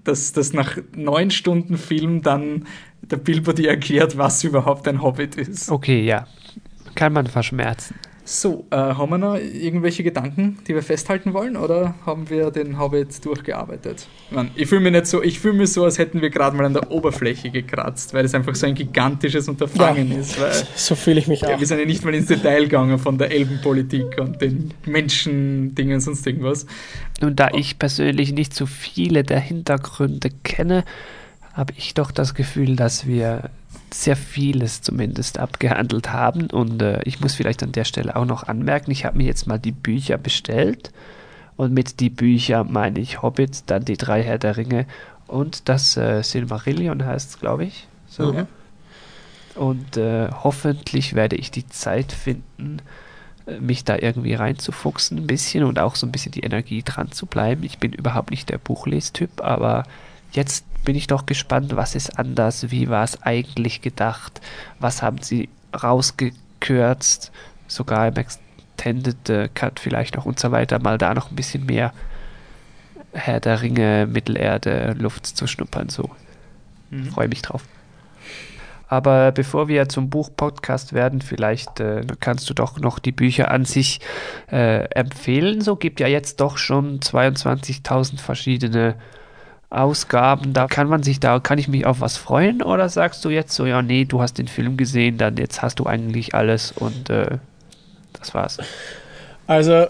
Dass, 0.04 0.32
dass 0.32 0.52
nach 0.52 0.78
neun 0.94 1.30
Stunden 1.30 1.76
Film 1.76 2.22
dann 2.22 2.66
der 3.02 3.16
Bilbo 3.16 3.52
dir 3.52 3.70
erklärt, 3.70 4.16
was 4.16 4.44
überhaupt 4.44 4.86
ein 4.88 5.02
Hobbit 5.02 5.36
ist. 5.36 5.70
Okay, 5.70 6.04
ja. 6.04 6.26
Kann 6.94 7.12
man 7.12 7.26
verschmerzen. 7.26 7.94
So, 8.30 8.66
äh, 8.70 8.76
haben 8.76 9.10
wir 9.10 9.16
noch 9.16 9.36
irgendwelche 9.36 10.02
Gedanken, 10.02 10.58
die 10.68 10.74
wir 10.74 10.82
festhalten 10.82 11.32
wollen, 11.32 11.56
oder 11.56 11.94
haben 12.04 12.28
wir 12.28 12.50
den 12.50 12.78
Hobbit 12.78 13.24
durchgearbeitet? 13.24 14.06
Man, 14.30 14.50
ich 14.54 14.68
fühle 14.68 14.82
mich 14.82 14.92
nicht 14.92 15.06
so, 15.06 15.22
ich 15.22 15.40
fühle 15.40 15.54
mich 15.54 15.72
so, 15.72 15.84
als 15.84 15.96
hätten 15.96 16.20
wir 16.20 16.28
gerade 16.28 16.54
mal 16.54 16.66
an 16.66 16.74
der 16.74 16.90
Oberfläche 16.90 17.48
gekratzt, 17.48 18.12
weil 18.12 18.26
es 18.26 18.34
einfach 18.34 18.54
so 18.54 18.66
ein 18.66 18.74
gigantisches 18.74 19.48
Unterfangen 19.48 20.12
ja, 20.12 20.18
ist. 20.18 20.38
Weil, 20.38 20.52
so 20.74 20.94
fühle 20.94 21.20
ich 21.20 21.26
mich 21.26 21.46
auch. 21.46 21.58
Wir 21.58 21.66
sind 21.66 21.78
ja 21.78 21.86
nicht 21.86 22.04
mal 22.04 22.14
ins 22.14 22.26
Detail 22.26 22.64
gegangen 22.64 22.98
von 22.98 23.16
der 23.16 23.30
Elbenpolitik 23.30 24.18
und 24.20 24.42
den 24.42 24.74
Menschendingen 24.84 25.94
und 25.94 26.00
sonst 26.02 26.26
irgendwas. 26.26 26.66
Nun, 27.22 27.34
da 27.34 27.48
ich 27.54 27.78
persönlich 27.78 28.34
nicht 28.34 28.54
so 28.54 28.66
viele 28.66 29.22
der 29.24 29.40
Hintergründe 29.40 30.28
kenne, 30.42 30.84
habe 31.54 31.72
ich 31.78 31.94
doch 31.94 32.10
das 32.10 32.34
Gefühl, 32.34 32.76
dass 32.76 33.06
wir 33.06 33.48
sehr 33.94 34.16
vieles 34.16 34.82
zumindest 34.82 35.38
abgehandelt 35.38 36.12
haben. 36.12 36.48
Und 36.50 36.82
äh, 36.82 37.02
ich 37.04 37.20
muss 37.20 37.34
vielleicht 37.34 37.62
an 37.62 37.72
der 37.72 37.84
Stelle 37.84 38.16
auch 38.16 38.24
noch 38.24 38.44
anmerken, 38.44 38.90
ich 38.90 39.04
habe 39.04 39.18
mir 39.18 39.26
jetzt 39.26 39.46
mal 39.46 39.58
die 39.58 39.72
Bücher 39.72 40.18
bestellt. 40.18 40.92
Und 41.56 41.72
mit 41.72 42.00
die 42.00 42.10
Bücher 42.10 42.64
meine 42.64 43.00
ich 43.00 43.22
Hobbit, 43.22 43.64
dann 43.66 43.84
die 43.84 43.96
drei 43.96 44.22
Herr 44.22 44.38
der 44.38 44.56
Ringe 44.56 44.86
und 45.28 45.68
das 45.68 45.96
äh, 45.96 46.22
Silmarillion 46.22 47.04
heißt 47.04 47.30
es, 47.30 47.38
glaube 47.38 47.64
ich. 47.64 47.86
So. 48.08 48.32
Mhm. 48.32 48.46
Und 49.54 49.96
äh, 49.96 50.30
hoffentlich 50.30 51.14
werde 51.14 51.36
ich 51.36 51.50
die 51.50 51.68
Zeit 51.68 52.12
finden, 52.12 52.80
äh, 53.46 53.60
mich 53.60 53.84
da 53.84 53.96
irgendwie 53.96 54.34
reinzufuchsen 54.34 55.18
ein 55.18 55.26
bisschen 55.26 55.64
und 55.64 55.78
auch 55.78 55.96
so 55.96 56.06
ein 56.06 56.12
bisschen 56.12 56.32
die 56.32 56.40
Energie 56.40 56.82
dran 56.82 57.12
zu 57.12 57.26
bleiben. 57.26 57.62
Ich 57.62 57.78
bin 57.78 57.92
überhaupt 57.92 58.30
nicht 58.30 58.48
der 58.48 58.58
Buchlestyp, 58.58 59.42
aber 59.42 59.84
jetzt 60.32 60.64
bin 60.88 60.96
ich 60.96 61.06
doch 61.06 61.26
gespannt, 61.26 61.76
was 61.76 61.94
ist 61.94 62.18
anders, 62.18 62.70
wie 62.70 62.88
war 62.88 63.04
es 63.04 63.22
eigentlich 63.22 63.82
gedacht, 63.82 64.40
was 64.78 65.02
haben 65.02 65.20
sie 65.20 65.50
rausgekürzt, 65.82 67.30
sogar 67.66 68.08
im 68.08 68.16
Extended 68.16 69.28
äh, 69.28 69.50
Cut 69.52 69.80
vielleicht 69.80 70.16
noch 70.16 70.24
und 70.24 70.40
so 70.40 70.50
weiter, 70.50 70.78
mal 70.78 70.96
da 70.96 71.12
noch 71.12 71.30
ein 71.30 71.36
bisschen 71.36 71.66
mehr 71.66 71.92
Herr 73.12 73.38
der 73.38 73.60
Ringe, 73.60 74.08
Mittelerde, 74.10 74.96
Luft 74.98 75.26
zu 75.26 75.46
schnuppern, 75.46 75.90
so. 75.90 76.08
Mhm. 76.88 77.10
Freue 77.10 77.28
mich 77.28 77.42
drauf. 77.42 77.64
Aber 78.88 79.30
bevor 79.32 79.68
wir 79.68 79.90
zum 79.90 80.08
Buch-Podcast 80.08 80.94
werden, 80.94 81.20
vielleicht 81.20 81.80
äh, 81.80 82.00
kannst 82.18 82.48
du 82.48 82.54
doch 82.54 82.78
noch 82.78 82.98
die 82.98 83.12
Bücher 83.12 83.50
an 83.50 83.66
sich 83.66 84.00
äh, 84.50 84.84
empfehlen. 84.94 85.60
So 85.60 85.76
gibt 85.76 86.00
ja 86.00 86.06
jetzt 86.08 86.40
doch 86.40 86.56
schon 86.56 87.00
22.000 87.00 88.18
verschiedene 88.18 88.94
Ausgaben, 89.70 90.54
da 90.54 90.66
kann 90.66 90.88
man 90.88 91.02
sich, 91.02 91.20
da 91.20 91.40
kann 91.40 91.58
ich 91.58 91.68
mich 91.68 91.84
auf 91.84 92.00
was 92.00 92.16
freuen 92.16 92.62
oder 92.62 92.88
sagst 92.88 93.24
du 93.24 93.28
jetzt 93.28 93.52
so, 93.52 93.66
ja, 93.66 93.82
nee, 93.82 94.06
du 94.06 94.22
hast 94.22 94.38
den 94.38 94.48
Film 94.48 94.76
gesehen, 94.78 95.18
dann 95.18 95.36
jetzt 95.36 95.60
hast 95.60 95.78
du 95.78 95.84
eigentlich 95.84 96.34
alles 96.34 96.72
und 96.72 97.10
äh, 97.10 97.36
das 98.18 98.32
war's. 98.32 98.58
Also, 99.46 99.86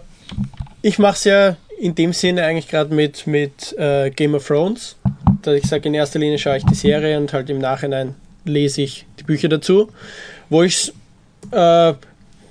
ich 0.82 0.98
mache 0.98 1.14
es 1.14 1.24
ja 1.24 1.56
in 1.80 1.94
dem 1.94 2.12
Sinne 2.12 2.44
eigentlich 2.44 2.68
gerade 2.68 2.92
mit, 2.92 3.26
mit 3.26 3.76
äh, 3.78 4.10
Game 4.10 4.34
of 4.34 4.46
Thrones. 4.46 4.96
Da 5.42 5.52
ich 5.52 5.64
sage, 5.64 5.88
in 5.88 5.94
erster 5.94 6.18
Linie 6.18 6.38
schaue 6.38 6.56
ich 6.56 6.64
die 6.64 6.74
Serie 6.74 7.16
und 7.18 7.32
halt 7.32 7.48
im 7.48 7.59
Nachhinein 7.59 8.14
lese 8.44 8.82
ich 8.82 9.06
die 9.20 9.24
Bücher 9.24 9.48
dazu. 9.48 9.90
Wo 10.48 10.62
ich 10.62 10.92
äh, 11.52 11.92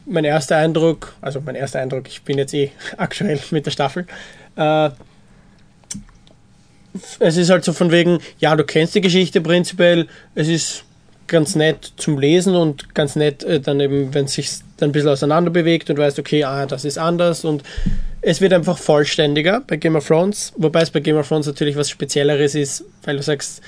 mein 0.06 0.24
erster 0.24 0.58
Eindruck, 0.58 1.14
also 1.22 1.42
mein 1.42 1.56
erster 1.56 1.80
Eindruck, 1.82 2.08
ich 2.08 2.22
bin 2.22 2.38
jetzt 2.38 2.54
eh 2.54 2.72
aktuell 2.98 3.40
mit 3.52 3.66
der 3.66 3.72
Staffel, 3.72 4.08
äh, 4.56 4.90
es 7.20 7.38
ist 7.38 7.50
halt 7.50 7.64
so 7.64 7.74
von 7.74 7.92
wegen, 7.92 8.20
ja, 8.40 8.56
du 8.56 8.64
kennst 8.64 8.96
die 8.96 9.02
Geschichte 9.02 9.42
prinzipiell, 9.42 10.08
es 10.36 10.48
ist 10.48 10.84
ganz 11.28 11.56
nett 11.56 11.94
zum 11.98 12.18
Lesen 12.18 12.56
und 12.56 12.96
ganz 12.96 13.16
nett 13.16 13.44
äh, 13.44 13.60
dann 13.60 13.80
eben, 13.80 14.14
wenn 14.14 14.26
es 14.26 14.34
sich 14.34 14.50
dann 14.78 14.90
ein 14.90 14.92
bisschen 14.92 15.10
auseinander 15.10 15.52
bewegt 15.52 15.90
und 15.90 15.98
weißt, 15.98 16.20
okay, 16.20 16.44
ah, 16.44 16.66
das 16.66 16.86
ist 16.86 16.98
anders 16.98 17.46
und 17.46 17.64
es 18.22 18.42
wird 18.42 18.54
einfach 18.54 18.78
vollständiger 18.78 19.62
bei 19.68 19.78
Game 19.78 19.96
of 19.96 20.08
Thrones, 20.08 20.54
wobei 20.58 20.82
es 20.82 20.90
bei 20.90 21.00
Game 21.00 21.18
of 21.18 21.28
Thrones 21.28 21.46
natürlich 21.46 21.76
was 21.76 21.90
Spezielleres 21.90 22.56
ist, 22.56 22.84
weil 23.04 23.18
du 23.18 23.24
sagst, 23.24 23.62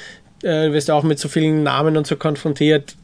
äh, 0.43 0.67
du 0.67 0.73
wirst 0.73 0.89
auch 0.89 1.03
mit 1.03 1.19
so 1.19 1.27
vielen 1.27 1.63
Namen 1.63 1.97
und 1.97 2.07
so 2.07 2.15
konfrontiert. 2.15 2.95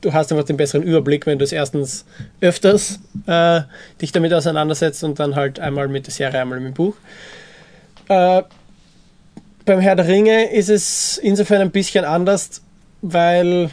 Du 0.00 0.14
hast 0.14 0.32
einfach 0.32 0.46
den 0.46 0.56
besseren 0.56 0.82
Überblick, 0.82 1.26
wenn 1.26 1.38
du 1.38 1.44
es 1.44 1.52
erstens 1.52 2.06
öfters 2.40 3.00
äh, 3.26 3.62
dich 4.00 4.12
damit 4.12 4.32
auseinandersetzt 4.32 5.04
und 5.04 5.20
dann 5.20 5.36
halt 5.36 5.60
einmal 5.60 5.88
mit 5.88 6.06
der 6.06 6.14
Serie, 6.14 6.40
einmal 6.40 6.58
mit 6.58 6.68
dem 6.68 6.74
Buch. 6.74 6.94
Äh, 8.08 8.42
beim 9.64 9.80
Herr 9.80 9.96
der 9.96 10.08
Ringe 10.08 10.50
ist 10.52 10.68
es 10.68 11.18
insofern 11.18 11.60
ein 11.60 11.70
bisschen 11.70 12.04
anders, 12.04 12.62
weil 13.02 13.70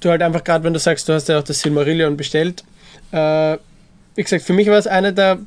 du 0.00 0.10
halt 0.10 0.22
einfach 0.22 0.44
gerade, 0.44 0.64
wenn 0.64 0.72
du 0.72 0.78
sagst, 0.78 1.08
du 1.08 1.12
hast 1.12 1.28
ja 1.28 1.38
auch 1.38 1.44
das 1.44 1.60
Silmarillion 1.60 2.16
bestellt, 2.16 2.64
äh, 3.12 3.56
wie 4.14 4.22
gesagt, 4.22 4.44
für 4.44 4.52
mich 4.52 4.68
war 4.68 4.78
es 4.78 4.86
einer 4.86 5.12
der 5.12 5.38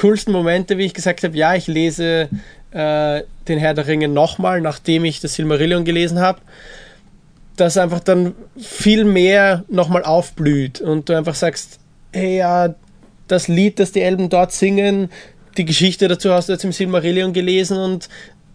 coolsten 0.00 0.32
Momente, 0.32 0.78
wie 0.78 0.86
ich 0.86 0.94
gesagt 0.94 1.22
habe, 1.22 1.36
ja, 1.36 1.54
ich 1.54 1.66
lese 1.66 2.28
äh, 2.72 3.22
den 3.48 3.58
Herr 3.58 3.74
der 3.74 3.86
Ringe 3.86 4.08
nochmal, 4.08 4.60
nachdem 4.60 5.04
ich 5.04 5.20
das 5.20 5.34
Silmarillion 5.34 5.84
gelesen 5.84 6.20
habe, 6.20 6.40
dass 7.56 7.76
einfach 7.76 8.00
dann 8.00 8.34
viel 8.58 9.04
mehr 9.04 9.64
nochmal 9.68 10.02
aufblüht 10.02 10.80
und 10.80 11.08
du 11.08 11.16
einfach 11.16 11.36
sagst, 11.36 11.78
hey, 12.12 12.38
ja, 12.38 12.74
das 13.28 13.48
Lied, 13.48 13.78
das 13.78 13.92
die 13.92 14.02
Elben 14.02 14.28
dort 14.28 14.52
singen, 14.52 15.08
die 15.56 15.64
Geschichte 15.64 16.08
dazu 16.08 16.32
hast 16.32 16.48
du 16.48 16.52
jetzt 16.52 16.64
im 16.64 16.72
Silmarillion 16.72 17.32
gelesen 17.32 17.78
und 17.78 18.08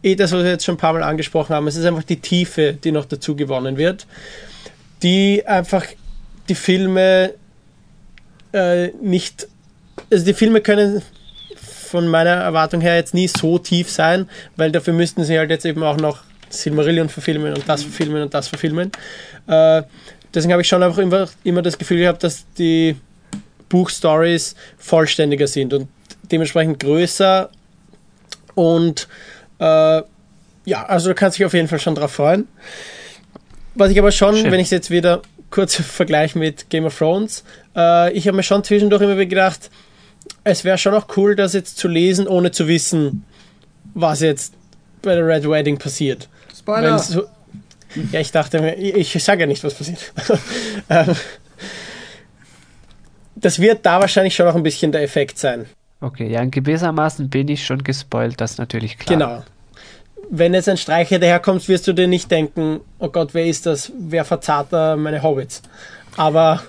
eh 0.04 0.16
das, 0.16 0.32
was 0.32 0.44
wir 0.44 0.52
jetzt 0.52 0.66
schon 0.66 0.76
ein 0.76 0.80
paar 0.80 0.94
Mal 0.94 1.04
angesprochen 1.04 1.56
haben, 1.56 1.68
es 1.68 1.76
ist 1.76 1.86
einfach 1.86 2.04
die 2.04 2.20
Tiefe, 2.20 2.74
die 2.74 2.92
noch 2.92 3.06
dazu 3.06 3.36
gewonnen 3.36 3.78
wird, 3.78 4.08
die 5.04 5.46
einfach 5.46 5.86
die 6.48 6.56
Filme 6.56 7.34
äh, 8.54 8.88
nicht, 9.02 9.48
also 10.12 10.26
die 10.26 10.34
Filme 10.34 10.62
können 10.62 11.02
von 11.56 12.08
meiner 12.08 12.32
Erwartung 12.32 12.82
her 12.82 12.96
jetzt 12.96 13.14
nie 13.14 13.28
so 13.28 13.58
tief 13.58 13.90
sein, 13.90 14.30
weil 14.56 14.72
dafür 14.72 14.94
müssten 14.94 15.24
sie 15.24 15.38
halt 15.38 15.50
jetzt 15.50 15.66
eben 15.66 15.84
auch 15.84 15.98
noch 15.98 16.20
Silmarillion 16.50 17.10
verfilmen 17.10 17.54
und 17.54 17.68
das 17.68 17.84
verfilmen 17.84 18.24
und 18.24 18.34
das 18.34 18.48
verfilmen. 18.48 18.92
Äh, 19.48 19.84
deswegen 20.34 20.54
habe 20.54 20.62
ich 20.62 20.68
schon 20.68 20.84
einfach 20.84 21.00
immer, 21.00 21.28
immer 21.44 21.62
das 21.62 21.78
Gefühl 21.78 22.00
gehabt, 22.00 22.24
dass 22.24 22.46
die 22.58 22.96
Buchstories 23.70 24.56
vollständiger 24.78 25.48
sind 25.48 25.74
und 25.74 25.88
dementsprechend 26.32 26.80
größer 26.80 27.50
und 28.56 29.08
äh, 29.60 30.02
ja, 30.65 30.86
also 30.86 31.10
du 31.10 31.15
kannst 31.15 31.38
dich 31.38 31.45
auf 31.45 31.53
jeden 31.53 31.68
Fall 31.68 31.80
schon 31.80 31.95
drauf 31.95 32.11
freuen. 32.11 32.48
Was 33.76 33.91
ich 33.91 33.99
aber 33.99 34.11
schon, 34.11 34.36
Schön. 34.36 34.52
wenn 34.52 34.60
ich 34.60 34.68
es 34.68 34.72
jetzt 34.72 34.91
wieder 34.91 35.22
kurz 35.52 35.76
vergleiche 35.81 36.38
mit 36.38 36.69
Game 36.69 36.86
of 36.86 36.98
Thrones, 36.98 37.44
äh, 37.76 38.11
ich 38.14 38.27
habe 38.27 38.38
mir 38.38 38.44
schon 38.44 38.64
zwischendurch 38.64 39.02
immer 39.02 39.15
gedacht, 39.26 39.69
es 40.44 40.64
wäre 40.64 40.77
schon 40.77 40.94
auch 40.94 41.07
cool, 41.18 41.36
das 41.36 41.53
jetzt 41.53 41.77
zu 41.77 41.88
lesen, 41.88 42.27
ohne 42.27 42.52
zu 42.52 42.68
wissen, 42.68 43.26
was 43.94 44.22
jetzt 44.22 44.53
bei 45.02 45.15
der 45.15 45.26
Red 45.26 45.49
Wedding 45.49 45.77
passiert. 45.77 46.27
Spoiler! 46.56 46.99
So, 46.99 47.23
ja, 48.11 48.19
ich 48.19 48.31
dachte 48.31 48.61
mir, 48.61 48.76
ich, 48.76 49.15
ich 49.15 49.23
sage 49.23 49.41
ja 49.41 49.48
nicht, 49.48 49.64
was 49.64 49.73
passiert. 49.73 50.14
Ähm, 50.91 51.15
das 53.36 53.60
wird 53.60 53.86
da 53.86 53.99
wahrscheinlich 53.99 54.36
schon 54.36 54.48
auch 54.48 54.56
ein 54.56 54.64
bisschen 54.64 54.91
der 54.91 55.03
Effekt 55.03 55.38
sein. 55.38 55.68
Okay, 56.02 56.32
ja, 56.32 56.46
gewissermaßen 56.46 57.30
bin 57.30 57.50
ich 57.50 57.66
schon 57.66 57.84
gespoilt, 57.84 58.40
das 58.40 58.52
ist 58.52 58.58
natürlich 58.58 58.98
klar. 58.98 59.18
Genau. 59.18 59.44
Wenn 60.32 60.54
jetzt 60.54 60.70
ein 60.70 60.78
Streicher 60.78 61.20
daherkommt, 61.20 61.68
wirst 61.68 61.88
du 61.88 61.94
dir 61.94 62.08
nicht 62.08 62.30
denken, 62.30 62.82
oh 63.00 63.10
Gott, 63.10 63.34
wer 63.34 63.46
ist 63.46 63.66
das? 63.66 63.92
Wer 63.98 64.24
verzahrt 64.24 64.72
da 64.72 64.96
meine 64.96 65.24
Hobbits? 65.24 65.62
Aber 66.16 66.62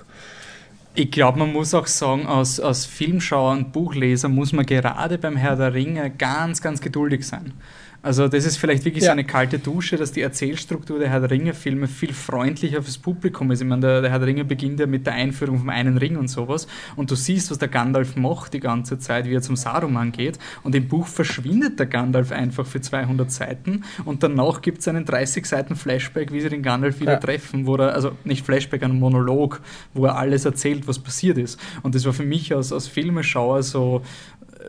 ich 0.94 1.10
glaube, 1.10 1.38
man 1.38 1.52
muss 1.52 1.74
auch 1.74 1.86
sagen, 1.86 2.26
als, 2.26 2.58
als 2.58 2.86
Filmschauer 2.86 3.52
und 3.52 3.72
Buchleser 3.72 4.28
muss 4.28 4.52
man 4.52 4.66
gerade 4.66 5.18
beim 5.18 5.36
Herr 5.36 5.56
der 5.56 5.74
Ringe 5.74 6.10
ganz, 6.10 6.60
ganz 6.60 6.80
geduldig 6.80 7.26
sein. 7.26 7.52
Also 8.02 8.28
das 8.28 8.46
ist 8.46 8.56
vielleicht 8.56 8.84
wirklich 8.84 9.04
ja. 9.04 9.08
so 9.08 9.12
eine 9.12 9.24
kalte 9.24 9.58
Dusche, 9.58 9.96
dass 9.96 10.12
die 10.12 10.22
Erzählstruktur 10.22 10.98
der 10.98 11.10
Herr 11.10 11.20
der 11.20 11.30
Ringe-Filme 11.30 11.86
viel 11.86 12.14
freundlicher 12.14 12.82
fürs 12.82 12.96
Publikum 12.96 13.50
ist. 13.50 13.60
Ich 13.60 13.66
meine, 13.66 13.82
der, 13.82 14.00
der, 14.00 14.10
Herr 14.10 14.18
der 14.18 14.28
Ringe 14.28 14.44
beginnt 14.44 14.80
ja 14.80 14.86
mit 14.86 15.06
der 15.06 15.14
Einführung 15.14 15.58
vom 15.58 15.68
einen 15.68 15.98
Ring 15.98 16.16
und 16.16 16.28
sowas 16.28 16.66
und 16.96 17.10
du 17.10 17.14
siehst, 17.14 17.50
was 17.50 17.58
der 17.58 17.68
Gandalf 17.68 18.16
macht 18.16 18.54
die 18.54 18.60
ganze 18.60 18.98
Zeit, 18.98 19.26
wie 19.26 19.34
er 19.34 19.42
zum 19.42 19.56
Saruman 19.56 20.12
geht 20.12 20.38
und 20.62 20.74
im 20.74 20.88
Buch 20.88 21.06
verschwindet 21.06 21.78
der 21.78 21.86
Gandalf 21.86 22.32
einfach 22.32 22.66
für 22.66 22.80
200 22.80 23.30
Seiten 23.30 23.84
und 24.06 24.22
danach 24.22 24.62
gibt 24.62 24.78
es 24.78 24.88
einen 24.88 25.04
30 25.04 25.44
Seiten 25.44 25.76
Flashback, 25.76 26.32
wie 26.32 26.40
sie 26.40 26.48
den 26.48 26.62
Gandalf 26.62 27.00
wieder 27.00 27.12
ja. 27.12 27.18
treffen, 27.18 27.66
wo 27.66 27.76
er, 27.76 27.94
also 27.94 28.12
nicht 28.24 28.46
Flashback, 28.46 28.82
ein 28.82 28.98
Monolog, 28.98 29.60
wo 29.92 30.06
er 30.06 30.16
alles 30.16 30.44
erzählt, 30.46 30.88
was 30.88 30.98
passiert 30.98 31.36
ist. 31.36 31.60
Und 31.82 31.94
das 31.94 32.06
war 32.06 32.12
für 32.12 32.24
mich 32.24 32.54
als, 32.54 32.72
als 32.72 32.88
Filmeschauer 32.88 33.62
so 33.62 34.02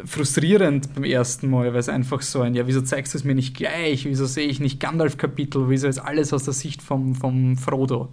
frustrierend 0.05 0.93
beim 0.93 1.03
ersten 1.03 1.49
Mal, 1.49 1.73
weil 1.73 1.79
es 1.79 1.89
einfach 1.89 2.21
so 2.21 2.41
ein, 2.41 2.53
ja, 2.53 2.67
wieso 2.67 2.81
zeigst 2.81 3.13
du 3.13 3.17
es 3.17 3.23
mir 3.23 3.35
nicht 3.35 3.55
gleich? 3.55 4.05
Wieso 4.05 4.25
sehe 4.25 4.47
ich 4.47 4.59
nicht 4.59 4.79
Gandalf-Kapitel? 4.79 5.69
Wieso 5.69 5.87
ist 5.87 5.99
alles 5.99 6.33
aus 6.33 6.43
der 6.43 6.53
Sicht 6.53 6.81
vom, 6.81 7.15
vom 7.15 7.57
Frodo? 7.57 8.09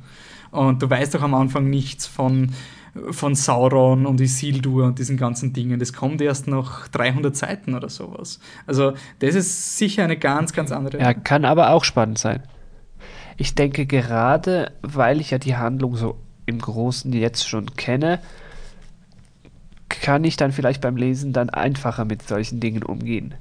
Und 0.51 0.83
du 0.83 0.89
weißt 0.89 1.15
doch 1.15 1.23
am 1.23 1.35
Anfang 1.35 1.69
nichts 1.69 2.07
von, 2.07 2.53
von 3.11 3.35
Sauron 3.35 4.07
und 4.07 4.21
Isildur 4.21 4.87
und 4.87 4.99
diesen 4.99 5.17
ganzen 5.17 5.53
Dingen. 5.53 5.79
Das 5.79 5.93
kommt 5.93 6.21
erst 6.21 6.47
nach 6.49 6.89
300 6.89 7.37
Seiten 7.37 7.75
oder 7.75 7.89
sowas. 7.89 8.41
Also, 8.67 8.95
das 9.19 9.35
ist 9.35 9.79
sicher 9.79 10.05
eine 10.05 10.17
ganz, 10.17 10.53
ganz 10.53 10.73
andere. 10.73 10.99
Ja, 10.99 11.13
kann 11.15 11.45
aber 11.45 11.71
auch 11.71 11.85
spannend 11.85 12.19
sein. 12.19 12.43
Ich 13.37 13.55
denke 13.55 13.87
gerade, 13.87 14.73
weil 14.83 15.21
ich 15.21 15.31
ja 15.31 15.39
die 15.39 15.57
Handlung 15.57 15.97
so 15.97 16.17
im 16.47 16.59
Großen 16.59 17.13
jetzt 17.13 17.49
schon 17.49 17.77
kenne, 17.77 18.21
kann 19.89 20.25
ich 20.25 20.37
dann 20.37 20.53
vielleicht 20.53 20.81
beim 20.81 20.97
Lesen 20.97 21.33
dann 21.33 21.51
einfacher 21.51 22.05
mit 22.05 22.27
solchen 22.27 22.61
Dingen 22.61 22.83
umgehen. 22.83 23.35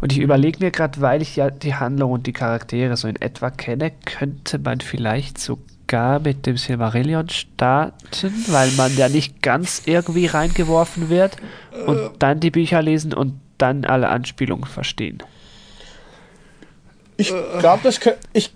Und 0.00 0.12
ich 0.12 0.18
überlege 0.18 0.58
mir 0.62 0.70
gerade, 0.70 1.00
weil 1.00 1.22
ich 1.22 1.36
ja 1.36 1.50
die 1.50 1.74
Handlung 1.74 2.12
und 2.12 2.26
die 2.26 2.32
Charaktere 2.32 2.96
so 2.96 3.08
in 3.08 3.16
etwa 3.16 3.50
kenne, 3.50 3.92
könnte 4.04 4.58
man 4.58 4.80
vielleicht 4.80 5.38
sogar 5.38 6.20
mit 6.20 6.44
dem 6.46 6.56
Silmarillion 6.58 7.28
starten, 7.30 8.32
weil 8.48 8.70
man 8.72 8.94
ja 8.96 9.08
nicht 9.08 9.42
ganz 9.42 9.82
irgendwie 9.86 10.26
reingeworfen 10.26 11.08
wird 11.08 11.38
und 11.86 12.10
dann 12.18 12.40
die 12.40 12.50
Bücher 12.50 12.82
lesen 12.82 13.14
und 13.14 13.40
dann 13.58 13.84
alle 13.86 14.08
Anspielungen 14.08 14.66
verstehen. 14.66 15.22
Ich 17.18 17.28
glaube, 17.28 17.90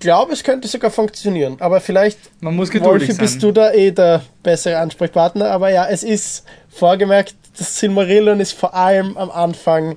glaub, 0.01 0.31
es 0.31 0.45
könnte 0.45 0.69
sogar 0.69 0.91
funktionieren. 0.91 1.57
Aber 1.61 1.81
vielleicht, 1.81 2.19
Man 2.41 2.57
muss 2.57 2.71
geduldig 2.71 3.09
Wolfi, 3.09 3.21
bist 3.21 3.43
du 3.43 3.53
da 3.53 3.73
eh 3.73 3.91
der 3.91 4.23
bessere 4.43 4.79
Ansprechpartner. 4.79 5.51
Aber 5.51 5.71
ja, 5.71 5.87
es 5.89 6.03
ist 6.03 6.45
vorgemerkt, 6.69 7.35
das 7.59 7.79
Silmarillion 7.79 8.39
ist 8.41 8.53
vor 8.53 8.75
allem 8.75 9.17
am 9.17 9.31
Anfang 9.31 9.97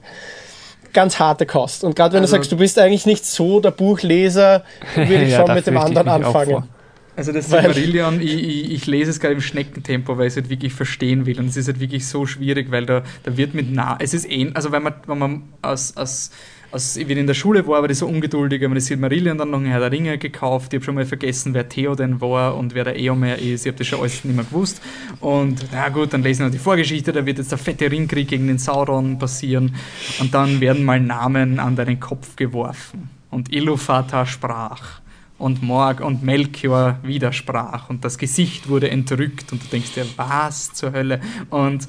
ganz 0.94 1.20
harte 1.20 1.46
Kost. 1.46 1.84
Und 1.84 1.96
gerade 1.96 2.14
wenn 2.14 2.22
also, 2.22 2.36
du 2.36 2.38
sagst, 2.38 2.52
du 2.52 2.58
bist 2.58 2.80
eigentlich 2.80 3.06
nicht 3.06 3.26
so 3.26 3.60
der 3.60 3.72
Buchleser, 3.72 4.64
würde 4.96 5.24
ich 5.24 5.32
ja, 5.32 5.46
schon 5.46 5.56
mit 5.56 5.68
dem 5.68 5.78
anderen 5.78 6.08
anfangen. 6.08 6.70
Also 7.16 7.32
das 7.32 7.50
Silmarillion, 7.50 8.22
ich, 8.22 8.34
ich, 8.34 8.72
ich, 8.72 8.86
lese 8.88 9.12
es 9.12 9.20
gerade 9.20 9.36
im 9.36 9.42
Schneckentempo, 9.42 10.18
weil 10.18 10.28
ich 10.28 10.34
es 10.34 10.38
halt 10.38 10.50
wirklich 10.50 10.74
verstehen 10.74 11.26
will. 11.26 11.40
Und 11.40 11.48
es 11.48 11.58
ist 11.58 11.68
halt 11.68 11.80
wirklich 11.80 12.08
so 12.08 12.26
schwierig, 12.26 12.72
weil 12.72 12.86
da, 12.86 13.04
da 13.24 13.38
wird 13.38 13.54
mit 13.54 13.72
nah, 13.72 13.98
es 14.00 14.14
ist 14.14 14.30
eh, 14.30 14.50
also 14.54 14.72
wenn 14.72 14.82
man, 14.82 14.94
wenn 15.06 15.18
man 15.20 15.44
aus, 15.62 15.96
aus 15.96 16.32
als 16.74 16.98
ich 16.98 17.08
wieder 17.08 17.22
in 17.22 17.28
der 17.28 17.36
Schule 17.36 17.68
war, 17.68 17.84
war 17.84 17.90
ich 17.90 18.00
so 18.00 18.08
ungeduldig, 18.08 18.60
habe 18.62 18.70
mir 18.70 18.76
das 18.76 18.88
Silmarillion 18.88 19.38
dann 19.38 19.52
noch 19.52 19.60
ein 19.60 19.68
Herr 19.68 19.80
der 19.80 19.92
Ringe 19.92 20.18
gekauft. 20.18 20.74
Ich 20.74 20.78
habe 20.78 20.86
schon 20.86 20.96
mal 20.96 21.06
vergessen, 21.06 21.54
wer 21.54 21.70
Theo 21.70 21.94
denn 21.94 22.20
war 22.20 22.58
und 22.58 22.74
wer 22.74 22.84
der 22.84 22.98
Eomer 22.98 23.38
ist. 23.38 23.66
Ich 23.66 23.68
habe 23.68 23.78
das 23.78 23.86
schon 23.86 24.00
alles 24.00 24.26
nicht 24.26 24.36
mehr 24.36 24.44
gewusst. 24.44 24.82
Und 25.20 25.68
na 25.72 25.90
gut, 25.90 26.14
dann 26.14 26.24
lesen 26.24 26.40
wir 26.40 26.46
noch 26.48 26.52
die 26.52 26.58
Vorgeschichte, 26.58 27.12
da 27.14 27.24
wird 27.24 27.38
jetzt 27.38 27.52
der 27.52 27.60
fette 27.60 27.92
Ringkrieg 27.92 28.28
gegen 28.28 28.48
den 28.48 28.58
Sauron 28.58 29.20
passieren. 29.20 29.76
Und 30.20 30.34
dann 30.34 30.62
werden 30.62 30.84
mal 30.84 31.00
Namen 31.00 31.60
an 31.60 31.76
deinen 31.76 32.00
Kopf 32.00 32.36
geworfen. 32.36 33.08
Und 33.30 33.52
Ilúvatar 33.54 34.26
sprach 34.26 35.02
und 35.38 35.62
Morg 35.62 36.02
und 36.02 36.24
Melchior 36.24 36.98
widersprach 37.04 37.90
und 37.90 38.04
das 38.04 38.18
Gesicht 38.18 38.70
wurde 38.70 38.90
entrückt 38.90 39.52
und 39.52 39.64
du 39.64 39.68
denkst 39.68 39.94
dir, 39.94 40.06
was 40.16 40.74
zur 40.74 40.94
Hölle? 40.94 41.20
Und 41.50 41.88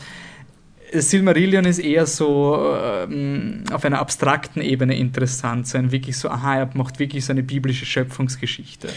Silmarillion 1.00 1.64
ist 1.64 1.78
eher 1.78 2.06
so 2.06 2.76
ähm, 2.82 3.64
auf 3.72 3.84
einer 3.84 3.98
abstrakten 3.98 4.62
Ebene 4.62 4.96
interessant, 4.96 5.66
so 5.66 5.78
ein 5.78 5.92
wirklich 5.92 6.16
so, 6.16 6.28
aha, 6.28 6.58
er 6.58 6.70
macht 6.74 6.98
wirklich 6.98 7.24
so 7.24 7.32
eine 7.32 7.42
biblische 7.42 7.86
Schöpfungsgeschichte. 7.86 8.88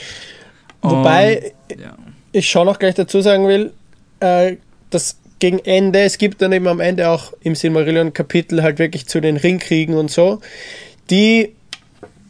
Wobei 0.81 1.53
Und, 1.71 1.79
ja. 1.81 1.97
ich 2.31 2.49
schon 2.49 2.65
noch 2.65 2.79
gleich 2.79 2.95
dazu 2.95 3.21
sagen 3.21 3.47
will, 3.47 3.73
äh, 4.19 4.57
das 4.89 5.17
gegen 5.39 5.59
Ende, 5.59 5.99
es 5.99 6.17
gibt 6.17 6.41
dann 6.41 6.51
eben 6.51 6.67
am 6.67 6.79
Ende 6.79 7.09
auch 7.09 7.33
im 7.41 7.55
Silmarillion-Kapitel 7.55 8.63
halt 8.63 8.79
wirklich 8.79 9.07
zu 9.07 9.19
den 9.19 9.37
Ringkriegen 9.37 9.95
und 9.95 10.09
so, 10.09 10.41
die 11.09 11.53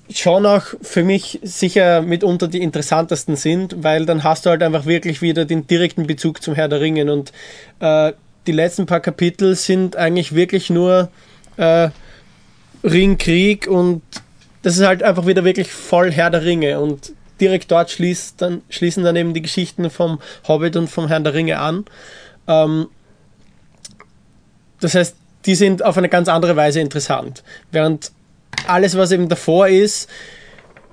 schon 0.10 0.46
auch 0.46 0.64
für 0.82 1.04
mich 1.04 1.40
sicher 1.44 2.02
mitunter 2.02 2.48
die 2.48 2.62
interessantesten 2.62 3.36
sind, 3.36 3.84
weil 3.84 4.06
dann 4.06 4.24
hast 4.24 4.46
du 4.46 4.50
halt 4.50 4.64
einfach 4.64 4.86
wirklich 4.86 5.22
wieder 5.22 5.46
den 5.46 5.68
direkten 5.68 6.08
Bezug 6.08 6.42
zum 6.42 6.56
Herr 6.56 6.70
der 6.70 6.82
Ringen 6.82 7.10
und 7.10 7.34
äh, 7.80 8.14
die 8.48 8.54
letzten 8.54 8.86
paar 8.86 9.00
Kapitel 9.00 9.56
sind 9.56 9.96
eigentlich 9.96 10.34
wirklich 10.34 10.70
nur 10.70 11.10
äh, 11.58 11.90
Ringkrieg 12.84 13.68
und 13.68 14.02
das 14.62 14.78
ist 14.78 14.86
halt 14.86 15.04
einfach 15.04 15.26
wieder 15.26 15.44
wirklich 15.44 15.72
voll 15.72 16.12
Herr 16.12 16.30
der 16.30 16.44
Ringe 16.44 16.80
und 16.80 17.14
direkt 17.40 17.72
dort 17.72 17.92
schließt 17.92 18.42
dann, 18.42 18.62
schließen 18.70 19.04
dann 19.04 19.16
eben 19.16 19.34
die 19.34 19.42
Geschichten 19.42 19.90
vom 19.90 20.20
Hobbit 20.48 20.76
und 20.76 20.88
vom 20.90 21.08
Herrn 21.08 21.24
der 21.24 21.34
Ringe 21.34 21.60
an. 21.60 21.86
Ähm, 22.48 22.88
das 24.80 24.96
heißt, 24.96 25.16
die 25.46 25.56
sind 25.56 25.84
auf 25.84 25.98
eine 25.98 26.10
ganz 26.10 26.28
andere 26.28 26.56
Weise 26.56 26.80
interessant. 26.80 27.44
Während 27.72 28.12
alles, 28.68 28.98
was 28.98 29.12
eben 29.12 29.30
davor 29.30 29.68
ist, 29.68 30.10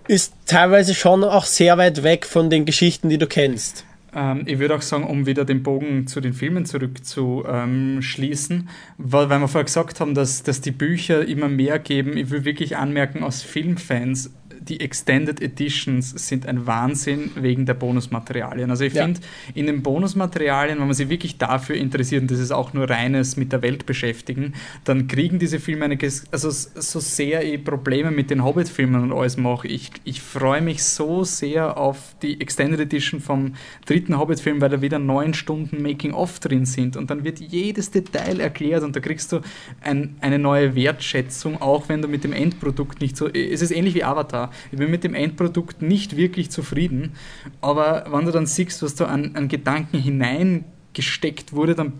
ist 0.06 0.35
teilweise 0.47 0.94
schon 0.94 1.24
auch 1.24 1.44
sehr 1.44 1.78
weit 1.78 2.02
weg 2.02 2.26
von 2.26 2.51
den 2.51 2.66
Geschichten, 2.66 3.09
die 3.09 3.18
du 3.18 3.26
kennst. 3.26 3.85
Ähm, 4.15 4.43
ich 4.47 4.59
würde 4.59 4.77
auch 4.77 4.82
sagen, 4.82 5.05
um 5.05 5.27
wieder 5.27 5.45
den 5.45 5.62
Bogen 5.62 6.07
zu 6.07 6.20
den 6.20 6.32
Filmen 6.32 6.65
zurückzuschließen, 6.65 8.57
ähm, 8.57 8.69
weil, 8.99 9.31
weil 9.31 9.41
wir 9.41 9.49
vorher 9.49 9.65
gesagt 9.65 10.01
haben, 10.01 10.15
dass, 10.15 10.43
dass 10.43 10.61
die 10.61 10.70
Bücher 10.70 11.27
immer 11.27 11.49
mehr 11.49 11.78
geben. 11.78 12.16
Ich 12.16 12.31
will 12.31 12.45
wirklich 12.45 12.77
anmerken, 12.77 13.23
aus 13.23 13.43
Filmfans 13.43 14.32
die 14.69 14.81
Extended 14.81 15.41
Editions 15.41 16.11
sind 16.11 16.47
ein 16.47 16.66
Wahnsinn 16.66 17.31
wegen 17.35 17.66
der 17.66 17.74
Bonusmaterialien. 17.74 18.70
Also 18.70 18.85
ich 18.85 18.95
ja. 18.95 19.05
finde, 19.05 19.20
in 19.55 19.66
den 19.66 19.82
Bonusmaterialien, 19.82 20.78
wenn 20.78 20.86
man 20.86 20.95
sich 20.95 21.09
wirklich 21.09 21.39
dafür 21.39 21.77
interessiert, 21.77 22.23
und 22.23 22.31
das 22.31 22.39
ist 22.39 22.51
auch 22.51 22.73
nur 22.73 22.89
reines 22.89 23.36
mit 23.36 23.53
der 23.53 23.62
Welt 23.62 23.86
beschäftigen, 23.86 24.55
dann 24.85 25.07
kriegen 25.07 25.39
diese 25.39 25.61
Filme 25.61 25.85
eine, 25.85 25.99
also 26.31 26.51
so 26.51 27.01
sehr 27.01 27.45
ich 27.45 27.62
Probleme 27.65 28.11
mit 28.11 28.31
den 28.31 28.45
Hobbit-Filmen 28.45 29.03
und 29.03 29.12
alles 29.12 29.36
mache. 29.36 29.69
Ich, 29.69 29.91
ich 30.05 30.23
freue 30.23 30.62
mich 30.62 30.82
so 30.82 31.24
sehr 31.24 31.77
auf 31.77 32.15
die 32.23 32.41
Extended 32.41 32.81
Edition 32.81 33.20
vom 33.20 33.55
dritten 33.86 34.19
Hobbit-Film, 34.19 34.61
weil 34.61 34.70
da 34.70 34.81
wieder 34.81 34.99
neun 34.99 35.35
Stunden 35.35 35.82
Making-of 35.82 36.41
drin 36.41 36.65
sind 36.65 36.97
und 36.97 37.11
dann 37.11 37.24
wird 37.24 37.41
jedes 37.41 37.91
Detail 37.91 38.41
erklärt 38.41 38.82
und 38.82 38.97
da 38.97 39.01
kriegst 39.01 39.32
du 39.32 39.41
ein, 39.82 40.16
eine 40.20 40.39
neue 40.39 40.74
Wertschätzung, 40.74 41.61
auch 41.61 41.89
wenn 41.89 42.03
du 42.03 42.09
mit 42.09 42.24
dem 42.24 42.32
Endprodukt 42.32 43.01
nicht 43.01 43.16
so. 43.16 43.28
Es 43.28 43.62
ist 43.62 43.70
ähnlich 43.70 43.95
wie 43.95 44.05
Avatar. 44.05 44.51
Ich 44.72 44.78
bin 44.78 44.90
mit 44.90 45.05
dem 45.05 45.14
Endprodukt 45.14 45.82
nicht 45.82 46.16
wirklich 46.16 46.51
zufrieden, 46.51 47.12
aber 47.60 48.06
wenn 48.10 48.24
du 48.24 48.32
dann 48.32 48.47
siehst, 48.47 48.82
was 48.82 48.94
da 48.94 49.06
an, 49.06 49.32
an 49.35 49.48
Gedanken 49.48 49.98
hineingesteckt 49.98 51.52
wurde, 51.52 51.74
dann 51.74 51.93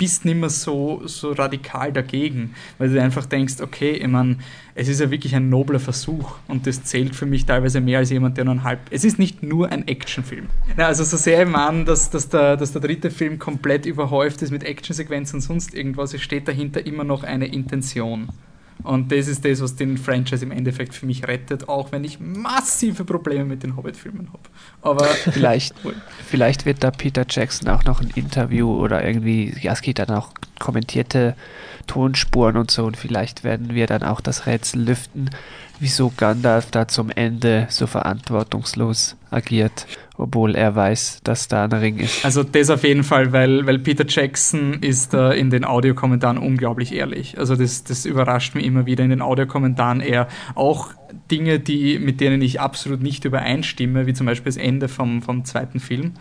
bist 0.00 0.24
nicht 0.24 0.38
mehr 0.38 0.48
so, 0.48 1.02
so 1.04 1.32
radikal 1.32 1.92
dagegen, 1.92 2.54
weil 2.78 2.88
du 2.88 3.02
einfach 3.02 3.26
denkst, 3.26 3.60
okay, 3.60 3.90
ich 3.90 4.08
meine, 4.08 4.38
es 4.74 4.88
ist 4.88 4.98
ja 4.98 5.10
wirklich 5.10 5.34
ein 5.34 5.50
nobler 5.50 5.78
Versuch 5.78 6.36
und 6.48 6.66
das 6.66 6.84
zählt 6.84 7.14
für 7.14 7.26
mich 7.26 7.44
teilweise 7.44 7.82
mehr 7.82 7.98
als 7.98 8.08
jemand, 8.08 8.38
der 8.38 8.46
nur 8.46 8.54
ein 8.54 8.64
halb. 8.64 8.80
Es 8.90 9.04
ist 9.04 9.18
nicht 9.18 9.42
nur 9.42 9.70
ein 9.70 9.86
Actionfilm. 9.86 10.46
Ja, 10.78 10.86
also 10.86 11.04
so 11.04 11.18
sehr 11.18 11.42
ich 11.42 11.48
meine, 11.50 11.84
dass, 11.84 12.08
dass, 12.08 12.30
der, 12.30 12.56
dass 12.56 12.72
der 12.72 12.80
dritte 12.80 13.10
Film 13.10 13.38
komplett 13.38 13.84
überhäuft 13.84 14.40
ist 14.40 14.50
mit 14.50 14.64
Actionsequenzen 14.64 15.36
und 15.36 15.42
sonst 15.42 15.74
irgendwas, 15.74 16.14
es 16.14 16.22
steht 16.22 16.48
dahinter 16.48 16.86
immer 16.86 17.04
noch 17.04 17.22
eine 17.22 17.48
Intention. 17.48 18.30
Und 18.82 19.12
das 19.12 19.28
ist 19.28 19.44
das, 19.44 19.60
was 19.60 19.76
den 19.76 19.98
Franchise 19.98 20.44
im 20.44 20.50
Endeffekt 20.50 20.94
für 20.94 21.06
mich 21.06 21.26
rettet, 21.26 21.68
auch 21.68 21.92
wenn 21.92 22.04
ich 22.04 22.20
massive 22.20 23.04
Probleme 23.04 23.44
mit 23.44 23.62
den 23.62 23.76
Hobbit-Filmen 23.76 24.28
habe. 24.28 24.42
Aber 24.82 25.04
vielleicht, 25.04 25.74
vielleicht 26.26 26.66
wird 26.66 26.82
da 26.82 26.90
Peter 26.90 27.24
Jackson 27.28 27.68
auch 27.68 27.84
noch 27.84 28.00
ein 28.00 28.10
Interview 28.14 28.72
oder 28.72 29.04
irgendwie, 29.04 29.54
ja, 29.60 29.72
es 29.72 29.82
geht 29.82 29.98
dann 29.98 30.10
auch 30.10 30.30
kommentierte 30.58 31.34
Tonspuren 31.86 32.56
und 32.56 32.70
so 32.70 32.84
und 32.84 32.96
vielleicht 32.96 33.44
werden 33.44 33.74
wir 33.74 33.86
dann 33.86 34.02
auch 34.02 34.20
das 34.20 34.46
Rätsel 34.46 34.82
lüften, 34.82 35.30
wieso 35.78 36.12
Gandalf 36.16 36.70
da 36.70 36.86
zum 36.86 37.10
Ende 37.10 37.66
so 37.70 37.86
verantwortungslos 37.86 39.16
agiert, 39.30 39.86
obwohl 40.16 40.54
er 40.54 40.74
weiß, 40.74 41.20
dass 41.24 41.48
da 41.48 41.64
ein 41.64 41.72
Ring 41.72 41.98
ist. 41.98 42.24
Also 42.24 42.42
das 42.42 42.70
auf 42.70 42.84
jeden 42.84 43.04
Fall, 43.04 43.32
weil, 43.32 43.66
weil 43.66 43.78
Peter 43.78 44.04
Jackson 44.06 44.74
ist 44.80 45.14
äh, 45.14 45.32
in 45.32 45.50
den 45.50 45.64
Audiokommentaren 45.64 46.38
unglaublich 46.38 46.94
ehrlich. 46.94 47.38
Also 47.38 47.56
das, 47.56 47.84
das 47.84 48.04
überrascht 48.04 48.54
mich 48.54 48.64
immer 48.64 48.86
wieder 48.86 49.04
in 49.04 49.10
den 49.10 49.22
Audiokommentaren. 49.22 50.00
Er 50.00 50.28
auch 50.54 50.88
Dinge, 51.30 51.60
die, 51.60 51.98
mit 51.98 52.20
denen 52.20 52.42
ich 52.42 52.60
absolut 52.60 53.02
nicht 53.02 53.24
übereinstimme, 53.24 54.06
wie 54.06 54.14
zum 54.14 54.26
Beispiel 54.26 54.50
das 54.52 54.56
Ende 54.56 54.88
vom, 54.88 55.22
vom 55.22 55.44
zweiten 55.44 55.80
Film 55.80 56.14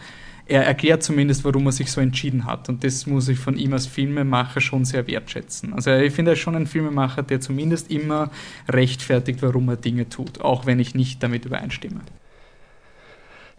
er 0.49 0.65
erklärt 0.65 1.03
zumindest, 1.03 1.45
warum 1.45 1.67
er 1.67 1.71
sich 1.71 1.91
so 1.91 2.01
entschieden 2.01 2.45
hat. 2.45 2.69
Und 2.69 2.83
das 2.83 3.05
muss 3.05 3.29
ich 3.29 3.37
von 3.37 3.55
ihm 3.55 3.71
als 3.71 3.85
Filmemacher 3.85 4.61
schon 4.61 4.83
sehr 4.83 5.07
wertschätzen. 5.07 5.73
Also 5.73 5.91
ich 5.91 6.11
finde, 6.11 6.31
er 6.31 6.33
ist 6.33 6.39
schon 6.39 6.55
ein 6.55 6.65
Filmemacher, 6.65 7.21
der 7.21 7.39
zumindest 7.39 7.91
immer 7.91 8.31
rechtfertigt, 8.67 9.41
warum 9.43 9.69
er 9.69 9.77
Dinge 9.77 10.09
tut, 10.09 10.41
auch 10.41 10.65
wenn 10.65 10.79
ich 10.79 10.95
nicht 10.95 11.21
damit 11.21 11.45
übereinstimme. 11.45 12.01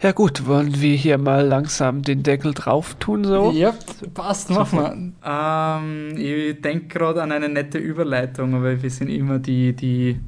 Ja 0.01 0.13
gut, 0.13 0.47
wollen 0.47 0.81
wir 0.81 0.95
hier 0.95 1.19
mal 1.19 1.45
langsam 1.45 2.01
den 2.01 2.23
Deckel 2.23 2.55
drauf 2.55 2.95
tun 2.99 3.23
so? 3.23 3.51
Ja, 3.51 3.75
passt, 4.15 4.49
machen 4.49 4.79
wir. 4.79 5.13
Ähm, 5.23 6.17
ich 6.17 6.59
denke 6.59 6.87
gerade 6.87 7.21
an 7.21 7.31
eine 7.31 7.49
nette 7.49 7.77
Überleitung, 7.77 8.55
aber 8.55 8.81
wir 8.81 8.89
sind 8.89 9.09
immer 9.09 9.37
die, 9.37 9.73
die 9.73 10.19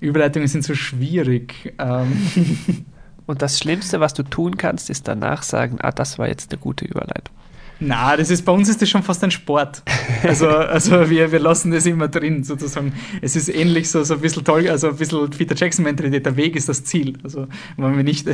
Überleitungen 0.00 0.48
sind 0.48 0.64
so 0.64 0.74
schwierig. 0.74 1.74
Ähm. 1.78 2.86
Und 3.26 3.42
das 3.42 3.58
Schlimmste, 3.58 4.00
was 4.00 4.14
du 4.14 4.22
tun 4.22 4.56
kannst, 4.56 4.88
ist 4.88 5.06
danach 5.06 5.42
sagen, 5.42 5.78
ah, 5.82 5.92
das 5.92 6.18
war 6.18 6.28
jetzt 6.28 6.50
eine 6.50 6.60
gute 6.60 6.86
Überleitung. 6.86 7.34
Na, 7.80 8.16
das 8.16 8.30
ist 8.30 8.44
bei 8.44 8.52
uns 8.52 8.68
ist 8.68 8.80
das 8.80 8.88
schon 8.88 9.02
fast 9.02 9.22
ein 9.24 9.30
Sport. 9.30 9.82
Also, 10.22 10.48
also 10.48 11.10
wir, 11.10 11.32
wir 11.32 11.38
lassen 11.38 11.70
das 11.70 11.84
immer 11.84 12.08
drin, 12.08 12.44
sozusagen. 12.44 12.94
Es 13.20 13.36
ist 13.36 13.48
ähnlich 13.48 13.90
so, 13.90 14.04
so 14.04 14.14
ein 14.14 14.20
bisschen 14.20 14.44
toll, 14.44 14.68
also 14.68 14.88
ein 14.88 14.96
bisschen 14.96 15.28
Peter 15.30 15.54
Jackson-Mentalität, 15.54 16.24
der 16.24 16.36
Weg 16.36 16.56
ist 16.56 16.68
das 16.68 16.84
Ziel. 16.84 17.18
Also 17.24 17.46
wenn 17.76 17.96
wir 17.96 18.04
nicht, 18.04 18.26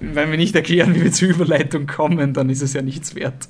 wenn 0.00 0.30
wir 0.30 0.38
nicht 0.38 0.54
erklären, 0.54 0.94
wie 0.94 1.02
wir 1.02 1.12
zur 1.12 1.28
Überleitung 1.28 1.86
kommen, 1.86 2.34
dann 2.34 2.50
ist 2.50 2.62
es 2.62 2.72
ja 2.72 2.82
nichts 2.82 3.14
wert. 3.14 3.48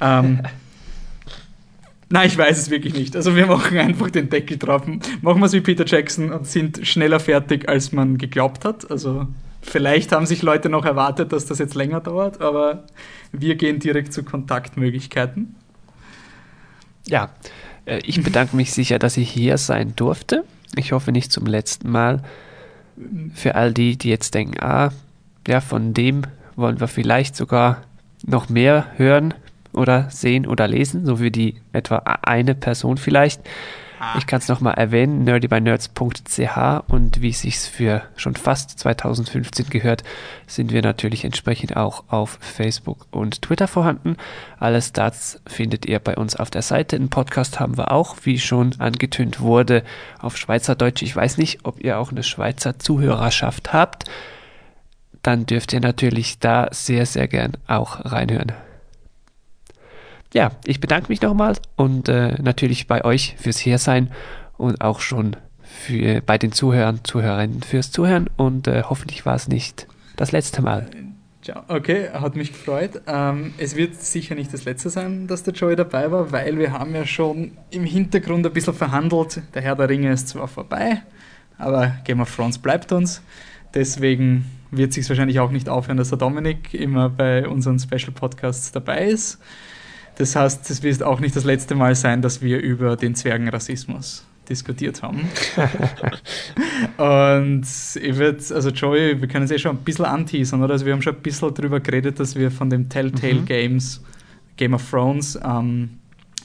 Ähm, 0.00 0.42
Nein, 2.08 2.28
ich 2.28 2.36
weiß 2.36 2.58
es 2.58 2.68
wirklich 2.68 2.92
nicht. 2.92 3.16
Also 3.16 3.36
wir 3.36 3.46
machen 3.46 3.78
einfach 3.78 4.10
den 4.10 4.28
Deckel 4.28 4.58
drauf. 4.58 4.82
Machen 4.86 5.40
wir 5.40 5.46
es 5.46 5.54
wie 5.54 5.62
Peter 5.62 5.86
Jackson 5.86 6.30
und 6.30 6.46
sind 6.46 6.86
schneller 6.86 7.20
fertig, 7.20 7.68
als 7.70 7.92
man 7.92 8.18
geglaubt 8.18 8.66
hat. 8.66 8.90
Also 8.90 9.28
Vielleicht 9.62 10.10
haben 10.10 10.26
sich 10.26 10.42
Leute 10.42 10.68
noch 10.68 10.84
erwartet, 10.84 11.32
dass 11.32 11.46
das 11.46 11.60
jetzt 11.60 11.74
länger 11.74 12.00
dauert, 12.00 12.40
aber 12.40 12.84
wir 13.30 13.54
gehen 13.54 13.78
direkt 13.78 14.12
zu 14.12 14.24
Kontaktmöglichkeiten. 14.24 15.54
Ja, 17.06 17.30
äh, 17.86 18.00
ich 18.04 18.20
bedanke 18.22 18.56
mich 18.56 18.72
sicher, 18.72 18.98
dass 18.98 19.16
ich 19.16 19.30
hier 19.30 19.58
sein 19.58 19.94
durfte. 19.94 20.44
Ich 20.74 20.90
hoffe 20.90 21.12
nicht 21.12 21.30
zum 21.30 21.46
letzten 21.46 21.90
Mal. 21.90 22.24
Für 23.34 23.54
all 23.54 23.72
die, 23.72 23.96
die 23.96 24.10
jetzt 24.10 24.34
denken, 24.34 24.60
ah, 24.60 24.90
ja, 25.46 25.60
von 25.60 25.94
dem 25.94 26.22
wollen 26.56 26.80
wir 26.80 26.88
vielleicht 26.88 27.36
sogar 27.36 27.82
noch 28.24 28.48
mehr 28.48 28.86
hören 28.96 29.34
oder 29.72 30.10
sehen 30.10 30.46
oder 30.46 30.68
lesen, 30.68 31.06
so 31.06 31.20
wie 31.20 31.30
die 31.30 31.56
etwa 31.72 31.96
eine 32.22 32.54
Person 32.54 32.98
vielleicht. 32.98 33.40
Ah. 34.02 34.16
Ich 34.18 34.26
kann 34.26 34.40
es 34.40 34.48
nochmal 34.48 34.74
erwähnen, 34.74 35.22
nerdybynerds.ch 35.22 36.88
und 36.88 37.22
wie 37.22 37.30
es 37.30 37.42
sich 37.42 37.56
für 37.60 38.02
schon 38.16 38.34
fast 38.34 38.76
2015 38.80 39.70
gehört, 39.70 40.02
sind 40.48 40.72
wir 40.72 40.82
natürlich 40.82 41.24
entsprechend 41.24 41.76
auch 41.76 42.02
auf 42.08 42.38
Facebook 42.40 43.06
und 43.12 43.42
Twitter 43.42 43.68
vorhanden. 43.68 44.16
Alles 44.58 44.92
das 44.92 45.40
findet 45.46 45.86
ihr 45.86 46.00
bei 46.00 46.16
uns 46.16 46.34
auf 46.34 46.50
der 46.50 46.62
Seite. 46.62 46.96
Ein 46.96 47.10
Podcast 47.10 47.60
haben 47.60 47.78
wir 47.78 47.92
auch, 47.92 48.16
wie 48.24 48.40
schon 48.40 48.74
angetönt 48.78 49.38
wurde, 49.38 49.84
auf 50.18 50.36
Schweizerdeutsch. 50.36 51.02
Ich 51.02 51.14
weiß 51.14 51.38
nicht, 51.38 51.60
ob 51.62 51.82
ihr 51.82 52.00
auch 52.00 52.10
eine 52.10 52.24
Schweizer 52.24 52.80
Zuhörerschaft 52.80 53.72
habt. 53.72 54.10
Dann 55.22 55.46
dürft 55.46 55.72
ihr 55.72 55.80
natürlich 55.80 56.38
da 56.38 56.68
sehr, 56.72 57.06
sehr 57.06 57.28
gern 57.28 57.52
auch 57.66 58.04
reinhören 58.04 58.52
ja, 60.32 60.52
ich 60.64 60.80
bedanke 60.80 61.08
mich 61.08 61.20
nochmal 61.20 61.56
und 61.76 62.08
äh, 62.08 62.40
natürlich 62.40 62.86
bei 62.86 63.04
euch 63.04 63.36
fürs 63.38 63.58
Hiersein 63.58 64.10
und 64.56 64.80
auch 64.80 65.00
schon 65.00 65.36
für, 65.62 66.20
bei 66.20 66.38
den 66.38 66.52
Zuhörern, 66.52 67.00
Zuhörerinnen 67.04 67.62
fürs 67.62 67.90
Zuhören 67.90 68.28
und 68.36 68.66
äh, 68.66 68.82
hoffentlich 68.88 69.26
war 69.26 69.34
es 69.34 69.48
nicht 69.48 69.86
das 70.16 70.32
letzte 70.32 70.62
Mal. 70.62 70.88
Okay, 71.66 72.08
hat 72.12 72.36
mich 72.36 72.52
gefreut. 72.52 73.02
Ähm, 73.06 73.52
es 73.58 73.74
wird 73.74 73.96
sicher 73.96 74.36
nicht 74.36 74.52
das 74.52 74.64
letzte 74.64 74.90
sein, 74.90 75.26
dass 75.26 75.42
der 75.42 75.52
Joey 75.54 75.74
dabei 75.74 76.10
war, 76.12 76.30
weil 76.30 76.56
wir 76.56 76.72
haben 76.72 76.94
ja 76.94 77.04
schon 77.04 77.52
im 77.70 77.84
Hintergrund 77.84 78.46
ein 78.46 78.52
bisschen 78.52 78.74
verhandelt. 78.74 79.42
Der 79.52 79.62
Herr 79.62 79.74
der 79.74 79.88
Ringe 79.88 80.12
ist 80.12 80.28
zwar 80.28 80.46
vorbei, 80.46 81.02
aber 81.58 81.96
Game 82.04 82.20
of 82.20 82.34
Thrones 82.34 82.58
bleibt 82.58 82.92
uns. 82.92 83.22
Deswegen 83.74 84.44
wird 84.72 84.92
sich 84.92 85.08
wahrscheinlich 85.08 85.38
auch 85.38 85.50
nicht 85.50 85.68
aufhören, 85.68 85.98
dass 85.98 86.08
der 86.08 86.18
Dominik 86.18 86.74
immer 86.74 87.08
bei 87.08 87.46
unseren 87.46 87.78
Special 87.78 88.10
Podcasts 88.12 88.72
dabei 88.72 89.06
ist. 89.06 89.38
Das 90.16 90.34
heißt, 90.34 90.68
es 90.70 90.82
wird 90.82 91.02
auch 91.02 91.20
nicht 91.20 91.36
das 91.36 91.44
letzte 91.44 91.74
Mal 91.74 91.94
sein, 91.94 92.22
dass 92.22 92.42
wir 92.42 92.60
über 92.60 92.96
den 92.96 93.14
Zwergenrassismus 93.14 94.26
diskutiert 94.48 95.02
haben. 95.02 95.20
und 96.96 97.62
ich 97.62 98.16
würde, 98.16 98.54
also 98.54 98.70
Joey, 98.70 99.20
wir 99.20 99.28
können 99.28 99.44
es 99.44 99.50
eh 99.50 99.58
schon 99.58 99.76
ein 99.76 99.84
bisschen 99.84 100.04
anteasern, 100.04 100.62
oder? 100.62 100.72
Also 100.72 100.84
wir 100.84 100.92
haben 100.92 101.02
schon 101.02 101.14
ein 101.14 101.22
bisschen 101.22 101.54
darüber 101.54 101.80
geredet, 101.80 102.18
dass 102.18 102.34
wir 102.34 102.50
von 102.50 102.68
dem 102.68 102.88
Telltale 102.88 103.34
mhm. 103.34 103.44
Games 103.46 104.02
Game 104.56 104.74
of 104.74 104.90
Thrones 104.90 105.38
ähm, 105.42 105.98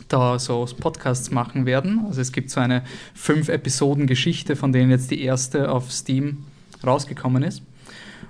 da 0.07 0.39
so 0.39 0.65
Podcasts 0.79 1.31
machen 1.31 1.65
werden. 1.65 2.05
Also 2.07 2.21
es 2.21 2.31
gibt 2.31 2.49
so 2.49 2.59
eine 2.59 2.83
fünf 3.13 3.49
Episoden 3.49 4.07
Geschichte, 4.07 4.55
von 4.55 4.71
denen 4.71 4.91
jetzt 4.91 5.11
die 5.11 5.21
erste 5.21 5.71
auf 5.71 5.91
Steam 5.91 6.45
rausgekommen 6.85 7.43
ist. 7.43 7.63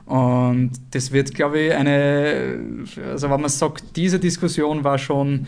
Und 0.08 0.72
das 0.92 1.12
wird, 1.12 1.34
glaube 1.36 1.60
ich, 1.60 1.74
eine, 1.74 2.60
also 3.06 3.30
wenn 3.30 3.42
man 3.42 3.50
sagt, 3.50 3.98
diese 3.98 4.20
Diskussion 4.20 4.86
war 4.86 4.98
schon 4.98 5.48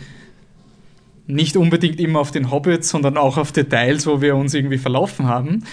nicht 1.26 1.56
unbedingt 1.56 1.98
immer 1.98 2.20
auf 2.20 2.30
den 2.30 2.50
Hobbits, 2.50 2.90
sondern 2.90 3.16
auch 3.16 3.38
auf 3.38 3.52
Details, 3.52 4.06
wo 4.06 4.20
wir 4.20 4.36
uns 4.36 4.52
irgendwie 4.52 4.76
verlaufen 4.78 5.26
haben. 5.26 5.64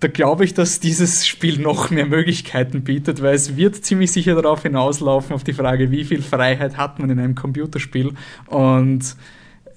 Da 0.00 0.08
glaube 0.08 0.44
ich, 0.44 0.54
dass 0.54 0.80
dieses 0.80 1.26
Spiel 1.26 1.58
noch 1.58 1.90
mehr 1.90 2.06
Möglichkeiten 2.06 2.82
bietet, 2.82 3.22
weil 3.22 3.34
es 3.34 3.56
wird 3.56 3.76
ziemlich 3.84 4.10
sicher 4.10 4.34
darauf 4.34 4.62
hinauslaufen, 4.62 5.34
auf 5.34 5.44
die 5.44 5.52
Frage, 5.52 5.90
wie 5.90 6.04
viel 6.04 6.22
Freiheit 6.22 6.76
hat 6.76 6.98
man 6.98 7.10
in 7.10 7.18
einem 7.18 7.34
Computerspiel 7.34 8.12
und 8.46 9.14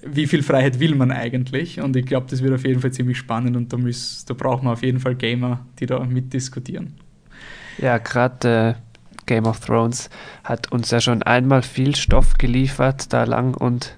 wie 0.02 0.26
viel 0.26 0.42
Freiheit 0.42 0.80
will 0.80 0.94
man 0.94 1.10
eigentlich? 1.10 1.80
Und 1.80 1.94
ich 1.94 2.06
glaube, 2.06 2.26
das 2.30 2.42
wird 2.42 2.54
auf 2.54 2.64
jeden 2.64 2.80
Fall 2.80 2.92
ziemlich 2.92 3.18
spannend 3.18 3.56
und 3.56 3.72
da, 3.72 3.76
müß, 3.76 4.24
da 4.26 4.34
braucht 4.34 4.62
man 4.62 4.72
auf 4.72 4.82
jeden 4.82 5.00
Fall 5.00 5.14
Gamer, 5.14 5.66
die 5.78 5.86
da 5.86 6.02
mitdiskutieren. 6.04 7.05
Ja, 7.78 7.98
gerade 7.98 8.76
äh, 8.76 8.86
Game 9.26 9.46
of 9.46 9.60
Thrones 9.60 10.08
hat 10.44 10.72
uns 10.72 10.90
ja 10.90 11.00
schon 11.00 11.22
einmal 11.22 11.62
viel 11.62 11.94
Stoff 11.96 12.38
geliefert, 12.38 13.12
da 13.12 13.24
lang 13.24 13.54
und 13.54 13.96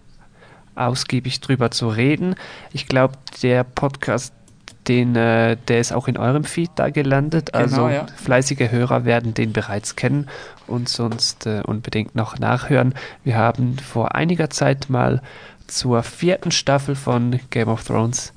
ausgiebig 0.74 1.40
drüber 1.40 1.70
zu 1.70 1.88
reden. 1.88 2.34
Ich 2.72 2.86
glaube, 2.86 3.14
der 3.42 3.64
Podcast, 3.64 4.32
den, 4.86 5.16
äh, 5.16 5.56
der 5.68 5.80
ist 5.80 5.92
auch 5.92 6.08
in 6.08 6.16
eurem 6.16 6.44
Feed 6.44 6.70
da 6.76 6.88
gelandet. 6.90 7.52
Genau, 7.52 7.64
also 7.64 7.88
ja. 7.88 8.06
fleißige 8.16 8.70
Hörer 8.70 9.04
werden 9.04 9.34
den 9.34 9.52
bereits 9.52 9.96
kennen 9.96 10.28
und 10.66 10.88
sonst 10.88 11.46
äh, 11.46 11.62
unbedingt 11.64 12.14
noch 12.14 12.38
nachhören. 12.38 12.94
Wir 13.24 13.36
haben 13.36 13.78
vor 13.78 14.14
einiger 14.14 14.50
Zeit 14.50 14.88
mal 14.88 15.20
zur 15.66 16.02
vierten 16.02 16.50
Staffel 16.50 16.94
von 16.94 17.38
Game 17.50 17.68
of 17.68 17.84
Thrones 17.84 18.32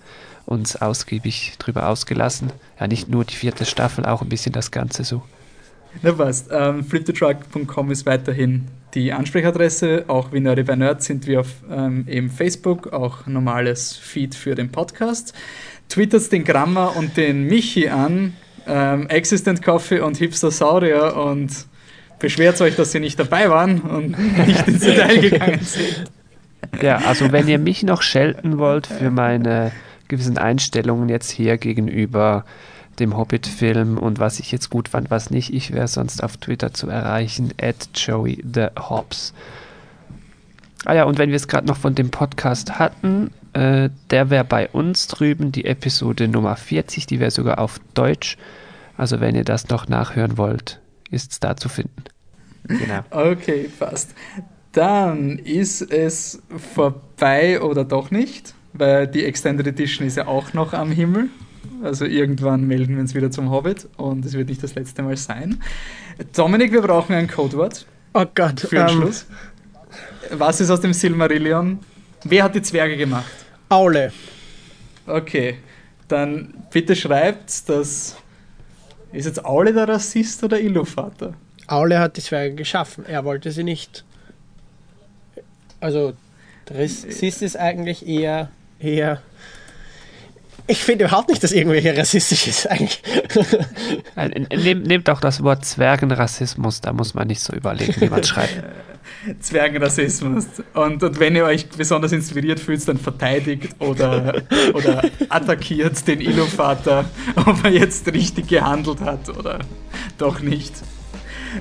uns 0.45 0.75
ausgiebig 0.75 1.53
drüber 1.59 1.87
ausgelassen. 1.87 2.51
Ja, 2.79 2.87
nicht 2.87 3.09
nur 3.09 3.25
die 3.25 3.35
vierte 3.35 3.65
Staffel, 3.65 4.05
auch 4.05 4.21
ein 4.21 4.29
bisschen 4.29 4.53
das 4.53 4.71
Ganze 4.71 5.03
so. 5.03 5.21
Na 6.01 6.11
passt. 6.11 6.49
Ähm, 6.51 6.83
fliptetruck.com 6.83 7.91
ist 7.91 8.05
weiterhin 8.05 8.67
die 8.93 9.11
Ansprechadresse. 9.13 10.05
Auch 10.07 10.31
wie 10.31 10.39
Nerdy 10.39 10.63
bei 10.63 10.75
Nerd 10.75 11.03
sind 11.03 11.27
wir 11.27 11.41
auf 11.41 11.49
ähm, 11.69 12.05
eben 12.07 12.29
Facebook, 12.29 12.93
auch 12.93 13.27
normales 13.27 13.95
Feed 13.95 14.35
für 14.35 14.55
den 14.55 14.71
Podcast. 14.71 15.33
Twittert 15.89 16.31
den 16.31 16.43
Grammer 16.43 16.95
und 16.95 17.17
den 17.17 17.43
Michi 17.43 17.89
an, 17.89 18.33
ähm, 18.67 19.09
Existent 19.09 19.61
Coffee 19.61 19.99
und 19.99 20.17
Hipster 20.17 20.51
Saurier 20.51 21.15
und 21.17 21.51
beschwert 22.19 22.61
euch, 22.61 22.75
dass 22.75 22.91
sie 22.93 22.99
nicht 22.99 23.19
dabei 23.19 23.49
waren 23.49 23.81
und 23.81 24.17
nicht 24.47 24.67
ins 24.67 24.83
Detail 24.83 25.19
gegangen 25.19 25.59
sind. 25.61 26.05
Ja, 26.81 26.97
also 26.97 27.31
wenn 27.31 27.47
ihr 27.47 27.59
mich 27.59 27.83
noch 27.83 28.01
schelten 28.01 28.57
wollt 28.57 28.87
für 28.87 29.11
meine 29.11 29.71
gewissen 30.11 30.37
Einstellungen 30.37 31.09
jetzt 31.09 31.31
hier 31.31 31.57
gegenüber 31.57 32.45
dem 32.99 33.17
Hobbit-Film 33.17 33.97
und 33.97 34.19
was 34.19 34.39
ich 34.39 34.51
jetzt 34.51 34.69
gut 34.69 34.89
fand, 34.89 35.09
was 35.09 35.31
nicht, 35.31 35.53
ich 35.53 35.71
wäre 35.71 35.87
sonst 35.87 36.21
auf 36.21 36.37
Twitter 36.37 36.73
zu 36.73 36.89
erreichen, 36.89 37.51
at 37.59 37.89
Joey 37.95 38.43
the 38.53 38.67
Hobbs. 38.77 39.33
Ah 40.85 40.93
ja, 40.93 41.03
und 41.05 41.17
wenn 41.17 41.29
wir 41.29 41.35
es 41.35 41.47
gerade 41.47 41.67
noch 41.67 41.77
von 41.77 41.95
dem 41.95 42.11
Podcast 42.11 42.77
hatten, 42.77 43.31
äh, 43.53 43.89
der 44.09 44.29
wäre 44.29 44.43
bei 44.43 44.67
uns 44.67 45.07
drüben, 45.07 45.51
die 45.51 45.65
Episode 45.65 46.27
Nummer 46.27 46.55
40, 46.55 47.05
die 47.05 47.19
wäre 47.19 47.31
sogar 47.31 47.59
auf 47.59 47.79
Deutsch. 47.93 48.37
Also 48.97 49.19
wenn 49.19 49.35
ihr 49.35 49.45
das 49.45 49.69
noch 49.69 49.87
nachhören 49.87 50.37
wollt, 50.37 50.79
ist 51.09 51.31
es 51.31 51.39
da 51.39 51.55
zu 51.55 51.69
finden. 51.69 52.03
Genau. 52.67 53.01
Okay, 53.09 53.69
passt. 53.79 54.13
Dann 54.73 55.37
ist 55.37 55.81
es 55.81 56.41
vorbei 56.73 57.61
oder 57.61 57.83
doch 57.83 58.11
nicht, 58.11 58.53
weil 58.73 59.07
die 59.07 59.25
Extended 59.25 59.67
Edition 59.67 60.07
ist 60.07 60.17
ja 60.17 60.27
auch 60.27 60.53
noch 60.53 60.73
am 60.73 60.91
Himmel. 60.91 61.29
Also 61.83 62.05
irgendwann 62.05 62.67
melden 62.67 62.95
wir 62.95 63.01
uns 63.01 63.15
wieder 63.15 63.31
zum 63.31 63.49
Hobbit 63.49 63.87
und 63.97 64.25
es 64.25 64.33
wird 64.33 64.49
nicht 64.49 64.61
das 64.63 64.75
letzte 64.75 65.01
Mal 65.03 65.17
sein. 65.17 65.61
Dominik, 66.35 66.71
wir 66.71 66.81
brauchen 66.81 67.13
ein 67.13 67.27
Codewort. 67.27 67.85
Oh 68.13 68.25
Gott. 68.35 68.61
Für 68.61 68.75
den 68.75 68.81
um, 68.81 68.87
ähm, 68.87 69.01
Schluss. 69.01 69.25
Was 70.31 70.61
ist 70.61 70.69
aus 70.69 70.81
dem 70.81 70.93
Silmarillion? 70.93 71.79
Wer 72.23 72.43
hat 72.43 72.55
die 72.55 72.61
Zwerge 72.61 72.97
gemacht? 72.97 73.31
Aule. 73.69 74.11
Okay, 75.07 75.57
dann 76.07 76.53
bitte 76.71 76.95
schreibt, 76.95 77.67
dass. 77.69 78.17
Ist 79.11 79.25
jetzt 79.25 79.43
Aule 79.43 79.73
der 79.73 79.89
Rassist 79.89 80.43
oder 80.43 80.59
Illuvater? 80.59 81.33
Aule 81.67 81.99
hat 81.99 82.15
die 82.15 82.21
Zwerge 82.21 82.55
geschaffen. 82.55 83.05
Er 83.05 83.25
wollte 83.25 83.51
sie 83.51 83.63
nicht. 83.63 84.05
Also, 85.79 86.13
Rassist 86.69 87.41
ist 87.41 87.57
eigentlich 87.57 88.07
eher, 88.07 88.49
eher 88.81 89.21
ich 90.67 90.83
finde 90.83 91.05
überhaupt 91.05 91.29
nicht, 91.29 91.43
dass 91.43 91.51
irgendwelche 91.51 91.97
rassistisch 91.97 92.47
ist 92.47 92.67
eigentlich. 92.69 93.01
Nehmt, 94.55 94.87
nehmt 94.87 95.09
auch 95.09 95.19
das 95.19 95.43
Wort 95.43 95.65
Zwergenrassismus, 95.65 96.79
da 96.79 96.93
muss 96.93 97.13
man 97.13 97.27
nicht 97.27 97.41
so 97.41 97.53
überlegen, 97.53 97.99
wie 97.99 98.09
man 98.09 98.23
schreibt. 98.23 98.63
Zwergenrassismus. 99.39 100.45
Und, 100.73 101.03
und 101.03 101.19
wenn 101.19 101.35
ihr 101.35 101.43
euch 101.43 101.67
besonders 101.67 102.11
inspiriert 102.11 102.59
fühlt, 102.59 102.87
dann 102.87 102.97
verteidigt 102.97 103.75
oder, 103.79 104.41
oder 104.73 105.03
attackiert 105.29 106.07
den 106.07 106.21
Illuvater, 106.21 107.05
ob 107.35 107.63
er 107.65 107.71
jetzt 107.71 108.07
richtig 108.07 108.47
gehandelt 108.47 109.01
hat 109.01 109.29
oder 109.29 109.59
doch 110.17 110.39
nicht. 110.39 110.73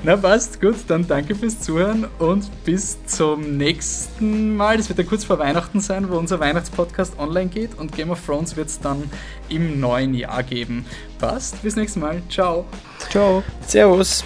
Na 0.04 0.16
passt, 0.16 0.60
gut, 0.60 0.76
dann 0.88 1.06
danke 1.06 1.34
fürs 1.34 1.60
Zuhören 1.60 2.06
und 2.18 2.48
bis 2.64 3.04
zum 3.06 3.56
nächsten 3.56 4.56
Mal. 4.56 4.76
Das 4.76 4.88
wird 4.88 4.98
ja 4.98 5.04
kurz 5.04 5.24
vor 5.24 5.38
Weihnachten 5.38 5.80
sein, 5.80 6.08
wo 6.10 6.16
unser 6.16 6.40
Weihnachtspodcast 6.40 7.18
online 7.18 7.48
geht 7.48 7.78
und 7.78 7.92
Game 7.92 8.10
of 8.10 8.24
Thrones 8.24 8.56
wird 8.56 8.68
es 8.68 8.80
dann 8.80 9.10
im 9.48 9.80
neuen 9.80 10.14
Jahr 10.14 10.42
geben. 10.42 10.84
Passt, 11.18 11.62
bis 11.62 11.76
nächstes 11.76 12.00
Mal. 12.00 12.22
Ciao. 12.28 12.64
Ciao. 13.10 13.42
Servus. 13.66 14.24